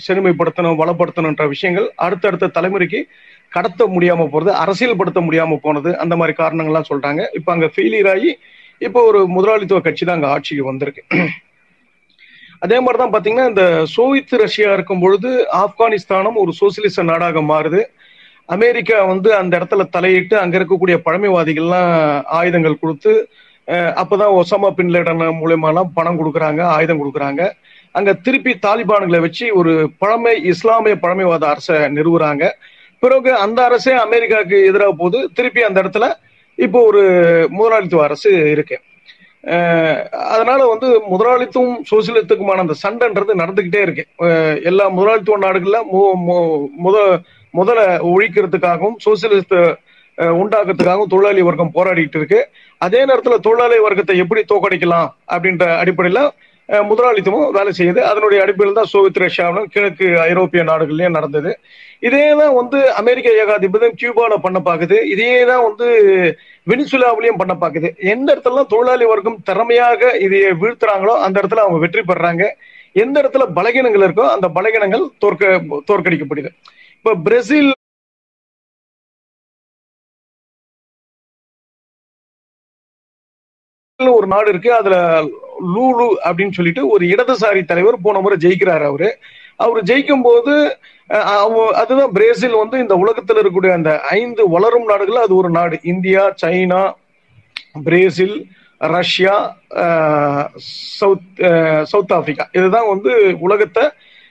[0.06, 3.02] செழுமைப்படுத்தணும் வளப்படுத்தணுன்ற விஷயங்கள் அடுத்தடுத்த தலைமுறைக்கு
[3.56, 7.22] கடத்த முடியாம போறது அரசியல்படுத்த முடியாம போனது அந்த மாதிரி காரணங்கள்லாம் சொல்றாங்க.
[7.40, 8.32] இப்ப அங்க ஃபெயிலியர் ஆகி
[8.88, 11.04] இப்போ ஒரு முதலாளித்துவ கட்சி தான் அங்க ஆட்சிக்கு வந்திருக்கு.
[12.66, 13.66] அதே மாதிரிதான் பாத்தீங்கன்னா இந்த
[13.96, 15.30] சோவியத் ரஷ்யா இருக்கும் பொழுது
[15.64, 17.82] ஆப்கானிஸ்தானம் ஒரு சோசியலிச நாடாக மாறுது.
[18.46, 23.28] அமெரிக்கா வந்து அந்த இடத்துல தலையிட்டு அங்க இருக்கக்கூடிய பழமைவாதிகள்லாம் ஆயுதங்கள் கொடுத்து
[23.72, 27.52] அப்பதான் ஒசாமா பின் லேடன் மூலியமாலாம் பணம் கொடுக்குறாங்க ஆயுதம் கொடுக்குறாங்க.
[27.92, 32.50] அங்க திருப்பி தாலிபான்களை வச்சு ஒரு பழமை இஸ்லாமிய பழமைவாத அரசை நிறுவுறாங்க.
[33.00, 36.14] பிறகு அந்த அரசே அமெரிக்காவுக்கு எதிராக போது திருப்பி அந்த இடத்துல
[36.56, 37.02] இப்போ ஒரு
[37.50, 38.80] முதலாளித்துவ அரசு இருக்கு.
[40.12, 44.08] அதனால வந்து முதலாளித்துவம் சோசியலித்துக்குமான அந்த சண்டைன்றது நடந்துகிட்டே இருக்கு.
[44.64, 47.22] எல்லா முதலாளித்துவ நாடுகள்ல மு- மு- முத
[47.60, 47.80] முதல
[48.12, 49.58] ஒழிக்கிறதுக்காகவும் சோசியலிஸ்ட்
[50.40, 52.40] உண்டாக்குறதுக்காகவும் தொழிலாளி வர்க்கம் போராடிட்டு இருக்கு.
[52.86, 56.22] அதே நேரத்துல தொழிலாளி வர்க்கத்தை எப்படி தோக்கடிக்கலாம் அப்படின்ற அடிப்படையில
[56.90, 58.02] முதலாளித்துவம் வேலை செய்யுது.
[58.10, 61.52] அதனுடைய அடிப்படையில் தான் சோவியத் ரஷ்யாவிலும் கிழக்கு ஐரோப்பிய நாடுகள்லயும் நடந்தது.
[62.08, 64.98] இதே தான் வந்து அமெரிக்க ஏகாதிபதியம் கியூபால பண்ண பாக்குது.
[65.14, 65.88] இதே தான் வந்து
[66.72, 67.90] வெனிசுலாவிலையும் பண்ண பாக்குது.
[68.14, 72.46] எந்த இடத்துல தொழிலாளி வர்க்கம் திறமையாக இதை வீழ்த்துறாங்களோ அந்த இடத்துல அவங்க வெற்றி பெறாங்க.
[73.04, 75.52] எந்த இடத்துல பலகீனங்கள் இருக்கோ அந்த பலகீனங்கள் தோற்க
[75.90, 76.52] தோற்கடிக்கப்படுது.
[77.06, 77.72] இப்ப பிரேசில்
[84.00, 84.96] ஒரு நாடு இருக்கு அதுல
[85.74, 89.10] லூலு அப்படின்னு சொல்லிட்டு ஒரு இடதுசாரி தலைவர் போன முறை ஜெயிக்கிறாரு அவரு.
[89.64, 90.54] அவர் ஜெயிக்கும் போது
[91.82, 95.78] அதுதான் பிரேசில் வந்து இந்த உலகத்தில் இருக்கக்கூடிய அந்த ஐந்து வளரும் நாடுகள் அது ஒரு நாடு.
[95.94, 96.82] India China
[97.88, 98.38] Brazil
[98.82, 99.36] Russia
[101.00, 101.28] South
[101.92, 103.12] South Africa இதுதான் வந்து
[103.48, 103.84] உலகத்தை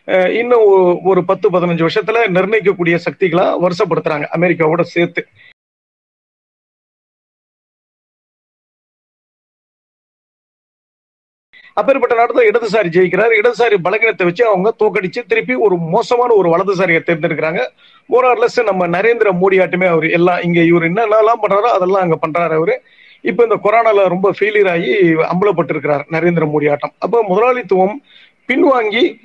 [0.08, 5.26] இன்னும் ஒரு பத்து பதினஞ்சு வருஷத்துல நிர்ணயிக்கக்கூடிய சக்திகளா வருஷப்படுத்துறாங்க அமெரிக்காவோட சேர்த்து.
[11.74, 13.32] அப்பேற்பட்ட நாடு இடதுசாரி ஜெயிக்கிறார்.
[13.40, 17.62] இடதுசாரி பலகீனத்தை வச்சு அவங்க தோக்கடிச்சு திருப்பி ஒரு மோசமான ஒரு வலதுசாரியை தேர்ந்தெடுக்கிறாங்க.
[18.10, 20.10] ஓரளஸ் நம்ம நரேந்திர மோடி ஆட்டுமே அவர்.
[20.10, 22.82] எல்லாம் இங்க இவர் என்னென்னலாம் பண்றாரோ அதெல்லாம் அங்க பண்றாரு அவரு.
[23.20, 26.92] இப்ப இந்த கொரோனால ரொம்ப ஃபெயிலியர் ஆகி அம்பலப்பட்டிருக்கிறார் நரேந்திர மோடி ஆட்டம்.
[26.98, 28.02] அப்போ முதலாளித்துவம்
[28.48, 29.20] பின்வாங்கி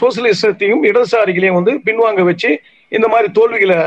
[0.00, 2.50] சோசியலிசத்தையும் இடதுசாரிகளையும் வந்து பின்வாங்க வச்சு
[2.92, 3.78] இந்த மாதிரி தோல்விகளை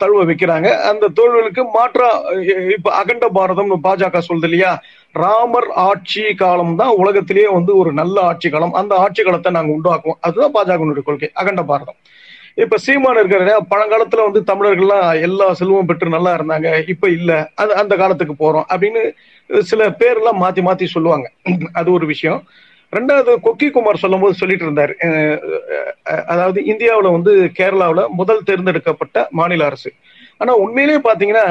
[0.00, 0.68] தழுவ வைக்கிறாங்க.
[0.90, 2.06] அந்த தோல்விகளுக்கு மாற்றா
[2.76, 4.70] இப்ப அகண்ட பாரதம் பாஜக சொல்லுது இல்லையா?
[5.14, 8.72] ராமர் ஆட்சி காலம் தான் உலகத்திலேயே வந்து ஒரு நல்ல ஆட்சி காலம்.
[8.72, 10.20] அந்த ஆட்சி காலத்தை நாங்க உண்டாக்குவோம்.
[10.20, 11.98] அதுதான் பாஜகனுடைய கொள்கை அகண்ட பாரதம்.
[12.54, 16.88] இப்ப சீமான் இருக்கிற பழங்காலத்துல வந்து தமிழர்கள்லாம் எல்லா செல்வம் பெற்று நல்லா இருந்தாங்க.
[16.88, 17.50] இப்ப இல்ல.
[17.54, 19.02] அது அந்த காலத்துக்கு போறோம் அப்படின்னு
[19.70, 21.28] சில பேர்லாம் மாத்தி மாத்தி சொல்லுவாங்க.
[21.72, 22.40] அது ஒரு விஷயம்.
[22.96, 24.92] ரெண்டாவது கொக்கி குமார் சொல்லும் போது சொல்லிட்டு இருந்தார்.
[26.32, 29.92] அதாவது இந்தியாவில் வந்து கேரளாவில் முதல் தேர்ந்தெடுக்கப்பட்ட மாநில அரசு.
[30.38, 31.46] ஆனா உண்மையிலேயே பாத்தீங்கன்னா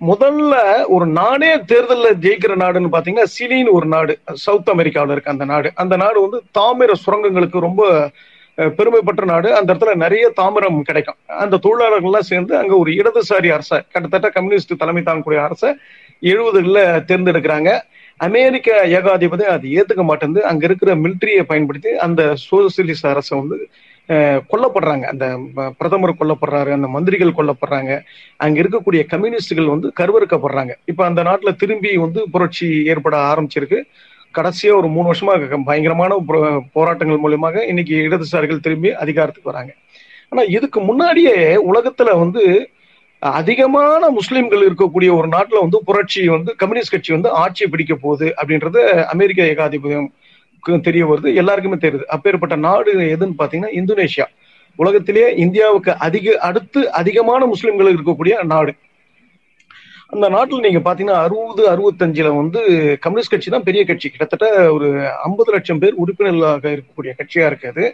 [0.00, 0.54] முதல்ல
[0.94, 4.12] ஒரு நாடே தேர்தலில் ஜெயிக்கிற நாடுன்னு பாத்தீங்கன்னா சிலின்னு ஒரு நாடு
[4.44, 5.68] சவுத் அமெரிக்காவில் இருக்கு அந்த நாடு.
[5.82, 8.10] அந்த நாடு வந்து தாமிர சுரங்கங்களுக்கு ரொம்ப
[8.78, 9.48] பெருமைப்பட்ட நாடு.
[9.58, 11.18] அந்த இடத்துல நிறைய தாமிரம் கிடைக்கும்.
[11.44, 15.70] அந்த தொழிலாளர்கள்லாம் சேர்ந்து அங்க ஒரு இடதுசாரி அரசை கிட்டத்தட்ட கம்யூனிஸ்ட் தலைமை தாங்கக்கூடிய அரசை
[16.32, 17.70] எழுபதுல தேர்ந்தெடுக்கிறாங்க.
[18.20, 23.56] அமெரிக்க ஏகாதிபதி அது ஏத்துக்க மாட்டேங்குது அங்க இருக்கிற மிலிட்டரியை பயன்படுத்தி அந்த சோசியலிச அரசை வந்து
[24.50, 25.04] கொல்லப்படுறாங்க.
[25.12, 25.26] அந்த
[25.78, 27.92] பிரதமர் கொல்லப்படுறாரு அந்த மந்திரிகள் கொல்லப்படுறாங்க.
[28.44, 30.72] அங்க இருக்கக்கூடிய கம்யூனிஸ்டுகள் வந்து கருவறுக்கப்படுறாங்க.
[30.90, 33.80] இப்ப அந்த நாட்டுல திரும்பி வந்து புரட்சி ஏற்பட ஆரம்பிச்சிருக்கு.
[34.34, 35.34] கடைசியா ஒரு மூணு வருஷமா
[35.68, 36.12] பயங்கரமான
[36.76, 39.72] போராட்டங்கள் மூலியமாக இன்னைக்கு இடதுசாரிகள் திரும்பி அதிகாரத்துக்கு வராங்க.
[40.32, 41.36] ஆனா இதுக்கு முன்னாடியே
[41.70, 42.44] உலகத்துல வந்து
[43.30, 49.04] அதிகமான முஸ்லிம்கள் இருக்கக்கூடிய ஒரு நாட்டுல வந்து புரட்சி வந்து கம்யூனிஸ்ட் கட்சி வந்து ஆட்சி பிடிக்க போகுது அப்படின்றது
[49.04, 52.04] அமெரிக்க ஏகாதிபதியம் தெரிய வருது எல்லாருக்குமே தெரியுது.
[52.04, 54.24] அப்பேற்பட்ட நாடு எதுன்னு பாத்தீங்கன்னா இந்தோனேஷியா.
[54.76, 58.74] உலகத்திலேயே இந்தியாவுக்கு அதிக அடுத்து அதிகமான முஸ்லிம்கள் இருக்கக்கூடிய நாடு.
[60.12, 62.60] அந்த நாட்டில் நீங்க பாத்தீங்கன்னா அறுபது அறுபத்தஞ்சுல வந்து
[63.04, 64.08] கம்யூனிஸ்ட் கட்சி தான் பெரிய கட்சி.
[64.10, 64.88] கிட்டத்தட்ட ஒரு
[65.28, 67.84] ஐம்பது லட்சம் பேர் உறுப்பினர்களாக இருக்கக்கூடிய கட்சியா இருக்குது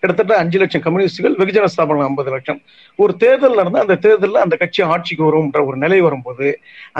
[0.00, 2.58] கிட்டத்தட்ட அஞ்சு லட்சம் கம்யூனிஸ்டுகள் வெகுஜன ஸ்தாபனம் ஐம்பது லட்சம்.
[2.98, 6.48] ஒரு தேர்தல் நடந்தால் அந்த தேர்தலில் அந்த கட்சி ஆட்சிக்கு வரும்ன்ற ஒரு நிலை வரும்போது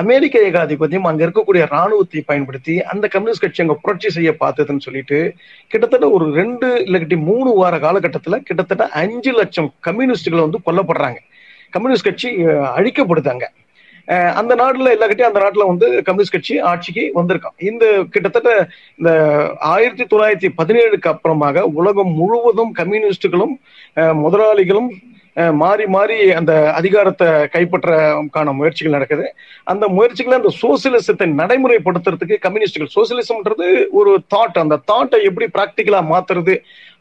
[0.02, 5.20] அமெரிக்க ஏகாதிபத்தியம் அங்க இருக்கக்கூடிய ராணுவத்தை பயன்படுத்தி அந்த கம்யூனிஸ்ட் கட்சி அங்க புரட்சி செய்ய பார்த்ததுன்னு சொல்லிட்டு
[5.72, 11.18] கிட்டத்தட்ட ஒரு ரெண்டு இல்லாட்டி மூணு வார காலகட்டத்தில் கிட்டத்தட்ட அஞ்சு லட்சம் கம்யூனிஸ்டுகள் வந்து கொல்லப்படுறாங்க.
[11.76, 12.28] கம்யூனிஸ்ட் கட்சி
[12.78, 13.48] அழிக்கப்படுது அங்கே.
[14.34, 18.52] அந்த நாடுல எல்லாக்கிட்டையும் அந்த நாட்டுல வந்து கம்யூனிஸ்ட் கட்சி ஆட்சிக்கு வந்திருக்கான் இந்த கிட்டத்தட்ட
[19.00, 19.10] இந்த
[19.68, 23.54] ஆயிரத்தி தொள்ளாயிரத்தி பதினேழுக்கு அப்புறமாக உலகம் முழுவதும் கம்யூனிஸ்டுகளும்
[24.22, 24.90] முதலாளிகளும்
[25.60, 29.26] மாறி மாறி அந்த அதிகாரத்தை கைப்பற்றக்கான முயற்சிகள் நடக்குது.
[29.72, 32.90] அந்த முயற்சிகளை அந்த சோசியலிசத்தை நடைமுறைப்படுத்துறதுக்கு கம்யூனிஸ்டுகள்.
[32.96, 33.66] சோசியலிசம்ன்றது
[34.00, 36.54] ஒரு தாட் அந்த தாட்டை எப்படி பிராக்டிக்கலா மாத்துறது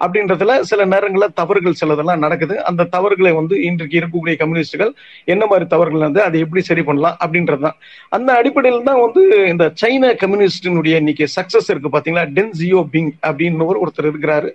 [0.05, 2.55] அப்படின்றதுல சில நேரங்களில் தவறுகள் சிலதெல்லாம் நடக்குது.
[2.69, 4.91] அந்த தவறுகளை வந்து இன்றைக்கு இருக்கக்கூடிய கம்யூனிஸ்டுகள்
[5.33, 7.77] என்ன மாதிரி தவறுகள் வந்து அதை எப்படி சரி பண்ணலாம் அப்படின்றது தான்
[8.17, 9.23] அந்த அடிப்படையில் தான் வந்து
[9.53, 12.27] இந்த சைனா கம்யூனிஸ்டினுடைய இன்னைக்கு சக்சஸ் இருக்கு பாத்தீங்களா?
[12.37, 14.51] டென் ஜியோ பிங் அப்படின்னு ஒருத்தர் இருக்கிறாரு.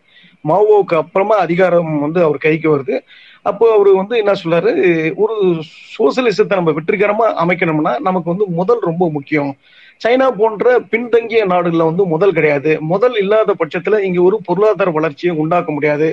[0.50, 2.96] மாவோவுக்கு அப்புறமா அதிகாரம் வந்து அவர் கைக்கு வருது.
[3.42, 4.72] அப்போ அவர் வந்து என்ன சொல்றாரு?
[5.16, 5.36] ஒரு
[5.98, 9.56] சோசியலிசத்தை நம்ம வெற்றிகரமா அமைக்கணும்னா நமக்கு வந்து முதல் ரொம்ப முக்கியம்.
[10.04, 12.80] சைனா போன்ற பின்தங்கிய நாடுகள்ல வந்து முதல் கிடையாது.
[12.80, 16.08] முதல் இல்லாத பட்சத்துல இங்க ஒரு பொருளாதார வளர்ச்சியை உண்டாக்க முடியாது.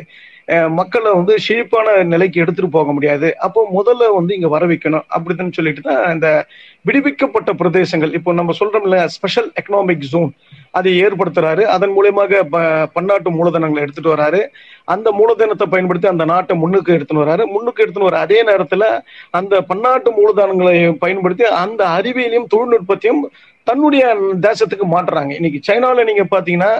[0.80, 3.28] மக்களை வந்து செழிப்பான நிலைக்கு எடுத்துட்டு போக முடியாது.
[3.46, 5.06] அப்போ முதல்ல வந்து இங்க வர வைக்கணும்.
[5.16, 6.30] அப்படின்னு சொல்லிட்டு தான் இந்த
[6.88, 8.14] விடுவிக்கப்பட்ட பிரதேசங்கள்.
[8.18, 10.32] இப்போ நம்ம சொல்றோம்ல ஸ்பெஷல் எக்கனாமிக் ஜோன்
[10.78, 11.64] அதை ஏற்படுத்துறாரு.
[11.76, 12.42] அதன் மூலியமாக
[12.96, 14.42] பன்னாட்டு மூலதனங்களை எடுத்துட்டு வராரு.
[14.94, 17.46] அந்த மூலதனத்தை பயன்படுத்தி அந்த நாட்டை முன்னுக்கு எடுத்துன்னு வராரு.
[17.56, 18.86] முன்னுக்கு எடுத்துன்னு வர அதே நேரத்துல
[19.40, 20.76] அந்த பன்னாட்டு மூலதனங்களை
[21.06, 23.22] பயன்படுத்தி அந்த அறிவியலையும் தொழில்நுட்பத்தையும்
[23.70, 24.04] தன்னுடைய
[24.48, 25.32] தேசத்துக்கு மாற்றுறாங்க.
[25.40, 26.72] இன்னைக்கு சைனால நீங்க பாத்தீங்கன்னா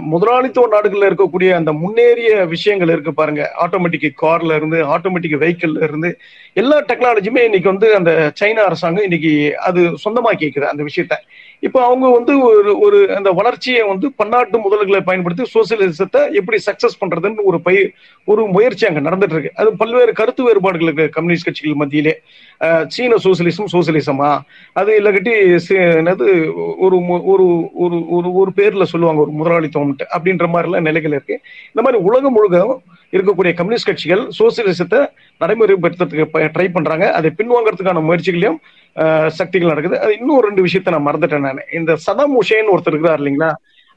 [0.00, 3.42] முதலாளித்துவ நாடுகள்ல இருக்கக்கூடிய அந்த முன்னேறிய விஷயங்கள் இருக்கு பாருங்க.
[3.66, 6.10] ஆட்டோமேட்டிக் கார்ல இருந்து ஆட்டோமேட்டிக் வெஹிக்கிள்ல இருந்து
[6.52, 11.16] எல்லா டெக்னாலஜியுமே இன்னைக்கு வந்து அந்த சைனா அரசாங்கம் இன்னைக்கு அது சொந்தமாக்கி வைக்குது அந்த விஷயத்த.
[11.62, 17.46] இப்போ அவங்க வந்து ஒரு ஒரு அந்த வளர்ச்சியை வந்து பன்னாட்டு முதல்களை பயன்படுத்தி சோசியலிசத்தை எப்படி சக்சஸ் பண்றதுன்னு
[17.50, 17.78] ஒரு பய
[18.28, 21.06] ஒரு முயற்சி அங்கே நடந்துட்டு இருக்கு அது பல்வேறு கருத்து வேறுபாடுகள் இருக்கு.
[21.16, 22.14] கம்யூனிஸ்ட் கட்சிகள் மத்தியிலே.
[22.94, 24.30] சீன சோசியலிசம் சோசியலிசமா?
[24.80, 25.32] அது இல்லகட்டி
[26.00, 26.26] என்னது
[26.84, 26.96] ஒரு
[27.32, 27.46] ஒரு
[27.84, 31.36] ஒரு ஒரு ஒரு பேர்ல சொல்லுவாங்க ஒரு முதலாளித்துவம் அப்படின்ற மாதிரிலாம் நிலைகள் இருக்கு.
[31.70, 32.56] இந்த மாதிரி உலகம் முழுக்க
[33.16, 35.00] இருக்கக்கூடிய கம்யூனிஸ்ட் கட்சிகள் சோசியலிசத்தை
[35.42, 37.06] நடைமுறைப்படுத்துறதுக்கு ட்ரை பண்றாங்க.
[37.18, 38.58] அதை பின்வாங்கிறதுக்கான முயற்சிகளையும்
[39.38, 39.96] சக்திகள் நடக்குது.
[40.04, 41.66] அது இன்னும் ரெண்டு விஷயத்த நான் மறந்துட்டேன் நான்.
[41.78, 43.50] இந்த சதாம் ஹுசேன் ஒருத்தர் இருக்கிறார் இல்லைங்களா?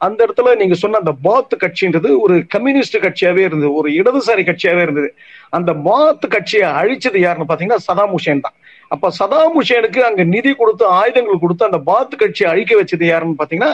[0.06, 3.72] அந்த இடத்துல நீங்க சொன்ன அந்த பாத் கட்சின்றது ஒரு கம்யூனிஸ்ட் கட்சியாவே இருந்தது.
[3.80, 5.10] ஒரு இடதுசாரி கட்சியாவே இருந்தது.
[5.58, 8.56] அந்த பாத் கட்சியை அழிச்சது யாருன்னு பாத்தீங்கன்னா சதாம் ஹுசேன் தான்.
[8.96, 13.74] அப்ப சதாம் ஹுசேனுக்கு அங்க நிதி கொடுத்து ஆயுதங்கள் கொடுத்து அந்த பாத் கட்சியை அழிக்க வச்சது யாருன்னு பாத்தீங்கன்னா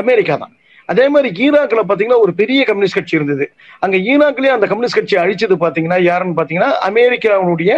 [0.00, 0.54] அமெரிக்கா தான்.
[0.92, 3.44] அதே மாதிரி ஈராக்ல பாத்தீங்கன்னா ஒரு பெரிய கம்யூனிஸ்ட் கட்சி இருந்தது.
[3.84, 7.72] அங்க ஈராக்லயே அந்த கம்யூனிஸ்ட் கட்சி அழிச்சது பாத்தீங்கன்னா யாருன்னு பாத்தீங்கன்னா அமெரிக்காவுடைய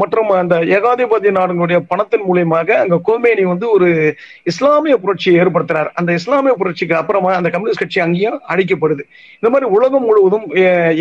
[0.00, 3.88] மற்றும் அந்த ஏகாதிபத்திய நாடுகளுடைய பணத்தின் மூலியமாக அங்க கோமேனி வந்து ஒரு
[4.52, 5.90] இஸ்லாமிய புரட்சியை ஏற்படுத்துறாரு.
[6.00, 9.04] அந்த இஸ்லாமிய புரட்சிக்கு அப்புறமா அந்த கம்யூனிஸ்ட் கட்சி அங்கேயும் அழிக்கப்படுது.
[9.40, 10.46] இந்த மாதிரி உலகம் முழுவதும்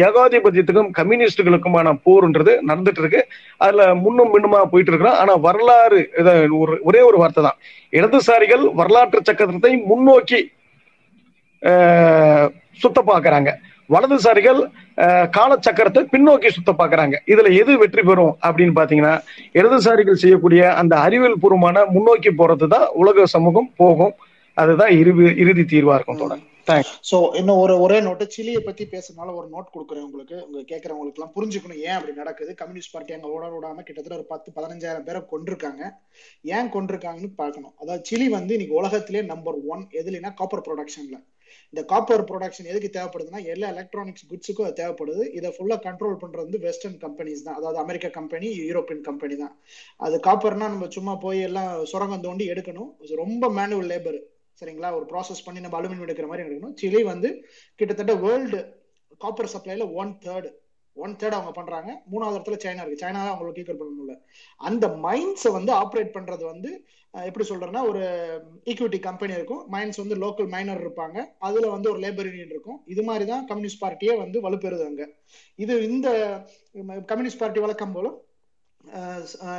[0.07, 3.23] ஏகாதிபத்தியத்துக்கும் கம்யூனிஸ்டுகளுக்குமான போர்ன்றது நடந்துட்டு இருக்கு.
[3.65, 6.01] அதுல முன்னும் மின்னுமா போயிட்டு இருக்கிறோம் ஆனா வரலாறு
[6.61, 7.57] ஒரு ஒரே ஒரு வார்த்தை தான்.
[7.97, 10.39] இடதுசாரிகள் வரலாற்று சக்கரத்தை முன்னோக்கி
[12.83, 13.51] சுத்த பாக்குறாங்க
[13.89, 14.59] வலதுசாரிகள்
[15.35, 19.13] காலச்சக்கரத்தை பின்னோக்கி சுத்த பாக்குறாங்க இதுல எது வெற்றி பெறும் அப்படின்னு பாத்தீங்கன்னா
[19.59, 24.13] இடதுசாரிகள் செய்யக்கூடிய அந்த அறிவியல் பூர்வமான முன்னோக்கி போறது தான் உலக சமூகம் போகும்.
[24.57, 29.29] அதுதான் இறுதி இறுதி தீர்வா இருக்கும் தொடர் தேங்க்ஸ் சோ இன்னும் ஒரு ஒரே நோட்டு சிலியை பத்தி பேசுறதுனால
[29.39, 30.37] ஒரு நோட் கொடுக்குறேன் உங்களுக்கு.
[30.47, 32.51] உங்க கேட்கறவங்களுக்கு எல்லாம் புரிஞ்சுக்கணும் ஏன் அப்படி நடக்குது.
[32.61, 35.83] கம்யூனிஸ்ட் பார்ட்டி அங்க ஓட விடாம கிட்டத்தட்ட ஒரு பத்து பதினஞ்சாயிரம் பேரை கொண்டிருக்காங்க
[36.55, 37.73] ஏன் கொண்டிருக்காங்கன்னு பார்க்கணும்.
[37.81, 41.19] அதாவது சிலி வந்து இன்னைக்கு உலகத்திலே நம்பர் ஒன் எதுலனா காப்பர் ப்ரொடக்ஷன்ல
[41.73, 45.23] இந்த காப்பர் ப்ரொடக்ஷன் எதுக்கு தேவைப்படுதுன்னா எல்லா எலக்ட்ரானிக்ஸ் குட்ஸுக்கும் அது தேவைப்படுது.
[45.37, 47.57] இதை ஃபுல்லாக கண்ட்ரோல் பண்ணுறது வந்து வெஸ்டர்ன் கம்பெனிஸ் தான்.
[47.59, 49.53] அதாவது அமெரிக்க கம்பெனி யூரோப்பியன் கம்பெனி தான்.
[49.99, 52.91] அது காப்பர்னா நம்ம சும்மா போய் எல்லாம் சுரங்கம் தோண்டி எடுக்கணும்.
[53.23, 54.19] ரொம்ப மேனுவல் லேபர்
[54.61, 54.91] சரிங்களா?
[54.97, 56.77] ஒரு ப்ராசஸ் பண்ணி நம்ம அலுமினியம் எடுக்கிற மாதிரி எடுக்கணும்.
[56.81, 57.31] சிலி வந்து
[57.79, 58.61] கிட்டத்தட்ட வேர்ல்டு
[59.17, 60.49] காப்பர் சப்ளைல ஒன் தேர்டு
[60.97, 61.89] ஒன் தேர்ட் அவங்க பண்றாங்க.
[62.11, 63.01] மூணாவது இடத்துல சைனா இருக்கு.
[63.03, 64.13] சைனா தான் அவங்களுக்கு ஈக்குவல் பண்ண முடியல.
[64.61, 66.69] அந்த மைண்ட்ஸை வந்து ஆப்ரேட் பண்றது வந்து
[67.13, 68.01] எப்படி சொல்றேன்னா ஒரு
[68.65, 69.61] ஈக்விட்டி கம்பெனி இருக்கும்.
[69.71, 71.17] மைன்ஸ் வந்து லோக்கல் மைனர் இருப்பாங்க.
[71.39, 72.83] அதுல வந்து ஒரு லேபர் யூனியன் இருக்கும்.
[72.85, 75.05] இது மாதிரி தான் கம்யூனிஸ்ட் பார்ட்டியே வந்து வலுப்பெறுது அங்க
[75.55, 76.09] இது இந்த
[77.05, 78.07] கம்யூனிஸ்ட் பார்ட்டி வழக்கம் போல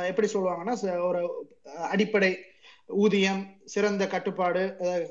[0.05, 1.21] எப்படி சொல்லுவாங்கன்னா ச- ஒரு
[1.89, 2.29] அடிப்படை
[2.87, 4.63] ஊதியம் சிறந்த கட்டுப்பாடு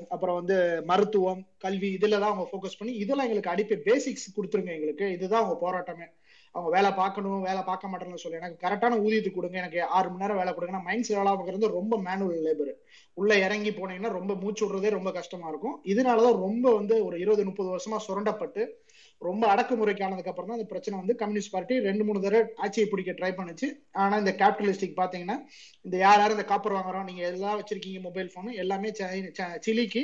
[0.09, 5.11] அப்புறம் வந்து மருத்துவம் கல்வி இதுல தான் அவங்க ஃபோக்கஸ் பண்ணி இதெல்லாம் எங்களுக்கு அடிப்படை பேசிக்ஸ் கொடுத்துருங்க எங்களுக்கு.
[5.11, 6.07] இதுதான் அவங்க போராட்டமே.
[6.55, 8.37] அவங்க வேலை பார்க்கணும் வேலை பார்க்க மாட்டேன்னு சொல்லி.
[8.37, 10.79] எனக்கு கரெக்டான ஊதியத்துக்கு கொடுங்க எனக்கு ஆறு மணி நேரம் வேலை கொடுங்க.
[10.79, 12.71] மைண்ட் வேலை பார்க்கறது ரொம்ப மேனுவல் லேபர்
[13.17, 15.81] உள்ள இறங்கி போனீங்கன்னா ரொம்ப மூச்சு விடுறதே ரொம்ப கஷ்டமா இருக்கும்.
[15.85, 18.63] இதனாலதான் ரொம்ப வந்து ஒரு இருபது முப்பது வருஷமா சுரண்டப்பட்டு
[19.21, 23.11] ரொம்ப அடக்குமுறைக்கு ஆனதுக்கு அப்புறம் தான் இந்த பிரச்சனை வந்து கம்யூனிஸ்ட் பார்ட்டி ரெண்டு மூணு தடவை ஆட்சியை பிடிக்க
[23.11, 23.67] ட்ரை பண்ணுச்சு.
[23.91, 25.37] ஆனா இந்த கேபிட்டலிஸ்டிக் பாத்தீங்கன்னா
[25.81, 30.03] இந்த யார் யாரும் இந்த காப்பர் வாங்குறோம் நீங்க எல்லாம் வச்சிருக்கீங்க மொபைல் போன் எல்லாமே ச- சிலிக்கு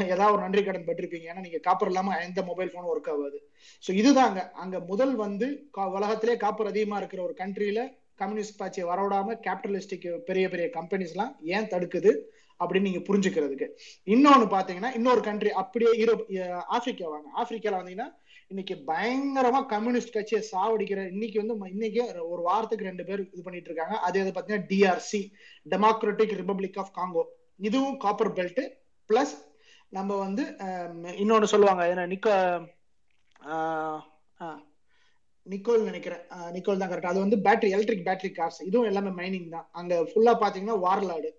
[0.00, 3.50] ஏதாவது ஒரு நன்றி கடன் பெற்றிருப்பீங்க ஏன்னா நீங்க காப்பர் இல்லாம எந்த மொபைல் போனும் ஒர்க் ஆகாது.
[3.86, 4.50] ஸோ இதுதாங்க.
[4.50, 10.48] அங்க முதல் வந்து கா- உலகத்திலே காப்பர் அதிகமா இருக்கிற ஒரு கண்ட்ரியில கம்யூனிஸ்ட் ஆட்சியை வரவிடாம கேபிட்டலிஸ்டிக் பெரிய
[10.48, 12.18] பெரிய கம்பெனிஸ் எல்லாம் ஏன் தடுக்குது
[12.64, 13.68] அப்படின்னு நீங்க புரிஞ்சுக்கிறதுக்கு.
[14.06, 17.28] இன்னொன்னு பாத்தீங்கன்னா இன்னொரு கண்ட்ரி அப்படியே யூரோப் ஆப்பிரிக்கா வாங்க.
[17.42, 23.42] ஆப்பிரிக்கால வந்தீங்கன்னா இன்னைக்கு பயங்கரமா கம்யூனிஸ்ட் கட்சியை சாவடிக்கிற இன்னைக்கு வந்து இன்னைக்கு ஒரு வாரத்துக்கு ரெண்டு பேர் இது
[23.42, 23.98] பண்ணிட்டு இருக்காங்க.
[24.00, 25.30] அது எது பாத்தீங்கன்னா DRC
[25.70, 27.22] democratic republic of Congo
[27.56, 28.70] இதுவும் காப்பர் பெல்ட்
[29.08, 29.52] பிளஸ்
[29.96, 30.44] நம்ம வந்து
[31.22, 31.82] இன்னொன்று சொல்லுவாங்க.
[31.92, 32.34] ஏன்னா நிக்கோ
[35.46, 36.22] நிக்கோல் நினைக்கிறேன்.
[36.54, 39.66] நிக்கோல் தான் கரெக்ட் அது வந்து பேட்டரி எலக்ட்ரிக் பேட்டரி கார்ஸ் இதுவும் எல்லாமே மைனிங் தான்.
[39.80, 41.30] அங்க ஃபுல்லா பாத்தீங்கன்னா வார்லாடு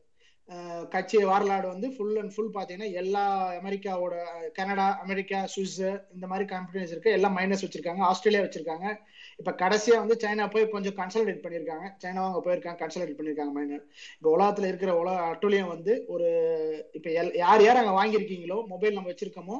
[0.89, 3.21] கட்சி வரலாறு வந்து ஃபுல் அண்ட் ஃபுல் பார்த்தீங்கன்னா எல்லா
[3.61, 4.15] அமெரிக்காவோட
[4.53, 5.79] கனடா அமெரிக்கா சுவிஸ்
[6.13, 7.11] இந்த மாதிரி கம்பெனிஸ் இருக்கு.
[7.11, 8.01] எல்லாம் மைனஸ் வச்சிருக்காங்க.
[8.09, 8.87] ஆஸ்திரேலியா வச்சிருக்காங்க.
[9.37, 11.87] இப்போ கடைசியாக வந்து சைனா போய் கொஞ்சம் கன்சல்டேட் பண்ணியிருக்காங்க.
[12.03, 13.83] சைனாவும் அங்கே போயிருக்காங்க கன்சல்டேட் பண்ணியிருக்காங்க மைனர்
[14.17, 16.27] இப்போ உலகத்தில் இருக்கிற உலக அட்டுலியம் வந்து ஒரு
[16.91, 19.57] இப்போ எல்- யார் யார் அங்கே வாங்கியிருக்கீங்களோ மொபைல் நம்ம வச்சிருக்கோமோ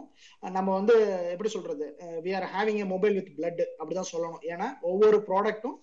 [0.51, 0.95] நம்ம வந்து
[1.31, 1.87] எப்படி சொல்றது?
[2.23, 4.43] We are having a mobile with blood அப்படிதான் சொல்லணும்.
[4.47, 5.77] ஏன்னா ஒவ்வொரு ப்ராடக்ட்டும்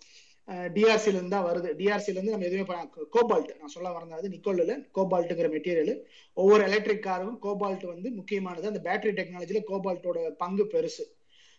[0.76, 1.68] டிஆர்சில இருந்து தான் வருது.
[1.80, 2.76] டிஆர்சில இருந்து நம்ம எதுவுமே
[3.16, 5.92] கோபால்ட் நான் சொல்ல வரது நிக்கோல்ல கோபால்ட்டுங்கிற மெட்டீரியல்
[6.36, 8.70] ஒவ்வொரு எலக்ட்ரிக் காருக்கும் கோபால்ட் வந்து முக்கியமானது.
[8.72, 11.04] அந்த பேட்டரி டெக்னாலஜில கோபால்ட்டோட பங்கு பெருசு.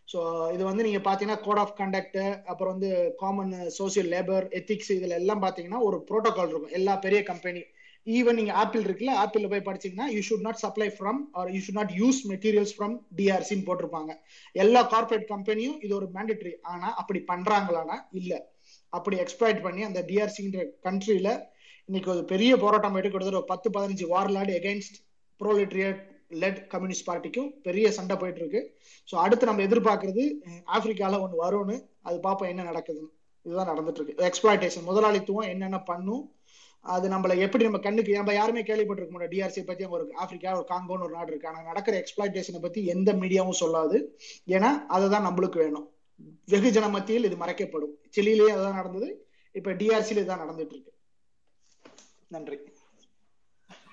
[0.08, 0.20] ஸோ
[0.56, 2.18] இது வந்து நீங்க பாத்தீங்கன்னா கோட் ஆஃப் கண்டக்ட்
[2.52, 2.90] அப்புறம் வந்து
[3.22, 6.76] காமன் சோசியல் லேபர் எத்திக்ஸ் இதுல எல்லாம் பாத்தீங்கன்னா ஒரு ப்ரோட்டோகால் இருக்கும்.
[6.80, 7.62] எல்லா பெரிய கம்பெனி
[8.08, 11.80] ஈவன் நீங்க ஆப்பிள் இருக்குல்ல ஆப்பிள் போய் படிச்சீங்கன்னா you should not supply from or you should
[11.80, 14.12] not use materials from டிஆர்சின்னு போட்டிருப்பாங்க.
[14.56, 18.40] எல்லா கார்பரேட் கம்பெனியும் இது ஒரு மேண்டட்ரி ஆனா அப்படி பண்றாங்களானா இல்லை.
[18.98, 21.30] அப்படி எக்ஸ்ப்ளாய்ட் பண்ணி அந்த டிஆர்சின்ற கண்ட்ரியில
[21.90, 24.98] இன்னைக்கு ஒரு பெரிய போராட்டம் எடுத்து கிட்டத்தட்ட ஒரு பத்து பதினஞ்சு warlord against
[25.42, 26.02] proletariat
[26.42, 28.62] led communist பார்ட்டிக்கும் பெரிய சண்டை போயிட்டு இருக்கு.
[29.10, 30.24] ஸோ அடுத்து நம்ம எதிர்பார்க்கறது
[30.76, 31.76] ஆப்பிரிக்கால ஒன்று வரும்னு
[32.08, 33.12] அது பார்ப்போம் என்ன நடக்குதுன்னு.
[33.46, 34.16] இதுதான் நடந்துட்டு இருக்கு.
[34.30, 36.24] எக்ஸ்பிளாய்டேஷன் முதலாளித்துவம் என்னென்ன பண்ணும்
[36.86, 40.68] அது நம்மள எப்படி நம்ம கண்ணுக்கு நம்ம யாருமே கேள்விப்பட்டிருக்க முடியாது டிஆர்சி பத்தி அங்க ஒரு ஆப்பிரிக்கா ஒரு
[40.72, 41.50] காங்கோன்னு ஒரு நாடு இருக்கு.
[41.52, 44.00] ஆனா நடக்கிற எக்ஸ்பிளாய்டேஷனை பத்தி எந்த மீடியாவும் சொல்லாது.
[44.56, 45.86] ஏன்னா அதுதான் நம்மளுக்கு வேணும்.
[46.52, 47.94] வெகுஜன மத்தியில் இது மறைக்கப்படும்.
[48.16, 49.10] சிலிலேயே அதான் நடந்தது.
[49.52, 50.92] இப்ப டிஆர்சியில இதான் நடந்துட்டு இருக்கு
[52.28, 52.58] நன்றி.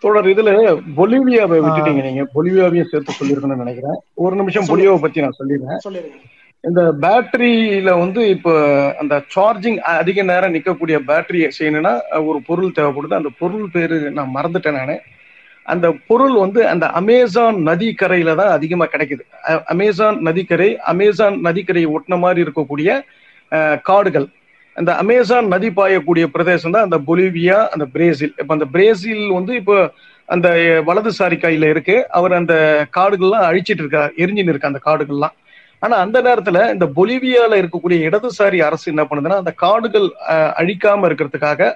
[0.03, 0.51] தொடர் இதுல
[0.99, 2.23] பொலிவியாவை விட்டுட்டீங்க நீங்க.
[2.35, 3.99] பொலிவியாவையும் சேர்த்து சொல்லிருக்கணும்னு நினைக்கிறேன்.
[4.15, 5.81] ஒரு நிமிஷம் பொலிவியாவை பத்தி நான் சொல்லிடுறேன்.
[6.69, 8.53] இந்த பேட்டரியில வந்து இப்போ
[8.99, 11.93] அந்த சார்ஜிங் அதிக நேரம் நிக்கக்கூடிய பேட்டரி செய்யணும்னா
[12.25, 13.21] ஒரு பொருள் தேவைப்படுது.
[13.21, 14.97] அந்த பொருள் பேரு நான் மறந்துட்டேன் நானு.
[15.73, 19.23] அந்த பொருள் வந்து அந்த அமேசான் நதிக்கரையில தான் அதிகமா கிடைக்குது.
[19.73, 22.91] அமேசான் நதிக்கரை அமேசான் நதிக்கரையை ஒட்டின மாதிரி இருக்கக்கூடிய
[23.89, 24.29] காடுகள்.
[24.77, 28.33] அந்த அமேசான் நதி பாயக்கூடிய பிரதேசம் தான் அந்த பொலிவியா அந்த பிரேசில்.
[28.41, 29.77] இப்ப அந்த பிரேசில் வந்து இப்போ
[30.29, 30.49] அந்த
[30.89, 31.97] வலதுசாரி கையில இருக்கு.
[32.19, 32.55] அவர் அந்த
[32.97, 35.35] காடுகள்லாம் அழிச்சிட்டு இருக்கார் எரிஞ்சின்னு இருக்கு அந்த காடுகள்லாம்.
[35.83, 40.09] ஆனா அந்த நேரத்துல இந்த பொலிவியால இருக்கக்கூடிய இடதுசாரி அரசு என்ன பண்ணுதுன்னா அந்த காடுகள்
[40.61, 41.71] அழிக்காம இருக்கிறதுக்காக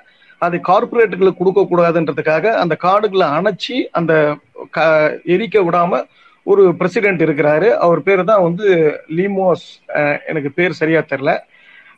[0.45, 4.37] அது கார்பரேட்டுகளுக்கு கொடுக்கக்கூடாதுன்றதுக்காக அந்த காடுகளை அணைச்சி அந்த
[4.71, 6.07] க- எரிக்க விடாம
[6.43, 7.69] ஒரு பிரசிடென்ட் இருக்கிறாரு.
[7.71, 8.67] அவர் பேர் தான் வந்து
[9.17, 9.67] லீமோஸ்
[10.27, 11.39] எனக்கு பேர் சரியா தெரில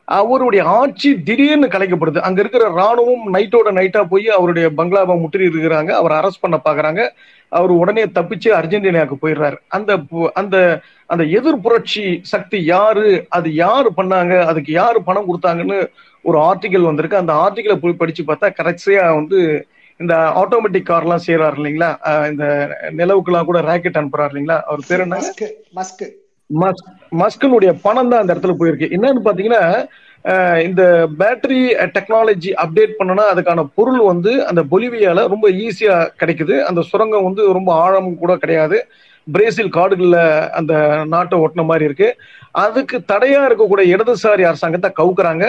[0.08, 2.18] அவருடைய ஆட்சி திடீர்னு கலைக்கப்படுது.
[2.18, 5.90] அங்க இருக்கிற ராணுவம் நைட்டோட நைட்டா போய் அவருடைய பங்களாவை முற்றி இருக்கிறாங்க.
[5.90, 7.08] அவர் அரெஸ்ட் பண்ண பாக்குறாங்க.
[7.48, 9.56] அவர் உடனே தப்பிச்சு அர்ஜென்டினாவுக்கு போயிடுறாரு.
[9.68, 13.26] அந்த பு- அந்த அந்த எதிர் புரட்சி சக்தி யாரு?
[13.28, 14.44] அது யாரு பண்ணாங்க?
[14.44, 15.88] அதுக்கு யாரு பணம் கொடுத்தாங்கன்னு
[16.28, 17.22] ஒரு ஆர்டிகல் வந்திருக்கு.
[17.22, 19.38] அந்த ஆர்டிகலை போய் படிச்சு பார்த்தா கரெக்டா வந்து
[20.00, 21.90] இந்த ஆட்டோமேட்டிக் கார்லாம் செய்யறாரு இல்லைங்களா?
[22.32, 22.44] இந்த
[23.00, 24.58] நிலவுக்குலாம் கூட ராக்கெட் அனுப்புறாரு இல்லைங்களா?
[24.70, 25.18] அவர் பேர் என்ன?
[25.20, 25.44] மஸ்க்
[25.78, 26.04] மஸ்க்
[26.50, 28.92] மஸ்க் மஸ்கனுடைய பணம் தான் அந்த இடத்துல போயிருக்கு.
[28.96, 29.62] என்னன்னு பாத்தீங்கன்னா
[30.66, 30.82] இந்த
[31.20, 31.60] பேட்டரி
[31.96, 36.54] டெக்னாலஜி அப்டேட் பண்ணனா அதுக்கான பொருள் வந்து அந்த பொலிவியால ரொம்ப ஈஸியா கிடைக்குது.
[36.68, 38.78] அந்த சுரங்கம் வந்து ரொம்ப ஆழம் கூட கிடையாது.
[39.26, 40.18] பிரேசில் காடுகள்ல
[40.58, 40.72] அந்த
[41.12, 42.08] நாட்டை ஒட்டின மாதிரி இருக்கு.
[42.64, 45.46] அதுக்கு தடையா இருக்கக்கூடிய இடதுசாரி அரசாங்கத்தை கவுக்குறாங்க.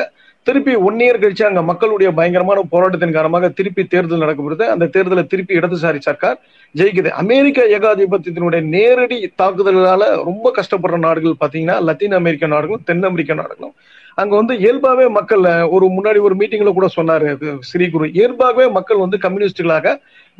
[0.47, 4.65] திருப்பி ஒன் இயர் கழிச்சு அங்க மக்களுடைய பயங்கரமான போராட்டத்தின் காரணமாக திருப்பி தேர்தல் நடக்கப்படுது.
[4.73, 6.37] அந்த தேர்தலை திருப்பி இடதுசாரி சர்க்கார்
[6.79, 7.09] ஜெயிக்குது.
[7.21, 13.75] அமெரிக்க ஏகாதிபத்தியத்தினுடைய நேரடி தாக்குதல்களால ரொம்ப கஷ்டப்படுற நாடுகள் பாத்தீங்கன்னா லத்தீன் அமெரிக்க நாடுகளும் தென் அமெரிக்க நாடுகளும்.
[14.21, 15.43] அங்க வந்து இயல்பாவே மக்கள்
[15.75, 17.27] ஒரு முன்னாடி ஒரு மீட்டிங்ல கூட சொன்னாரு
[17.71, 18.05] ஸ்ரீ குரு.
[18.19, 19.93] இயல்பாகவே மக்கள் வந்து கம்யூனிஸ்டுகளாக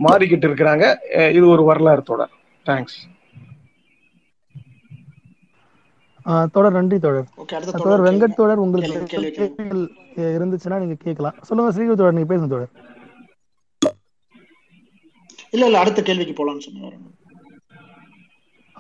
[0.08, 0.86] மாறிக்கிட்டு இருக்கிறாங்க.
[1.38, 2.34] இது ஒரு வரலாறு தொடர்.
[2.70, 2.98] தேங்க்ஸ்
[6.56, 7.28] தொடர் நன்றி தொடர்.
[7.42, 8.98] ஓகே அடுத்த தொடர் தொடர் வெங்கட் தொடர் உங்களுக்கு
[10.38, 11.36] இருந்துச்சுன்னா நீங்க கேட்கலாம்.
[11.50, 12.72] சொல்லுங்க ஸ்ரீகு தொடர் நீங்க பேசுங்க தொடர்.
[15.56, 16.98] இல்ல இல்ல அடுத்த கேள்விக்கு போலாம்னு சொன்னாரு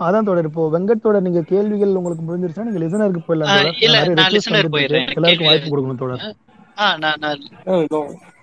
[0.05, 0.47] அதான் தொடர்.
[0.49, 5.07] இப்போ வெங்கட் தொடர் நீங்க கேள்விகள் உங்களுக்கு முடிஞ்சிருச்சுன்னா நீங்க லிசனருக்கு போயிடலாம் இல்ல நான் லிசனர் போயிடுறேன்.
[5.17, 6.21] எல்லாருக்கும் வாய்ப்பு கொடுக்கணும் தொடர்.
[6.83, 7.41] ஆ நான் நான்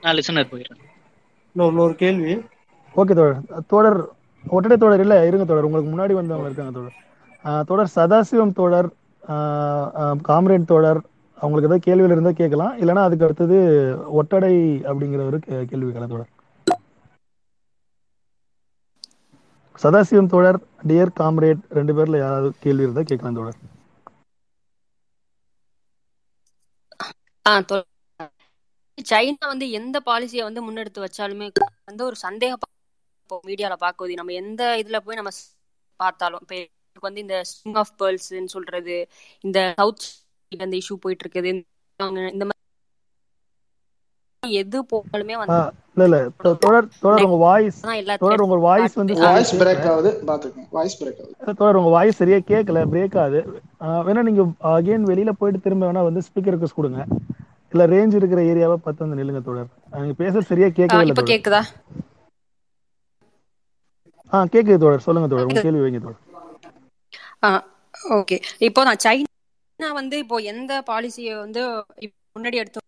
[0.04, 0.80] நான் லிசனர் போயிடுறேன்.
[1.56, 2.32] இன்னொரு கேள்வி.
[3.00, 3.38] ஓகே தொடர்.
[3.74, 3.98] தொடர்
[4.44, 5.66] ஒட்டடை தொடர் இல்ல இருங்க தொடர்.
[5.68, 6.96] உங்களுக்கு முன்னாடி வந்தவங்க இருக்காங்க தொடர்.
[7.44, 8.86] தொடர் சதாசிவம் தொடர்
[9.28, 11.00] ஆஹ் காம்ரேட் தொடர்
[11.38, 12.78] அவங்களுக்கு ஏதாவது கேள்வியில் இருந்தால் கேட்கலாம்.
[12.78, 13.58] இல்லைனா அதுக்கு அடுத்தது
[14.10, 16.30] ஒட்டடை அப்படிங்கிறவரு கே- கேள்வி கேட்கலாம் தொடர்.
[19.82, 23.56] சதாசிவம் தொடர் டியர் காம்ரேட் ரெண்டு பேர்ல யாராவது கேள்வி இருந்தால் கேட்கலாம் தொடர்.
[29.08, 31.50] சைனா வந்து எந்த பாலிசியை வந்து முன்னெடுத்து வச்சாலுமே
[31.84, 32.52] வந்து ஒரு சந்தேக
[33.46, 35.30] மீடியால பாக்குவது நம்ம எந்த இதுல போய் நம்ம
[35.96, 36.44] பார்த்தாலும்
[37.04, 38.96] எனக்கு வந்து இந்த ஸ்ட்ரிங் ஆஃப் பேர்ல்ஸ்ன்னு சொல்றது
[39.40, 40.04] இந்த சவுத்
[40.58, 42.60] அந்த இஷ்யூ போயிட்டு இருக்குது இந்த- மாதிரி
[44.42, 45.58] எது போனாலுமே வந்து
[45.96, 46.18] இல்ல இல்ல.
[46.60, 47.78] தொடர் தொடர் உங்க வாய்ஸ்
[48.18, 50.10] தொடர் உங்க வாய்ஸ் வந்து வாய்ஸ் பிரேக் ஆகுது.
[50.26, 51.54] பாத்துக்கங்க வாய்ஸ் பிரேக் ஆகுது.
[51.54, 53.40] தொடர் உங்க வாய்ஸ் சரியா கேட்கல பிரேக் ஆகுது.
[54.06, 57.00] வேணா நீங்க அகைன் வெளியில போயிட்டு திரும்ப வேணா வந்து ஸ்பீக்கர் ரிக்வஸ்ட் கொடுங்க.
[57.72, 59.70] இல்ல ரேஞ்ச் இருக்கிற ஏரியாவை பார்த்து வந்து நில்லுங்க தொடர்.
[59.94, 61.62] நீங்க பேசுறது சரியா கேட்கவே இல்ல கேக்குதா?
[64.32, 65.00] ஆ கேக்குது தொடர்.
[65.00, 65.46] சொல்லுங்க தொடர்.
[65.46, 66.20] உங்க கேள்வி வைங்க தொடர்.
[68.18, 68.36] ஓகே.
[68.68, 71.62] இப்போ நான் சைனா வந்து இப்போ எந்த பாலிசியை வந்து
[72.36, 72.80] முன்னாடி எடுத்து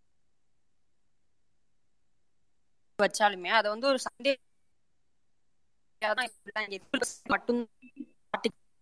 [2.98, 4.44] வச்சாலுமே அதை வந்து ஒரு சந்தேகம்
[7.34, 7.60] மட்டும்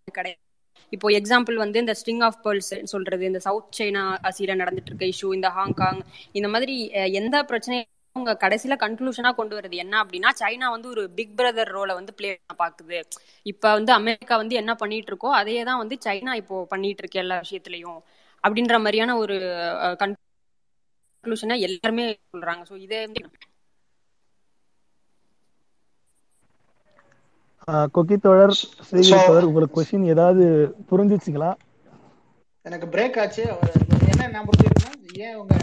[0.09, 0.41] கிடையாது.
[0.93, 5.31] இப்போ எக்ஸாம்பிள் வந்து இந்த ஸ்ட்ரிங் ஆஃப் பேர்ல்ஸ் சொல்றது இந்த சவுத் சைனா ஆசியில நடந்துட்டு இருக்க இஷ்யூ
[5.39, 6.01] இந்த ஹாங்காங்
[6.33, 6.77] இந்த மாதிரி
[7.21, 11.95] எந்த பிரச்சனையும் அவங்க கடைசியில கன்க்ளூஷனா கொண்டு வருது என்ன அப்படின்னா சைனா வந்து ஒரு பிக் பிரதர் ரோலை
[11.99, 12.31] வந்து பிளே
[12.63, 12.99] பாக்குது.
[13.47, 17.39] இப்ப வந்து அமெரிக்கா வந்து என்ன பண்ணிட்டு இருக்கோ அதையே தான் வந்து சைனா இப்போ பண்ணிட்டு இருக்கு எல்லா
[17.45, 18.01] விஷயத்துலயும்.
[18.45, 19.37] அப்படின்ற மாதிரியான ஒரு
[20.03, 22.63] கன்க்ளூஷனை எல்லாருமே சொல்றாங்க.
[22.71, 23.23] ஸோ இதே வந்து
[27.95, 28.17] கொக்கி
[28.89, 30.45] ஸ்ரீகிரி தொடர் உங்களுக்கு கொஸ்டின் ஏதாவது
[30.91, 31.51] புரிஞ்சிச்சுங்களா?
[32.67, 33.45] எனக்கு பிரேக் ஆச்சு.
[33.55, 33.73] அவர்
[34.13, 34.93] என்ன நான் புரிஞ்சுக்கணும்னா
[35.27, 35.55] ஏன் உங்க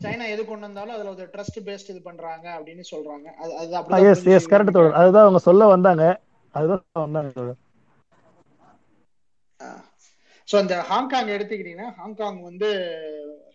[0.00, 3.26] சைனா எது கொண்டு வந்தாலும் அதுல ஒரு ட்ரஸ்ட் பேஸ்ட் இது பண்றாங்க அப்படின்னு சொல்றாங்க.
[3.36, 6.04] அது அது அப்படிதான் எஸ் எஸ் கரெக்ட் கேக்குறேன் அதுதான் அவங்க சொல்ல வந்தாங்க.
[6.54, 7.58] அதுதான் வந்தாங்க தொடர்
[10.48, 12.68] ஸோ இந்த ஹாங்காங் எடுத்துக்கிட்டீங்கன்னா ஹாங்காங் வந்து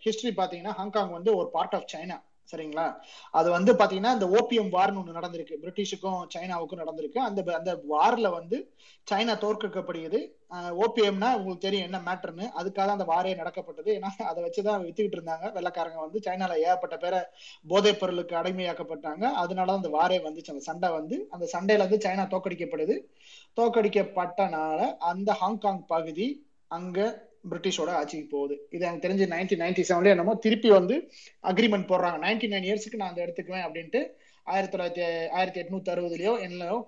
[0.04, 2.18] ஹிஸ்டரி பார்த்தீங்கன்னா ஹாங்காங் வந்து ஒரு பார்ட் ஆஃப் சைனா
[2.52, 2.86] சரிங்களா?
[3.30, 5.54] அது வந்து பாத்தீங்கன்னா இந்த ஓபிஎம் வார்னு ஒண்ணு நடந்திருக்கு.
[5.62, 7.18] பிரிட்டிஷுக்கும் சைனாவுக்கும் நடந்திருக்கு.
[7.18, 8.58] அந்த அந்த வார்ல வந்து
[9.10, 10.20] சைனா தோற்கடிக்கப்படுகிறது.
[10.84, 12.46] ஓபிஎம்னா உங்களுக்கு தெரியும் என்ன மேட்டர்னு.
[12.60, 13.90] அதுக்காக அந்த வாரே நடக்கப்பட்டது.
[13.96, 15.46] ஏன்னா அதை வச்சுதான் வித்துக்கிட்டு இருந்தாங்க.
[15.56, 17.20] வெள்ளக்காரங்க வந்து சைனால ஏகப்பட்ட பேரை
[17.66, 19.24] போதைப் பொருளுக்கு அடிமையாக்கப்பட்டாங்க.
[19.44, 20.52] அதனால அந்த வாரே வந்துச்சு.
[20.54, 22.96] அந்த சண்டை வந்து அந்த சண்டையில வந்து சைனா தோக்கடிக்கப்படுது
[23.60, 24.80] தோக்கடிக்கப்பட்டனால
[25.10, 26.28] அந்த ஹாங்காங் பகுதி
[26.70, 26.98] அங்க
[27.50, 28.54] பிரிட்டிஷோட ஆட்சிக்கு போகுது.
[28.74, 30.96] இது எனக்கு தெரிஞ்சு நைன்டீன் நைன்டி செவன்ல என்னமோ திருப்பி வந்து
[31.52, 32.18] அக்ரிமெண்ட் போடுறாங்க.
[32.26, 34.02] நைன்டி நைன் இயர்ஸ்க்கு நான் அந்த எடுத்துக்குவேன் அப்படின்ட்டு
[34.46, 35.04] ஆயிரத்தி தொள்ளாயிரத்தி
[35.36, 36.78] ஆயிரத்தி எட்நூத்தி அறுபதுலயோ என்னோ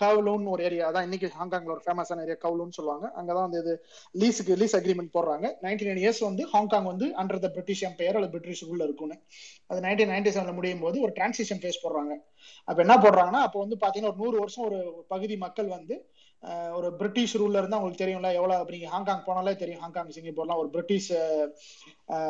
[0.00, 3.06] கவுலூன் ஒரு ஏரியா தான் இன்னைக்கு ஹாங்காங்ல ஒரு ஃபேமஸான ஏரியா கவுலூன்னு சொல்லுவாங்க.
[3.18, 3.72] அங்கதான் வந்து இது
[4.20, 5.46] லீஸுக்கு லீஸ் அக்ரிமெண்ட் போடுறாங்க.
[5.64, 9.18] நைன்டி நைன் இயர்ஸ் வந்து ஹாங்காங் வந்து அண்டர் த பிரிட்டிஷ் எம்பையர் அல்லது பிரிட்டிஷ் உள்ள இருக்கும்னு.
[9.70, 12.16] அது நைன்டீன் நைன்டி செவன்ல முடியும் போது ஒரு டிரான்சிஷன் ஃபேஸ் போடுறாங்க.
[12.68, 14.80] அப்ப என்ன போடுறாங்கன்னா அப்போ வந்து பாத்தீங்கன்னா ஒரு நூறு வருஷம் ஒரு
[15.14, 15.96] பகுதி மக்கள் வந்து
[16.76, 19.82] ஒரு பிரிட்டிஷ் ரூல்ல இருந்தா உங்களுக்கு தெரியும்ல எவ்வளவு அப்படி ஹாங்காங் போனாலே தெரியும்.
[19.84, 21.10] ஹாங்காங் சிங்கப்பூர்லாம் ஒரு பிரிட்டிஷ்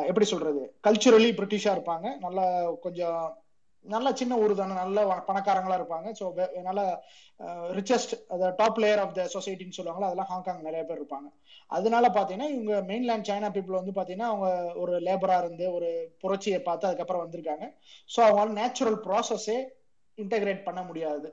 [0.09, 0.63] எப்படி சொல்றது?
[0.87, 2.07] கல்ச்சுரலி பிரிட்டிஷா இருப்பாங்க.
[2.25, 2.45] நல்லா
[2.85, 3.21] கொஞ்சம்
[3.85, 4.99] நல்ல சின்ன ஊர் தானே நல்ல
[5.29, 6.09] பணக்காரங்களா இருப்பாங்க.
[6.19, 6.25] ஸோ
[6.69, 6.81] நல்ல
[7.77, 8.13] richest
[8.59, 11.27] top layer of the சொசைட்டின்னு சொல்லுவாங்களா அதெல்லாம் ஹாங்காங் நிறைய பேர் இருப்பாங்க.
[11.71, 14.49] அதனால பாத்தீங்கன்னா இவங்க மெயின்லேண்ட் சைனா பீப்புள் வந்து பாத்தீங்கன்னா அவங்க
[14.83, 15.89] ஒரு லேபரா இருந்து ஒரு
[16.23, 17.67] புரட்சியை பார்த்து அதுக்கப்புறம் வந்திருக்காங்க.
[18.09, 19.57] ஸோ அவங்க நேச்சுரல் ப்ராசஸே
[20.17, 21.29] இன்டகிரேட் பண்ண முடியாது.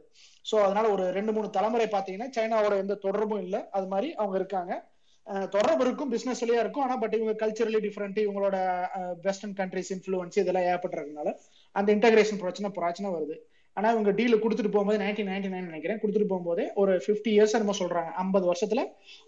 [0.50, 3.60] ஸோ அதனால ஒரு ரெண்டு மூணு தலைமுறை பார்த்தீங்கன்னா சைனாவோட எந்த தொடர்பும் இல்லை.
[3.76, 4.72] அது மாதிரி அவங்க இருக்காங்க.
[5.54, 6.84] தொடர்பு இருக்கும் பிசினஸ்லயே இருக்கும்.
[6.84, 8.56] ஆனா பட் இவங்க கல்ச்சரலி டிஃப்ரெண்ட் இவங்களோட
[9.26, 11.28] வெஸ்டர்ன் கண்ட்ரிஸ் இன்ஃபுளுன்ஸ் இதெல்லாம் ஏற்பட்டுறதுனால
[11.74, 13.36] அந்த இன்டகிரேஷன் பிரச்சனை பிரச்சனை வருது.
[13.76, 17.74] ஆனா இவங்க டீல் கொடுத்துட்டு போகும்போது நைன்டீன் நைன்டி நைன் நினைக்கிறேன் கொடுத்துட்டு போகும்போது ஒரு ஃபிஃப்டி இயர்ஸ் நம்ம
[17.80, 18.10] சொல்றாங்க.
[18.22, 18.82] ஐம்பது வருஷத்துல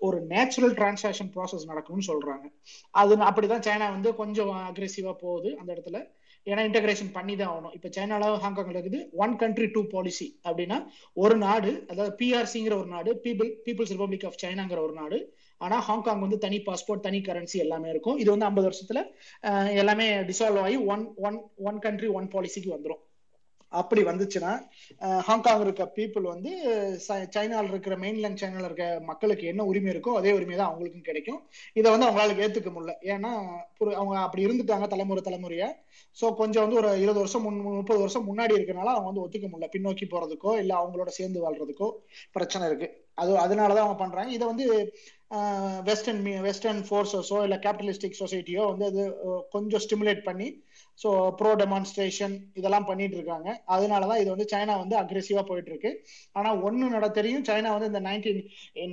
[0.07, 2.47] ஒரு நேச்சுரல் டிரான்சாக்ஷன் ப்ராசஸ் நடக்கும்னு சொல்றாங்க.
[3.03, 6.01] அது அப்படிதான் சைனா வந்து கொஞ்சம் அக்ரெசிவா போகுது அந்த இடத்துல.
[6.47, 7.75] ஏன்னா இன்டகிரேஷன் பண்ணி தான் ஆகணும்.
[7.77, 10.79] இப்போ சைனால ஹாங்காங்ல இருக்குது ஒன் கண்ட்ரி டூ பாலிசி அப்படின்னா
[11.25, 15.21] ஒரு நாடு அதாவது பிஆர்சிங்கிற ஒரு நாடு பீப்புள் பீப்புள்ஸ் ரிபப்ளிக் ஆஃப் சைனாங்கிற ஒரு நாடு
[15.61, 18.17] ஆனா ஹாங்காங் வந்து தனி பாஸ்போர்ட் தனி கரன்சி எல்லாமே இருக்கும்.
[18.23, 19.01] இது வந்து ஐம்பது வருஷத்துல
[19.83, 21.39] எல்லாமே டிசால்வ் ஆகி one one
[21.71, 23.03] one country one பாலிசிக்கு வந்துடும்
[23.81, 24.53] அப்படி வந்துச்சுன்னா
[25.27, 26.51] ஹாங்காங் இருக்க பீப்புள் வந்து
[27.35, 31.41] சைனால இருக்கிற மெயின்லேண்ட் சைனால இருக்க மக்களுக்கு என்ன உரிமை இருக்கோ அதே உரிமை தான் அவங்களுக்கும் கிடைக்கும்.
[31.77, 32.95] இதை வந்து அவங்களால ஏத்துக்க முடியல.
[33.15, 33.31] ஏன்னா
[34.01, 35.69] அவங்க அப்படி இருந்துட்டாங்க தலைமுறை தலைமுறையை.
[36.17, 39.71] ஸோ கொஞ்சம் வந்து ஒரு இருபது வருஷம் முன் முப்பது வருஷம் முன்னாடி இருக்கனால அவங்க வந்து ஒத்துக்க முடியல.
[39.77, 41.89] பின்னோக்கி போறதுக்கோ இல்லை அவங்களோட சேர்ந்து வாழ்றதுக்கோ
[42.37, 42.89] பிரச்சனை இருக்கு.
[43.15, 44.31] அது அதனாலதான் அவங்க பண்றாங்க.
[44.39, 44.67] இதை வந்து
[45.89, 49.03] வெஸ்டர்ன் வெஸ்டர்ன் ஃபோர்ஸஸோ இல்லை கேபிட்டலிஸ்டிக் சொசைட்டியோ வந்து அது
[49.51, 50.49] கொஞ்சம் ஸ்டிமுலேட் பண்ணி
[50.99, 51.09] ஸோ
[51.39, 55.91] ப்ரோ டெமான்ஸ்ட்ரேஷன் இதெல்லாம் பண்ணிட்டு இருக்காங்க அதனால தான் இது வந்து சைனா வந்து அக்ரெசிவாக போயிட்டு இருக்கு
[56.37, 57.45] ஆனால் ஒன்று நட தெரியும்.
[57.49, 58.43] சைனா வந்து இந்த நைன்டீன்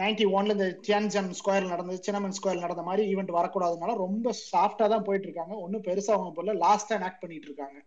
[0.01, 5.05] நைன்டி ஒன்ல இந்த தியான்ஜன் ஸ்கொயர் நடந்தது சின்னமன் ஸ்கொயர் நடந்த மாதிரி ஈவெண்ட் வரக்கூடாதுனால ரொம்ப சாஃப்டாக தான்
[5.07, 7.77] போயிட்டு இருக்காங்க ஒன்றும் பெருசாக அவங்க போல லாஸ்ட்டாக ஆக்ட் பண்ணிட்டு இருக்காங்க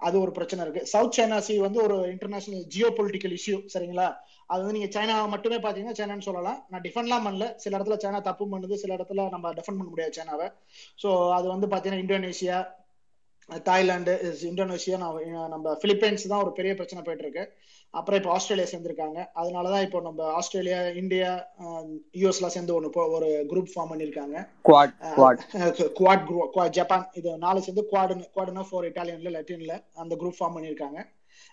[0.00, 0.82] அது ஒரு பிரச்சனை இருக்கு.
[0.90, 4.08] சவுத் சைனா சி வந்து ஒரு இன்டர்நேஷனல் ஜியோ பொலிட்டிக்கல் இஷ்யூ சரிங்களா?
[4.50, 6.58] அது வந்து நீங்க சைனா மட்டுமே பாத்தீங்கன்னா சைனான்னு சொல்லலாம்.
[6.70, 7.46] நான் டிஃபெண்ட்லாம் பண்ணல.
[7.62, 10.48] சில இடத்துல சைனா தப்பு பண்ணுது சில இடத்துல நம்ம டிஃபெண்ட் பண்ண முடியாது சைனாவை
[11.02, 11.08] ஸோ
[11.38, 12.58] அது வந்து பாத்தீங்கன்னா இந்தோனேஷியா
[13.48, 14.98] தாய்லாந்து இந்தோனேஷியா
[15.48, 17.44] நம்ம பிலிப்பைன்ஸ் தான் ஒரு பெரிய பிரச்சனை போயிட்டு இருக்கு
[17.94, 19.18] அப்புறம் இப்போ ஆஸ்திரேலியா சேர்ந்திருக்காங்க.
[19.34, 21.28] அதனாலதான் இப்போ நம்ம ஆஸ்திரேலியா இந்தியா
[22.14, 24.36] யூஎஸ்லாம் சேர்ந்து ஒன்று ஒரு குரூப் ஃபார்ம் பண்ணிருக்காங்க
[26.52, 30.98] குவாட் ஜப்பான் இது நாலு சேர்ந்து குவாடுன்னு குவாடுனா ஃபோர் இட்டாலியன்ல லட்டின்ல அந்த குரூப் ஃபார்ம் பண்ணிருக்காங்க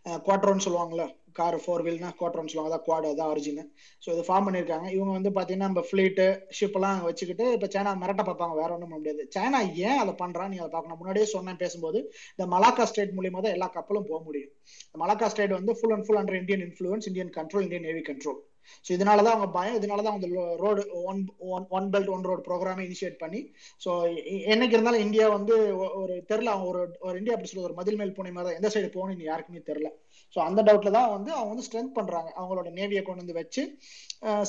[0.06, 1.04] குவாட்ரோன்னு சொல்லுவாங்கல்ல
[1.38, 3.62] கார் ஃபோர் வீல்னா குவாட்ரோன்னு சொல்லுவாங்க அதான் குவாட் அதான் ஆரிஜின்
[4.04, 4.88] ஸோ இது ஃபார்ம் பண்ணியிருக்காங்க.
[4.96, 6.26] இவங்க வந்து பார்த்தீங்கன்னா நம்ம ஃப்ளீட்டு
[6.58, 9.24] ஷிப்லாம் வச்சுக்கிட்டு இப்போ சைனா மிரட்ட பார்ப்பாங்க வேற ஒன்றும் பண்ண முடியாது.
[9.36, 11.00] சைனா ஏன் அதை பண்ணுறான் நீ அதை பார்க்கணும்.
[11.02, 12.02] முன்னாடியே சொன்னேன் பேசும்போது
[12.36, 14.54] இந்த மலாக்கா ஸ்டேட் மூலியமாக தான் எல்லா கப்பலும் போக முடியும்.
[15.04, 18.40] மலாக்கா ஸ்டேட் வந்து full and full under Indian influence Indian control Indian navy control
[18.85, 20.27] so இதனால தான் அவங்க பயம் இதனால தான் அவங்க
[20.64, 21.22] road one
[21.56, 23.41] one one belt one road ப்ரோக்ராமை இனிஷியேட் பண்ணி
[23.81, 23.91] ஸோ
[24.53, 25.56] என்னைக்கு இருந்தாலும் இந்தியா வந்து
[26.02, 28.90] ஒரு தெரில அவங்க ஒரு ஒரு இந்தியா அப்படி சொல்ல ஒரு மதில் மேல் போன மாதிரி எந்த சைடு
[28.98, 29.90] போகணும்னு யாருக்குமே தெரில
[30.35, 33.64] ஸோ அந்த டவுட்ல தான் வந்து அவங்க வந்து ஸ்ட்ரென்த் பண்ணுறாங்க அவங்களோட நேவியை கொண்டு வந்து வச்சு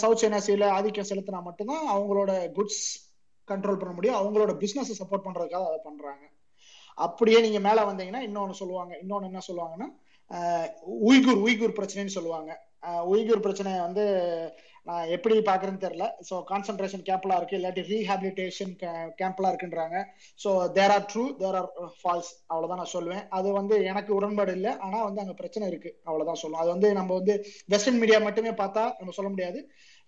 [0.03, 2.85] சவுத் சைனா சீல ஆதிக்கம் செலுத்தினா மட்டும்தான் அவங்களோட குட்ஸ்
[3.49, 4.19] கண்ட்ரோல் பண்ண முடியும்.
[4.21, 6.25] அவங்களோட பிஸ்னஸை சப்போர்ட் பண்ணுறதுக்காக அதை பண்ணுறாங்க
[6.99, 8.93] அப்படியே நீங்க மேல வந்தீங்கன்னா இன்னொன்று சொல்லுவாங்க.
[9.03, 9.89] இன்னொன்று என்ன சொல்லுவாங்கன்னா
[11.09, 12.51] உய்கூர் உய்கூர் பிரச்சனைன்னு சொல்லுவாங்க.
[13.13, 14.05] உய்கூர் பிரச்சனை வந்து
[14.89, 16.07] நான் எப்படி பாக்குறேன்னு தெரியல.
[16.29, 18.73] ஸோ கான்சன்ட்ரேஷன் கேம்ப்லாம் இருக்கு இல்லாட்டி ரீஹாபிலிட்டேஷன்
[19.21, 19.99] கேம்ப்லாம் இருக்குன்றாங்க.
[20.41, 21.71] So there are true there are
[22.01, 23.25] false அவ்வளோதான் நான் சொல்லுவேன்.
[23.39, 25.93] அது வந்து எனக்கு உடன்பாடு இல்லை ஆனால் வந்து அங்கே பிரச்சனை இருக்கு.
[26.09, 27.37] அவ்வளோதான் சொல்லுவோம் அது வந்து நம்ம வந்து
[27.75, 29.61] வெஸ்டர்ன் மீடியா மட்டுமே பார்த்தா நம்ம சொல்ல முடியாது.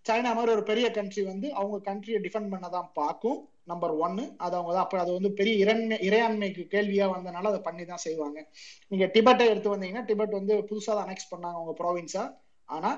[0.06, 3.38] சைனா மாதிரி ஒரு பெரிய கண்ட்ரி வந்து அவங்க கண்ட்ரியை டிஃபெண்ட் பண்ணதான் பார்க்கும்
[3.70, 4.84] நம்பர் ஒன்னு அது அவங்க தான்.
[4.86, 8.38] அப்ப அது வந்து பெரிய இறைமை இறையாண்மைக்கு கேள்வியா வந்தனால அதை பண்ணி தான் செய்வாங்க.
[8.90, 12.24] நீங்க டிபெட்டை எடுத்து வந்தீங்கன்னா டிபெட் வந்து புதுசாக தான் அனெக்ஸ் பண்ணாங்க அவங்க ப்ராவின்ஸா
[12.68, 12.90] ஆனா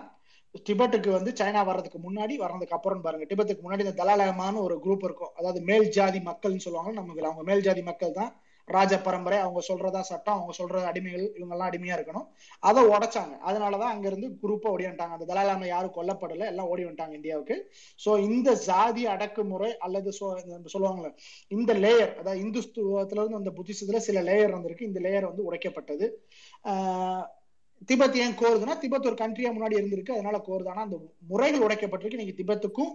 [0.68, 5.32] டிபெட்டுக்கு வந்து சைனா வர்றதுக்கு முன்னாடி வர்றதுக்கு அப்புறம் பாருங்க டிபெத்துக்கு முன்னாடி இந்த தலாலயமான ஒரு குரூப் இருக்கும்.
[5.34, 8.30] அதாவது மேல் ஜாதி மக்கள்னு சொல்லுவாங்க நமக்கு அவங்க மேல் ஜாதி மக்கள் தான்.
[8.68, 12.26] ராஜ பரம்பரை அவங்க சொல்றதா சட்டம் அவங்க சொல்ற அடிமைகள் இவங்க எல்லாம் அடிமையா இருக்கணும்.
[12.62, 13.34] அதை உடைச்சாங்க.
[13.46, 17.56] அதனாலதான் அங்க இருந்து குரூப்பா ஓடி வந்துட்டாங்க அந்த தலாலாம யாரும் கொல்லப்படல எல்லாம் ஓடி வந்துட்டாங்க இந்தியாவுக்கு.
[18.00, 20.12] சோ இந்த ஜாதி அடக்குமுறை அல்லது
[20.74, 21.10] சொல்லுவாங்களே
[21.48, 24.86] இந்த லேயர் அதாவது இந்துத்துவத்துல இருந்து அந்த புத்திசத்துல சில லேயர் வந்திருக்கு.
[24.86, 26.08] இந்த லேயர் வந்து உடைக்கப்பட்டது.
[26.64, 27.24] ஆஹ்
[27.88, 30.98] திபெத் ஏன் கோருதுன்னா திபெத் ஒரு கண்ட்ரியா முன்னாடி இருந்திருக்கு அதனால கோருது ஆனா அந்த
[31.30, 32.20] முறைகள் உடைக்கப்பட்டிருக்கு.
[32.22, 32.94] நீங்க திபெத்துக்கும்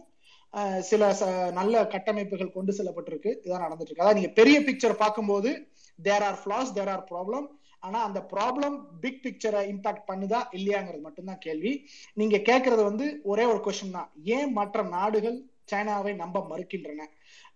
[0.90, 1.04] சில
[1.52, 3.32] நல்ல கட்டமைப்புகள் கொண்டு செல்லப்பட்டிருக்கு.
[3.46, 4.04] இதான் நடந்துட்டு இருக்கு.
[4.04, 5.52] அதாவது நீங்க பெரிய பிக்சர் பார்க்கும்போது
[6.08, 7.48] there are flaws there are problem
[7.80, 11.74] ஆனா அந்த ப்ராப்ளம் பிக் பிக்சரை இம்பாக்ட் பண்ணுதா இல்லையாங்கிறது மட்டும்தான் கேள்வி.
[12.14, 14.12] நீங்க கேட்கறது வந்து ஒரே ஒரு கொஸ்டின் தான்.
[14.36, 15.38] ஏன் மற்ற நாடுகள்
[15.72, 17.08] சைனாவை நம்ப மறுக்கின்றன?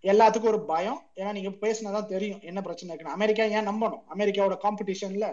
[0.04, 1.00] எல்லாத்துக்கும் ஒரு பயம்.
[1.20, 2.42] ஏன்னா நீங்க பேசினாதான் தெரியும்.
[2.50, 3.18] என்ன பிரச்சனை இருக்குன்னு.
[3.18, 4.02] அமெரிக்கா ஏன் நம்பணும்?
[4.16, 5.28] அமெரிக்காவோட காம்படிஷன்ல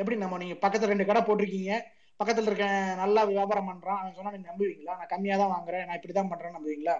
[0.00, 1.72] எப்படி நம்ம நீங்க பக்கத்துல ரெண்டு கடை போட்டிருக்கீங்க?
[2.20, 2.66] பக்கத்துல இருக்க
[3.02, 4.00] நல்லா வியாபாரம் பண்றான்.
[4.00, 4.94] அவன் சொன்னா நீங்க நம்புவீங்களா?
[5.00, 5.84] நான் கம்மியா தான் வாங்குறேன்.
[5.86, 6.96] நான் இப்படிதான் பண்றேன் நம்புவீங்களா?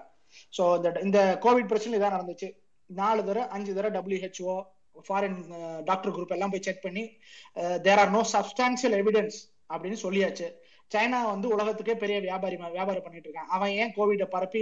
[0.56, 2.48] சோ இந்த இந்த கோவிட் பிரச்சனை இதான் நடந்துச்சு.
[2.90, 4.56] நாலு தடவை அஞ்சு தடவை டபிள்யூஹெச்ஓ
[5.06, 5.38] ஃபாரின்
[5.88, 7.04] டாக்டர் குரூப் எல்லாம் போய் செக் பண்ணி
[7.86, 9.38] there are no substantial evidence
[9.72, 10.48] அப்படின்னு சொல்லியாச்சு.
[10.94, 13.52] சைனா வந்து உலகத்துக்கே பெரிய வியாபாரி வியாபாரம் பண்ணிட்டு இருக்கான்.
[13.56, 14.60] அவன் ஏன் கோவிட பரப்பி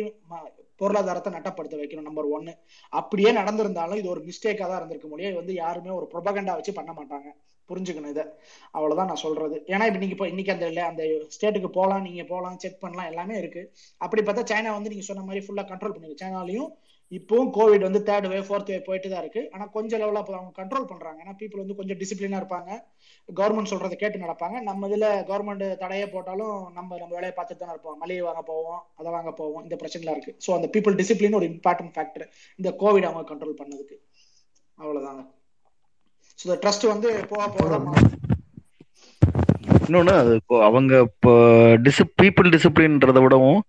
[0.81, 2.53] பொருளாதாரத்தை நட்டப்படுத்த வைக்கணும் நம்பர் ஒன்னு
[3.01, 5.39] அப்படியே நடந்திருந்தாலும் இது ஒரு மிஸ்டேக்கா தான் இருந்திருக்க முடியும்.
[5.41, 7.31] வந்து யாருமே ஒரு ப்ரொபகண்டா வச்சு பண்ண மாட்டாங்க.
[7.71, 8.25] புரிஞ்சுக்கணும் இதை.
[8.73, 9.57] அவ்வளவுதான் நான் சொல்றது.
[9.67, 11.03] ஏன்னா இப்ப நீங்க இப்போ இன்னைக்கு அந்த அந்த
[11.37, 13.63] ஸ்டேட்டுக்கு போகலாம் நீங்க போகலாம் செக் பண்ணலாம் எல்லாமே இருக்கு.
[14.01, 16.25] அப்படி பார்த்தா சைனா வந்து நீங்க சொன்ன மாதிரி ஃபுல்லா கண்ட்ரோல் பண்ணிருக்கு.
[16.25, 16.71] சைனாலையும்
[17.13, 19.51] இப்போவும் கோவிட் வந்து தேர்ட் வேவ் ஃபோர்த் வேவ் போயிட்டு தான் இருக்கு.
[19.55, 21.19] ஆனா கொஞ்சம் லெவலில் அப்போ அவங்க கண்ட்ரோல் பண்றாங்க.
[21.25, 22.71] ஏன்னா பீப்புள் வந்து கொஞ்சம் டிசிப்ளினா இருப்பாங்க.
[23.29, 24.61] கவர்மெண்ட் சொல்றதை கேட்டு நடப்பாங்க.
[24.61, 27.99] நம்ம இதுல கவர்மெண்ட் தடையே போட்டாலும் நம்ம நம்ம வேலையை பார்த்துட்டு தான் இருப்போம்.
[27.99, 29.63] மளிகை வாங்க போவோம் அதை வாங்க போவோம்.
[29.63, 30.35] இந்த பிரச்சனைலாம் இருக்கு.
[30.47, 32.27] ஸோ அந்த பீப்புள் டிசிப்ளின் ஒரு இம்பார்ட்டன்ட் ஃபேக்டர்
[32.59, 33.99] இந்த கோவிட் அவங்க கண்ட்ரோல் பண்ணதுக்கு.
[34.79, 35.23] அவ்வளவுதாங்க.
[36.41, 37.69] ஸோ ட்ரஸ்ட் வந்து போக போக
[39.83, 41.33] இன்னொன்னு அது இப்போ அவங்க இப்போ
[41.87, 43.61] டிசிப் பீப்புள் டிசிப்ளின்றத விடவும்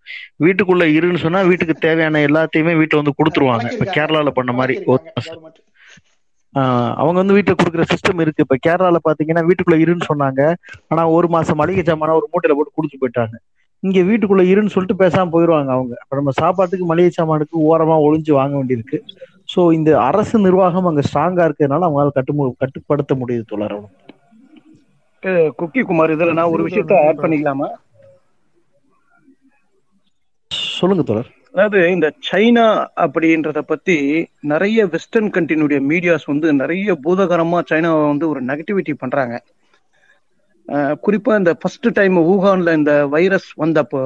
[0.45, 3.67] வீட்டுக்குள்ள இருன்னு சொன்னா வீட்டுக்கு தேவையான எல்லாத்தையுமே வீட்டுல வந்து கொடுத்துருவாங்க.
[3.73, 4.75] இப்ப கேரளால பண்ண மாதிரி.
[7.01, 8.45] அவங்க வந்து வீட்டுல கொடுக்குற சிஸ்டம் இருக்கு.
[8.45, 10.41] இப்ப கேரளால பாத்தீங்கன்னா வீட்டுக்குள்ள இருன்னு சொன்னாங்க.
[10.89, 13.35] ஆனா ஒரு மாசம் மளிகை சாமான ஒரு மூட்டையில போட்டு குடிச்சு போயிட்டாங்க.
[13.83, 15.93] இங்க வீட்டுக்குள்ள இருன்னு சொல்லிட்டு பேசாம போயிருவாங்க அவங்க.
[16.11, 18.97] நம்ம சாப்பாட்டுக்கு மளிகை சாமானுக்கு ஓரமா ஒளிஞ்சு வாங்க வேண்டியிருக்கு.
[19.51, 23.87] சோ இந்த அரசு நிர்வாகம் அங்க ஸ்ட்ராங்கா இருக்கிறதுனால அவங்களால கட்டு கட்டுப்படுத்த முடியுது தொடரும்
[25.59, 27.67] குக்கி குமார் இதுல நான் ஒரு விஷயத்த ஆட் பண்ணிக்கலாமா?
[30.77, 32.65] சொல்லுங்க தொடர் அதாவது இந்த சைனா
[33.03, 33.95] அப்படின்றத பத்தி
[34.43, 39.35] நிறைய வெஸ்டர்ன் கண்ட்ரினுடைய மீடியாஸ் வந்து நிறைய பூதகரமா சைனாவை வந்து ஒரு நெகட்டிவிட்டி பண்றாங்க.
[41.03, 44.03] குறிப்பா இந்த ஃபர்ஸ்ட் டைம் ஊகான்ல இந்த வைரஸ் வந்தப்போ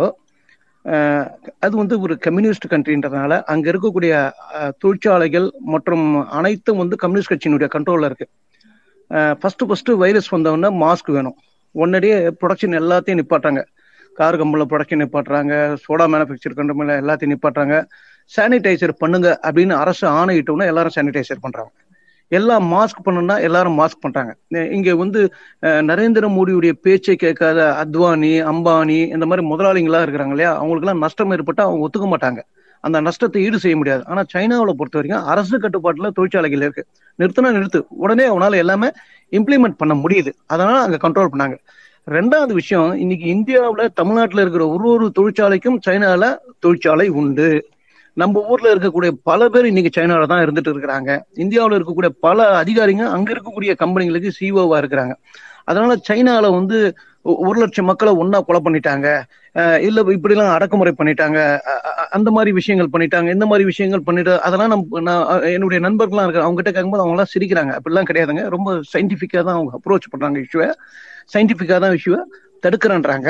[1.65, 4.13] அது வந்து ஒரு கம்யூனிஸ்ட் கண்ட்ரின்றதுனால அங்க இருக்கக்கூடிய
[4.81, 6.05] தொழிற்சாலைகள் மற்றும்
[6.39, 8.27] அனைத்தும் வந்து கம்யூனிஸ்ட் கட்சியினுடைய கண்ட்ரோல்ல இருக்கு.
[9.41, 11.37] ஃபர்ஸ்ட் ஃபர்ஸ்ட் வைரஸ் வந்தவொடனே மாஸ்க் வேணும்.
[11.75, 13.61] உடனடியே ப்ரொடக்ஷன் எல்லாத்தையும் நிப்பாட்டாங்க
[14.19, 15.53] கார் கம்பெனியில் ப்ரொடக்ஷன் நிப்பாட்டுறாங்க
[15.85, 17.77] சோடா மேனுஃபேக்சர் கம்பெனியில் எல்லாத்தையும் நிப்பாட்டுறாங்க.
[18.31, 21.71] சானிடைசர் பண்ணுங்க அப்படின்னு அரசு ஆணையிட்டோம்னா எல்லாரும் சானிடைசர் பண்றாங்க.
[22.31, 24.31] எல்லாம் மாஸ்க் பண்ணணும்னா எல்லாரும் மாஸ்க் பண்றாங்க.
[24.77, 25.21] இங்க வந்து
[25.89, 30.51] நரேந்திர மோடியுடைய பேச்சை கேட்காத அத்வானி அம்பானி இந்த மாதிரி முதலாளிங்களா இருக்கிறாங்க இல்லையா?
[30.59, 32.41] அவங்களுக்கு எல்லாம் நஷ்டம் ஏற்பட்டா அவங்க ஒத்துக்க மாட்டாங்க.
[32.83, 34.03] அந்த நஷ்டத்தை ஈடு செய்ய முடியாது.
[34.11, 36.83] ஆனா சைனாவில் பொறுத்த வரைக்கும் அரசு கட்டுப்பாட்டுல தொழிற்சாலைகள் இருக்கு.
[37.19, 37.79] நிறுத்தினா நிறுத்து.
[38.03, 38.89] உடனே அவனால எல்லாமே
[39.31, 40.31] இம்ப்ளிமெண்ட் பண்ண முடியுது.
[40.53, 41.55] அதனால அங்க கண்ட்ரோல் பண்ணாங்க.
[42.07, 46.23] ரெண்டாவது விஷயம் இன்னைக்கு இந்தியாவில் தமிழ்நாட்டில் இருக்கிற ஒரு ஒரு தொழிற்சாலைக்கும் சைனால
[46.63, 47.47] தொழிற்சாலை உண்டு.
[48.21, 51.11] நம்ம ஊர்ல இருக்கக்கூடிய பல பேர் இன்னைக்கு சைனால தான் இருந்துட்டு இருக்கிறாங்க.
[51.43, 55.15] இந்தியாவில் இருக்கக்கூடிய பல அதிகாரிங்க அங்க இருக்கக்கூடிய கம்பெனிகளுக்கு சிஓவா இருக்கிறாங்க.
[55.69, 56.77] அதனால சைனால வந்து
[57.45, 59.07] ஒரு லட்சம் மக்களை ஒன்னா கொலை பண்ணிட்டாங்க.
[59.87, 61.39] இல்ல இப்படி எல்லாம் அடக்குமுறை பண்ணிட்டாங்க.
[62.17, 63.29] அந்த மாதிரி விஷயங்கள் பண்ணிட்டாங்க.
[63.37, 65.25] இந்த மாதிரி விஷயங்கள் பண்ணிட்டு அதெல்லாம் நம்ம நான்
[65.55, 67.73] என்னுடைய நண்பர்கள்லாம் இருக்காங்க அவங்க கிட்ட கேட்கும்போது அவங்க எல்லாம் சிரிக்கிறாங்க.
[67.79, 68.43] அப்படிலாம் கிடையாதுங்க.
[68.55, 70.69] ரொம்ப சயின்டிபிக்கா தான் அவங்க அப்ரோச் பண்றாங்க இஷ்யூவை
[71.35, 72.21] சயின்டிபிக்கா தான் இஷ்யூவை
[72.65, 73.29] தடுக்கிறன்றாங்க.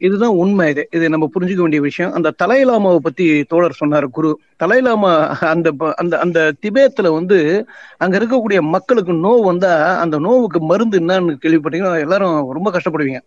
[0.00, 0.70] இதுதான் உண்மை.
[0.70, 2.12] இது இது நம்ம புரிஞ்சுக்க வேண்டிய விஷயம்.
[2.12, 4.30] அந்த தலைலாமாவை பத்தி தோழர் சொன்னார் குரு.
[4.56, 5.12] தலைலாமா
[5.52, 7.38] அந்த அந்த அந்த திபேத்துல வந்து
[7.98, 9.72] அங்க இருக்கக்கூடிய மக்களுக்கு நோவு வந்தா
[10.04, 13.20] அந்த நோவுக்கு மருந்து என்னன்னு கேள்விப்பட்டீங்கன்னா எல்லாரும் ரொம்ப கஷ்டப்படுவீங்க.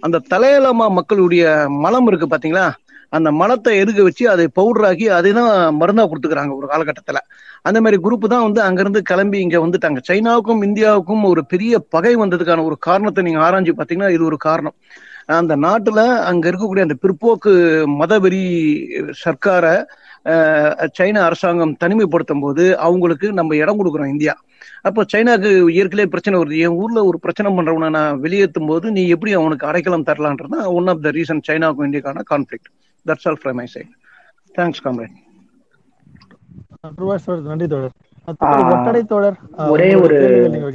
[0.00, 1.44] அந்த தலைலாமா மக்களுடைய
[1.84, 2.66] மலம் இருக்கு பாத்தீங்களா?
[3.08, 5.50] அந்த மலத்தை எருக வச்சு அதை பவுடராக்கி அதை தான்
[5.80, 7.18] மருந்தா கொடுத்துக்கிறாங்க ஒரு காலகட்டத்துல.
[7.62, 10.00] அந்த மாதிரி குரூப் தான் வந்து அங்கிருந்து கிளம்பி இங்க வந்துட்டாங்க.
[10.08, 14.76] சைனாவுக்கும் இந்தியாவுக்கும் ஒரு பெரிய பகை வந்ததுக்கான ஒரு காரணத்தை நீங்க ஆராய்ஞ்சு பாத்தீங்கன்னா இது ஒரு காரணம்.
[15.28, 16.00] அந்த நாட்டுல
[16.30, 17.52] அங்க இருக்கக்கூடிய அந்த பிற்போக்கு
[18.00, 18.42] மதவெறி
[19.22, 19.74] சர்க்காரை
[20.98, 24.34] சைனா அரசாங்கம் தனிமைப்படுத்தும் போது அவங்களுக்கு நம்ம இடம் கொடுக்குறோம் இந்தியா.
[24.88, 25.50] அப்போ சைனாக்கு
[25.80, 26.56] ஏற்கனவே பிரச்சனை வருது.
[26.66, 31.04] என் ஊர்ல ஒரு பிரச்சனை பண்றவனை நான் வெளியேற்றும் போது நீ எப்படி அவனுக்கு அடைக்கலம் தரலான்றது ஒன் ஆஃப்
[31.06, 32.68] த ரீசன் சைனாவுக்கும் இந்தியாக்கான conflict
[33.06, 33.92] that's all from my side
[34.54, 35.16] thanks comrade
[37.50, 37.66] நன்றி
[38.74, 39.38] ஒட்டடை தோழர்.
[39.74, 40.18] ஒரே ஒரு
[40.52, 40.68] நீங்க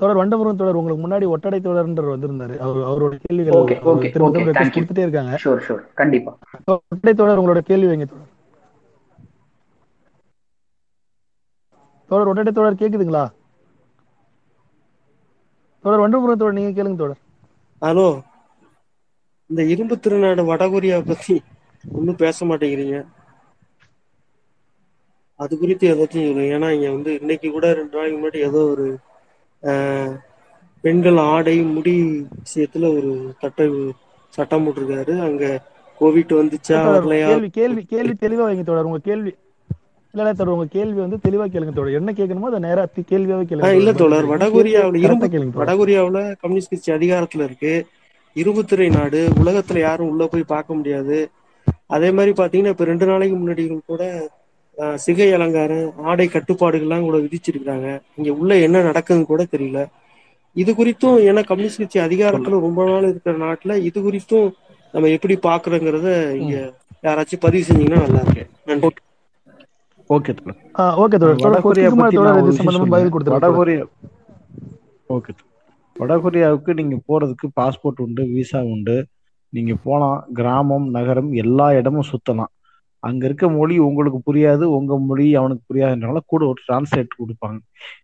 [0.00, 2.54] தோழர் வண்டமுருகன் தோழர் உங்களுக்கு முன்னாடி ஒட்டடை தோழர்ன்ற வந்திருந்தாரு.
[2.64, 5.32] அவர் அவரோட கேள்விகள் okay okay okay thank you கொடுத்துட்டே இருக்காங்க.
[5.44, 6.32] ஷூர் ஷூர் கண்டிப்பா.
[6.74, 8.28] ஒட்டடை தோழர் உங்களோட கேள்வி வைங்க தோழர்
[12.10, 13.24] தோழர் ஒட்டடை தோழர் கேக்குதுங்களா?
[15.84, 17.20] தோழர் வண்டபுரம் தோழர் நீங்க கேளுங்க தோழர்
[17.82, 18.08] ஹலோ
[19.50, 21.36] இந்த இரும்பு திருநாடு வடகொரியா பத்தி
[21.84, 22.96] ஒன்றும் பேச மாட்டேங்கிறீங்க.
[25.42, 28.86] அது குறித்து ஏதாச்சும் ஏன்னா இங்க வந்து இன்னைக்கு கூட ரெண்டு நாளைக்கு முன்னாடி ஏதோ ஒரு
[30.84, 31.94] பெண்கள் ஆடை முடி
[32.44, 33.10] விஷயத்துல ஒரு
[33.42, 33.66] சட்ட
[34.34, 35.14] சட்டம் போட்டிருக்காரு.
[35.28, 35.44] அங்க
[35.98, 37.28] கோவிட் வந்துச்சா வரலையா?
[37.30, 38.88] கேள்வி கேள்வி கேள்வி தெளிவா வைங்க தோழர்.
[38.90, 39.32] உங்க கேள்வி
[40.14, 41.98] இல்ல இல்ல தோழர் உங்க கேள்வி வந்து தெளிவா கேளுங்க தோழர்.
[41.98, 47.46] என்ன கேட்கணுமோ அதை நேரா கேள்வியாவே கேளுங்க இல்ல கேள்வி வடகொரியாவுல இரும்பு கேளுங்க வடகொரியாவுல கம்யூனிஸ்ட் கட்சி அதிகாரத்துல
[47.48, 47.74] இருக்கு.
[48.36, 51.18] இரும்புத்துறை நாடு உலகத்துல யாரும் உள்ள போய் பார்க்க முடியாது.
[51.96, 54.02] அதே மாதிரி பாத்தீங்கன்னா இப்ப ரெண்டு நாளைக்கு முன்னாடி கூட
[55.04, 57.86] சிகை அலங்காரம் ஆடை கட்டுப்பாடுகள்லாம் கூட விதிச்சிருக்காங்க
[58.16, 59.80] இங்க உள்ள என்ன நடக்குதுன்னு கூட தெரியல.
[60.56, 64.48] இது குறித்தும் ஏன்னா கம்யூனிஸ்ட் கட்சி அதிகாரத்துல ரொம்ப நாள் இருக்கிற நாட்டுல இது குறித்தும்
[64.94, 66.08] நம்ம எப்படி பாக்குறோங்கிறத
[66.40, 66.56] இங்க
[67.04, 68.90] யாராச்சும் பதிவு செஞ்சீங்கன்னா நல்லா இருக்கு நன்றி.
[70.10, 70.44] ஓகே ஓகே
[73.34, 73.84] வடகொரியா
[75.10, 75.32] ஓகே
[75.96, 78.96] வடகொரியாவுக்கு நீங்க போறதுக்கு பாஸ்போர்ட் உண்டு விசா உண்டு.
[79.52, 80.18] நீங்க போலாம்.
[80.32, 82.50] கிராமம் நகரம் எல்லா இடமும் சுத்தலாம்.
[83.00, 87.58] அங்க இருக்க மொழி உங்களுக்கு புரியாது உங்க மொழி அவனுக்கு புரியாதுன்றனால கூட ஒரு டிரான்ஸ்லேட் கொடுப்பாங்க.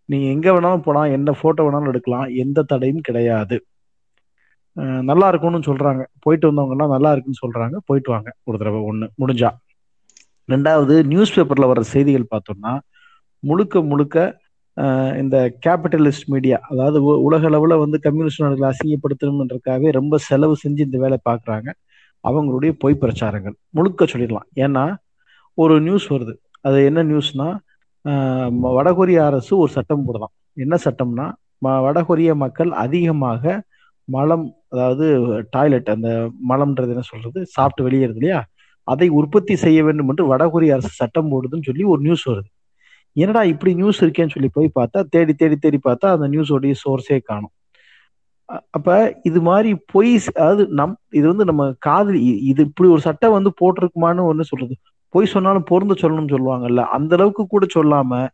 [0.04, 3.66] நீங்க எங்க வேணாலும் போலாம் எந்த போட்டோ வேணாலும் எடுக்கலாம் எந்த தடையும் கிடையாது.
[5.02, 6.04] நல்லா இருக்கும்னு சொல்றாங்க.
[6.18, 7.78] போயிட்டு வந்தவங்க எல்லாம் நல்லா இருக்குன்னு சொல்றாங்க.
[7.84, 9.50] போயிட்டு வாங்க ஒரு தடவை ஒண்ணு முடிஞ்சா.
[10.50, 12.78] ரெண்டாவது நியூஸ் பேப்பர்ல வர செய்திகள் பார்த்தோம்னா
[13.38, 14.44] முழுக்க முழுக்க
[15.16, 20.98] இந்த கேபிட்டலிஸ்ட் மீடியா அதாவது உ- உலக அளவுல வந்து கம்யூனிஸ்ட் நாடுகளை அசிங்கப்படுத்தணுன்றதுக்காகவே ரொம்ப செலவு செஞ்சு இந்த
[20.98, 21.72] வேலை பார்க்குறாங்க.
[22.28, 23.54] அவங்களுடைய பொய் பிரச்சாரங்கள்.
[23.68, 24.48] முழுக்க சொல்லிடலாம்.
[24.56, 24.96] ஏன்னா
[25.54, 26.34] ஒரு நியூஸ் வருது.
[26.60, 27.58] அது என்ன நியூஸ்னா
[28.62, 31.32] வடகொரிய அரசு ஒரு சட்டம் போடுதான் என்ன சட்டம்னா
[31.64, 33.62] ம- வடகொரிய மக்கள் அதிகமாக
[34.04, 37.46] மலம் அதாவது டாய்லெட் அந்த மலம்ன்றது என்ன சொல்றது?
[37.46, 38.44] சாப்பிட்டு வெளியேறது இல்லையா?
[38.82, 42.54] அதை உற்பத்தி செய்ய வேண்டும் என்று வடகொரிய அரசு சட்டம் போடுதுன்னு சொல்லி ஒரு நியூஸ் வருது.
[43.12, 47.50] என்னடா இப்படி நியூஸ் இருக்கேன்னு சொல்லி போய் பார்த்தா தேடி தேடி தேடி பார்த்தா அந்த நியூஸோடைய சோர்ஸே காணும்.
[48.46, 53.52] அப்ப இது மாதிரி பொய் அதாவது நம் இது வந்து நம்ம காதல் இது இப்படி ஒரு சட்டம் வந்து
[53.60, 54.76] போட்டிருக்குமான்னு ஒண்ணு சொல்றது.
[55.08, 58.28] பொய் சொன்னாலும் பொருந்து சொல்லணும்னு சொல்லுவாங்கல்ல அந்த அளவுக்கு கூட சொல்லாம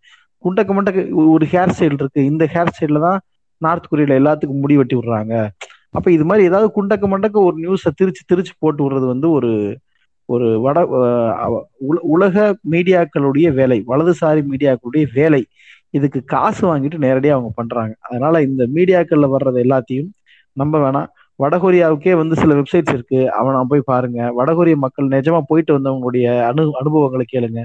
[0.44, 2.24] குண்டக்க மண்டக்க ஒரு ஹேர் ஸ்டைல் இருக்கு.
[2.24, 3.20] இந்த ஹேர் ஸ்டைல்ல தான்
[3.58, 5.48] நார்த் கொரியால எல்லாத்துக்கும் முடி வெட்டி விடுறாங்க.
[5.90, 9.78] அப்ப இது மாதிரி ஏதாவது குண்டக்க மண்டக்க ஒரு நியூஸை திரிச்சு திருச்சு போட்டு விடுறது வந்து ஒரு
[10.24, 15.46] ஒரு வட உல- உலக மீடியாக்களுடைய வேலை வலதுசாரி மீடியாக்களுடைய வேலை.
[15.94, 17.92] இதுக்கு காசு வாங்கிட்டு நேரடியாக அவங்க பண்றாங்க.
[18.08, 20.10] அதனால இந்த மீடியாக்கள்ல வர்றது எல்லாத்தையும்
[20.56, 21.08] நம்ப வேணாம்.
[21.42, 23.20] வடகொரியாவுக்கே வந்து சில வெப்சைட்ஸ் இருக்கு.
[23.38, 24.20] அவனை போய் பாருங்க.
[24.38, 27.60] வடகொரிய மக்கள் நிஜமா போயிட்டு வந்தவங்களுடைய அனு அனுபவங்களை கேளுங்க.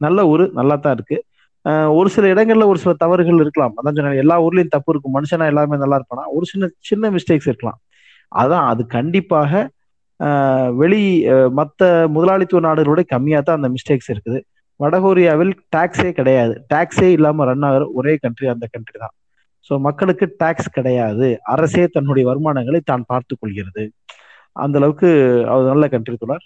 [0.00, 1.18] நல்ல ஊர் நல்லா தான் இருக்கு
[1.98, 3.72] ஒரு சில இடங்கள்ல ஒரு சில தவறுகள் இருக்கலாம்.
[3.78, 5.14] அதான் சொன்னேன் எல்லா ஊர்லயும் தப்பு இருக்கும்.
[5.16, 6.24] மனுஷனா எல்லாமே நல்லா இருப்பானா?
[6.36, 7.78] ஒரு சின்ன சின்ன மிஸ்டேக்ஸ் இருக்கலாம்.
[8.42, 9.52] அதான் அது கண்டிப்பாக
[10.80, 11.02] வெளி
[11.58, 14.38] மற்ற முதலாளித்துவ நாடுகளோட கம்மியாக தான் அந்த மிஸ்டேக்ஸ் இருக்குது.
[14.82, 16.54] வடகொரியாவில் டாக்ஸே கிடையாது.
[16.72, 19.14] டாக்ஸே இல்லாம ரன் ஆகிற ஒரே கண்ட்ரி அந்த கண்ட்ரி தான்.
[19.68, 21.26] ஸோ மக்களுக்கு டாக்ஸ் கிடையாது.
[21.54, 23.84] அரசே தன்னுடைய வருமானங்களை தான் பார்த்து கொள்கிறது.
[24.64, 25.08] அந்த அளவுக்கு
[25.52, 26.44] அது நல்ல கண்ட்ரி தொடர்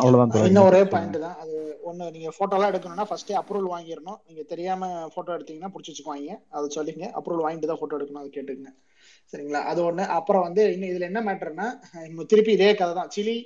[0.00, 1.36] அவ்வளவுதான் இன்னும் ஒரே பாயிண்ட் தான்.
[1.42, 1.56] அது
[1.88, 4.18] ஒண்ணு நீங்க போட்டோலாம் எடுக்கணும்னா ஃபர்ஸ்டே அப்ரூவல் வாங்கிடணும்.
[4.28, 6.34] நீங்க தெரியாம போட்டோ எடுத்தீங்கன்னா பிடிச்சி வச்சுக்குவாங்க.
[6.56, 8.22] அதை சொல்லிங்க அப்ரூவல் வாங்கிட்டு தான் போட்டோ எடுக்கணும்.
[8.22, 8.72] அதை கேட்டுக்கங்க.
[9.32, 9.62] சரிங்களா?
[9.70, 10.04] அது ஒண்ணு.
[10.18, 11.68] அப்புறம் வந்து இன்னும் இதுல என்ன மேட்டர்னா
[12.32, 13.12] திருப்பி இதே கதை தான்.
[13.16, 13.36] சிலி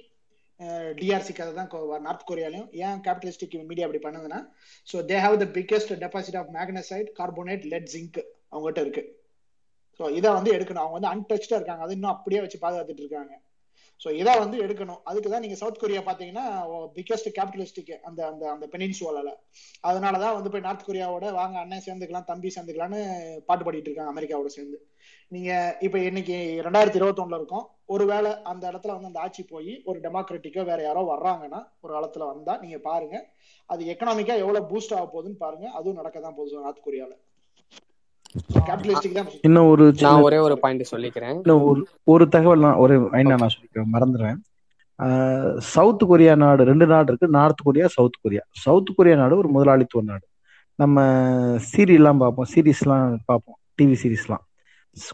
[0.98, 1.68] டிஆர்சிக்கு அதை தான்
[2.06, 4.40] நார்த் கொரியாலையும் ஏன் கேபிட்டலிஸ்டிக் மீடியா அப்படி பண்ணுதுன்னா
[4.89, 8.18] so they have the biggest deposit of magnesite carbonate lead zinc
[8.52, 9.05] அவங்ககிட்ட இருக்கு.
[10.01, 10.82] ஸோ இதை வந்து எடுக்கணும்.
[10.82, 11.85] அவங்க வந்து அன்டச்சா இருக்காங்க.
[11.86, 13.32] அது இன்னும் அப்படியே வச்சு பாதுகாத்துட்டு இருக்காங்க.
[14.01, 15.01] ஸோ இதை வந்து எடுக்கணும்.
[15.10, 16.44] அதுக்கு தான் நீங்க சவுத் கொரியா பாத்தீங்கன்னா
[16.97, 19.30] பிக்கஸ்ட் கேபிட்டலிஸ்டிக் அந்த அந்த அந்த பெனின்சுவலால
[19.89, 23.01] அதனால தான் வந்து போய் நார்த் கொரியாவோட வாங்க அண்ணன் சேர்ந்துக்கலாம் தம்பி சேர்ந்துக்கலாம்னு
[23.48, 24.78] பாட்டு பாடிட்டு இருக்காங்க அமெரிக்காவோட சேர்ந்து.
[25.32, 25.51] நீங்க
[25.86, 26.36] இப்ப இன்னைக்கு
[26.66, 27.66] ரெண்டாயிரத்தி இருபத்தொன்னுல இருக்கும்.
[27.89, 32.55] ஒருவேளை அந்த இடத்துல வந்து அந்த ஆட்சி போய் ஒரு டெமோக்ராட்டிக்கோ வேற யாரோ வர்றாங்கன்னா ஒரு காலத்துல வந்தா
[32.62, 33.16] நீங்க பாருங்க.
[33.70, 35.66] அது எக்கனாமிக்கா எவ்வளவு பூஸ்ட் ஆக போகுதுன்னு பாருங்க.
[35.78, 37.15] அதுவும் நடக்க தான் போகுது நார்த் கொரியால
[39.47, 41.36] இன்னும் ஒரு நான் ஒரே ஒரு பாயிண்ட் சொல்லிக்கிறேன்.
[41.43, 41.81] இன்னும் ஒரு
[42.12, 42.94] ஒரு தகவல் நான் ஒரு
[43.31, 43.93] நான் சொல்லிக்கிறேன்.
[43.94, 44.40] மறந்துடுறேன்
[45.73, 47.28] சவுத் கொரியா நாடு ரெண்டு நாடு இருக்கு.
[47.39, 48.43] North Korea South Korea.
[48.65, 50.27] South Korea நாடு ஒரு முதலாளித்துவ நாடு.
[50.78, 50.98] நம்ம
[51.70, 52.48] சீரியல்லாம் பார்ப்போம்.
[52.55, 53.59] சீரீஸ்லாம் பார்ப்போம்.
[53.78, 54.44] டிவி சீரீஸ்லாம்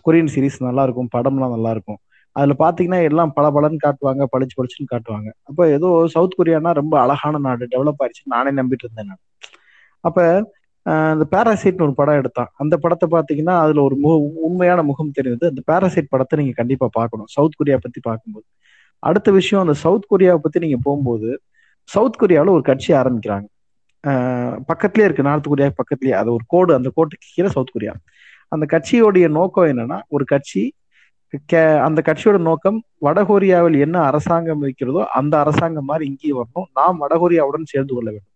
[0.06, 1.10] கொரியன் சீரீஸ் நல்லா இருக்கும்.
[1.16, 2.00] படம்லாம் நல்லா இருக்கும்.
[2.34, 5.32] அதுல பாத்தீங்கன்னா எல்லாம் பல பலன்னு காட்டுவாங்க பளிச்சு பளிச்சுன்னு காட்டுவாங்க.
[5.42, 9.22] அப்ப ஏதோ சவுத் கொரியானா ரொம்ப அழகான நாடு டெவலப் ஆயிடுச்சுன்னு நானே நம்பிட்டு இருந்தேன் நான்.
[10.00, 10.52] அப்ப
[10.86, 12.48] இந்த பேராசைட்னு ஒரு படம் எடுத்தான்.
[12.56, 15.52] அந்த படத்தை பாத்தீங்கன்னா அதுல ஒரு முக உண்மையான முகம் தெரியுது.
[15.54, 17.26] அந்த பேராசைட் படத்தை நீங்க கண்டிப்பா பார்க்கணும்.
[17.28, 18.44] சவுத் கொரியா பத்தி பார்க்கும்போது.
[18.98, 21.40] அடுத்த விஷயம் அந்த சவுத் கொரியாவை பத்தி நீங்க போகும்போது
[21.84, 23.44] சவுத் கொரியாவில் ஒரு கட்சி ஆரம்பிக்கிறாங்க.
[24.06, 27.94] ஆஹ் பக்கத்துலயே இருக்கு நார்த் கொரியா பக்கத்துலயே அது ஒரு கோடு அந்த கோட்டுக்கு கீழே சவுத் கொரியா.
[28.48, 30.72] அந்த கட்சியோடைய நோக்கம் என்னன்னா ஒரு கட்சி
[31.82, 36.68] அந்த கட்சியோட நோக்கம் வடகொரியாவில் என்ன அரசாங்கம் இருக்கிறதோ அந்த அரசாங்கம் மாதிரி இங்கேயும் வரணும்.
[36.74, 38.32] நாம் வடகொரியாவுடன் சேர்ந்து கொள்ள வேண்டும்.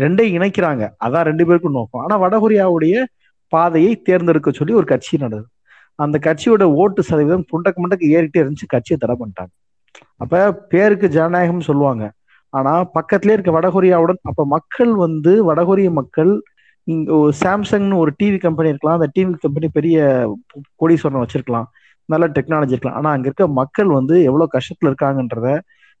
[0.00, 0.90] ரெண்டையும் இணைக்கிறாங்க.
[1.04, 2.02] அதான் ரெண்டு பேருக்கும் நோக்கம்.
[2.06, 3.04] ஆனா வடகொரியாவுடைய
[3.48, 5.48] பாதையை தேர்ந்தெடுக்க சொல்லி ஒரு கட்சி நடந்தது
[5.94, 8.66] அந்த கட்சியோட ஓட்டு சதவீதம் புண்டக்கு மண்டக்கு ஏறிட்டே இருந்துச்சு.
[8.66, 9.52] கட்சியை தடை பண்ணிட்டாங்க.
[10.16, 12.12] அப்ப பேருக்கு ஜனநாயகம் சொல்லுவாங்க.
[12.50, 16.42] ஆனா பக்கத்திலே இருக்க வடகொரியாவுடன் அப்ப மக்கள் வந்து வடகொரிய மக்கள்
[16.84, 19.00] இங்க சாம்சங்னு ஒரு டிவி கம்பெனி இருக்கலாம்.
[19.00, 19.98] அந்த டிவி கம்பெனி பெரிய
[20.82, 21.64] கோடீஸ்வரன் வச்சிருக்கலாம்.
[22.08, 22.98] நல்ல டெக்னாலஜி இருக்கலாம்.
[22.98, 25.48] ஆனா அங்க இருக்க மக்கள் வந்து எவ்வளவு கஷ்டத்துல இருக்காங்கன்றத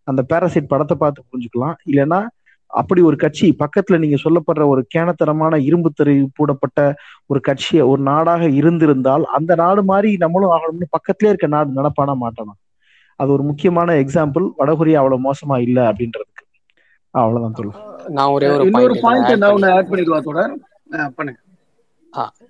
[0.08, 1.76] அந்த பேராசைட் படத்தை பார்த்து புரிஞ்சுக்கலாம்.
[1.90, 2.20] இல்லைன்னா
[2.70, 6.80] அப்படி ஒரு கட்சி பக்கத்துல நீங்க சொல்லப்படுற ஒரு கேனத்தனமான இரும்பு தெரு பூடப்பட்ட
[7.26, 12.54] ஒரு கட்சியை ஒரு நாடாக இருந்திருந்தால் அந்த நாடு மாதிரி நம்மளும் ஆகணும்னு பக்கத்திலே இருக்க நாடு நடப்பானா மாட்டானா?
[13.20, 16.44] அது ஒரு முக்கியமான எக்ஸாம்பிள் வடகொரியா அவ்வளவு மோசமா இல்ல அப்படின்றதுக்கு.
[17.14, 17.74] அவ்வளவுதான் சொல்லு
[18.10, 20.52] நான் ஒரே ஒரு பாயிண்ட் பாயிண்ட் நான் ஒன்று ஆட் பண்ணிடுவா தொடர்
[20.96, 21.97] அஹ் பண்ணுங்க ஆ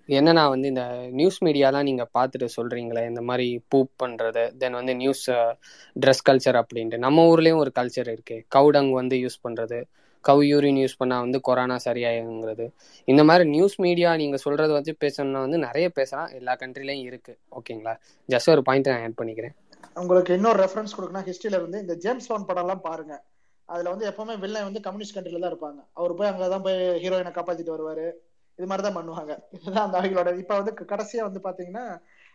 [0.09, 5.31] என்னன்னா வந்து இந்த நியூஸ் மீடியாலாம் நீங்க பார்த்துட்டு சொல்றீங்களே இந்த மாதிரி பூப் பண்றது தென் வந்து நியூஸ்
[5.31, 6.99] ட்ரெஸ் கல்ச்சர் அப்படின்ட்டு.
[6.99, 8.45] நம்ம ஊர்லயும் ஒரு கல்ச்சர் இருக்கு.
[8.55, 9.83] கவுடங் வந்து யூஸ் பண்றது
[10.29, 12.71] கவு யூரின் யூஸ் பண்ணா வந்து கொரோனா சரியாயிருங்கிறது
[13.05, 16.31] இந்த மாதிரி நியூஸ் மீடியா நீங்க சொல்றது வச்சு பேசணும்னா வந்து நிறைய பேசலாம்.
[16.33, 17.39] எல்லா கண்ட்ரிலையும் இருக்கு.
[17.51, 17.95] ஓகேங்களா?
[18.29, 19.55] ஜஸ்ட் ஒரு பாயிண்ட் நான் ஆட் பண்ணிக்கிறேன்.
[19.95, 23.25] உங்களுக்கு இன்னொரு ரெஃபரன்ஸ் கொடுக்கணும் ஹிஸ்டரியில இருந்து இந்த ஜேம்ஸ் பாண்ட் படம் எல்லாம் பாருங்க.
[23.65, 25.81] அதுல வந்து எப்பவுமே வில்லன் வந்து கம்யூனிஸ்ட் கண்ட்ரில தான் இருப்பாங்க.
[25.93, 28.11] அவர் போய் அங்கதான் போய் ஹீரோயினை காப்பாத்திட்டு வருவாரு.
[28.59, 29.33] இது மாதிரி தான் பண்ணுவாங்க.
[29.57, 31.85] இதுதான் அந்த அவங்களோட இப்ப வந்து கடைசியா வந்து பாத்தீங்கன்னா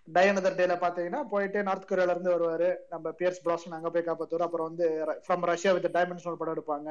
[0.08, 2.70] டயனதர் டேல பாத்தீங்கன்னா போயிட்டு நார்த் கொரியால இருந்து வருவாரு.
[2.94, 4.46] நம்ம பியர்ஸ் பிளாஸ்டன் அங்க போய் காப்பாத்துவாரு.
[4.48, 4.88] அப்புறம் வந்து
[5.26, 6.90] ஃப்ரம் ரஷ்யா வித் டைமென்ஷனல் படம் எடுப்பாங்க.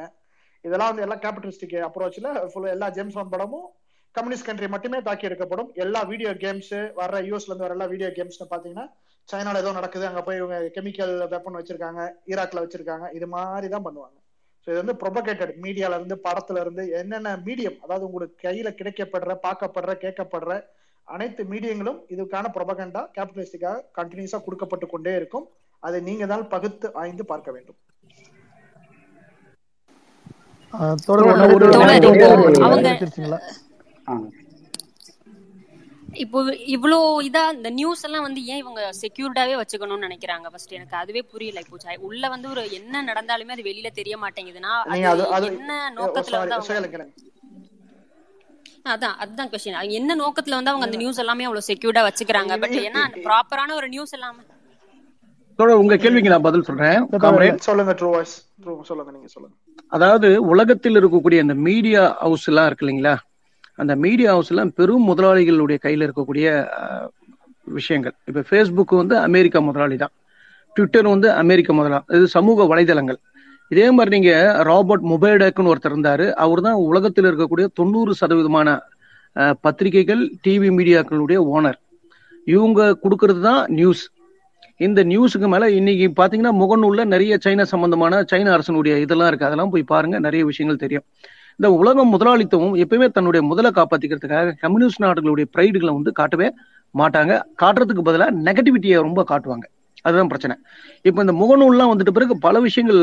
[0.64, 3.68] இதெல்லாம் வந்து எல்லா கேபிட்டலிஸ்டிக் அப்ரோச்ல ஃபுல் எல்லா ஜேம்ஸ் பாண்ட் படமும்
[4.14, 5.70] கம்யூனிஸ்ட் கண்ட்ரி மட்டுமே தாக்கி எடுக்கப்படும்.
[5.74, 8.86] எல்லா வீடியோ கேம்ஸ் வர யூஎஸ்ல இருந்து வர எல்லா வீடியோ கேம்ஸ் பாத்தீங்கன்னா
[9.28, 10.06] சைனால ஏதோ நடக்குது.
[10.06, 12.02] அங்க போய் இவங்க கெமிக்கல் வெப்பன் வச்சிருக்காங்க.
[12.26, 13.06] ஈராக்ல வச்சிருக்காங்க.
[13.12, 14.16] இது மாதிரி தான் பண்ணுவாங்க.
[14.66, 19.94] ஸோ இது வந்து ப்ரொபகேட்டட் மீடியால இருந்து படத்துல இருந்து என்னென்ன மீடியம் அதாவது உங்களுக்கு கையில கிடைக்கப்படுற பார்க்கப்படுற
[20.04, 20.52] கேட்கப்படுற
[21.08, 25.46] அனைத்து மீடியங்களும் இதுக்கான ப்ரொபகண்டா கேபிட்டலிஸ்டிக்காக கண்டினியூஸா கொடுக்கப்பட்டு கொண்டே இருக்கும்
[25.82, 27.78] அதை நீங்க தான் பகுத்து ஆய்ந்து பார்க்க வேண்டும்
[34.08, 34.20] ஆஹ்
[36.12, 41.22] இப்போ இவ்வளோ இதா இந்த நியூஸ் எல்லாம் வந்து ஏன் இவங்க செக்யூர்டாவே வச்சுக்கணும்னு நினைக்கிறாங்க ஃபர்ஸ்ட் எனக்கு அதுவே
[41.32, 41.60] புரியல.
[41.60, 44.72] இப்போ உள்ள வந்து ஒரு என்ன நடந்தாலுமே அது வெளியில தெரிய மாட்டேங்குதுன்னா
[45.50, 47.10] என்ன நோக்கத்துல வந்து
[48.92, 52.52] அதான் அதுதான் கொஸ்டின் என்ன நோக்கத்துல வந்து அவங்க அந்த நியூஸ் எல்லாமே அவ்வளவு செக்யூர்டா வச்சுக்கிறாங்க?
[52.58, 54.42] பட் ஏன்னா ப்ராப்பரான ஒரு நியூஸ் இல்லாம
[55.58, 56.98] தொடர் உங்க கேள்விக்கு நான் பதில் சொல்றேன்.
[57.60, 59.54] சொல்லுங்க ட்ரூ வாய்ஸ் ட்ரூ சொல்லுங்க நீங்க சொல்லுங்க.
[59.88, 63.14] அதாவது உலகத்தில் இருக்கக்கூடிய அந்த மீடியா ஹவுஸ் எல்லாம் இருக்கு இல்லைங்களா?
[63.82, 66.46] அந்த மீடியா ஹவுஸ் எல்லாம் பெரும் முதலாளிகளுடைய கையில இருக்கக்கூடிய
[67.78, 68.14] விஷயங்கள்.
[68.28, 70.14] இப்ப ஃபேஸ்புக் வந்து அமெரிக்கா முதலாளி தான்.
[70.76, 73.18] ட்விட்டர் வந்து அமெரிக்க முதலாளி இது சமூக வலைதளங்கள்.
[73.72, 74.32] இதே மாதிரி நீங்க
[74.68, 76.26] ராபர்ட் முபேடக்னு ஒருத்தர் இருந்தாரு.
[76.44, 78.78] அவர் தான் உலகத்தில் இருக்கக்கூடிய தொண்ணூறு சதவீதமான
[79.64, 81.78] பத்திரிகைகள் டிவி மீடியாக்களுடைய ஓனர்
[82.54, 84.02] இவங்க கொடுக்கறது தான் நியூஸ்
[84.86, 89.48] இந்த நியூஸுக்கு மேல இன்னைக்கு பாத்தீங்கன்னா முகநூல்ல நிறைய சைனா சம்பந்தமான சைனா அரசனுடைய இதெல்லாம் இருக்கு.
[89.48, 90.16] அதெல்லாம் போய் பாருங்க.
[90.26, 91.04] நிறைய விஷயங்கள் தெரியும்.
[91.56, 96.48] இந்த உலகம் முதலாளித்துவம் எப்பயுமே தன்னுடைய முதலை காப்பாத்திக்கிறதுக்காக கம்யூனிஸ்ட் நாடுகளுடைய பிரைடுகளை வந்து காட்டவே
[96.94, 97.32] மாட்டாங்க.
[97.62, 99.66] காட்டுறதுக்கு பதிலாக நெகட்டிவிட்டியை ரொம்ப காட்டுவாங்க.
[100.02, 100.54] அதுதான் பிரச்சனை.
[101.02, 103.02] இப்போ இந்த முகநூல்லாம் வந்துட்டு பிறகு பல விஷயங்கள்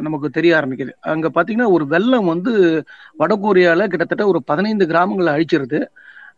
[0.00, 0.92] நமக்கு தெரிய ஆரம்பிக்குது.
[1.00, 2.52] அங்க பாத்தீங்கன்னா ஒரு வெள்ளம் வந்து
[3.18, 5.80] வடகொரியால கிட்டத்தட்ட ஒரு பதினைந்து கிராமங்களை அழிச்சிருது.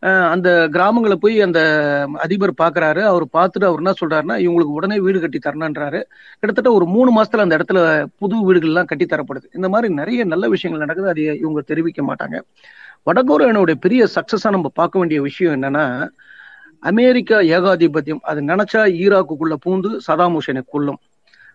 [0.02, 1.60] அந்த கிராமங்களை போய் அந்த
[2.18, 3.02] அதிபர் பாக்குறாரு.
[3.02, 6.00] அவர் பார்த்துட்டு அவர் என்ன சொல்றாருன்னா இவங்களுக்கு உடனே வீடு கட்டி தரணுன்றாரு.
[6.38, 9.46] கிட்டத்தட்ட ஒரு மூணு மாசத்துல அந்த இடத்துல புது வீடுகள்லாம் கட்டி தரப்படுது.
[9.54, 11.08] இந்த மாதிரி நிறைய நல்ல விஷயங்கள் நடக்குது.
[11.08, 12.38] அதை இவங்க தெரிவிக்க மாட்டாங்க.
[13.06, 16.08] வடகோரியனுடைய பெரிய சக்சஸா நம்ம பார்க்க வேண்டிய விஷயம் என்னன்னா
[16.82, 18.22] அமெரிக்கா ஏகாதிபத்தியம்.
[18.22, 21.00] அது நினைச்சா ஈராக்குக்குள்ள பூந்து சதாம் ஹுசேனை கொல்லும்.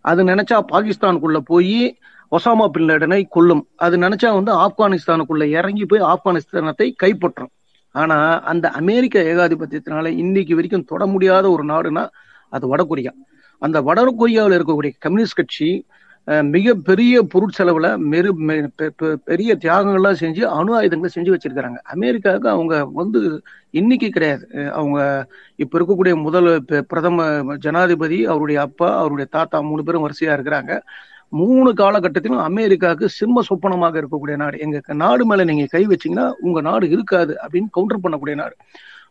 [0.01, 1.97] அது நினைச்சா பாகிஸ்தானுக்குள்ள போய்
[2.31, 3.67] ஒசாமா பின் லேடனை கொல்லும்.
[3.75, 7.51] அது நினைச்சா வந்து ஆப்கானிஸ்தானுக்குள்ள இறங்கி போய் ஆப்கானிஸ்தானத்தை கைப்பற்றும்.
[7.97, 12.07] ஆனா அந்த அமெரிக்க ஏகாதிபத்தியத்தினால இன்னைக்கு வரைக்கும் தொட முடியாத ஒரு நாடுனா
[12.49, 13.13] அது வடகொரியா
[13.59, 15.85] அந்த வடகொரியாவில் இருக்கக்கூடிய கம்யூனிஸ்ட் கட்சி
[16.29, 21.77] மிகப்பெரிய மிக பெரிய பொருட்செலவுல மெரு மெ- பெ- பெரிய தியாகங்கள்லாம் செஞ்சு அணு ஆயுதங்களை செஞ்சு வச்சிருக்கிறாங்க.
[21.83, 24.71] அமெரிக்காவுக்கு அவங்க வந்து இன்னைக்கு கிடையாது.
[24.71, 30.81] அவங்க இப்ப இருக்கக்கூடிய முதல் பிரதம ஜனாதிபதி அவருடைய அப்பா அவருடைய தாத்தா மூணு பேரும் வரிசையா இருக்கிறாங்க.
[31.29, 34.59] மூணு காலகட்டத்திலும் அமெரிக்காவுக்கு சிம்ம சொப்பனமாக இருக்கக்கூடிய நாடு.
[34.59, 38.55] எங்க நாடு மேல நீங்க கை வச்சீங்கன்னா உங்க நாடு இருக்காது அப்படின்னு கவுண்டர் பண்ணக்கூடிய நாடு.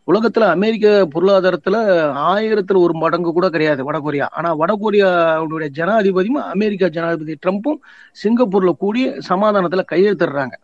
[0.07, 1.77] உலகத்துல அமெரிக்க பொருளாதாரத்துல
[2.33, 4.25] ஆயிரத்துல ஒரு மடங்கு கூட கிடையாது வடகொரியா.
[4.31, 7.79] ஆனா வடகொரியாவுடைய ஜனாதிபதியும் அமெரிக்கா ஜனாதிபதி ட்ரம்ப்பும்
[8.23, 10.55] சிங்கப்பூர்ல கூடி சமாதானத்துல கையெழுத்துறாங்க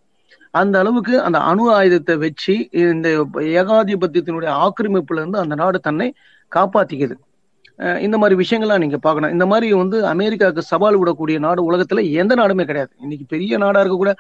[0.52, 6.14] அந்த அளவுக்கு அந்த அணு ஆயுதத்தை வச்சு இந்த ஏகாதிபத்தியத்தினுடைய ஆக்கிரமிப்புல இருந்து அந்த நாடு தன்னை
[6.56, 7.16] காப்பாத்திக்குது.
[8.06, 9.34] இந்த மாதிரி விஷயங்கள்லாம் நீங்க பார்க்கணும்.
[9.36, 12.92] இந்த மாதிரி வந்து அமெரிக்காவுக்கு சவால் விடக்கூடிய நாடு உலகத்துல எந்த நாடுமே கிடையாது.
[13.04, 14.12] இன்னைக்கு பெரிய நாடா இருக்க கூட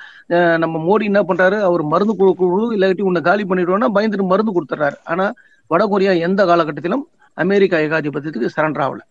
[0.63, 1.57] நம்ம மோடி என்ன பண்றாரு?
[1.69, 5.27] அவர் மருந்து குழு குழு இல்லாட்டி உன்னை காலி பண்ணிடுவோம்னா பயந்துட்டு மருந்து கொடுத்துறாரு ஆனா
[5.71, 7.05] வடகொரியா எந்த காலகட்டத்திலும்
[7.37, 9.01] அமெரிக்கா ஏகாதிபத்தியத்துக்கு சரண்டர் ஆகல.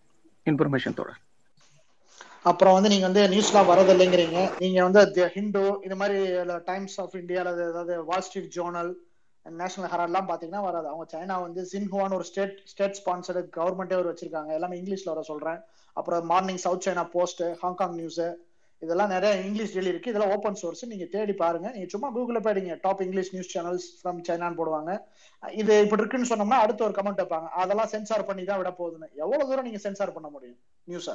[0.47, 1.20] இன்ஃபர்மேஷன் தொடர்.
[2.51, 6.19] அப்புறம் வந்து நீங்க வந்து நியூஸ்லாம் வரது இல்லைங்கிறீங்க நீங்க வந்து ஹிந்து இந்த மாதிரி
[6.70, 8.90] டைம்ஸ் ஆஃப் இந்தியா அல்லது அதாவது வால் ஸ்ட்ரீட் ஜோர்னல்
[9.47, 10.86] நேஷனல் ஹெரால்ட்லாம் பார்த்தீங்கன்னா வராது.
[10.90, 14.51] அவங்க சைனா வந்து சின்ஹுவான்னு ஒரு ஸ்டேட் ஸ்டேட் ஸ்பான்சர்டு கவர்மெண்ட்டே ஒரு வச்சிருக்காங்க.
[14.59, 15.60] எல்லாமே இங்கிலீஷில் வர சொல்கிறேன்
[15.97, 18.28] அப்புறம் morning South China post Hong Kong news
[18.82, 21.66] இதெல்லாம் நிறைய இங்கிலீஷ் டெய்லி இருக்குது இதெல்லாம் ஓப்பன் சோர்ஸ் நீங்கள் தேடி பாருங்க.
[21.74, 22.77] நீங்கள் சும்மா கூகுளில் போயிடுங்க.
[22.85, 24.93] Top English news channels from சைனான்னு போடுவாங்க.
[25.60, 27.48] இது இப்படி இருக்குன்னு சொன்னோம்னா அடுத்த ஒரு கமெண்ட் வைப்பாங்க.
[27.62, 30.59] அதெல்லாம் சென்சார் பண்ணி தான் விட போகுதுன்னு எவ்வளோ தூரம் நீங்கள் சென்சார் பண்ண முடியும்?
[30.89, 31.14] நியூஸை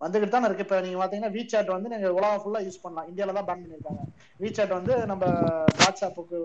[0.00, 0.64] வந்துகிட்டு தான் இருக்கு.
[0.66, 3.08] இப்ப நீங்க பாத்தீங்கன்னா வீசாட் வந்து நீங்க உலகம் ஃபுல்லா யூஸ் பண்ணலாம்.
[3.10, 4.04] இந்தியால தான் பேன் பண்ணிருக்காங்க
[4.42, 5.24] வீசாட் வந்து நம்ம
[5.80, 6.38] வாட்ஸ்அப்புக்கு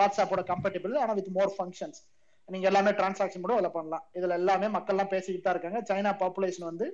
[0.00, 2.00] வாட்ஸ்அப்போட கம்பெட்டிபிள் ஆனா வித் மோர் ஃபங்க்ஷன்ஸ்
[2.48, 4.04] நீங்க எல்லாமே டிரான்சாக்ஷன் கூட அதுல பண்ணலாம்.
[4.18, 5.78] இதுல எல்லாமே மக்கள் எல்லாம் பேசிக்கிட்டு தான் இருக்காங்க.
[5.90, 6.86] சைனா பாப்புலேஷன் வந்து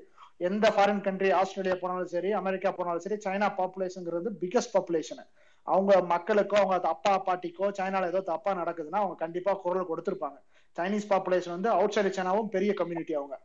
[0.49, 5.23] எந்த ஃபாரின் கண்ட்ரி ஆஸ்திரேலியா போனாலும் சரி அமெரிக்கா போனாலும் சரி சைனா பாப்புலேஷனுங்கிறது பிகஸ்ட் பாப்புலேஷன்
[5.67, 10.39] அவங்க மக்களுக்கோ அவங்க அப்பா பாட்டிக்கோ சைனால ஏதோ தப்பா நடக்குதுன்னா அவங்க கண்டிப்பா குரல் கொடுத்துருப்பாங்க.
[10.77, 13.37] சைனீஸ் பாப்புலேஷன் வந்து அவுட் சைடு சைனாவும் பெரிய கம்யூனிட்டி அவங்க.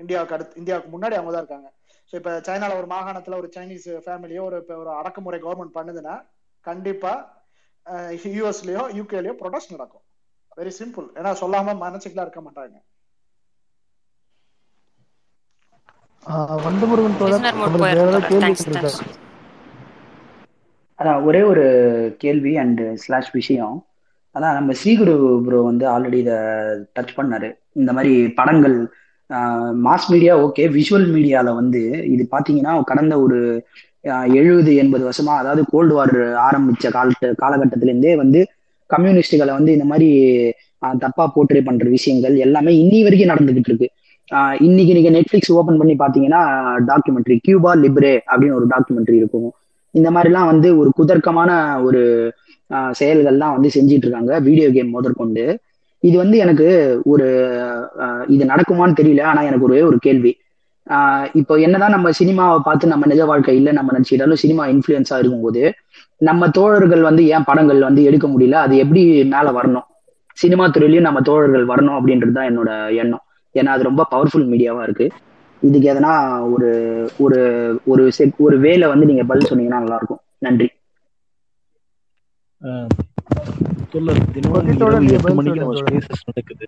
[0.00, 1.68] இந்தியாவுக்கு அடுத்து இந்தியாவுக்கு முன்னாடி அவங்க தான் இருக்காங்க.
[2.10, 6.14] ஸோ இப்போ சைனால ஒரு மாகாணத்துல ஒரு சைனீஸ் ஃபேமிலியோ ஒரு இப்போ ஒரு அடக்குமுறை கவர்மெண்ட் பண்ணுதுன்னா
[6.64, 7.12] கண்டிப்பா
[8.36, 10.04] யூஎஸ்லயோ யூகேலயோ ப்ரொடெஸ்ட் நடக்கும்.
[10.58, 12.76] வெரி சிம்பிள் ஏன்னா சொல்லாம மனசுக்குலாம் இருக்க மாட்டாங்க.
[20.98, 21.64] அதான் ஒரே ஒரு
[22.22, 23.76] கேள்வி அண்ட் ஸ்லாஷ் விஷயம்.
[24.34, 25.14] அதான் நம்ம ஸ்ரீகுரு
[25.46, 26.36] ப்ரோ வந்து ஆல்ரெடி இதை
[26.96, 27.48] டச் பண்ணாரு.
[27.80, 28.76] இந்த மாதிரி படங்கள்
[29.86, 31.80] மாஸ் மீடியா ஓகே விஷுவல் மீடியால வந்து
[32.14, 33.38] இது பாத்தீங்கன்னா கடந்த ஒரு
[34.38, 36.16] எழுபது எண்பது வருஷமா அதாவது கோல்டு வார்
[36.46, 38.40] ஆரம்பிச்ச கால காலகட்டத்திலேருந்தே வந்து
[38.90, 40.08] கம்யூனிஸ்டுகளை வந்து இந்த மாதிரி
[41.04, 43.88] தப்பா போர்ட்ரே பண்ற விஷயங்கள் எல்லாமே இன்னி வரைக்கும் நடந்துகிட்டு இருக்கு.
[44.66, 46.42] இன்னைக்கு நீங்க நெட்ஃபிளிக்ஸ் ஓபன் பண்ணி பாத்தீங்கன்னா
[46.90, 49.50] டாக்குமெண்ட்ரி கியூபா லிப்ரே அப்படின்னு ஒரு டாக்குமெண்ட்ரி இருக்கும்.
[49.94, 51.50] இந்த மாதிரிலாம் வந்து ஒரு குதர்க்கமான
[51.86, 52.02] ஒரு
[53.00, 55.44] செயல்கள்லாம் வந்து செஞ்சிட்டு இருக்காங்க வீடியோ கேம் முதற்கொண்டு.
[56.02, 56.66] இது வந்து எனக்கு
[57.12, 57.26] ஒரு
[58.34, 60.32] இது நடக்குமான்னு தெரியல ஆனா எனக்கு ஒரே ஒரு கேள்வி.
[61.40, 65.62] இப்போ என்னதான் நம்ம சினிமாவை பார்த்து நம்ம நிஜ வாழ்க்கையில நம்ம நினைச்சிட்டாலும் சினிமா இன்ஃபுளுன்ஸா இருக்கும்போது
[66.20, 68.56] நம்ம தோழர்கள் வந்து ஏன் படங்கள் வந்து எடுக்க முடியல?
[68.66, 69.02] அது எப்படி
[69.34, 69.86] மேல வரணும்?
[70.38, 72.70] சினிமா துறையிலயும் நம்ம தோழர்கள் வரணும் அப்படின்றது தான் என்னோட
[73.02, 73.24] எண்ணம்.
[73.54, 75.06] ஏன்னா அது ரொம்ப பவர்ஃபுல் மீடியாவா இருக்கு.
[75.62, 76.12] இதுக்கு எதனா
[76.54, 76.68] ஒரு
[77.24, 77.38] ஒரு
[77.92, 78.04] ஒரு
[78.46, 80.22] ஒரு வேலை வந்து நீங்க பதில் சொன்னீங்கன்னா நல்லா இருக்கும்.
[80.46, 80.68] நன்றி.
[83.92, 86.66] தினமும் இரவு எட்டு மணிக்கு நம்ம ஸ்பேசஸ் நடக்குது.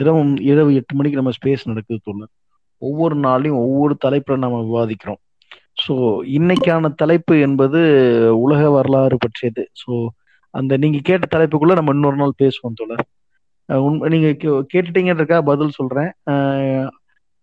[0.00, 2.32] தினமும் இரவு எட்டு மணிக்கு நம்ம ஸ்பேஸ் நடக்குது தோழர்.
[2.82, 5.20] ஒவ்வொரு நாளையும் ஒவ்வொரு தலைப்புல நம்ம விவாதிக்கிறோம்.
[5.82, 5.94] ஸோ
[6.38, 7.80] இன்னைக்கான தலைப்பு என்பது
[8.44, 9.62] உலக வரலாறு பற்றியது.
[9.82, 9.92] ஸோ
[10.54, 13.04] அந்த நீங்க கேட்ட தலைப்புக்குள்ள நம்ம இன்னொரு நாள் பேசுவோம் தோழர்.
[14.14, 14.28] நீங்க
[14.72, 16.10] கேட்டுட்டீங்கன்றக்கா பதில் சொல்றேன்.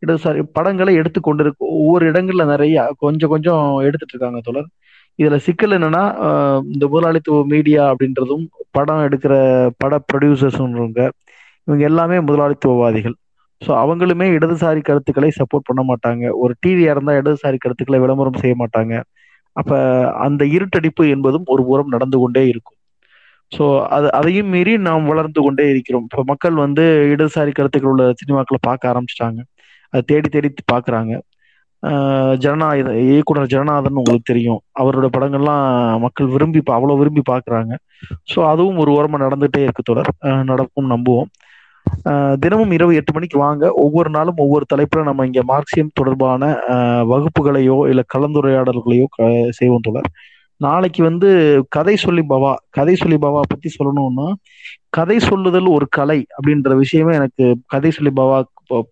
[0.03, 4.69] இடதுசாரி படங்களை எடுத்து கொண்டிருக்கு ஒவ்வொரு இடங்கள்ல நிறைய கொஞ்சம் கொஞ்சம் எடுத்துட்டு இருக்காங்க தோழர்.
[5.19, 6.03] இதுல சிக்கல் என்னன்னா
[6.73, 8.43] இந்த முதலாளித்துவ மீடியா அப்படின்றதும்
[8.77, 9.33] படம் எடுக்கிற
[9.81, 11.01] பட ப்ரொடியூசர்ஸ்ன்றவங்க
[11.67, 13.15] இவங்க எல்லாமே முதலாளித்துவவாதிகள்.
[13.61, 16.23] ஸோ அவங்களுமே இடதுசாரி கருத்துக்களை சப்போர்ட் பண்ண மாட்டாங்க.
[16.43, 18.93] ஒரு டிவியா இருந்தால் இடதுசாரி கருத்துக்களை விளம்பரம் செய்ய மாட்டாங்க.
[19.55, 19.71] அப்ப
[20.27, 22.77] அந்த இருட்டடிப்பு என்பதும் ஒரு புறம் நடந்து கொண்டே இருக்கும்.
[23.51, 23.63] ஸோ
[23.95, 26.05] அது அதையும் மீறி நாம் வளர்ந்து கொண்டே இருக்கிறோம்.
[26.09, 26.83] இப்போ மக்கள் வந்து
[27.13, 29.39] இடதுசாரி கருத்துக்கள் உள்ள சினிமாக்களை பார்க்க ஆரம்பிச்சிட்டாங்க.
[29.93, 31.13] அதை தேடி தேடி பார்க்குறாங்க.
[32.43, 34.59] ஜனநாயக இயக்குனர் ஜனநாதன் உங்களுக்கு தெரியும்.
[34.81, 35.65] அவரோட படங்கள்லாம்
[36.05, 37.73] மக்கள் விரும்பி அவ்வளோ விரும்பி பார்க்குறாங்க
[38.31, 40.09] ஸோ அதுவும் ஒரு ஓரமாக நடந்துகிட்டே இருக்கு தொடர்.
[40.51, 41.29] நடக்கும் நம்புவோம்.
[42.43, 43.63] தினமும் இரவு எட்டு மணிக்கு வாங்க.
[43.83, 46.43] ஒவ்வொரு நாளும் ஒவ்வொரு தலைப்புல நம்ம இங்கே மார்க்சியம் தொடர்பான
[47.11, 49.07] வகுப்புகளையோ இல்லை கலந்துரையாடல்களையோ
[49.59, 50.09] செய்வோம் தொடர்.
[50.61, 51.29] நாளைக்கு வந்து
[51.75, 54.27] கதை சொல்லி பவா கதை சொல்லி பவா பத்தி சொல்லணும்னா
[54.97, 58.37] கதை சொல்லுதல் ஒரு கலை அப்படின்ற விஷயமே எனக்கு கதை சொல்லி பவா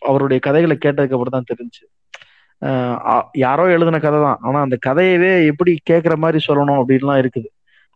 [0.10, 1.82] அவருடைய கதைகளை கேட்டதுக்கு அப்புறம் தான் தெரிஞ்சு.
[3.44, 4.40] யாரோ எழுதின கதை தான்.
[4.48, 7.50] ஆனா அந்த கதையவே எப்படி கேட்குற மாதிரி சொல்லணும் அப்படின்லாம் இருக்குது.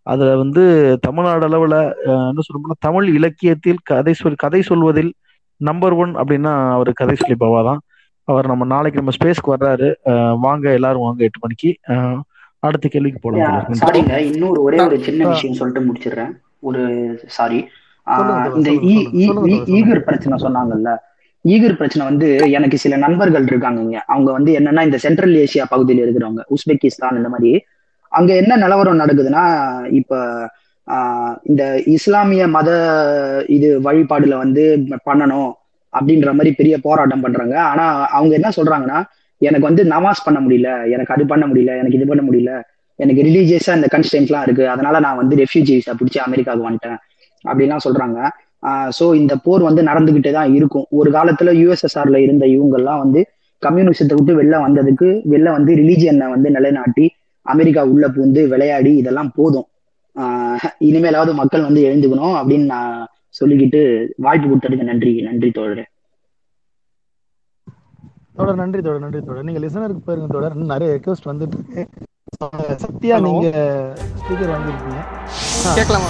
[0.07, 0.63] அதுல வந்து
[1.05, 1.77] தமிழ்நாடு அளவுல
[2.29, 5.11] என்ன சொல்லணும்னா தமிழ் இலக்கியத்தில் கதை சொல் கதை சொல்வதில்
[5.69, 7.81] நம்பர் ஒன் அப்படின்னா அவர் கதை சொல்லி பவா தான்.
[8.27, 9.89] அவர் நம்ம நாளைக்கு நம்ம ஸ்பேஸ்க்கு வர்றாரு.
[10.45, 11.71] வாங்க எல்லாரும் வாங்க எட்டு மணிக்கு.
[12.67, 16.33] அடுத்த கேள்விக்கு போலாம் சாரிங்க இன்னொரு ஒரே ஒரு சின்ன விஷயம் சொல்லிட்டு முடிச்சிடுறேன்.
[16.69, 16.81] ஒரு
[17.37, 17.59] சாரி
[18.57, 18.71] இந்த
[19.77, 20.91] ஈகர் பிரச்சனை சொன்னாங்கல்ல.
[21.45, 22.27] ஈகர் பிரச்சனை வந்து
[22.57, 27.29] எனக்கு சில நண்பர்கள் இருக்காங்க இங்க அவங்க வந்து என்னன்னா இந்த சென்ட்ரல் ஏசியா பகுதியில் இருக்கிறவங்க உஸ்பெகிஸ்தான் இந்த
[27.29, 27.51] மாதிரி.
[28.11, 29.43] அங்க என்ன நிலவரம் நடக்குதுன்னா
[29.99, 30.19] இப்ப
[31.43, 31.63] இந்த
[31.95, 32.69] இஸ்லாமிய மத
[33.47, 34.63] இது வழிபாடுல வந்து
[35.09, 35.51] பண்ணணும்
[35.93, 37.55] அப்படின்ற மாதிரி பெரிய போராட்டம் பண்றாங்க.
[37.71, 37.85] ஆனா
[38.17, 38.99] அவங்க என்ன சொல்றாங்கன்னா
[39.41, 42.51] எனக்கு வந்து நமாஸ் பண்ண முடியல எனக்கு அது பண்ண முடியல எனக்கு இது பண்ண முடியல
[42.99, 46.99] எனக்கு ரிலீஜியஸா இந்த கன்ஸ்டன்ட்லாம் இருக்கு அதனால நான் வந்து ரெஃப்யூஜிஸை பிடிச்சி அமெரிக்காவுக்கு வந்துட்டேன்
[47.45, 48.17] அப்படின்லாம் சொல்றாங்க.
[48.97, 50.87] ஸோ இந்த போர் வந்து நடந்துகிட்டே தான் இருக்கும்.
[50.89, 53.21] ஒரு காலத்துல யூஎஸ்எஸ்ஆர்ல இருந்த இவங்கெல்லாம் வந்து
[53.63, 57.05] கம்யூனிசத்தை விட்டு வெளில வந்ததுக்கு வெளில வந்து ரிலீஜியனை வந்து நிலைநாட்டி
[57.45, 59.67] அமெரிக்கா உள்ள பூந்து விளையாடி இதெல்லாம் போதும்.
[60.15, 62.95] ஆஹ் இனிமேலாவது மக்கள் வந்து எழுந்துக்கணும் அப்படின்னு நான்
[63.31, 63.81] சொல்லிக்கிட்டு
[64.17, 65.85] வாய்ப்பு கொடுத்ததுக்கு நன்றி நன்றி தோழரே.
[68.37, 71.83] தொடர் நன்றி தொடர் நன்றி தொடர் நீங்க லிசனருக்கு போயிருங்க தொடர் நிறைய ரெக்வஸ்ட் வந்துட்டு இருக்கு.
[72.83, 73.15] சத்யா.
[73.19, 73.47] நீங்க
[74.19, 74.99] ஸ்பீக்கர் வாங்கியிருக்கீங்க.
[74.99, 76.09] ஆ, கேட்கலாமா?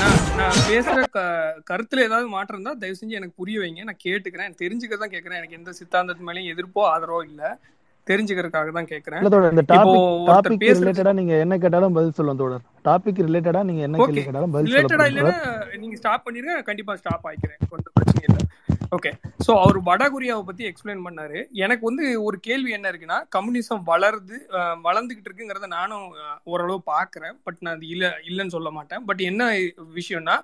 [0.00, 1.20] நான் நான் பேசுற க
[1.70, 3.82] கருத்துல ஏதாவது மாற்றம் இருந்தா தயவு செஞ்சு எனக்கு புரிய வைங்க.
[3.88, 4.54] நான் கேட்டுக்கிறேன்.
[4.62, 5.38] தெரிஞ்சுக்க தான் கேட்கறேன்.
[5.40, 7.42] எனக்கு எந்த சித்தாந்தத்து மேலேயும் எதிர்ப்போ ஆதரவோ இல்ல.
[8.06, 8.88] தெரிஞ்சுக்கிறதுக்காக தான்
[9.26, 9.92] தொடர் இந்த இப்போ
[10.30, 15.04] டாபிக் ரிலேட்டடா நீங்க என்ன கேட்டாலும் பதில் சொல்லுவோம் தொடர் டாபிக் ரிலேட்டடா நீங்க என்ன கேட்டாலும் பதில் ரிலேட்டடா
[15.04, 16.56] சொல்லப்படும் இல்லைன்னா தொடர் நீங்க ஸ்டாப் பண்ணிருங்க.
[16.68, 18.43] கண்டிப்பா ஸ்டாப் ஆயிக்கிறேன் ஒன்றும் பிரச்சனை இல்லை.
[18.96, 19.10] ஓகே
[19.46, 21.38] ஸோ அவர் வடகொரியாவை பத்தி எக்ஸ்பிளைன் பண்ணாரு.
[21.64, 24.36] எனக்கு வந்து ஒரு கேள்வி என்ன இருக்குன்னா கம்யூனிசம் வளருது
[24.86, 26.06] வளர்ந்துகிட்டு இருக்குங்கிறத நானும்
[26.44, 29.04] ஓரளவு பார்க்கறேன் பட் நான் அது இல்ல இல்லைன்னு சொல்ல மாட்டேன்.
[29.04, 29.42] பட் என்ன
[29.98, 30.36] விஷயம்னா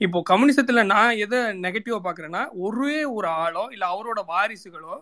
[0.00, 4.96] இப்போ கம்யூனிசத்துல நான் எதை நெகட்டிவா பாக்குறேன்னா ஒரே ஒரு ஆளோ இல்ல அவரோட வாரிசுகளோ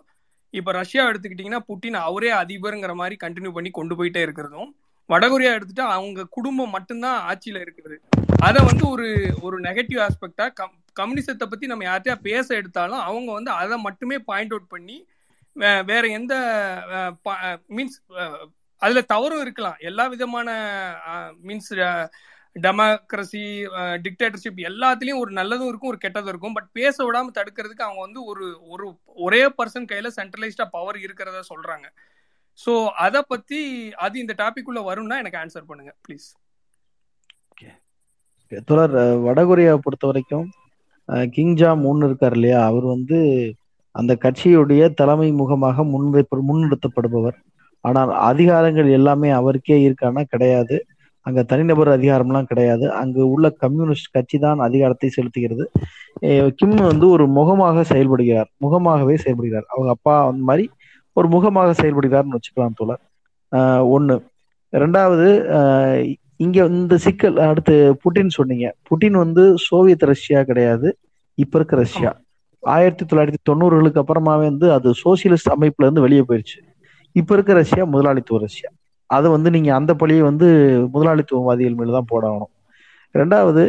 [0.54, 4.68] இப்ப ரஷ்யா எடுத்துக்கிட்டீங்கன்னா புட்டின் அவரே அதிபருங்கிற மாதிரி கண்டினியூ பண்ணி கொண்டு போயிட்டே இருக்கிறதும்
[5.08, 7.96] வடகொரியா எடுத்துட்டா அவங்க குடும்பம் மட்டும்தான் ஆட்சியில இருக்குது.
[8.46, 9.08] அதை வந்து ஒரு
[9.46, 14.54] ஒரு நெகட்டிவ் ஆஸ்பெக்டா கம் கம்யூனிசத்தை பத்தி நம்ம யார்கிட்டயா பேச எடுத்தாலும் அவங்க வந்து அதை மட்டுமே பாயிண்ட்
[14.54, 14.96] அவுட் பண்ணி
[15.90, 16.34] வேற எந்த
[17.76, 17.98] மீன்ஸ்
[18.82, 19.76] அதுல தவறும் இருக்கலாம்.
[19.88, 20.48] எல்லா விதமான
[21.48, 21.72] மீன்ஸ்
[22.56, 23.44] டெமோக்ரஸி
[24.04, 26.56] டிக்டேட்டர்ஷிப் எல்லாத்துலயும் ஒரு நல்லதும் இருக்கும் ஒரு கெட்டதும் இருக்கும்.
[26.56, 28.86] பட் பேச விடாம தடுக்கிறதுக்கு அவங்க வந்து ஒரு ஒரு
[29.26, 31.86] ஒரே பர்சன் கையில சென்ட்ரலைஸ்டா பவர் இருக்கிறத சொல்றாங்க.
[32.58, 32.72] ஸோ
[33.04, 33.60] அதை பத்தி
[33.98, 36.28] அது இந்த டாபிக் உள்ள வரும்னா எனக்கு ஆன்சர் பண்ணுங்க ப்ளீஸ்
[38.68, 40.46] தொடர் வடகொரியாவை பொறுத்த வரைக்கும்
[41.08, 41.54] அஹ், கிங்
[42.02, 42.60] இருக்கார் இல்லையா?
[42.66, 43.18] அவர் வந்து
[43.94, 47.36] அந்த கட்சியுடைய தலைமை முகமாக முன்வை முன்னிறுத்தப்படுபவர்.
[47.84, 50.22] ஆனால் அதிகாரங்கள் எல்லாமே அவருக்கே இருக்கானா?
[50.30, 50.76] கிடையாது.
[51.26, 52.86] அங்க தனிநபர் அதிகாரம்லாம் கிடையாது.
[53.00, 55.64] அங்கு உள்ள கம்யூனிஸ்ட் கட்சி தான் அதிகாரத்தை செலுத்துகிறது.
[56.58, 58.50] கிம் வந்து ஒரு முகமாக செயல்படுகிறார்.
[58.58, 59.68] முகமாகவே செயல்படுகிறார்.
[59.68, 60.66] அவங்க அப்பா அந்த மாதிரி
[61.16, 63.02] ஒரு முகமாக செயல்படுகிறார்னு வச்சுக்கலாம் தோழர்.
[63.96, 64.16] ஒண்ணு.
[64.72, 65.26] ரெண்டாவது
[66.44, 68.66] இங்க இந்த சிக்கல் அடுத்து புட்டின் சொன்னீங்க.
[68.88, 70.88] புட்டின் வந்து சோவியத் ரஷ்யா கிடையாது.
[71.38, 72.10] இப்ப இருக்க ரஷ்யா.
[72.62, 76.58] ஆயிரத்தி தொள்ளாயிரத்தி தொண்ணூறுகளுக்கு அப்புறமாவே வந்து அது சோசியலிஸ்ட் அமைப்புல இருந்து வெளியே போயிருச்சு.
[77.16, 78.70] இப்ப இருக்க ரஷ்யா முதலாளித்துவ ரஷ்யா.
[79.10, 80.46] அதை வந்து நீங்க அந்த பழியை வந்து
[80.94, 82.50] முதலாளித்துவவாதிகள் மேல தான் போடணும்
[83.14, 83.62] ரெண்டாவது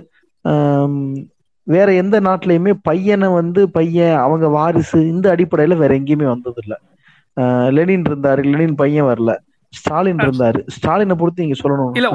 [1.68, 6.95] வேற எந்த நாட்டிலையுமே பையனை வந்து பையன் அவங்க வாரிசு இந்த அடிப்படையில வேற எங்கேயுமே வந்தது இல்ல ஆஹ்
[7.78, 9.34] லெனின் இருந்தாரு லெனின் பையன் வரல.
[9.74, 10.60] ஸ்டாலின் இருந்தாரு.
[10.76, 11.96] ஸ்டாலினை பொறுத்து நீங்க சொல்லணும்.
[12.00, 12.10] இல்ல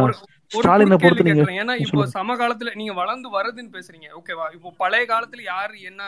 [0.52, 4.06] ஸ்டாலினை பொறுத்து நீங்க ஏன்னா இப்போ சமகாலத்துல நீங்க வளர்ந்து வருதுன்னு பேசுறீங்க.
[4.18, 6.02] ஓகேவா இப்போ பழைய காலத்துல யாரு என்ன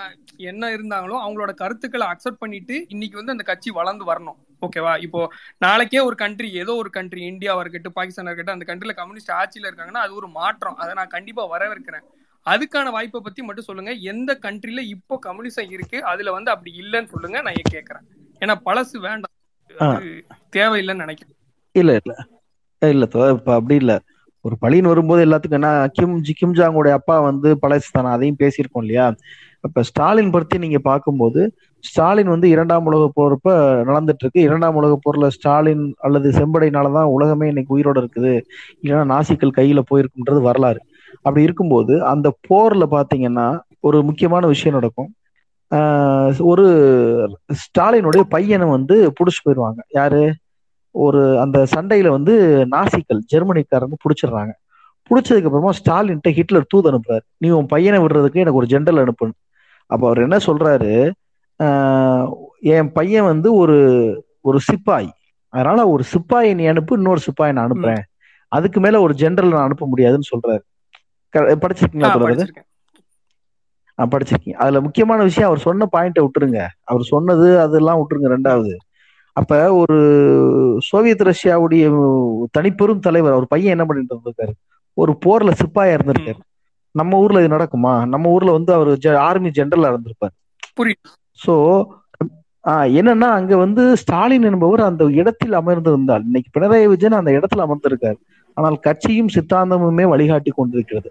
[0.51, 4.39] என்ன இருந்தாங்களோ அவங்களோட கருத்துக்களை அக்செப்ட் பண்ணிட்டு இன்னைக்கு வந்து அந்த கட்சி வளர்ந்து வரணும்.
[4.67, 5.21] ஓகேவா இப்போ
[5.67, 10.05] நாளைக்கே ஒரு கண்ட்ரி ஏதோ ஒரு கண்ட்ரி இந்தியாவா இருக்கட்டும் பாகிஸ்தானா இருக்கட்டும் அந்த கண்ட்ரில கம்யூனிஸ்ட் ஆட்சியில இருக்காங்கன்னா
[10.07, 10.77] அது ஒரு மாற்றம்.
[10.83, 12.07] அதை நான் கண்டிப்பா வரவேற்கிறேன்.
[12.47, 13.93] அதுக்கான வாய்ப்பை பத்தி மட்டும் சொல்லுங்க.
[14.13, 15.99] எந்த கண்ட்ரில இப்போ கம்யூனிசம் இருக்கு?
[16.13, 17.39] அதுல வந்து அப்படி இல்லைன்னு சொல்லுங்க.
[17.49, 18.07] நான் கேட்கறேன்
[18.43, 19.35] ஏன்னா பழசு வேண்டாம்.
[20.57, 21.37] தேவையில்லைன்னு நினைக்கிறேன்.
[21.75, 22.13] இல்ல இல்ல.
[22.83, 23.05] இல்ல
[23.35, 23.93] இப்ப அப்படி இல்ல.
[24.45, 28.83] ஒரு பழின்னு வரும்போது எல்லாத்துக்கும் என்ன கிம் ஜி கிம் ஜாங்கோட அப்பா வந்து பழசு தானே அதையும் பேசியிருக்கோம்
[28.85, 29.05] இல்லையா?
[29.61, 31.43] இப்ப ஸ்டாலின் பத்தி நீங்க பார்க்கும்போது
[31.85, 33.51] ஸ்டாலின் வந்து இரண்டாம் உலக போறப்ப
[33.89, 38.35] நடந்துட்டு இருக்கு இரண்டாம் உலக போர்ல ஸ்டாலின் அல்லது செம்படைனாலதான் உலகமே இன்னைக்கு உயிரோட இருக்குது.
[38.83, 40.81] இல்லைன்னா நாசிக்கள் கையில போயிருக்குன்றது வரலாறு.
[41.23, 43.47] அப்படி இருக்கும்போது அந்த போர்ல பாத்தீங்கன்னா
[43.81, 45.11] ஒரு முக்கியமான விஷயம் நடக்கும்.
[46.39, 49.79] ஒரு ஸ்டாலினுடைய பையனை வந்து புடிச்சு போயிடுவாங்க.
[49.89, 50.35] யாரு?
[50.91, 54.51] ஒரு அந்த சண்டையில வந்து நாசிக்கள் ஜெர்மனிக்காரங்க புடிச்சிடுறாங்க.
[55.11, 57.21] புடிச்சதுக்கு அப்புறமா ஸ்டாலின்ட்ட ஹிட்லர் தூது அனுப்புறாரு.
[57.37, 59.49] நீ உன் பையனை விடுறதுக்கு எனக்கு ஒரு ஜெண்டல் அனுப்புன்னு.
[59.87, 61.11] அப்ப அவர் என்ன சொல்றாரு?
[61.63, 65.09] ஆஹ் என் பையன் வந்து ஒரு ஒரு சிப்பாய்.
[65.49, 67.71] அதனால ஒரு சிப்பாயை நீ அனுப்பு இன்னொரு சிப்பாயை நான்.
[67.71, 68.01] அனுப்புறேன்.
[68.49, 70.61] அதுக்கு மேல ஒரு ஜெனரல் நான் அனுப்ப முடியாதுன்னு சொல்றாரு.
[71.37, 72.49] படிச்சிருக்கீங்களா
[74.03, 74.61] தொடர்ந்து படிச்சிருக்கேன்.
[74.63, 76.67] அதுல முக்கியமான விஷயம் அவர் சொன்ன பாயிண்ட்டை விட்டுருங்க.
[76.85, 78.75] அவர் சொன்னது அதெல்லாம் விட்டுருங்க ரெண்டாவது.
[79.33, 81.85] அப்ப ஒரு சோவியத் ரஷ்யாவுடைய
[82.59, 84.53] தனிப்பெரும் தலைவர் அவர் பையன் என்ன பண்ணிட்டு இருந்திருக்காரு?
[84.95, 86.41] ஒரு போர்ல சிப்பாயா இருந்திருக்காரு.
[86.91, 88.07] நம்ம ஊர்ல இது நடக்குமா?
[88.07, 90.35] நம்ம ஊர்ல வந்து அவர் ஆர்மி ஜெனரலா இருந்திருப்பார்.
[90.81, 91.11] புரியுது.
[91.47, 91.85] சோ
[92.99, 98.19] என்னன்னா அங்க வந்து ஸ்டாலின் என்பவர் அந்த இடத்தில் அமர்ந்திருந்தால் இன்னைக்கு பினராயி விஜயன் அந்த இடத்துல அமர்ந்திருக்காரு.
[98.55, 101.11] ஆனால் கட்சியும் சித்தாந்தமுமே வழிகாட்டி கொண்டிருக்கிறது.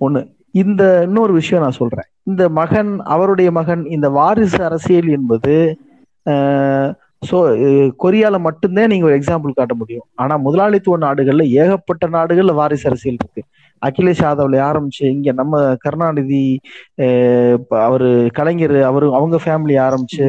[0.00, 0.35] ஒண்ணு.
[0.56, 2.08] இந்த இன்னொரு விஷயம் நான் சொல்றேன்.
[2.22, 5.54] இந்த மகன் அவருடைய மகன் இந்த வாரிசு அரசியல் என்பது
[6.26, 6.90] அஹ்,
[7.98, 10.06] கொரியால மட்டும்தான் நீங்க ஒரு எக்ஸாம்பிள் காட்ட முடியும்.
[10.14, 13.42] ஆனா முதலாளித்துவ நாடுகள்ல ஏகப்பட்ட நாடுகள்ல வாரிசு அரசியல் இருக்கு.
[13.82, 16.42] அகிலேஷ் யாதவ்ல ஆரம்பிச்சு இங்க நம்ம கருணாநிதி
[17.82, 20.22] அவரு கலைஞர் அவரு அவங்க ஃபேமிலி ஆரம்பிச்சு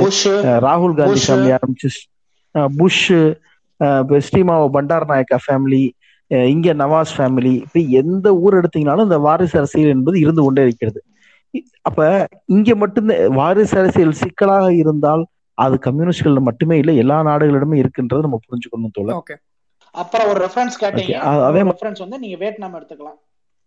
[0.66, 1.90] ராகுல் காந்தி ஃபேமிலி ஆரம்பிச்சு
[2.78, 3.04] Bush
[4.26, 5.82] Sirimavo Bandaranaike family
[6.28, 11.04] இங்க நவாஸ் ஃபேமிலி இப்படி எந்த ஊர் எடுத்தீங்கனாலும் இந்த வாரிசு அரசியல் என்பது இருந்து கொண்டே இருக்கிறது.
[11.82, 18.40] அப்ப இங்க மட்டும்தான் வாரிசு அரசியல் சிக்கலாக இருந்தால் அது கம்யூனிஸ்ட்கள்ல மட்டுமே இல்லை எல்லா நாடுகளிடமே இருக்குன்றதை நம்ம
[18.48, 19.36] புரிஞ்சுக்கணும் ஓகே.
[19.92, 21.16] அப்புறம் ஒரு ரெஃபரன்ஸ் கேட்டீங்க.
[21.48, 23.18] அதே ரெஃபரன்ஸ் வந்து நீங்க வியட்நாம் எடுத்துக்கலாம்.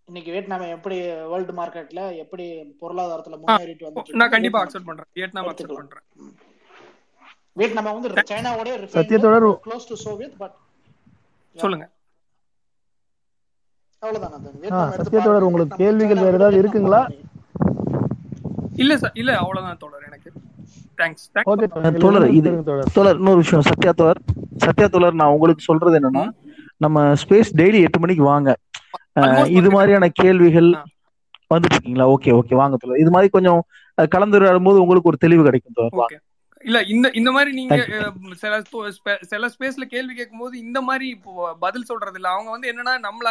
[0.09, 0.97] இன்னைக்கு வியட்நாம் எப்படி
[1.33, 5.09] வேர்ல்டு மார்க்கெட்ல எப்படி பொருளாதாரத்துல முன்னேறிட்டு வந்துட்டு நான் கண்டிப்பா அக்செப்ட் பண்றேன்.
[5.13, 6.05] வியட்நாம் அக்செப்ட் பண்றேன்.
[7.53, 8.69] வியட்நாம் வந்து சைனாவோட
[9.67, 10.57] க்ளோஸ் டு சோவியத் பட்
[11.57, 11.91] சொல்லுங்க.
[14.03, 15.47] பாருங்க.
[15.49, 17.01] உங்களுக்கு கேள்விகள் வேற ஏதாவது இருக்குங்களா?
[18.83, 20.31] இல்ல சார் இல்ல அவ்வளவுதான் தோழர் எனக்கு.
[23.17, 23.67] இன்னொரு விஷயம்.
[23.71, 24.21] சத்யா தோழர்
[24.65, 26.25] சத்யா தோழர் நான் உங்களுக்கு சொல்றது என்னன்னா
[26.85, 28.51] நம்ம ஸ்பேஸ் டெய்லி எட்டு மணிக்கு வாங்க.
[29.59, 30.71] இது மாதிரியான கேள்விகள்.
[31.53, 32.09] வந்துட்டு இருக்கீங்களா?
[32.15, 33.03] ஓகே ஓகே வாங்க தோழர்.
[33.05, 33.61] இது மாதிரி கொஞ்சம்
[33.99, 36.19] கலந்துரையாடும் போது உங்களுக்கு ஒரு தெளிவு கிடைக்கும் தோழர்.
[36.65, 37.75] இல்ல இந்த இந்த மாதிரி நீங்க
[38.43, 38.55] சில
[39.33, 41.33] சில ஸ்பேஸ்ல கேள்வி கேட்கும்போது இந்த மாதிரி இப்போ
[41.65, 43.29] பதில் சொல்றது இல்ல அவங்க வந்து என்னன்னா நம்மள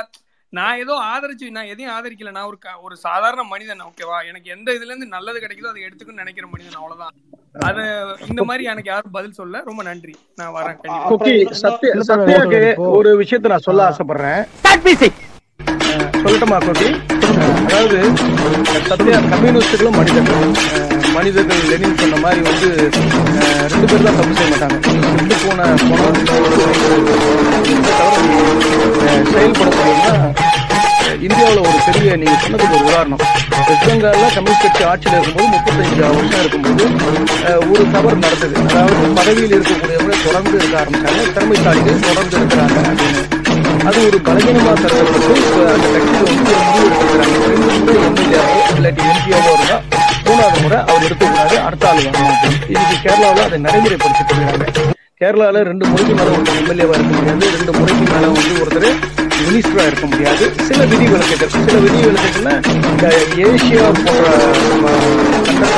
[0.50, 2.32] நான் ஏதோ ஆதரிச்சு நான் எதையும் ஆதரிக்கல.
[2.32, 6.14] நான் ஒரு க- ஒரு சாதாரண மனிதன் ஓகேவா எனக்கு எந்த இதுல இருந்து நல்லது கிடைக்குதோ அதை எடுத்துக்கணும்னு
[6.14, 7.14] நினைக்கிற மனிதன் அவ்வளவுதான்.
[7.60, 7.84] அது
[8.30, 9.62] இந்த மாதிரி எனக்கு யாரும் பதில் சொல்ல.
[9.66, 10.16] ரொம்ப நன்றி.
[10.36, 10.78] நான் வரேன்
[12.08, 14.48] சத்யாக்கு ஒரு விஷயத்த நான் சொல்ல ஆசைப்படுறேன்.
[16.24, 17.19] சொல்லட்டுமா கோபி?
[17.70, 17.98] அதாவது
[18.90, 20.54] சத்யா கம்யூனிஸ்டுகளும் மனிதர்கள்.
[21.16, 22.70] மனிதர்கள் லெனின் சொன்ன மாதிரி வந்து
[23.72, 24.78] ரெண்டு பேர் தான் தப்பு செய்ய மாட்டாங்க.
[25.20, 25.60] ரெண்டு போன
[25.90, 26.08] போன
[29.34, 30.16] செயல்படக்கூடியதுன்னா
[31.28, 33.24] இந்தியாவில் ஒரு பெரிய நீங்க சொன்னதுக்கு ஒரு உதாரணம்.
[33.70, 36.86] வெஸ்ட் பெங்கால்ல கம்யூனிஸ்ட் கட்சி ஆட்சியில் இருக்கும்போது முப்பத்தஞ்சு வருஷம் இருக்கும்போது
[37.72, 38.56] ஒரு தவறு நடந்தது.
[38.70, 43.39] அதாவது பதவியில் இருக்கக்கூடியவங்க தொடர்ந்து இருக்க ஆரம்பிச்சாங்க திறமைசாலிகள் தொடர்ந்து இருக்கிறாங்க அப்படின்னு.
[43.88, 45.36] அது ஒரு பலகீனமா தரப்பட்டு
[45.74, 47.36] அந்த கட்சியில வந்து முடிவு எடுத்துக்கிறாங்க
[48.08, 49.78] எம்எல்ஏவோ இல்லாட்டி எம்பியாவோ இருந்தா
[50.28, 54.66] மூணாவது முறை அவர் இருக்கக்கூடாது அடுத்த ஆள் வரணும் இன்னைக்கு கேரளாவில் அதை நடைமுறைப்படுத்தி கொள்கிறாங்க
[55.22, 58.90] கேரளாவில் ரெண்டு முறைக்கு மேல ஒருத்தர் எம்எல்ஏவா இருக்க முடியாது ரெண்டு முறைக்கு மேல வந்து ஒருத்தர்
[59.42, 60.46] மினிஸ்டரா இருக்க முடியாது.
[60.68, 62.54] சில விதி விலக்குகள் சில விதி விலக்குகள்னா
[62.88, 63.06] இந்த
[63.46, 64.26] ஏசியா போன்ற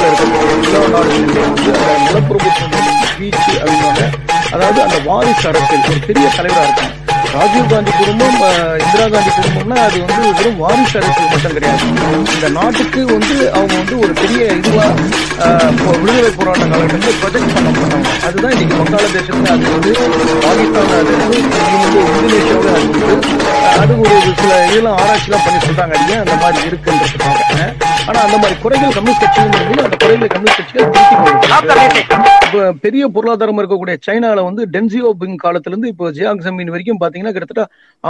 [0.02, 2.74] இருக்கக்கூடிய எல்லா நாடுகளிலே வந்து அந்த நிலப்பிரபுத்துவம்
[3.20, 3.54] வீச்சு
[4.56, 6.98] அதாவது அந்த வாரிசு அரசியல் ஒரு பெரிய தலைவராக இருக்காங்க.
[7.34, 8.38] ராஜீவ் காந்தி குடும்பம்
[8.82, 11.86] இந்திரா காந்தி குடும்பம்னா அது வந்து வெறும் வாரிசு அரசியல் மட்டும் கிடையாது.
[12.32, 14.88] இந்த நாட்டுக்கு வந்து அவங்க வந்து ஒரு பெரிய இதுவா
[16.02, 19.94] விடுதலை போராட்ட காலகட்டத்தில் ப்ரொஜெக்ட் பண்ண போறாங்க அதுதான் இன்னைக்கு வங்காளதேசத்துல அது வந்து
[20.44, 21.40] பாகிஸ்தான் அது வந்து
[21.78, 23.51] இந்தோனேஷியாவில் அது இருக்கு
[23.82, 25.96] அது ஒரு சில இதெல்லாம் ஆராய்ச்சிலாம் பண்ணி சொல்றாங்க.
[26.14, 27.40] ஏன் அந்த மாதிரி இருக்குன்றதுக்காக
[28.10, 30.90] ஆனா அந்த மாதிரி குறைகள் கம்யூனிஸ்ட் கட்சியும் அந்த குறைகளை கம்யூனிஸ்ட் கட்சிகள்
[32.86, 37.66] பெரிய பொருளாதாரம் இருக்கக்கூடிய சைனால வந்து டென்சியோ பிங் காலத்துல இருந்து இப்போ ஜியாங் ஜமீன் வரைக்கும் பாத்தீங்கன்னா கிட்டத்தட்ட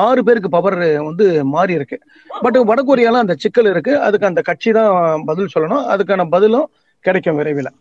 [0.06, 0.77] ஆறு பேருக்கு பவர்
[1.10, 1.98] வந்து மாறி இருக்கு.
[2.45, 3.93] பட் வடகொரியால அந்த சிக்கல் இருக்கு.
[4.07, 5.85] அதுக்கு அந்த கட்சி தான் பதில் சொல்லணும்.
[5.95, 6.68] அதுக்கான பதிலும்
[7.06, 7.72] கிடைக்கும் விரைவில்.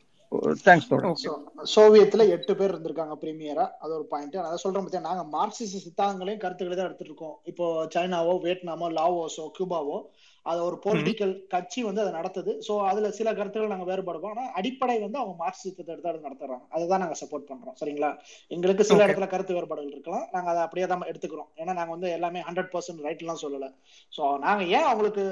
[0.65, 5.25] தேங்க்ஸ் தோழர் சோவியத்துல எட்டு பேர் இருந்திருக்காங்க பிரீமியரா அது ஒரு பாயிண்ட் அதான் அதை சொல்றேன் பத்தியா நாங்க
[5.39, 7.37] மார்க்சிஸ்ட் சித்தாங்களையும் கருத்துக்களை தான் எடுத்துட்டு இருக்கோம்.
[7.45, 9.97] இப்போ சைனாவோ வியட்நாமோ லாவோஸோ கியூபாவோ
[10.47, 12.53] அது ஒரு பொலிட்டிக்கல் கட்சி வந்து அதை நடத்துது.
[12.67, 16.65] சோ அதுல சில கருத்துக்கள் நாங்க வேறுபடுவோம் ஆனா அடிப்படை வந்து அவங்க மார்க்சிசத்தை எடுத்து அதை நடத்துறாங்க.
[16.77, 17.77] அதுதான் நாங்க சப்போர்ட் பண்றோம்.
[17.81, 18.11] சரிங்களா?
[18.57, 20.25] எங்களுக்கு சில இடத்துல கருத்து வேறுபாடுகள் இருக்கலாம்.
[20.35, 21.51] நாங்க அதை அப்படியே தான் எடுத்துக்கிறோம்.
[21.61, 23.69] ஏன்னா நாங்க வந்து எல்லாமே ஹண்ட்ரட் பர்சன்ட் ரைட்லாம் சொல்லல.
[24.17, 25.25] சோ நாங்க ஏன் அவங்களுக்கு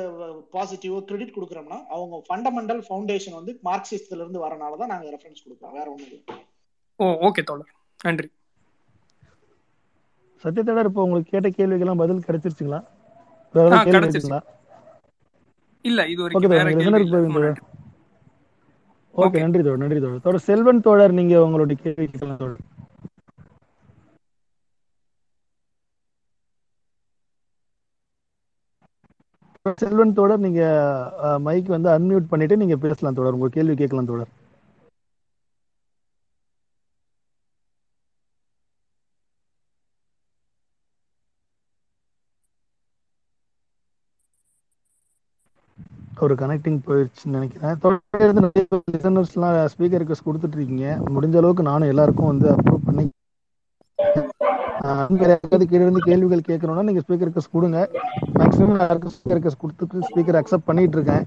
[0.56, 5.74] பாசிட்டிவ் கிரெடிட் கொடுக்குறோம்னா அவங்க ஃபண்டமெண்டல் ஃபவுண்டேஷன் வந்து மார்க்சிஸ்ட்ல இருந்து வரனால தான் நாங்க ரெஃபரன்ஸ் கொடுக்குறோம்.
[5.78, 6.20] வேற இல்லை.
[7.01, 7.72] ஓ ஓகே தோழர்.
[8.06, 8.28] நன்றி.
[10.44, 12.80] சத்யத்தோடர் இப்போ உங்களுக்கு கேட்ட கேள்விக்கெல்லாம் பதில் கிடைச்சிருச்சுங்களா
[13.55, 14.43] வேற ஆ ஏதாவது கேள்வி கிடைச்சிருச்சு இருக்குங்களா
[15.90, 16.43] இல்ல இது வரைக்கும்
[19.15, 20.24] ஓகே நன்றி தோழர் நன்றி தோழர்.
[20.27, 22.62] தோழர் செல்வன் தோழர் நீங்க உங்களுடைய கேள்வி கேட்கலாம் தோழர்.
[29.82, 30.62] செல்வன் தோழர் நீங்க
[31.47, 33.36] மைக் வந்து அன்மியூட் பண்ணிட்டு நீங்க பேசலாம் தோழர்.
[33.39, 34.32] உங்க கேள்வி கேட்கலாம் தோழர்.
[46.27, 47.77] ஒரு கனெக்டிங் போயிடுச்சுன்னு நினைக்கிறேன்.
[47.85, 53.05] தொடர்ந்து நிறைய லிசனர்ஸ்லாம் ஸ்பீக்கர் ரிக்வஸ்ட் கொடுத்துட்டு இருக்கீங்க முடிஞ்ச அளவுக்கு நானும் எல்லாருக்கும் வந்து அப்ரூவ் பண்ணி
[55.20, 57.78] கீழே இருந்து கேள்விகள் கேட்கணும்னா நீங்க ஸ்பீக்கர் ரிக்வஸ்ட் கொடுங்க.
[58.39, 61.24] மேக்ஸிமம் யாருக்கும் ஸ்பீக்கர் ரிக்வஸ்ட் கொடுத்துட்டு ஸ்பீக்கர் அக்செப்ட் பண்ணிட்டு இருக்கேன்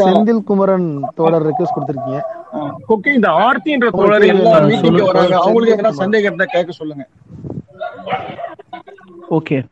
[0.00, 0.88] செந்தில் குமரன்
[1.18, 2.20] தோழர் ரிக்வஸ்ட் கொடுத்துருக்கீங்க.
[2.88, 5.36] கொக்கி இந்த ஆர்த்தின்ற தோழர் எல்லா மீட்டிங்க்கு வராங்க.
[5.44, 7.04] அவங்களுக்கு எதனா சந்தேகம் இருந்தா கேட்க சொல்லுங்க.
[9.30, 9.64] ஓகே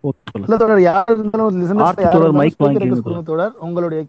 [0.58, 0.80] தோழர்.
[0.80, 2.56] யார் இருந்தாலும் மைக்
[3.24, 4.06] தோழர் உங்களுடைய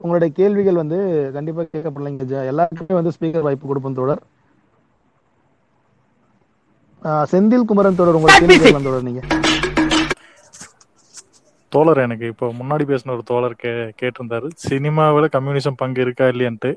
[0.00, 4.18] உங்களுடைய கேள்விகள் வந்து கண்டிப்பா கேட்கப்படலைங்க ஜ- எல்லாருக்குமே வந்து ஸ்பீக்கர் வாய்ப்பு கொடுப்போம்
[7.02, 9.20] ஆஹ் செந்தில் குமரன் தோழர் உங்களை கேள்வி கேட்கலாம் தோழர் நீங்க?
[11.68, 13.68] தோழர் எனக்கு இப்போ முன்னாடி பேசின ஒரு தோழர் கே
[14.02, 14.48] கேட்டிருந்தாரு.
[14.54, 16.74] சினிமாவில் கம்யூனிசம் பங்கு இருக்கா இல்லையான்ட்டு.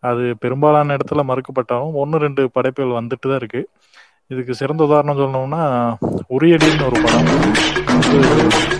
[0.00, 3.68] அது பெரும்பாலான இடத்துல மறுக்கப்பட்டாலும் ஒன்று ரெண்டு படைப்புகள் வந்துட்டு தான் இருக்கு.
[4.26, 5.62] இதுக்கு சிறந்த உதாரணம் சொல்லணும்னா
[6.30, 7.26] உரியடின்னு ஒரு படம்.
[7.86, 8.20] வந்து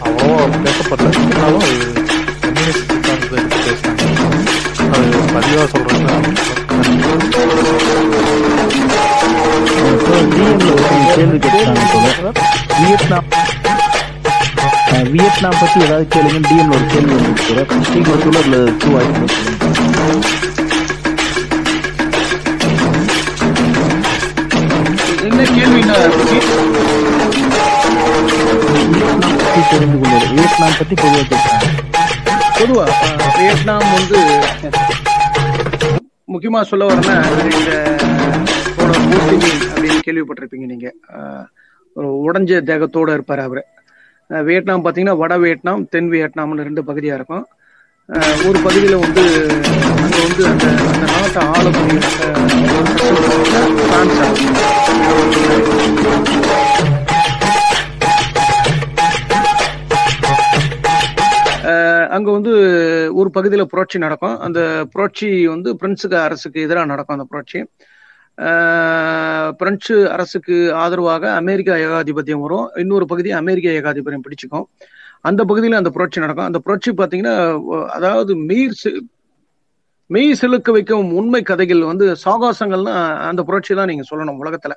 [0.05, 1.09] அவ்வளோவா பேசப்படல.
[1.09, 1.77] இருந்தாலும் அது
[2.41, 4.03] கம்யூனிஸ்ட் சார்ந்து பேசினாங்க.
[4.95, 5.67] அது பதிவாக
[11.43, 12.31] டிஎம்ல
[12.81, 13.29] வியட்நாம்.
[15.11, 16.39] வியட்நாம் பத்தி ஏதாவது கேளுங்க.
[16.49, 19.41] டிஎம்ல ஒரு கேள்வி வந்து தோழர் ஸ்ரீ ஒரு தோழர்ல டூ ஆயிடுச்சு.
[29.71, 31.69] தெரிந்து கொள்வது வியட்நாம் பத்தி பொதுவாக கேட்கிறாங்க
[32.59, 32.85] பொதுவா
[33.39, 34.19] வியட்நாம் வந்து
[36.35, 37.17] முக்கியமா சொல்ல வரேன்னா
[37.57, 37.73] இந்த
[39.73, 40.89] அப்படின்னு கேள்விப்பட்டிருப்பீங்க நீங்க.
[41.97, 43.63] ஒரு உடஞ்ச தேகத்தோட இருப்பார் அவரு.
[44.31, 47.45] வியட்நாம் பாத்தீங்கன்னா வட வியட்நாம் தென் வியட்நாம்னு ரெண்டு பகுதியா இருக்கும்.
[48.45, 49.25] ஒரு பகுதியில் வந்து
[49.97, 52.49] அங்க வந்து அந்த அந்த நாட்டை ஆளக்கூடிய அஹ்,
[53.83, 54.21] பிரான்ஸ்
[62.11, 62.53] அங்க வந்து
[63.15, 64.39] ஒரு பகுதியில் புரட்சி நடக்கும்.
[64.39, 64.61] அந்த
[64.91, 67.61] புரட்சி வந்து பிரெஞ்சுக்கு அரசுக்கு எதிராக நடக்கும் அந்த புரட்சி.
[69.57, 72.71] பிரெஞ்சு அரசுக்கு ஆதரவாக அமெரிக்கா ஏகாதிபத்தியம் வரும்.
[72.75, 74.67] இன்னொரு பகுதி அமெரிக்க ஏகாதிபத்தியம் பிடிச்சுக்கும்.
[75.25, 76.49] அந்த பகுதியில் அந்த புரட்சி நடக்கும்.
[76.51, 77.35] அந்த புரட்சி பார்த்தீங்கன்னா
[77.97, 78.67] அதாவது மெய்
[80.11, 82.95] மெய் செலுக்க வைக்கும் உண்மை கதைகள் வந்து சாகாசங்கள்னா
[83.29, 84.75] அந்த புரட்சி தான் நீங்க சொல்லணும் உலகத்துல.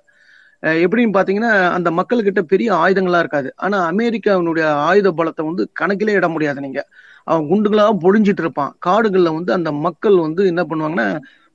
[0.83, 3.49] எப்படின்னு பாத்தீங்கன்னா அந்த மக்கள்கிட்ட பெரிய ஆயுதங்களா இருக்காது.
[3.65, 6.81] ஆனா அமெரிக்காவினுடைய ஆயுத பலத்தை வந்து கணக்கிலே இட முடியாது நீங்க.
[7.27, 8.71] அவன் குண்டுகளாக பொழிஞ்சிட்டு இருப்பான்.
[8.87, 11.07] காடுகள்ல வந்து அந்த மக்கள் வந்து என்ன பண்ணுவாங்கன்னா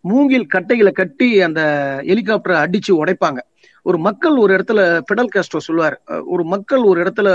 [0.05, 1.63] மூங்கில் கட்டைகளை கட்டி அந்த
[2.11, 3.41] ஹெலிகாப்டரை அடிச்சு உடைப்பாங்க.
[3.83, 4.81] ஒரு மக்கள் ஒரு இடத்துல
[5.11, 5.97] பெடல் காஸ்ட்ரோ சொல்லுவார்
[6.27, 7.29] ஒரு மக்கள் ஒரு இடத்துல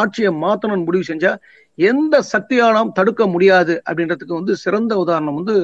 [0.00, 1.32] ஆட்சியை மாத்தணும்னு முடிவு செஞ்சா
[1.78, 5.56] எந்த சக்தியாலும் தடுக்க முடியாது அப்படின்றதுக்கு வந்து சிறந்த உதாரணம் வந்து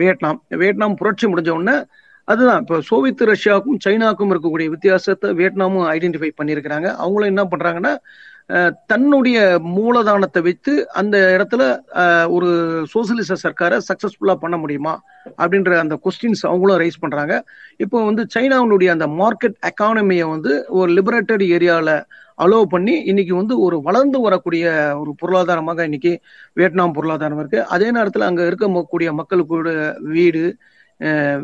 [0.00, 0.38] வியட்நாம்.
[0.60, 1.76] வியட்நாம் புரட்சி முடிஞ்ச உடனே
[2.28, 6.88] அதுதான் இப்போ சோவியத் ரஷ்யாவுக்கும் சைனாவுக்கும் இருக்கக்கூடிய வித்தியாசத்தை வியட்நாமும் ஐடென்டிஃபை பண்ணியிருக்கிறாங்க.
[7.02, 7.92] அவங்களும் என்ன பண்றாங்கன்னா
[8.90, 9.38] தன்னுடைய
[9.76, 11.62] மூலதானத்தை வைத்து அந்த இடத்துல
[12.36, 12.48] ஒரு
[12.92, 14.94] சோசியலிச சர்க்காரை சக்சஸ்ஃபுல்லா பண்ண முடியுமா?
[15.42, 17.36] அப்படின்ற அந்த கொஸ்டின்ஸ் அவங்களும் ரைஸ் பண்றாங்க.
[17.84, 21.94] இப்போ வந்து சைனாவுடைய அந்த மார்க்கெட் எக்கானமியை வந்து ஒரு லிபரேட்டட் ஏரியாவில்
[22.44, 24.64] அலோவ் பண்ணி இன்னைக்கு வந்து ஒரு வளர்ந்து வரக்கூடிய
[25.00, 26.12] ஒரு பொருளாதாரமாக இன்னைக்கு
[26.58, 27.60] வியட்நாம் பொருளாதாரம் இருக்கு.
[27.74, 29.74] அதே நேரத்தில் அங்கே இருக்கக்கூடிய மக்களுக்கு
[30.16, 30.44] வீடு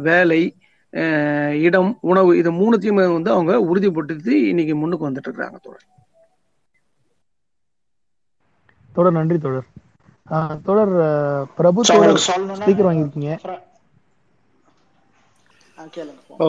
[0.08, 0.42] வேலை
[1.68, 5.86] இடம் உணவு இது மூணுத்தையுமே வந்து அவங்க உறுதிப்படுத்தி இன்னைக்கு முன்னுக்கு வந்துட்டு இருக்கிறாங்க தோழர்.
[8.97, 9.66] தொடர் நன்றி தொடர்
[10.28, 10.93] ஆஹ் தொடர்
[11.56, 11.81] பிரபு
[12.60, 13.31] ஸ்பீக்கர் வாங்கியிருக்கீங்க.
[16.40, 16.47] ஓ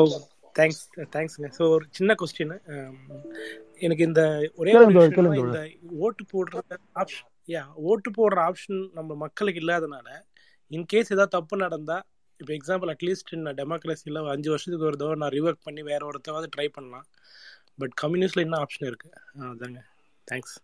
[0.56, 0.82] தேங்க்ஸ்
[1.14, 2.54] தேங்க்ஸ்ங்க ஸோ ஒரு சின்ன கொஸ்டின்
[3.80, 4.22] எனக்கு இந்த
[4.56, 4.72] ஒரே
[5.44, 5.60] இந்த
[6.00, 6.56] ஓட்டு போடுற
[7.02, 10.08] ஆப்ஷன் யா ஓட்டு போடுற ஆப்ஷன் நம்ம மக்களுக்கு இல்லாதனால
[10.72, 11.98] இன்கேஸ் ஏதாவது தப்பு நடந்தா
[12.40, 16.68] இப்போ எக்ஸாம்பிள் அட்லீஸ்ட் நான் டெமோக்ரஸியில் அஞ்சு வருஷத்துக்கு ஒரு தடவை நான் ரிவர்க் பண்ணி வேற ஒருத்தாவது ட்ரை
[16.70, 17.08] பண்ணலாம்.
[17.80, 19.10] பட் கம்யூனிஸ்ட்ல என்ன ஆப்ஷன் இருக்கு.
[19.36, 19.80] ஆ, அதாங்க.
[20.28, 20.56] தேங்க்ஸ்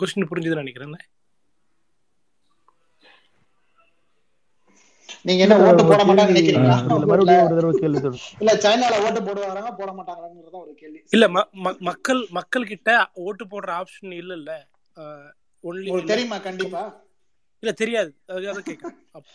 [0.00, 0.96] கொஸ்டின் புரிஞ்சுதுன்னு நினைக்கிறேன்
[5.22, 6.76] நீங்க என்ன ஓட்டு போட மாட்டாங்க நினைக்கிறீங்களா?
[8.38, 11.02] இல்ல சைனால ஓட்டு போடுவாங்க போட மாட்டாங்களாங்கிறத ஒரு கேள்வி.
[11.10, 14.68] இல்ல ம- ம- மக்கள் மக்கள் கிட்ட ஓட்டு போடுற ஆப்ஷன் இல்ல இல்ல
[15.62, 16.38] ஒன்லி தெரியுமா?
[16.38, 17.02] கண்டிப்பா.
[17.60, 18.16] இல்ல தெரியாது.
[18.28, 19.34] அதுக்காக கேட்கறேன் அப்-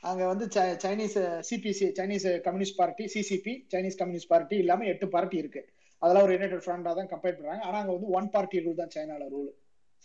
[0.00, 5.36] அங்க வந்து சை- Chinese CBC Chinese communist party CCP Chinese communist party இல்லாம எட்டு பார்ட்டி
[5.36, 5.72] இருக்கு.
[6.02, 7.64] அதெல்லாம் ஒரு யுனைடெட் ஃப்ரண்டா தான் கம்பேர் பண்றாங்க.
[7.64, 9.48] ஆனா அங்க வந்து ஒன் பார்ட்டி ரூல் தான் சைனால ரூல்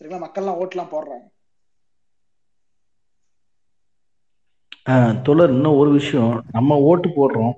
[0.02, 0.24] சரிங்களா?
[0.24, 1.26] மக்கள்லாம் ஓட்டுலாம் போடுறாங்க.
[4.92, 6.32] ஆஹ் தொடர் இன்னும் ஒரு விஷயம்.
[6.56, 7.54] நம்ம ஓட்டு போடுறோம்.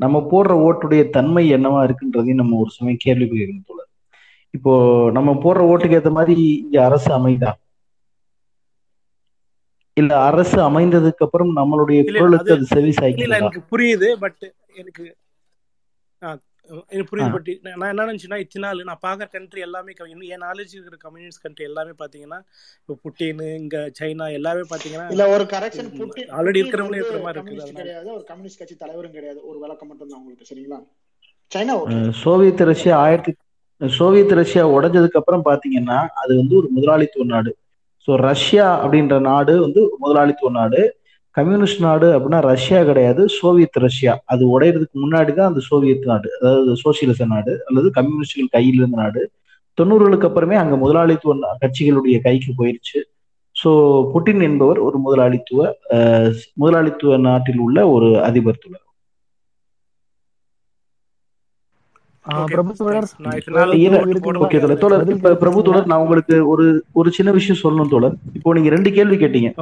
[0.00, 3.86] நம்ம போடுற ஓட்டுடைய தன்மை என்னவா இருக்குன்றதையும் நம்ம ஒரு சமயம் கேள்வி கேட்கணும் தொடர்
[4.54, 4.72] இப்போ
[5.16, 7.50] நம்ம போடுற ஓட்டுக்கு ஏத்த மாதிரி இங்க அரசு அமைதா?
[9.96, 12.92] இல்ல அரசு அமைந்ததுக்கு அப்புறம் நம்மளுடைய குரலுக்கு அது செவி
[13.30, 14.44] எனக்கு புரியுது பட்
[14.76, 15.04] எனக்கு
[16.22, 16.28] ஆ,
[16.90, 19.92] எனக்கு புரியுது பட் நான் என்ன நினைச்சுன்னா இத்தனை நாள் நான் பார்க்குற கண்ட்ரி எல்லாமே
[20.28, 22.38] என் நாலேஜ் இருக்கிற கம்யூனிஸ்ட் கண்ட்ரி எல்லாமே பார்த்தீங்கன்னா
[22.80, 27.80] இப்போ புட்டின் இங்க சைனா எல்லாமே பார்த்தீங்கன்னா இல்ல ஒரு கரெக்ஷன் புட்டின் ஆல்ரெடி இருக்கிறவங்களே இருக்கிற மாதிரி இருக்குது
[27.80, 30.80] கிடையாது ஒரு கம்யூனிஸ்ட் கட்சி தலைவரும் கிடையாது ஒரு விளக்கம் மட்டும் தான் உங்களுக்கு சரிங்களா?
[31.52, 31.74] சைனா
[32.22, 33.32] சோவியத் ரஷ்யா ஆயிரத்தி
[33.80, 37.50] சோவியத் ரஷ்யா உடைஞ்சதுக்கு அப்புறம் பாத்தீங்கன்னா அது வந்து ஒரு முதலாளித்துவ நாடு.
[38.08, 40.80] ஸோ ரஷ்யா அப்படின்ற நாடு வந்து முதலாளித்துவ நாடு.
[41.38, 44.12] கம்யூனிஸ்ட் நாடு அப்படின்னா ரஷ்யா கிடையாது சோவியத் ரஷ்யா.
[44.24, 49.22] அது உடையிறதுக்கு முன்னாடி தான் அந்த சோவியத் நாடு அதாவது சோசியலிச நாடு அல்லது கம்யூனிஸ்டுகள் கையில் இருந்த நாடு.
[49.78, 52.98] தொண்ணூறுகளுக்கு அப்புறமே அங்க முதலாளித்துவ கட்சிகளுடைய கைக்கு போயிருச்சு.
[53.56, 53.70] ஸோ
[54.12, 55.60] புட்டின் என்பவர் ஒரு முதலாளித்துவ
[56.56, 59.76] முதலாளித்துவ நாட்டில் உள்ள ஒரு அதிபர் தொடர் ஆஹ் ஓகே பிரபு தொடர்
[60.78, 62.14] தேங்க்ஸ் நான் இத்தனை நாள் இல்ல ஓட்டு போட ஓகே
[65.34, 68.14] பிரபு தோழர் நான் உங்களுக்கு ஒரு ஒரு சின்ன விஷயம் சொல்லணும் தோழர்.
[68.32, 69.52] இப்போ நீங்க ரெண்டு கேள்வி கேட்டீங்க.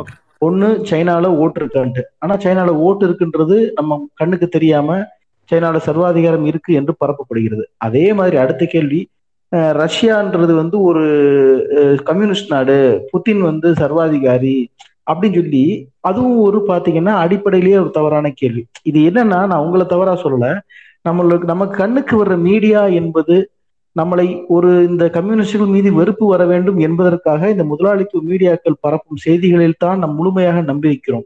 [0.47, 2.01] ஒண்ணு சைனால ஓட்டு இருக்கான்ட்டு.
[2.19, 5.05] ஆனா சைனால ஓட்டு இருக்குன்றது நம்ம கண்ணுக்கு தெரியாம
[5.53, 7.63] சைனால சர்வாதிகாரம் இருக்கு என்று பரப்பப்படுகிறது.
[7.77, 9.09] அதே மாதிரி அடுத்த கேள்வி
[9.57, 14.69] அஹ் ரஷ்யான்றது வந்து ஒரு கம்யூனிஸ்ட் நாடு புதின் வந்து சர்வாதிகாரி
[15.13, 18.67] அப்படின்னு சொல்லி அதுவும் ஒரு பாத்தீங்கன்னா அடிப்படையிலேயே ஒரு தவறான கேள்வி.
[18.83, 20.59] இது என்னன்னா நான் உங்களை தவறா சொல்லல.
[21.07, 23.51] நம்மளுக்கு நம்ம கண்ணுக்கு வர்ற மீடியா என்பது
[23.97, 29.99] நம்மளை ஒரு இந்த கம்யூனிஸ்டுகள் மீது வெறுப்பு வர வேண்டும் என்பதற்காக இந்த முதலாளித்துவ மீடியாக்கள் பரப்பும் செய்திகளில் தான்
[29.99, 31.25] நாம் முழுமையாக நம்பியிருக்கிறோம்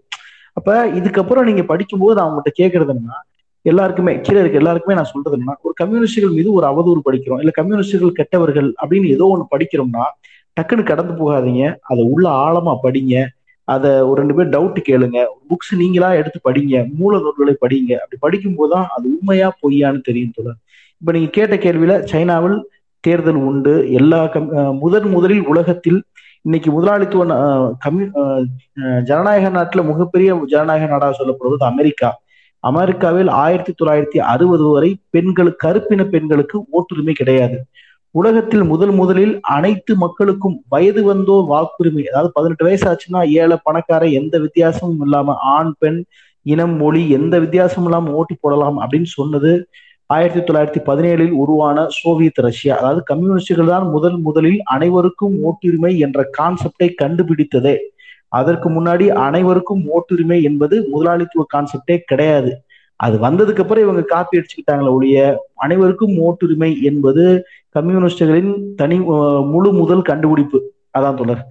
[0.52, 3.08] அப்ப இதுக்கப்புறம் நீங்க படிக்கும்போது நான் உங்கள்கிட்ட
[3.64, 8.12] எல்லாருக்குமே கீழே இருக்க எல்லாருக்குமே நான் சொல்றது என்னன்னா ஒரு கம்யூனிஸ்டுகள் மீது ஒரு அவதூறு படிக்கிறோம் இல்ல கம்யூனிஸ்டுகள்
[8.12, 10.04] கெட்டவர்கள் அப்படின்னு ஏதோ ஒன்று படிக்கிறோம்னா
[10.60, 13.28] டக்குன்னு கடந்து போகாதீங்க அதை உள்ள ஆழமா படிங்க
[13.74, 15.18] அதை ஒரு ரெண்டு பேர் டவுட் கேளுங்க.
[15.50, 16.76] புக்ஸ் நீங்களா எடுத்து படிங்க.
[16.98, 17.92] மூல நூல்களை படிங்க.
[18.02, 20.58] அப்படி படிக்கும்போது தான் அது உண்மையா பொய்யான்னு தெரியும் தொடர்
[21.02, 22.56] இப்ப நீங்க கேட்ட கேள்வியில சைனாவில்
[23.04, 23.74] தேர்தல் உண்டு.
[23.98, 24.48] எல்லா கம்
[24.82, 26.00] முதன் முதலில் உலகத்தில்
[26.46, 27.24] இன்னைக்கு முதலாளித்துவ
[27.84, 28.06] கம்யூ
[29.08, 32.10] ஜனநாயக நாட்டுல மிகப்பெரிய ஜனநாயக நாடாக சொல்லப்படுவது அமெரிக்கா.
[32.64, 37.58] அமெரிக்காவில் ஆயிரத்தி தொள்ளாயிரத்தி அறுபது வரை பெண்களுக்கு கருப்பின பெண்களுக்கு ஓட்டுரிமை கிடையாது.
[38.14, 44.34] உலகத்தில் முதல் முதலில் அனைத்து மக்களுக்கும் வயது வந்தோர் வாக்குரிமை அதாவது பதினெட்டு வயசு ஆச்சுன்னா ஏழை பணக்கார எந்த
[44.38, 46.00] வித்தியாசமும் இல்லாம ஆண் பெண்
[46.46, 49.52] இனம் மொழி எந்த வித்தியாசமும் இல்லாம ஓட்டு போடலாம் அப்படின்னு சொன்னது
[50.10, 52.72] ஆயிரத்தி தொள்ளாயிரத்தி பதினேழில் உருவான சோவியத் ரஷ்யா.
[52.78, 57.74] அதாவது கம்யூனிஸ்டுகள் தான் முதல் முதலில் அனைவருக்கும் ஓட்டுரிமை என்ற கான்செப்டை கண்டுபிடித்ததே.
[58.32, 62.50] அதற்கு முன்னாடி அனைவருக்கும் ஓட்டுரிமை என்பது முதலாளித்துவ கான்செப்டே கிடையாது.
[63.00, 65.18] அது வந்ததுக்கு அப்புறம் இவங்க காப்பி அடிச்சுக்கிட்டாங்களே ஒழிய
[65.56, 67.24] அனைவருக்கும் ஓட்டுரிமை என்பது
[67.70, 70.72] கம்யூனிஸ்டுகளின் தனி முழு முதல் கண்டுபிடிப்பு.
[70.98, 71.46] அதான் தொடர்.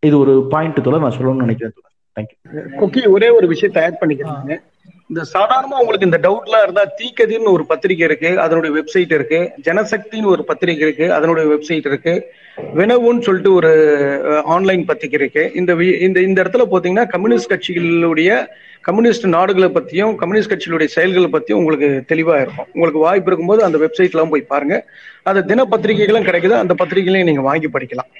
[0.00, 1.00] இது ஒரு பாயிண்ட் தொடர்.
[1.00, 1.92] நான் சொல்லணும்னு நினைக்கிறேன் தொடர்.
[2.20, 4.62] தேங்க்யூ கொக்கி ஒரே ஒரு விஷயத்தை ஆட் பண்ணிக்கிறேன்.
[5.08, 9.50] இந்த சாதாரணமா உங்களுக்கு இந்த டவுட்லாம் இருந்தா தீக்கதிர்னு ஒரு பத்திரிக்கை இருக்கு அதனுடைய வெப்சைட் இருக்கு.
[9.62, 12.26] ஜனசக்தின்னு ஒரு பத்திரிக்கை இருக்கு அதனுடைய வெப்சைட் இருக்கு.
[12.74, 15.58] வினவுன்னு சொல்லிட்டு ஒரு ஆன்லைன் பத்திரிக்கை இருக்கு.
[15.58, 18.46] இந்த வி- இந்த இந்த இடத்துல பாத்தீங்கன்னா கம்யூனிஸ்ட் கட்சிகளுடைய
[18.80, 22.66] கம்யூனிஸ்ட் நாடுகளை பத்தியும் கம்யூனிஸ்ட் கட்சிகளுடைய செயல்களை பத்தியும் உங்களுக்கு தெளிவா இருக்கும்.
[22.66, 24.90] உங்களுக்கு வாய்ப்பு இருக்கும்போது அந்த வெப்சைட்லாம் போய் பாருங்க.
[25.26, 26.54] அந்த தின பத்திரிகைகளும் கிடைக்குது.
[26.54, 28.10] அந்த பத்திரிகைகளையும் நீங்க வாங்கி படிக்கலாம்.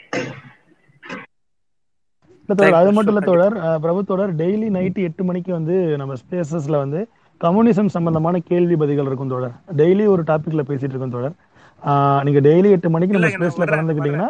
[2.49, 3.57] தோழர் அது மட்டும் இல்ல தோழர்.
[3.59, 7.01] அஹ், பிரபு தோழர் டெய்லி நைட்டு எட்டு மணிக்கு வந்து நம்ம ஸ்பேசஸ்ல வந்து
[7.41, 9.55] கம்யூனிசம் சம்பந்தமான கேள்வி பதில்கள் இருக்கும் தோழர்.
[9.77, 11.35] டெய்லி ஒரு டாபிக்ல பேசிட்டு இருக்கோம் தோழர்.
[11.83, 14.29] ஆஹ் நீங்க டெய்லி எட்டு மணிக்கு நம்ம ஸ்பேஸ்ல கலந்துக்கிட்டீங்கன்னா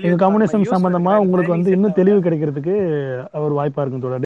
[0.00, 2.74] நீங்க கம்யூனிசம் சம்பந்தமா உங்களுக்கு வந்து இன்னும் தெளிவு கிடைக்கிறதுக்கு
[3.38, 4.18] ஒரு வாய்ப்பா இருக்கும் தோழர்.